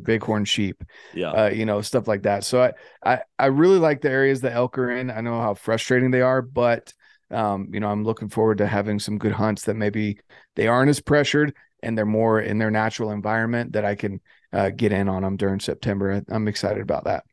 bighorn 0.02 0.44
sheep 0.44 0.82
yeah. 1.12 1.36
uh, 1.36 1.50
you 1.52 1.66
know, 1.66 1.80
stuff 1.82 2.08
like 2.08 2.22
that. 2.22 2.44
So 2.44 2.62
I, 2.62 2.72
I, 3.04 3.20
I 3.38 3.46
really 3.46 3.78
like 3.78 4.00
the 4.00 4.10
areas 4.10 4.40
the 4.40 4.52
elk 4.52 4.78
are 4.78 4.90
in. 4.90 5.10
I 5.10 5.20
know 5.20 5.40
how 5.40 5.54
frustrating 5.54 6.10
they 6.10 6.22
are, 6.22 6.40
but 6.42 6.92
um, 7.30 7.68
you 7.72 7.80
know, 7.80 7.88
I'm 7.88 8.04
looking 8.04 8.28
forward 8.28 8.58
to 8.58 8.66
having 8.66 8.98
some 9.00 9.18
good 9.18 9.32
hunts 9.32 9.64
that 9.64 9.74
maybe 9.74 10.18
they 10.54 10.68
aren't 10.68 10.90
as 10.90 11.00
pressured 11.00 11.54
and 11.82 11.98
they're 11.98 12.06
more 12.06 12.40
in 12.40 12.58
their 12.58 12.70
natural 12.70 13.10
environment 13.10 13.72
that 13.72 13.84
I 13.84 13.96
can 13.96 14.20
uh, 14.52 14.70
get 14.70 14.92
in 14.92 15.08
on 15.08 15.22
them 15.22 15.36
during 15.36 15.60
September. 15.60 16.22
I'm 16.28 16.48
excited 16.48 16.82
about 16.82 17.04
that. 17.04 17.24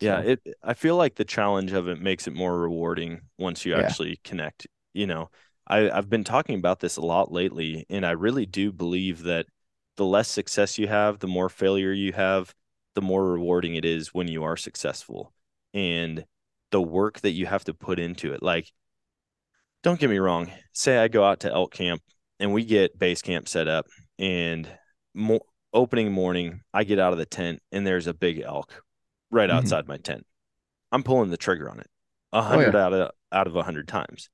yeah. 0.00 0.20
So, 0.20 0.24
It 0.24 0.40
I 0.62 0.74
feel 0.74 0.96
like 0.96 1.14
the 1.16 1.24
challenge 1.24 1.72
of 1.72 1.88
it 1.88 2.00
makes 2.00 2.26
it 2.26 2.32
more 2.34 2.58
rewarding 2.58 3.22
once 3.38 3.64
you 3.64 3.74
Yeah. 3.74 3.80
actually 3.80 4.20
connect. 4.24 4.66
You 4.92 5.06
know, 5.06 5.30
I, 5.70 5.90
I've 5.90 6.10
been 6.10 6.24
talking 6.24 6.58
about 6.58 6.80
this 6.80 6.96
a 6.96 7.00
lot 7.02 7.32
lately, 7.32 7.86
and 7.88 8.04
I 8.04 8.10
really 8.12 8.44
do 8.44 8.72
believe 8.72 9.22
that 9.22 9.46
the 9.96 10.04
less 10.04 10.28
success 10.28 10.78
you 10.78 10.88
have, 10.88 11.20
the 11.20 11.26
more 11.28 11.48
failure 11.48 11.92
you 11.92 12.12
have, 12.12 12.52
the 12.94 13.00
more 13.02 13.24
rewarding 13.24 13.76
it 13.76 13.84
is 13.84 14.12
when 14.12 14.28
you 14.28 14.42
are 14.44 14.56
successful. 14.56 15.32
And 15.72 16.24
the 16.72 16.82
work 16.82 17.20
that 17.20 17.30
you 17.30 17.46
have 17.46 17.64
to 17.64 17.74
put 17.74 17.98
into 18.00 18.32
it. 18.32 18.42
Like, 18.42 18.70
don't 19.82 19.98
get 20.00 20.10
me 20.10 20.18
wrong. 20.18 20.50
Say 20.72 20.98
I 20.98 21.08
go 21.08 21.24
out 21.24 21.40
to 21.40 21.52
elk 21.52 21.72
camp 21.72 22.02
and 22.38 22.52
we 22.52 22.64
get 22.64 22.98
base 22.98 23.22
camp 23.22 23.48
set 23.48 23.68
up, 23.68 23.86
and 24.18 24.68
mo- 25.14 25.46
opening 25.72 26.10
morning, 26.12 26.62
I 26.74 26.84
get 26.84 26.98
out 26.98 27.12
of 27.12 27.18
the 27.18 27.26
tent 27.26 27.60
and 27.70 27.86
there's 27.86 28.06
a 28.06 28.14
big 28.14 28.40
elk 28.40 28.82
right 29.30 29.48
Mhm. 29.50 29.54
outside 29.54 29.86
my 29.86 29.98
tent. 29.98 30.26
I'm 30.90 31.02
pulling 31.02 31.30
the 31.30 31.36
trigger 31.36 31.70
on 31.70 31.78
it 31.80 31.86
a 32.32 32.38
Oh, 32.38 32.42
hundred 32.42 32.74
yeah. 32.74 32.84
out 32.86 32.92
of 32.92 33.10
out 33.32 33.46
of 33.46 33.56
a 33.56 33.62
hundred 33.62 33.86
times. 33.88 34.28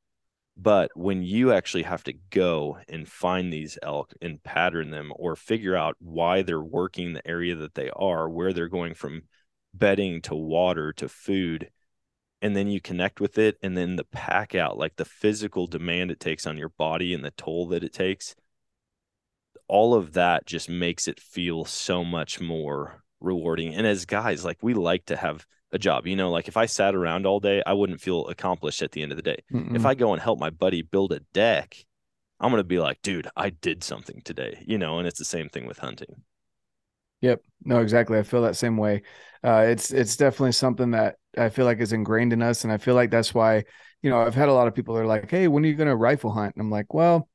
But 0.56 0.90
when 0.94 1.22
you 1.22 1.52
actually 1.52 1.82
have 1.82 2.02
to 2.04 2.14
go 2.30 2.78
and 2.88 3.06
find 3.06 3.52
these 3.52 3.78
elk 3.82 4.14
and 4.22 4.42
pattern 4.42 4.90
them 4.90 5.12
or 5.14 5.36
figure 5.36 5.76
out 5.76 5.96
why 5.98 6.42
they're 6.42 6.60
working 6.60 7.12
the 7.12 7.26
area 7.26 7.54
that 7.56 7.74
they 7.74 7.90
are, 7.90 8.28
where 8.28 8.52
they're 8.54 8.68
going 8.68 8.94
from 8.94 9.22
bedding 9.74 10.22
to 10.22 10.34
water 10.34 10.94
to 10.94 11.08
food, 11.08 11.70
and 12.40 12.56
then 12.56 12.68
you 12.68 12.80
connect 12.80 13.20
with 13.20 13.36
it, 13.36 13.58
and 13.62 13.76
then 13.76 13.96
the 13.96 14.04
pack 14.04 14.54
out, 14.54 14.78
like 14.78 14.96
the 14.96 15.04
physical 15.04 15.66
demand 15.66 16.10
it 16.10 16.20
takes 16.20 16.46
on 16.46 16.56
your 16.56 16.70
body 16.70 17.12
and 17.12 17.22
the 17.24 17.32
toll 17.32 17.66
that 17.68 17.84
it 17.84 17.92
takes, 17.92 18.34
all 19.68 19.94
of 19.94 20.14
that 20.14 20.46
just 20.46 20.68
makes 20.68 21.06
it 21.08 21.20
feel 21.20 21.64
so 21.64 22.02
much 22.02 22.40
more 22.40 23.02
rewarding. 23.20 23.74
And 23.74 23.86
as 23.86 24.06
guys, 24.06 24.44
like 24.44 24.58
we 24.62 24.72
like 24.74 25.06
to 25.06 25.16
have 25.16 25.46
a 25.72 25.78
job, 25.78 26.06
you 26.06 26.16
know, 26.16 26.30
like 26.30 26.48
if 26.48 26.56
I 26.56 26.66
sat 26.66 26.94
around 26.94 27.26
all 27.26 27.40
day, 27.40 27.62
I 27.66 27.72
wouldn't 27.72 28.00
feel 28.00 28.26
accomplished 28.28 28.82
at 28.82 28.92
the 28.92 29.02
end 29.02 29.12
of 29.12 29.16
the 29.16 29.22
day. 29.22 29.38
mm-mm. 29.52 29.74
If 29.74 29.84
I 29.84 29.94
go 29.94 30.12
and 30.12 30.22
help 30.22 30.38
my 30.38 30.50
buddy 30.50 30.82
build 30.82 31.12
a 31.12 31.20
deck, 31.34 31.76
I'm 32.40 32.50
going 32.50 32.60
to 32.60 32.64
be 32.64 32.78
like, 32.78 33.02
dude, 33.02 33.28
I 33.36 33.50
did 33.50 33.82
something 33.82 34.22
today, 34.24 34.62
you 34.66 34.78
know, 34.78 34.98
and 34.98 35.08
it's 35.08 35.18
the 35.18 35.24
same 35.24 35.48
thing 35.48 35.66
with 35.66 35.78
hunting. 35.78 36.22
Yep. 37.22 37.42
No, 37.64 37.80
exactly. 37.80 38.18
I 38.18 38.22
feel 38.22 38.42
that 38.42 38.56
same 38.56 38.76
way. 38.76 39.02
Uh, 39.42 39.64
it's 39.68 39.90
it's 39.90 40.16
definitely 40.16 40.52
something 40.52 40.90
that 40.90 41.16
I 41.36 41.48
feel 41.48 41.64
like 41.64 41.80
is 41.80 41.92
ingrained 41.92 42.32
in 42.32 42.42
us, 42.42 42.64
and 42.64 42.72
I 42.72 42.78
feel 42.78 42.94
like 42.94 43.10
that's 43.10 43.32
why 43.32 43.64
you 44.02 44.10
know 44.10 44.20
I've 44.20 44.34
had 44.34 44.48
a 44.48 44.52
lot 44.52 44.68
of 44.68 44.74
people 44.74 44.94
that 44.94 45.00
are 45.02 45.06
like, 45.06 45.30
"Hey, 45.30 45.48
when 45.48 45.64
are 45.64 45.68
you 45.68 45.74
going 45.74 45.88
to 45.88 45.96
rifle 45.96 46.30
hunt?" 46.30 46.54
And 46.54 46.62
I'm 46.62 46.70
like, 46.70 46.92
"Well, 46.92 47.28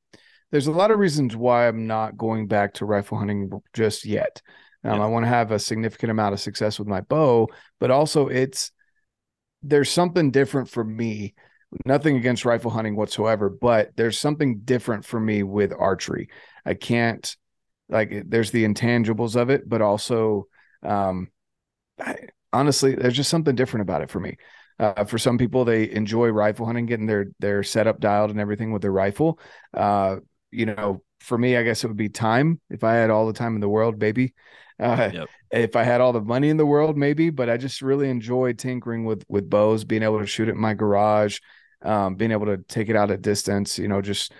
there's 0.51 0.67
a 0.67 0.71
lot 0.71 0.91
of 0.91 0.99
reasons 0.99 1.35
why 1.35 1.67
I'm 1.67 1.87
not 1.87 2.17
going 2.17 2.47
back 2.47 2.75
to 2.75 2.85
rifle 2.85 3.17
hunting 3.17 3.49
just 3.73 4.05
yet. 4.05 4.41
Um, 4.83 4.99
Yeah. 4.99 5.03
I 5.03 5.07
want 5.07 5.23
to 5.25 5.29
have 5.29 5.51
a 5.51 5.59
significant 5.59 6.11
amount 6.11 6.33
of 6.33 6.39
success 6.39 6.79
with 6.79 6.87
my 6.87 7.01
bow, 7.01 7.49
but 7.79 7.91
also 7.91 8.27
it's 8.27 8.71
there's 9.63 9.89
something 9.89 10.31
different 10.31 10.69
for 10.69 10.83
me. 10.83 11.33
Nothing 11.85 12.17
against 12.17 12.45
rifle 12.45 12.71
hunting 12.71 12.95
whatsoever, 12.95 13.49
but 13.49 13.91
there's 13.95 14.19
something 14.19 14.59
different 14.59 15.05
for 15.05 15.19
me 15.19 15.43
with 15.43 15.73
archery. 15.77 16.29
I 16.65 16.73
can't 16.73 17.35
like 17.89 18.23
there's 18.27 18.51
the 18.51 18.65
intangibles 18.65 19.35
of 19.35 19.49
it, 19.49 19.67
but 19.69 19.81
also 19.81 20.47
um 20.83 21.29
I, 21.99 22.15
honestly, 22.53 22.95
there's 22.95 23.15
just 23.15 23.29
something 23.29 23.55
different 23.55 23.83
about 23.83 24.01
it 24.01 24.09
for 24.09 24.19
me. 24.19 24.37
Uh, 24.79 25.03
for 25.05 25.17
some 25.17 25.37
people, 25.37 25.63
they 25.63 25.89
enjoy 25.91 26.29
rifle 26.29 26.65
hunting, 26.65 26.85
getting 26.85 27.05
their 27.05 27.27
their 27.39 27.63
setup 27.63 27.99
dialed 27.99 28.31
and 28.31 28.39
everything 28.39 28.71
with 28.71 28.81
their 28.81 28.91
rifle. 28.91 29.39
Uh, 29.73 30.17
you 30.49 30.65
know, 30.65 31.03
for 31.19 31.37
me, 31.37 31.55
I 31.55 31.63
guess 31.63 31.83
it 31.83 31.87
would 31.87 31.97
be 31.97 32.09
time. 32.09 32.59
If 32.69 32.83
I 32.83 32.95
had 32.95 33.09
all 33.09 33.27
the 33.27 33.33
time 33.33 33.55
in 33.55 33.61
the 33.61 33.69
world, 33.69 33.99
baby, 33.99 34.33
Uh, 34.81 35.11
Yep. 35.11 35.29
If 35.51 35.75
I 35.75 35.83
had 35.83 36.01
all 36.01 36.13
the 36.13 36.21
money 36.21 36.49
in 36.49 36.57
the 36.57 36.65
world, 36.65 36.97
maybe, 36.97 37.29
but 37.29 37.49
I 37.49 37.57
just 37.57 37.81
really 37.81 38.09
enjoy 38.09 38.53
tinkering 38.53 39.03
with 39.05 39.25
with 39.27 39.49
bows, 39.49 39.83
being 39.83 40.01
able 40.03 40.19
to 40.19 40.25
shoot 40.25 40.47
it 40.47 40.53
in 40.53 40.61
my 40.61 40.73
garage, 40.73 41.39
um, 41.81 42.15
being 42.15 42.31
able 42.31 42.45
to 42.47 42.57
take 42.57 42.89
it 42.89 42.95
out 42.95 43.11
at 43.11 43.21
distance. 43.21 43.77
You 43.77 43.89
know, 43.89 44.01
just 44.01 44.31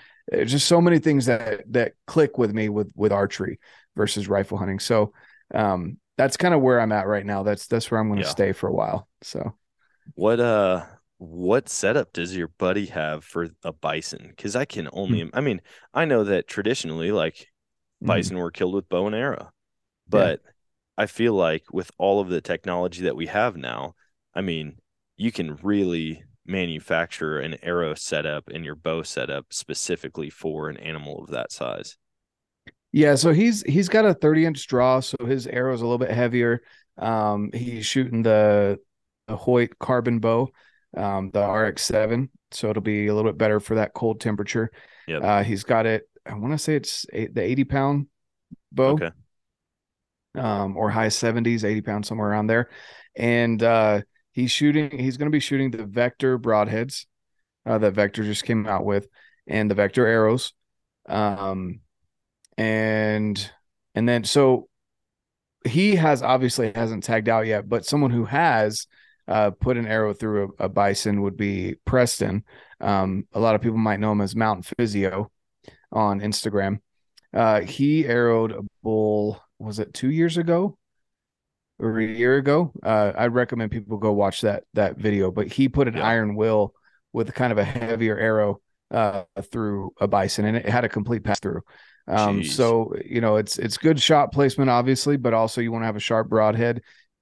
just 0.45 0.67
so 0.67 0.79
many 0.81 0.99
things 0.99 1.25
that 1.25 1.63
that 1.73 1.93
click 2.07 2.37
with 2.37 2.53
me 2.53 2.69
with 2.69 2.91
with 2.95 3.11
archery 3.11 3.59
versus 3.97 4.27
rifle 4.29 4.57
hunting. 4.57 4.79
So 4.79 5.13
um, 5.53 5.97
that's 6.17 6.37
kind 6.37 6.53
of 6.53 6.61
where 6.61 6.79
I'm 6.79 6.93
at 6.93 7.07
right 7.07 7.25
now. 7.25 7.43
That's 7.43 7.67
that's 7.67 7.91
where 7.91 7.99
I'm 7.99 8.07
going 8.07 8.21
to 8.21 8.25
Yeah. 8.25 8.29
stay 8.29 8.53
for 8.53 8.69
a 8.69 8.73
while. 8.73 9.09
So 9.23 9.53
What 10.15 10.39
uh 10.39 10.85
what 11.17 11.69
setup 11.69 12.13
does 12.13 12.35
your 12.35 12.47
buddy 12.47 12.87
have 12.87 13.23
for 13.23 13.49
a 13.63 13.71
bison? 13.73 14.27
Because 14.29 14.55
I 14.55 14.65
can 14.65 14.87
only 14.93 15.29
I 15.33 15.41
mean, 15.41 15.61
I 15.93 16.05
know 16.05 16.23
that 16.23 16.47
traditionally 16.47 17.11
like 17.11 17.49
mhm. 18.01 18.07
bison 18.07 18.37
were 18.37 18.51
killed 18.51 18.73
with 18.75 18.89
bow 18.89 19.07
and 19.07 19.15
arrow. 19.15 19.51
But 20.11 20.41
I 20.97 21.05
feel 21.05 21.33
like 21.33 21.63
with 21.71 21.91
all 21.97 22.19
of 22.19 22.29
the 22.29 22.41
technology 22.41 23.03
that 23.03 23.15
we 23.15 23.27
have 23.27 23.55
now, 23.55 23.95
I 24.35 24.41
mean, 24.41 24.77
you 25.17 25.31
can 25.31 25.55
really 25.57 26.23
manufacture 26.45 27.39
an 27.39 27.55
arrow 27.63 27.93
setup 27.93 28.49
and 28.49 28.65
your 28.65 28.75
bow 28.75 29.03
setup 29.03 29.45
specifically 29.51 30.29
for 30.29 30.69
an 30.69 30.77
animal 30.77 31.23
of 31.23 31.29
that 31.31 31.51
size. 31.51 31.97
Yeah, 32.91 33.15
so 33.15 33.31
he's 33.31 33.61
he's 33.63 33.87
got 33.87 34.05
a 34.05 34.13
30 34.13 34.45
inch 34.45 34.67
draw, 34.67 34.99
so 34.99 35.17
his 35.25 35.47
arrow 35.47 35.73
is 35.73 35.81
a 35.81 35.85
little 35.85 35.97
bit 35.97 36.11
heavier. 36.11 36.61
Um, 36.97 37.49
he's 37.53 37.85
shooting 37.85 38.21
the, 38.21 38.79
the 39.27 39.37
Hoyt 39.37 39.79
carbon 39.79 40.19
bow, 40.19 40.51
um, 40.95 41.31
the 41.31 41.41
RX7, 41.41 42.29
so 42.51 42.69
it'll 42.69 42.81
be 42.81 43.07
a 43.07 43.15
little 43.15 43.31
bit 43.31 43.37
better 43.37 43.59
for 43.59 43.75
that 43.75 43.93
cold 43.93 44.19
temperature. 44.19 44.71
Yeah, 45.07 45.19
Uh, 45.19 45.43
he's 45.43 45.63
got 45.63 45.85
it. 45.85 46.03
I 46.25 46.33
want 46.35 46.53
to 46.53 46.57
say 46.57 46.75
it's 46.75 47.05
eight, 47.13 47.33
the 47.33 47.41
80 47.41 47.63
pound 47.63 48.07
bow, 48.71 48.93
Okay. 48.93 49.11
Um, 50.35 50.77
or 50.77 50.89
high 50.89 51.07
70s, 51.07 51.63
80 51.63 51.81
pounds 51.81 52.07
somewhere 52.07 52.29
around 52.29 52.47
there, 52.47 52.69
and 53.15 53.61
uh, 53.61 54.01
he's 54.31 54.51
shooting. 54.51 54.97
He's 54.97 55.17
going 55.17 55.27
to 55.27 55.35
be 55.35 55.39
shooting 55.39 55.71
the 55.71 55.85
Vector 55.85 56.37
broadheads 56.39 57.05
uh, 57.65 57.77
that 57.79 57.93
Vector 57.93 58.23
just 58.23 58.45
came 58.45 58.67
out 58.67 58.85
with, 58.85 59.07
and 59.47 59.69
the 59.69 59.75
Vector 59.75 60.05
arrows. 60.05 60.53
Um, 61.07 61.81
and 62.57 63.51
and 63.95 64.07
then 64.07 64.23
so 64.23 64.67
he 65.65 65.95
has 65.95 66.21
obviously 66.23 66.71
hasn't 66.73 67.03
tagged 67.03 67.29
out 67.29 67.45
yet, 67.45 67.69
but 67.69 67.85
someone 67.85 68.11
who 68.11 68.25
has 68.25 68.87
uh, 69.27 69.51
put 69.51 69.77
an 69.77 69.87
arrow 69.87 70.13
through 70.13 70.55
a, 70.59 70.65
a 70.65 70.69
bison 70.69 71.21
would 71.21 71.37
be 71.37 71.75
Preston. 71.85 72.43
Um, 72.79 73.27
a 73.33 73.39
lot 73.39 73.55
of 73.55 73.61
people 73.61 73.77
might 73.77 73.99
know 73.99 74.11
him 74.11 74.21
as 74.21 74.35
Mountain 74.35 74.63
Physio 74.77 75.31
on 75.91 76.19
Instagram. 76.19 76.79
Uh, 77.33 77.61
he 77.61 78.07
arrowed 78.07 78.51
a 78.51 78.61
bull. 78.83 79.41
Was 79.61 79.79
it 79.79 79.93
two 79.93 80.09
years 80.11 80.37
ago 80.37 80.77
or 81.79 81.99
a 81.99 82.05
year 82.05 82.37
ago? 82.37 82.71
Uh, 82.83 83.11
I'd 83.15 83.33
recommend 83.33 83.71
people 83.71 83.97
go 83.97 84.11
watch 84.11 84.41
that 84.41 84.63
that 84.73 84.97
video. 84.97 85.31
But 85.31 85.47
he 85.47 85.69
put 85.69 85.87
an 85.87 85.95
Yeah. 85.95 86.03
iron 86.03 86.35
will 86.35 86.73
with 87.13 87.33
kind 87.33 87.51
of 87.51 87.57
a 87.57 87.63
heavier 87.63 88.17
arrow 88.17 88.61
uh, 88.91 89.23
through 89.51 89.93
a 89.99 90.07
bison, 90.07 90.45
and 90.45 90.57
it 90.57 90.67
had 90.67 90.85
a 90.85 90.89
complete 90.89 91.23
pass 91.23 91.39
through. 91.39 91.61
Um, 92.07 92.43
so 92.43 92.93
you 93.05 93.21
know 93.21 93.37
it's 93.37 93.57
it's 93.57 93.77
good 93.77 93.99
shot 93.99 94.31
placement, 94.31 94.69
obviously, 94.69 95.17
but 95.17 95.33
also 95.33 95.61
you 95.61 95.71
want 95.71 95.83
to 95.83 95.87
have 95.87 95.95
a 95.95 95.99
sharp 95.99 96.29
broadhead 96.29 96.81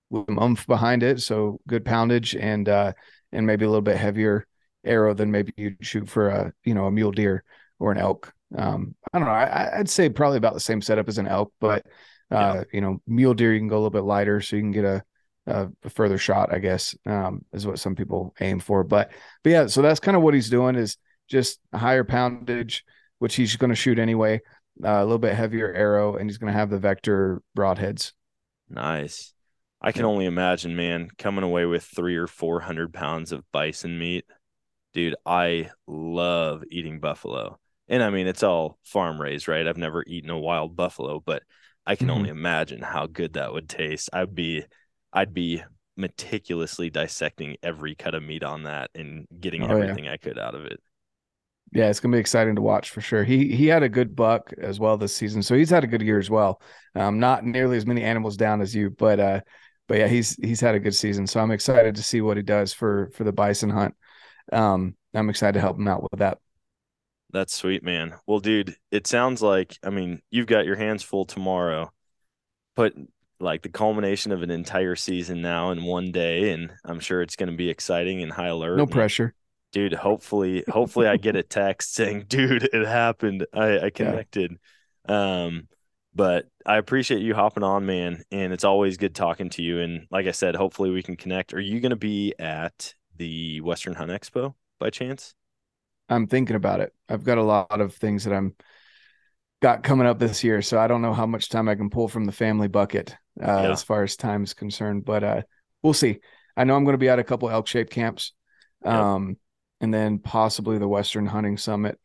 with 0.10 0.26
some 0.28 0.40
oomph 0.40 0.66
behind 0.68 1.04
it, 1.04 1.22
so 1.22 1.60
good 1.68 1.86
poundage 1.86 2.36
and 2.36 2.68
uh, 2.68 2.94
and 3.32 3.46
maybe 3.46 3.66
a 3.66 3.70
little 3.70 3.82
bit 3.82 3.98
heavier 3.98 4.46
arrow 4.86 5.14
than 5.14 5.30
maybe 5.32 5.54
you'd 5.58 5.78
shoot 5.82 6.08
for 6.10 6.30
a 6.30 6.54
you 6.64 6.74
know 6.74 6.86
a 6.86 6.92
mule 6.92 7.12
deer 7.12 7.44
or 7.80 7.92
an 7.92 7.98
elk. 7.98 8.34
Um, 8.58 8.96
I 9.14 9.20
don't 9.20 9.28
know. 9.28 9.34
I, 9.34 9.80
I'd 9.80 9.90
say 9.90 10.10
probably 10.10 10.38
about 10.38 10.54
the 10.56 10.60
same 10.60 10.82
setup 10.82 11.08
as 11.08 11.18
an 11.20 11.28
elk, 11.28 11.54
but 11.60 11.86
uh, 12.32 12.64
you 12.72 12.82
know, 12.82 13.02
mule 13.08 13.34
deer 13.34 13.54
you 13.54 13.60
can 13.60 13.68
go 13.68 13.76
a 13.76 13.80
little 13.80 13.90
bit 13.90 14.04
lighter, 14.04 14.42
so 14.42 14.56
you 14.56 14.62
can 14.62 14.72
get 14.72 14.86
a 14.86 15.04
a, 15.48 15.70
further 15.90 16.18
shot. 16.18 16.54
I 16.54 16.60
guess 16.60 16.96
um, 17.06 17.44
is 17.54 17.66
what 17.66 17.80
some 17.80 17.96
people 17.96 18.34
aim 18.40 18.60
for. 18.60 18.84
But 18.84 19.12
but 19.44 19.50
yeah, 19.50 19.68
so 19.68 19.82
that's 19.82 20.00
kind 20.00 20.16
of 20.16 20.24
what 20.24 20.34
he's 20.34 20.50
doing 20.50 20.76
is 20.76 20.98
just 21.28 21.60
a 21.74 21.78
higher 21.78 22.04
poundage, 22.04 22.84
which 23.20 23.36
he's 23.36 23.56
going 23.56 23.70
to 23.70 23.76
shoot 23.76 24.00
anyway. 24.00 24.42
Uh, 24.84 24.90
a 24.90 25.04
little 25.04 25.20
bit 25.20 25.36
heavier 25.36 25.74
arrow, 25.74 26.16
and 26.16 26.30
he's 26.30 26.38
going 26.38 26.52
to 26.52 26.58
have 26.58 26.70
the 26.70 26.80
vector 26.80 27.42
broadheads. 27.58 28.14
Nice. 28.70 29.34
I 29.82 29.92
can 29.92 30.06
only 30.06 30.26
imagine, 30.26 30.76
man, 30.76 31.10
coming 31.18 31.44
away 31.44 31.66
with 31.66 31.84
three 31.84 32.16
or 32.16 32.28
four 32.28 32.60
hundred 32.60 32.94
pounds 32.94 33.32
of 33.32 33.50
bison 33.52 33.98
meat. 33.98 34.26
Dude, 34.94 35.16
I 35.26 35.70
love 35.88 36.64
eating 36.70 37.00
buffalo. 37.00 37.60
And 37.88 38.04
I 38.04 38.10
mean, 38.10 38.28
it's 38.28 38.44
all 38.44 38.78
farm 38.84 39.20
raised, 39.20 39.48
right? 39.48 39.68
I've 39.68 39.78
never 39.78 40.04
eaten 40.06 40.30
a 40.30 40.38
wild 40.38 40.76
buffalo, 40.76 41.22
but 41.26 41.44
I 41.86 41.96
can 41.96 42.10
Mhm. 42.10 42.12
only 42.12 42.30
imagine 42.30 42.82
how 42.82 43.08
good 43.08 43.34
that 43.34 43.54
would 43.54 43.70
taste. 43.70 44.10
I'd 44.14 44.36
be, 44.36 44.66
I'd 45.14 45.34
be 45.34 45.64
meticulously 45.98 46.90
dissecting 46.90 47.58
every 47.64 47.96
cut 47.96 48.16
of 48.16 48.24
meat 48.24 48.44
on 48.44 48.64
that 48.64 48.92
and 48.96 49.28
getting 49.40 49.68
Oh, 49.68 49.78
yeah. 49.78 49.98
everything 49.98 50.08
I 50.08 50.18
could 50.18 50.40
out 50.40 50.56
of 50.56 50.66
it. 50.66 50.82
Yeah, 51.72 51.90
it's 51.90 52.00
gonna 52.00 52.14
be 52.16 52.20
exciting 52.20 52.56
to 52.56 52.62
watch 52.62 52.90
for 52.90 53.00
sure. 53.02 53.24
He 53.24 53.56
he 53.56 53.68
had 53.68 53.84
a 53.84 53.90
good 53.90 54.16
buck 54.16 54.52
as 54.58 54.80
well 54.80 54.98
this 54.98 55.16
season, 55.16 55.44
so 55.44 55.54
he's 55.56 55.70
had 55.70 55.84
a 55.84 55.88
good 55.88 56.02
year 56.02 56.18
as 56.18 56.30
well. 56.30 56.62
Um, 56.96 57.20
not 57.20 57.46
nearly 57.46 57.78
as 57.78 57.86
many 57.86 58.02
animals 58.04 58.38
down 58.38 58.62
as 58.62 58.74
you, 58.74 58.90
but 58.90 59.20
uh, 59.20 59.42
but 59.88 60.00
yeah, 60.00 60.08
he's 60.08 60.36
he's 60.38 60.62
had 60.62 60.74
a 60.76 60.80
good 60.80 60.96
season. 60.96 61.28
So 61.28 61.40
I'm 61.40 61.52
excited 61.52 61.96
to 61.96 62.04
see 62.04 62.22
what 62.22 62.38
he 62.38 62.44
does 62.44 62.74
for 62.74 63.12
for 63.14 63.24
the 63.24 63.32
bison 63.32 63.70
hunt. 63.70 63.96
Um, 64.52 64.96
I'm 65.14 65.30
excited 65.30 65.54
to 65.54 65.62
help 65.62 65.78
him 65.78 65.88
out 65.88 66.04
with 66.04 66.20
that. 66.20 66.40
That's 67.32 67.54
sweet, 67.54 67.84
man. 67.84 68.16
Well, 68.26 68.40
dude, 68.40 68.76
it 68.92 69.08
sounds 69.08 69.42
like 69.42 69.78
I 69.84 69.90
mean, 69.90 70.22
you've 70.32 70.48
got 70.48 70.66
your 70.66 70.76
hands 70.76 71.04
full 71.04 71.26
tomorrow, 71.26 71.92
but 72.76 72.94
like 73.40 73.62
the 73.62 73.70
culmination 73.70 74.32
of 74.32 74.44
an 74.44 74.52
entire 74.52 74.96
season 74.96 75.42
now 75.42 75.72
in 75.72 75.84
one 75.84 76.12
day, 76.12 76.52
and 76.52 76.72
I'm 76.84 77.00
sure 77.00 77.22
it's 77.22 77.36
going 77.36 77.50
to 77.50 77.56
be 77.56 77.70
exciting 77.70 78.22
and 78.22 78.32
high 78.32 78.48
alert. 78.48 78.78
No 78.78 78.88
pressure. 78.88 79.34
dude. 79.72 79.94
Hopefully, 79.94 80.64
hopefully, 80.68 81.08
I 81.08 81.18
get 81.18 81.36
a 81.36 81.44
text 81.44 81.94
saying, 81.96 82.26
"Dude, 82.28 82.64
it 82.74 82.88
happened. 82.88 83.46
I, 83.54 83.80
I 83.80 83.90
connected." 83.92 84.58
Um, 85.08 85.68
but 86.14 86.48
I 86.66 86.78
appreciate 86.78 87.22
you 87.22 87.36
hopping 87.36 87.64
on, 87.64 87.86
man, 87.86 88.24
and 88.32 88.52
it's 88.52 88.64
always 88.64 88.98
good 88.98 89.16
talking 89.16 89.50
to 89.52 89.62
you. 89.62 89.80
And 89.80 90.08
like 90.12 90.26
I 90.26 90.32
said, 90.32 90.56
hopefully 90.56 90.90
we 90.90 91.04
can 91.04 91.16
connect. 91.16 91.54
Are 91.54 91.62
you 91.62 91.80
going 91.80 91.92
to 91.92 91.96
be 91.96 92.34
at 92.40 92.94
the 93.16 93.62
Western 93.62 93.94
Hunt 93.94 94.12
Expo 94.12 94.56
by 94.80 94.90
chance? 94.90 95.36
I'm 96.10 96.28
thinking 96.28 96.56
about 96.56 96.80
it. 96.80 96.94
I've 97.08 97.24
got 97.24 97.38
a 97.38 97.44
lot 97.44 97.82
of 97.82 97.96
things 97.96 98.24
that 98.26 98.34
I'm 98.34 98.56
got 99.62 99.84
coming 99.84 100.08
up 100.08 100.20
this 100.20 100.44
year, 100.44 100.62
so 100.62 100.80
I 100.80 100.88
don't 100.88 101.02
know 101.02 101.14
how 101.14 101.26
much 101.26 101.50
time 101.50 101.68
I 101.68 101.76
can 101.76 101.90
pull 101.90 102.08
from 102.08 102.26
the 102.26 102.32
family 102.32 102.68
bucket 102.68 103.16
uh, 103.42 103.46
Yeah. 103.46 103.72
as 103.72 103.84
far 103.84 104.04
as 104.04 104.16
time 104.16 104.44
is 104.44 104.54
concerned. 104.54 105.06
But 105.06 105.24
uh, 105.24 105.42
we'll 105.84 105.94
see. 105.94 106.20
I 106.56 106.64
know 106.64 106.76
I'm 106.76 106.84
going 106.84 106.94
to 106.94 106.98
be 107.00 107.10
at 107.10 107.20
a 107.20 107.24
couple 107.24 107.50
elk 107.50 107.68
shaped 107.68 107.92
camps, 107.92 108.34
Yep. 108.84 108.94
um, 108.94 109.38
and 109.82 109.94
then 109.94 110.20
possibly 110.20 110.78
the 110.78 110.88
Western 110.88 111.26
Hunting 111.26 111.58
Summit. 111.58 112.00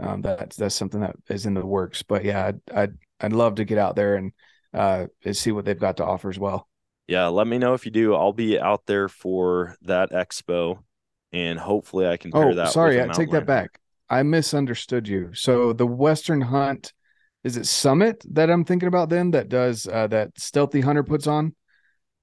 Um, 0.00 0.22
that's 0.22 0.56
that's 0.56 0.74
something 0.74 1.00
that 1.00 1.16
is 1.28 1.46
in 1.46 1.54
the 1.54 1.66
works. 1.66 2.02
But 2.02 2.24
yeah, 2.24 2.46
I'd 2.46 2.60
I'd, 2.72 2.94
I'd 3.20 3.32
love 3.32 3.56
to 3.56 3.64
get 3.64 3.78
out 3.78 3.96
there 3.96 4.14
and 4.14 4.32
uh, 4.72 5.06
and 5.24 5.36
see 5.36 5.50
what 5.50 5.64
they've 5.64 5.78
got 5.78 5.96
to 5.96 6.04
offer 6.04 6.28
as 6.28 6.38
well. 6.38 6.68
Yeah, 7.06 7.28
let 7.28 7.46
me 7.46 7.58
know 7.58 7.74
if 7.74 7.86
you 7.86 7.90
do. 7.90 8.14
I'll 8.14 8.34
be 8.34 8.60
out 8.60 8.84
there 8.86 9.08
for 9.08 9.76
that 9.82 10.12
expo, 10.12 10.78
and 11.32 11.58
hopefully 11.58 12.06
I 12.06 12.16
can 12.16 12.32
pair 12.32 12.50
Oh, 12.50 12.54
that. 12.54 12.72
sorry, 12.72 13.00
I 13.02 13.08
take 13.08 13.30
that 13.32 13.46
back. 13.46 13.80
I 14.08 14.22
misunderstood 14.22 15.08
you. 15.08 15.30
So 15.34 15.72
the 15.72 15.86
Western 15.86 16.40
Hunt 16.40 16.92
is 17.44 17.56
it 17.56 17.66
Summit 17.66 18.24
that 18.30 18.50
I'm 18.50 18.64
thinking 18.64 18.88
about 18.88 19.10
then 19.10 19.30
that 19.30 19.48
does 19.48 19.86
uh, 19.86 20.06
that 20.08 20.38
Stealthy 20.38 20.80
Hunter 20.80 21.02
puts 21.04 21.26
on? 21.26 21.54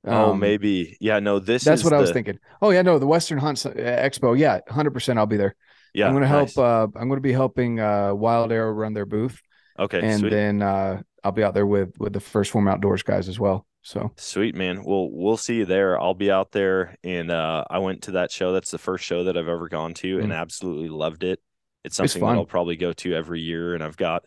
Oh, 0.06 0.32
Um, 0.32 0.40
maybe. 0.40 0.98
Yeah, 1.00 1.20
no. 1.20 1.40
This 1.40 1.64
That's 1.64 1.80
is 1.80 1.84
what 1.84 1.94
I 1.94 2.00
was 2.00 2.12
thinking. 2.12 2.38
Oh 2.62 2.70
yeah, 2.70 2.82
no, 2.84 3.00
the 3.00 3.08
Western 3.08 3.38
Hunt 3.40 3.66
uh, 3.66 3.70
Expo. 3.72 4.38
Yeah, 4.38 4.60
hundred 4.68 4.92
percent. 4.92 5.18
I'll 5.18 5.26
be 5.26 5.38
there. 5.38 5.56
Yeah, 5.94 6.08
I'm 6.08 6.14
going 6.14 6.22
to 6.24 6.28
help. 6.28 6.48
nice. 6.50 6.58
Uh, 6.58 6.88
I'm 6.96 7.08
going 7.08 7.18
to 7.18 7.22
be 7.22 7.32
helping 7.32 7.80
uh, 7.80 8.14
Wild 8.14 8.52
Arrow 8.52 8.72
run 8.72 8.94
their 8.94 9.06
booth, 9.06 9.42
okay, 9.80 10.02
and 10.02 10.20
sweet. 10.20 10.30
then 10.30 10.62
uh, 10.62 11.02
I'll 11.24 11.32
be 11.32 11.44
out 11.44 11.54
there 11.54 11.66
with 11.66 11.98
with 12.00 12.14
the 12.14 12.20
first 12.20 12.52
form 12.52 12.68
outdoors 12.68 13.02
guys 13.04 13.30
as 13.30 13.40
well. 13.40 13.66
So 13.86 14.12
Sweet 14.18 14.56
man. 14.56 14.84
Well, 14.84 15.10
we'll 15.12 15.38
see 15.38 15.58
you 15.58 15.66
there. 15.66 16.02
I'll 16.02 16.16
be 16.16 16.32
out 16.32 16.52
there, 16.52 16.96
and 17.04 17.30
uh, 17.30 17.66
I 17.70 17.78
went 17.78 18.02
to 18.04 18.12
that 18.12 18.32
show. 18.32 18.52
That's 18.52 18.72
the 18.72 18.80
first 18.80 19.06
show 19.06 19.26
that 19.26 19.38
I've 19.38 19.48
ever 19.48 19.70
gone 19.70 19.94
to, 19.96 20.20
and 20.20 20.32
Mm. 20.32 20.36
absolutely 20.36 20.90
loved 20.90 21.24
it. 21.24 21.40
It's 21.84 22.00
It's 22.00 22.14
something 22.14 22.22
that. 22.24 22.40
I'll 22.40 22.46
probably 22.46 22.78
go 22.78 22.94
to 22.94 23.14
every 23.14 23.42
year, 23.42 23.76
and 23.76 23.84
I've 23.84 23.96
got 23.96 24.26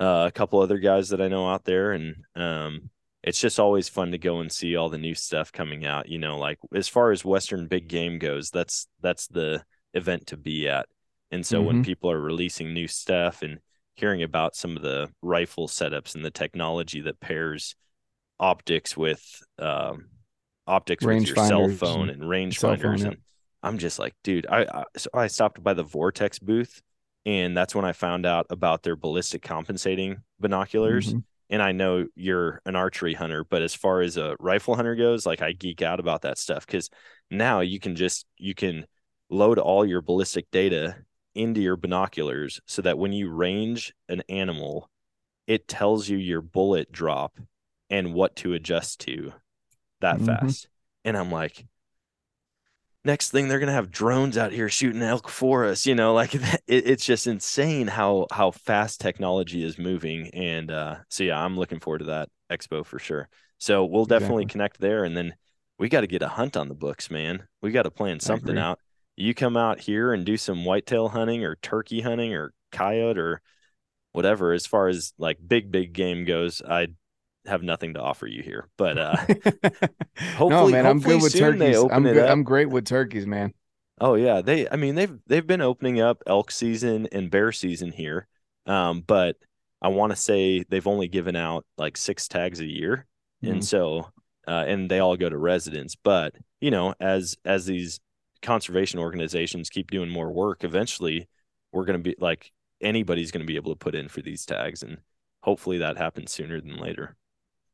uh, 0.00 0.24
a 0.26 0.32
couple 0.32 0.60
other 0.60 0.78
guys 0.78 1.10
that 1.10 1.20
I 1.20 1.28
know 1.28 1.46
out 1.46 1.64
there, 1.64 1.92
and 1.92 2.16
um, 2.34 2.88
it's 3.22 3.38
just 3.38 3.60
always 3.60 3.90
fun 3.90 4.12
to 4.12 4.18
go 4.18 4.40
and 4.40 4.50
see 4.50 4.74
all 4.74 4.88
the 4.88 4.96
new 4.98 5.14
stuff 5.14 5.52
coming 5.52 5.84
out. 5.84 6.08
You 6.08 6.18
know, 6.18 6.38
like 6.38 6.58
as 6.74 6.88
far 6.88 7.10
as 7.10 7.24
Western 7.26 7.66
big 7.68 7.88
game 7.88 8.18
goes, 8.18 8.50
that's 8.50 8.88
that's 9.02 9.26
the 9.26 9.64
event 9.92 10.28
to 10.28 10.38
be 10.38 10.66
at. 10.66 10.86
And 11.30 11.44
so 11.44 11.62
when 11.62 11.76
Mhm. 11.76 11.84
people 11.84 12.10
are 12.10 12.20
releasing 12.20 12.72
new 12.72 12.88
stuff 12.88 13.42
and 13.42 13.58
hearing 13.96 14.22
about 14.22 14.56
some 14.56 14.76
of 14.76 14.82
the 14.82 15.12
rifle 15.20 15.68
setups 15.68 16.14
and 16.14 16.24
the 16.24 16.30
technology 16.30 17.00
that 17.02 17.20
pairs 17.20 17.76
optics 18.40 18.96
with 18.96 19.22
um 19.58 20.06
optics 20.66 21.04
with 21.04 21.26
your 21.26 21.36
cell 21.36 21.68
phone 21.68 22.08
and 22.08 22.22
and 22.22 22.30
rangefinders 22.30 23.00
yep. 23.00 23.12
and 23.12 23.16
I'm 23.62 23.78
just 23.78 23.98
like 23.98 24.14
dude 24.22 24.46
I, 24.48 24.62
I 24.62 24.84
so 24.96 25.10
I 25.14 25.26
stopped 25.26 25.62
by 25.62 25.74
the 25.74 25.82
Vortex 25.82 26.38
booth 26.38 26.82
and 27.26 27.56
that's 27.56 27.74
when 27.74 27.84
I 27.84 27.92
found 27.92 28.26
out 28.26 28.46
about 28.50 28.82
their 28.82 28.96
ballistic 28.96 29.42
compensating 29.42 30.18
binoculars 30.38 31.14
mhm. 31.14 31.24
and 31.50 31.62
I 31.62 31.72
know 31.72 32.06
you're 32.14 32.60
an 32.66 32.76
archery 32.76 33.14
hunter, 33.14 33.44
but 33.44 33.62
as 33.62 33.74
far 33.74 34.02
as 34.02 34.16
a 34.16 34.36
rifle 34.40 34.76
hunter 34.76 34.94
goes, 34.94 35.24
like 35.24 35.40
I 35.40 35.52
geek 35.52 35.80
out 35.80 36.00
about 36.00 36.22
that 36.22 36.38
stuff 36.38 36.66
because 36.66 36.90
now 37.30 37.60
you 37.60 37.80
can 37.80 37.96
just 37.96 38.26
you 38.36 38.54
can 38.54 38.86
load 39.30 39.58
all 39.58 39.86
your 39.86 40.02
ballistic 40.02 40.50
data 40.50 40.96
into 41.34 41.60
your 41.60 41.76
binoculars 41.76 42.60
so 42.66 42.82
that 42.82 42.98
when 42.98 43.12
you 43.12 43.30
range 43.30 43.92
an 44.08 44.22
animal, 44.28 44.88
it 45.46 45.66
tells 45.66 46.08
you 46.08 46.16
your 46.16 46.40
bullet 46.40 46.92
drop 46.92 47.38
and 47.90 48.14
what 48.14 48.36
to 48.36 48.54
adjust 48.54 49.00
to 49.00 49.32
that 50.00 50.20
Mhm. 50.20 50.24
fast. 50.24 50.68
And 51.04 51.16
I'm 51.16 51.30
like, 51.32 51.66
next 53.04 53.30
thing 53.30 53.48
they're 53.48 53.58
gonna 53.58 53.72
have 53.72 53.90
drones 53.90 54.36
out 54.36 54.52
here 54.52 54.68
shooting 54.68 55.02
elk 55.02 55.28
for 55.28 55.64
us. 55.64 55.86
You 55.86 55.94
know, 55.94 56.14
like 56.14 56.34
it, 56.34 56.42
it's 56.66 57.04
just 57.04 57.26
insane 57.26 57.86
how 57.86 58.26
how 58.30 58.50
fast 58.50 59.00
technology 59.00 59.64
is 59.64 59.78
moving. 59.78 60.28
And 60.34 60.70
uh, 60.70 60.96
so 61.08 61.24
yeah, 61.24 61.42
I'm 61.42 61.56
looking 61.56 61.80
forward 61.80 61.98
to 61.98 62.04
that 62.06 62.28
expo 62.50 62.84
for 62.84 62.98
sure. 62.98 63.28
So 63.58 63.84
we'll 63.84 64.04
definitely 64.06 64.44
Exactly. 64.44 64.46
connect 64.46 64.80
there, 64.80 65.04
and 65.04 65.16
then 65.16 65.34
we 65.78 65.88
got 65.88 66.02
to 66.02 66.06
get 66.06 66.22
a 66.22 66.28
hunt 66.28 66.56
on 66.56 66.68
the 66.68 66.74
books, 66.74 67.10
man. 67.10 67.44
We 67.62 67.70
got 67.72 67.82
to 67.84 67.90
plan 67.90 68.20
something 68.20 68.58
out. 68.58 68.78
You 69.16 69.32
come 69.34 69.56
out 69.56 69.80
here 69.80 70.12
and 70.12 70.24
do 70.24 70.36
some 70.36 70.64
whitetail 70.64 71.08
hunting 71.08 71.44
or 71.44 71.56
turkey 71.56 72.00
hunting 72.00 72.34
or 72.34 72.52
coyote 72.72 73.18
or 73.18 73.40
whatever. 74.12 74.52
As 74.52 74.66
far 74.66 74.88
as 74.88 75.12
like 75.18 75.38
big 75.46 75.70
big 75.70 75.92
game 75.92 76.24
goes, 76.24 76.62
I 76.62 76.88
have 77.46 77.62
nothing 77.62 77.94
to 77.94 78.00
offer 78.00 78.26
you 78.26 78.42
here. 78.42 78.68
But 78.78 78.98
uh, 78.98 79.16
no, 79.28 79.88
Hopefully- 80.36 80.76
I'm 80.78 80.84
hopefully 80.84 81.14
good 81.16 81.22
with 81.22 81.34
turkeys. 81.36 81.78
I'm 81.90 82.02
good. 82.02 82.16
I'm 82.28 82.42
great 82.42 82.68
with 82.70 82.86
turkeys, 82.86 83.26
man. 83.26 83.52
Oh 84.00 84.14
yeah, 84.14 84.40
they 84.40 84.68
I 84.68 84.76
mean 84.76 84.94
they've 84.96 85.16
they've 85.26 85.46
been 85.46 85.60
opening 85.60 86.00
up 86.00 86.22
elk 86.26 86.50
season 86.50 87.08
and 87.12 87.30
bear 87.30 87.52
season 87.52 87.92
here. 87.92 88.26
Um, 88.66 89.02
but 89.06 89.36
I 89.80 89.88
want 89.88 90.10
to 90.10 90.16
say 90.16 90.64
they've 90.68 90.86
only 90.86 91.06
given 91.08 91.36
out 91.36 91.64
like 91.78 91.96
six 91.96 92.26
tags 92.26 92.60
a 92.60 92.66
year. 92.66 93.06
And 93.42 93.60
Mhm. 93.60 93.64
so 93.64 94.08
uh 94.48 94.64
and 94.66 94.90
they 94.90 94.98
all 94.98 95.16
go 95.16 95.28
to 95.28 95.36
residents. 95.38 95.94
But, 96.02 96.34
you 96.60 96.70
know, 96.70 96.94
as 96.98 97.36
as 97.44 97.66
these 97.66 98.00
conservation 98.42 98.98
organizations 98.98 99.70
keep 99.70 99.90
doing 99.90 100.08
more 100.10 100.32
work, 100.32 100.64
eventually 100.64 101.28
we're 101.72 101.84
gonna 101.84 101.98
be 101.98 102.16
like 102.18 102.50
anybody's 102.80 103.30
gonna 103.30 103.44
be 103.44 103.56
able 103.56 103.72
to 103.72 103.78
put 103.78 103.94
in 103.94 104.08
for 104.08 104.22
these 104.22 104.44
tags 104.44 104.82
and 104.82 104.98
hopefully 105.42 105.78
that 105.78 105.98
happens 105.98 106.32
sooner 106.32 106.60
than 106.60 106.78
later. 106.78 107.16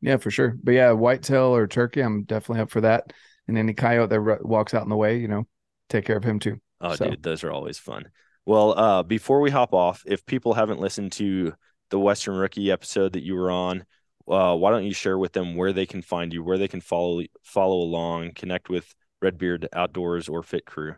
Yeah, 0.01 0.17
for 0.17 0.31
sure. 0.31 0.57
But 0.63 0.73
yeah, 0.73 0.93
whitetail 0.93 1.55
or 1.55 1.67
turkey, 1.67 2.01
I'm 2.01 2.25
definitely 2.25 2.63
up 2.63 2.71
for 2.71 2.81
that. 2.83 3.13
And 3.49 3.59
any 3.59 3.75
coyote 3.75 4.11
that 4.11 4.39
walks 4.47 4.75
out 4.75 4.85
in 4.85 4.89
the 4.89 4.97
way, 4.97 5.19
you 5.19 5.29
know, 5.29 5.47
take 5.89 6.05
care 6.05 6.17
of 6.17 6.25
him 6.25 6.39
too. 6.39 6.61
Oh, 6.81 6.95
So- 6.95 7.11
dude, 7.11 7.23
those 7.23 7.45
are 7.45 7.51
always 7.51 7.79
fun. 7.79 8.09
Well, 8.47 8.79
uh, 8.79 9.03
before 9.03 9.41
we 9.41 9.51
hop 9.51 9.75
off, 9.75 10.03
if 10.07 10.25
people 10.25 10.55
haven't 10.55 10.81
listened 10.81 11.13
to 11.13 11.53
the 11.91 11.99
Western 11.99 12.37
Rookie 12.37 12.71
episode 12.71 13.13
that 13.13 13.23
you 13.23 13.35
were 13.35 13.51
on, 13.51 13.85
uh, 14.27 14.57
why 14.57 14.71
don't 14.71 14.85
you 14.85 14.95
share 14.95 15.19
with 15.19 15.33
them 15.33 15.57
where 15.57 15.73
they 15.73 15.87
can 15.87 16.03
find 16.03 16.33
you, 16.33 16.43
where 16.43 16.59
they 16.59 16.69
can 16.69 16.81
follow 16.81 17.23
follow 17.43 17.77
along, 17.77 18.33
connect 18.33 18.69
with 18.71 18.93
Redbeard 19.21 19.69
Outdoors 19.73 20.29
or 20.29 20.43
Fit 20.43 20.65
Crew? 20.65 20.95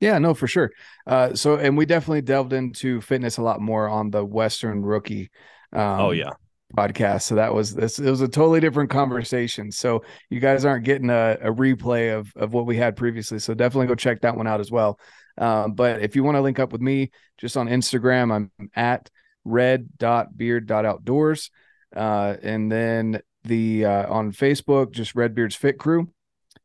Yeah, 0.00 0.18
no, 0.18 0.34
for 0.34 0.46
sure. 0.48 0.70
Uh, 1.06 1.34
so, 1.34 1.56
and 1.56 1.76
we 1.76 1.86
definitely 1.86 2.22
delved 2.22 2.52
into 2.52 3.00
fitness 3.00 3.36
a 3.36 3.42
lot 3.42 3.60
more 3.60 3.88
on 3.88 4.10
the 4.10 4.24
Western 4.24 4.82
Rookie. 4.82 5.30
Um, 5.72 6.00
oh 6.00 6.10
yeah, 6.12 6.30
podcast. 6.76 7.22
So 7.22 7.36
that 7.36 7.54
was 7.54 7.74
this. 7.74 7.98
It 7.98 8.10
was 8.10 8.20
a 8.20 8.28
totally 8.28 8.60
different 8.60 8.90
conversation. 8.90 9.72
So 9.72 10.02
you 10.30 10.40
guys 10.40 10.64
aren't 10.64 10.84
getting 10.84 11.10
a, 11.10 11.38
a 11.40 11.52
replay 11.52 12.16
of 12.16 12.32
of 12.36 12.52
what 12.52 12.66
we 12.66 12.76
had 12.76 12.96
previously. 12.96 13.38
So 13.38 13.54
definitely 13.54 13.86
go 13.86 13.94
check 13.94 14.22
that 14.22 14.36
one 14.36 14.46
out 14.46 14.60
as 14.60 14.70
well. 14.70 14.98
Um, 15.38 15.72
but 15.72 16.02
if 16.02 16.16
you 16.16 16.24
want 16.24 16.36
to 16.36 16.42
link 16.42 16.58
up 16.58 16.72
with 16.72 16.80
me, 16.80 17.10
just 17.38 17.56
on 17.56 17.68
Instagram, 17.68 18.32
I'm 18.32 18.70
at 18.74 19.10
red.beard.outdoors. 19.44 21.50
Uh, 21.94 22.36
and 22.42 22.70
then 22.70 23.20
the 23.44 23.84
uh, 23.84 24.12
on 24.12 24.32
Facebook, 24.32 24.92
just 24.92 25.14
Redbeard's 25.14 25.56
Fit 25.56 25.78
Crew. 25.78 26.10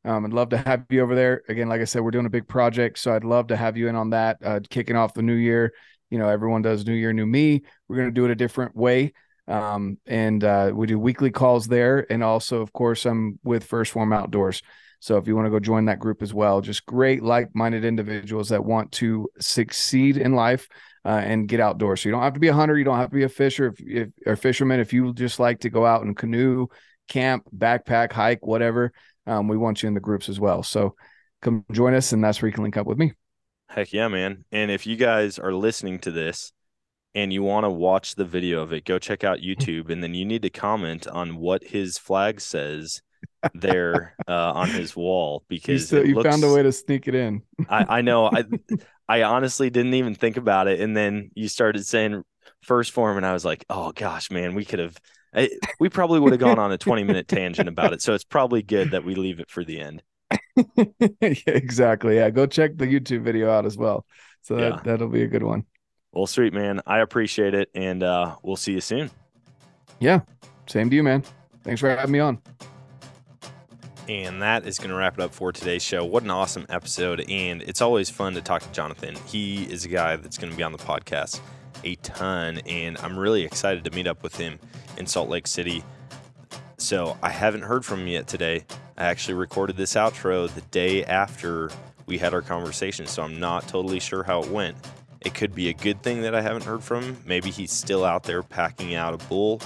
Um, 0.06 0.26
I'd 0.26 0.34
love 0.34 0.50
to 0.50 0.58
have 0.58 0.86
you 0.90 1.02
over 1.02 1.16
there. 1.16 1.42
Again, 1.50 1.68
like 1.68 1.82
I 1.82 1.86
said, 1.86 2.02
we're 2.02 2.12
doing 2.12 2.26
a 2.26 2.30
big 2.30 2.48
project, 2.48 3.00
so 3.00 3.14
I'd 3.14 3.24
love 3.24 3.48
to 3.48 3.58
have 3.58 3.76
you 3.76 3.88
in 3.88 3.96
on 3.96 4.12
that. 4.12 4.38
Uh, 4.44 4.60
kicking 4.70 4.96
off 4.96 5.14
the 5.14 5.22
new 5.22 5.34
year, 5.34 5.74
you 6.10 6.18
know, 6.18 6.30
everyone 6.30 6.62
does 6.62 6.86
New 6.86 6.94
Year, 6.94 7.12
New 7.12 7.26
Me. 7.26 7.64
We're 7.88 7.98
gonna 7.98 8.12
do 8.12 8.26
it 8.26 8.32
a 8.32 8.36
different 8.36 8.76
way, 8.76 9.14
um, 9.48 9.98
and 10.06 10.44
uh, 10.44 10.72
we 10.74 10.88
do 10.88 11.00
weekly 11.00 11.32
calls 11.32 11.68
there, 11.68 12.06
and 12.12 12.24
also, 12.24 12.62
of 12.62 12.74
course, 12.74 13.06
I'm 13.06 13.40
with 13.44 13.64
First 13.64 13.92
Form 13.92 14.12
Outdoors. 14.12 14.62
So 15.00 15.18
if 15.18 15.28
you 15.28 15.36
want 15.36 15.46
to 15.46 15.52
go 15.52 15.60
join 15.60 15.86
that 15.86 16.00
group 16.00 16.22
as 16.22 16.34
well, 16.34 16.60
just 16.60 16.86
great 16.86 17.22
like-minded 17.22 17.86
individuals 17.86 18.50
that 18.50 18.66
want 18.66 18.92
to 18.94 19.30
succeed 19.40 20.18
in 20.18 20.34
life 20.34 20.68
uh, 21.06 21.22
and 21.24 21.48
get 21.48 21.60
outdoors. 21.60 22.02
So 22.02 22.10
you 22.10 22.14
don't 22.14 22.24
have 22.24 22.34
to 22.34 22.40
be 22.40 22.48
a 22.48 22.54
hunter, 22.54 22.78
you 22.78 22.84
don't 22.84 22.98
have 22.98 23.12
to 23.12 23.16
be 23.16 23.24
a 23.24 23.30
fisher, 23.30 23.68
if, 23.68 23.80
if 23.80 24.10
or 24.26 24.36
fisherman. 24.36 24.80
If 24.80 24.94
you 24.94 25.14
just 25.14 25.40
like 25.40 25.60
to 25.62 25.70
go 25.70 25.86
out 25.86 26.04
and 26.04 26.18
canoe, 26.18 26.68
camp, 27.08 27.44
backpack, 27.56 28.12
hike, 28.12 28.46
whatever, 28.46 28.92
um, 29.28 29.48
we 29.48 29.56
want 29.56 29.84
you 29.84 29.88
in 29.88 29.94
the 29.94 30.00
groups 30.00 30.30
as 30.30 30.40
well. 30.40 30.64
So 30.64 30.96
come 31.42 31.64
join 31.72 31.94
us, 31.94 32.12
and 32.12 32.24
that's 32.24 32.42
where 32.42 32.48
you 32.48 32.54
can 32.54 32.64
link 32.64 32.78
up 32.78 32.88
with 32.88 32.98
me. 32.98 33.14
heck 33.70 33.94
yeah, 33.94 34.08
man. 34.08 34.46
And 34.52 34.72
if 34.72 34.88
you 34.88 34.96
guys 34.96 35.38
are 35.38 35.54
listening 35.54 36.00
to 36.00 36.12
this 36.12 36.52
and 37.16 37.34
you 37.34 37.44
want 37.44 37.66
to 37.66 37.70
watch 37.70 38.16
the 38.16 38.26
video 38.26 38.62
of 38.62 38.74
it, 38.74 38.86
go 38.86 39.00
check 39.00 39.24
out 39.24 39.40
YouTube, 39.44 39.90
and 39.90 40.04
then 40.04 40.14
you 40.14 40.26
need 40.26 40.42
to 40.44 40.50
comment 40.50 41.08
on 41.08 41.38
what 41.38 41.64
his 41.64 41.98
flag 41.98 42.42
says 42.42 43.02
there 43.54 44.16
uh, 44.28 44.52
on 44.54 44.70
his 44.70 44.96
wall 44.96 45.44
You, 45.50 45.56
because 45.58 45.86
still, 45.88 46.04
it 46.04 46.08
you 46.10 46.22
found 46.22 46.44
a 46.44 46.50
way 46.52 46.64
to 46.64 46.72
sneak 46.72 47.08
it 47.08 47.16
in. 47.16 47.44
I, 47.70 47.98
I 47.98 48.02
know. 48.02 48.28
I 48.28 48.46
I 49.10 49.24
honestly 49.24 49.70
didn't 49.70 49.94
even 49.94 50.16
think 50.16 50.38
about 50.38 50.68
it, 50.68 50.82
and 50.82 50.96
then 50.96 51.32
you 51.34 51.48
started 51.48 51.86
saying 51.86 52.24
first 52.62 52.92
form, 52.92 53.18
and 53.18 53.26
I 53.26 53.34
was 53.34 53.46
like, 53.46 53.66
oh 53.70 53.92
gosh, 53.94 54.30
man, 54.32 54.54
we 54.54 54.66
could 54.66 54.80
have. 54.80 54.98
We 55.80 55.90
probably 55.90 56.20
would 56.20 56.34
have 56.34 56.40
gone 56.40 56.58
on 56.58 56.72
a 56.72 56.78
20 56.78 57.04
minute 57.04 57.28
tangent 57.28 57.70
about 57.70 57.94
it. 57.94 58.02
So 58.02 58.14
it's 58.14 58.24
probably 58.24 58.64
good 58.64 58.92
that 58.92 59.04
we 59.04 59.14
leave 59.16 59.40
it 59.40 59.52
for 59.52 59.64
the 59.64 59.80
end. 59.80 60.02
yeah, 60.56 61.36
exactly. 61.46 62.16
Yeah, 62.16 62.30
go 62.32 62.46
check 62.48 62.78
the 62.78 62.86
YouTube 62.88 63.24
video 63.24 63.50
out 63.52 63.66
as 63.66 63.78
well. 63.78 64.06
So 64.42 64.56
that, 64.58 64.76
Yeah. 64.76 64.80
that'll 64.84 65.10
be 65.10 65.24
a 65.24 65.28
good 65.28 65.44
one. 65.44 65.66
Well, 66.12 66.28
sweet, 66.28 66.54
man. 66.54 66.82
I 66.86 67.00
appreciate 67.00 67.54
it. 67.54 67.70
And 67.76 68.04
uh, 68.04 68.36
we'll 68.44 68.56
see 68.56 68.74
you 68.74 68.82
soon. 68.82 69.12
Yeah, 70.00 70.22
same 70.68 70.90
to 70.90 70.96
you, 70.96 71.04
man. 71.04 71.24
Thanks 71.64 71.82
for 71.82 71.90
having 71.90 72.12
me 72.12 72.20
on. 72.20 72.40
And 74.08 74.42
that 74.42 74.66
is 74.66 74.78
going 74.80 74.90
to 74.90 74.96
wrap 74.96 75.16
it 75.16 75.22
up 75.22 75.34
for 75.34 75.52
today's 75.52 75.84
show. 75.84 76.06
What 76.06 76.24
an 76.24 76.32
awesome 76.32 76.66
episode. 76.70 77.30
And 77.30 77.62
it's 77.64 77.82
always 77.82 78.10
fun 78.10 78.34
to 78.36 78.42
talk 78.42 78.62
to 78.62 78.72
Jonathan. 78.72 79.16
He 79.26 79.66
is 79.66 79.84
a 79.84 79.90
guy 79.90 80.16
that's 80.16 80.38
going 80.38 80.50
to 80.52 80.58
be 80.58 80.64
on 80.64 80.72
the 80.72 80.78
podcast 80.78 81.42
a 81.84 81.96
ton. 81.96 82.60
And 82.66 82.98
I'm 83.00 83.18
really 83.18 83.44
excited 83.44 83.84
to 83.84 83.92
meet 83.92 84.08
up 84.08 84.24
with 84.24 84.36
him 84.36 84.60
in 84.98 85.06
Salt 85.06 85.30
Lake 85.30 85.48
City. 85.48 85.84
So 86.78 87.18
I 87.22 87.30
haven't 87.30 87.64
heard 87.64 87.84
from 87.84 88.02
him 88.02 88.08
yet 88.08 88.28
today. 88.28 88.66
I 88.98 89.06
actually 89.06 89.36
recorded 89.36 89.78
this 89.78 89.96
outro 89.96 90.50
the 90.50 90.62
day 90.62 91.04
after 91.04 91.70
we 92.06 92.18
had 92.18 92.34
our 92.34 92.42
conversation. 92.42 93.08
So 93.08 93.24
I'm 93.24 93.40
not 93.40 93.68
totally 93.68 94.00
sure 94.00 94.24
how 94.24 94.42
it 94.42 94.50
went. 94.50 94.78
It 95.28 95.34
could 95.34 95.54
be 95.54 95.68
a 95.68 95.74
good 95.74 96.02
thing 96.04 96.22
that 96.22 96.34
I 96.34 96.40
haven't 96.40 96.64
heard 96.64 96.82
from 96.82 97.04
him. 97.04 97.18
Maybe 97.26 97.52
he's 97.52 97.74
still 97.74 98.06
out 98.06 98.24
there 98.24 98.42
packing 98.42 98.96
out 98.96 99.14
a 99.14 99.18
bull, 99.28 99.62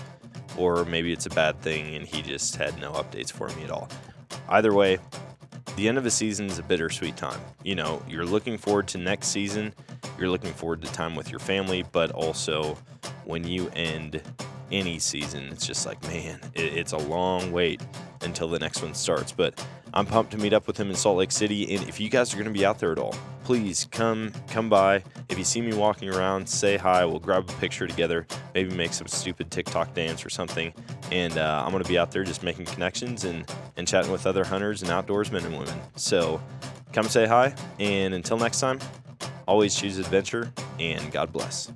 or 0.57 0.85
maybe 0.85 1.13
it's 1.13 1.27
a 1.27 1.29
bad 1.29 1.61
thing 1.61 1.93
and 1.93 2.03
he 2.03 2.23
just 2.23 2.55
had 2.55 2.81
no 2.81 2.93
updates 2.93 3.31
for 3.31 3.47
me 3.49 3.65
at 3.65 3.69
all. 3.69 3.88
Either 4.49 4.73
way, 4.73 4.97
the 5.75 5.88
end 5.88 5.99
of 5.99 6.05
a 6.07 6.09
season 6.09 6.47
is 6.47 6.57
a 6.57 6.63
bittersweet 6.63 7.15
time. 7.15 7.39
You 7.63 7.75
know, 7.75 8.01
you're 8.07 8.25
looking 8.25 8.57
forward 8.57 8.88
to 8.88 8.97
next 8.97 9.27
season, 9.27 9.71
you're 10.17 10.31
looking 10.31 10.51
forward 10.51 10.81
to 10.81 10.91
time 10.93 11.15
with 11.15 11.29
your 11.29 11.39
family, 11.39 11.85
but 11.91 12.09
also 12.09 12.75
when 13.25 13.43
you 13.43 13.69
end 13.75 14.19
any 14.72 14.99
season, 14.99 15.49
it's 15.52 15.65
just 15.65 15.85
like, 15.85 16.02
man, 16.03 16.39
it, 16.53 16.77
it's 16.77 16.93
a 16.93 16.98
long 16.98 17.52
wait 17.52 17.81
until 18.22 18.48
the 18.48 18.60
next 18.60 18.81
one 18.81 18.93
starts. 18.93 19.31
But 19.31 19.64
I'm 19.93 20.06
pumped 20.06 20.31
to 20.31 20.38
meet 20.38 20.53
up 20.53 20.68
with 20.68 20.77
him 20.77 20.89
in 20.89 20.95
Salt 20.95 21.18
Lake 21.18 21.31
City. 21.31 21.76
And 21.76 21.88
if 21.88 21.99
you 21.99 22.10
guys 22.10 22.34
are 22.34 22.38
going 22.38 22.48
to 22.48 22.57
be 22.57 22.65
out 22.65 22.80
there 22.80 22.91
at 22.91 22.99
all, 22.99 23.15
please 23.43 23.88
come 23.91 24.31
come 24.49 24.69
by. 24.69 25.03
If 25.30 25.38
you 25.38 25.43
see 25.43 25.61
me 25.61 25.73
walking 25.73 26.10
around, 26.10 26.48
say 26.48 26.77
hi. 26.77 27.03
We'll 27.06 27.19
grab 27.19 27.49
a 27.49 27.53
picture 27.53 27.88
together. 27.88 28.26
Maybe 28.53 28.73
make 28.76 28.93
some 28.93 29.07
stupid 29.07 29.52
TikTok 29.52 29.93
dance 29.93 30.26
or 30.26 30.30
something. 30.30 30.73
And 31.11 31.38
uh, 31.38 31.64
I'm 31.65 31.72
going 31.72 31.84
to 31.84 31.89
be 31.89 31.98
out 31.98 32.11
there 32.11 32.23
just 32.23 32.43
making 32.43 32.65
connections 32.65 33.26
and 33.26 33.49
and 33.77 33.88
chatting 33.88 34.11
with 34.11 34.26
other 34.26 34.43
hunters 34.43 34.81
and 34.81 34.91
outdoorsmen 34.91 35.43
and 35.45 35.57
women. 35.57 35.80
So 35.95 36.41
come 36.93 37.10
say 37.10 37.26
hi. 37.26 37.53
And 37.80 38.14
until 38.14 38.38
next 38.38 38.60
time, 38.60 38.80
always 39.48 39.76
choose 39.76 39.98
adventure 39.98 40.53
and 40.80 41.11
God 41.11 41.34
bless. 41.34 41.72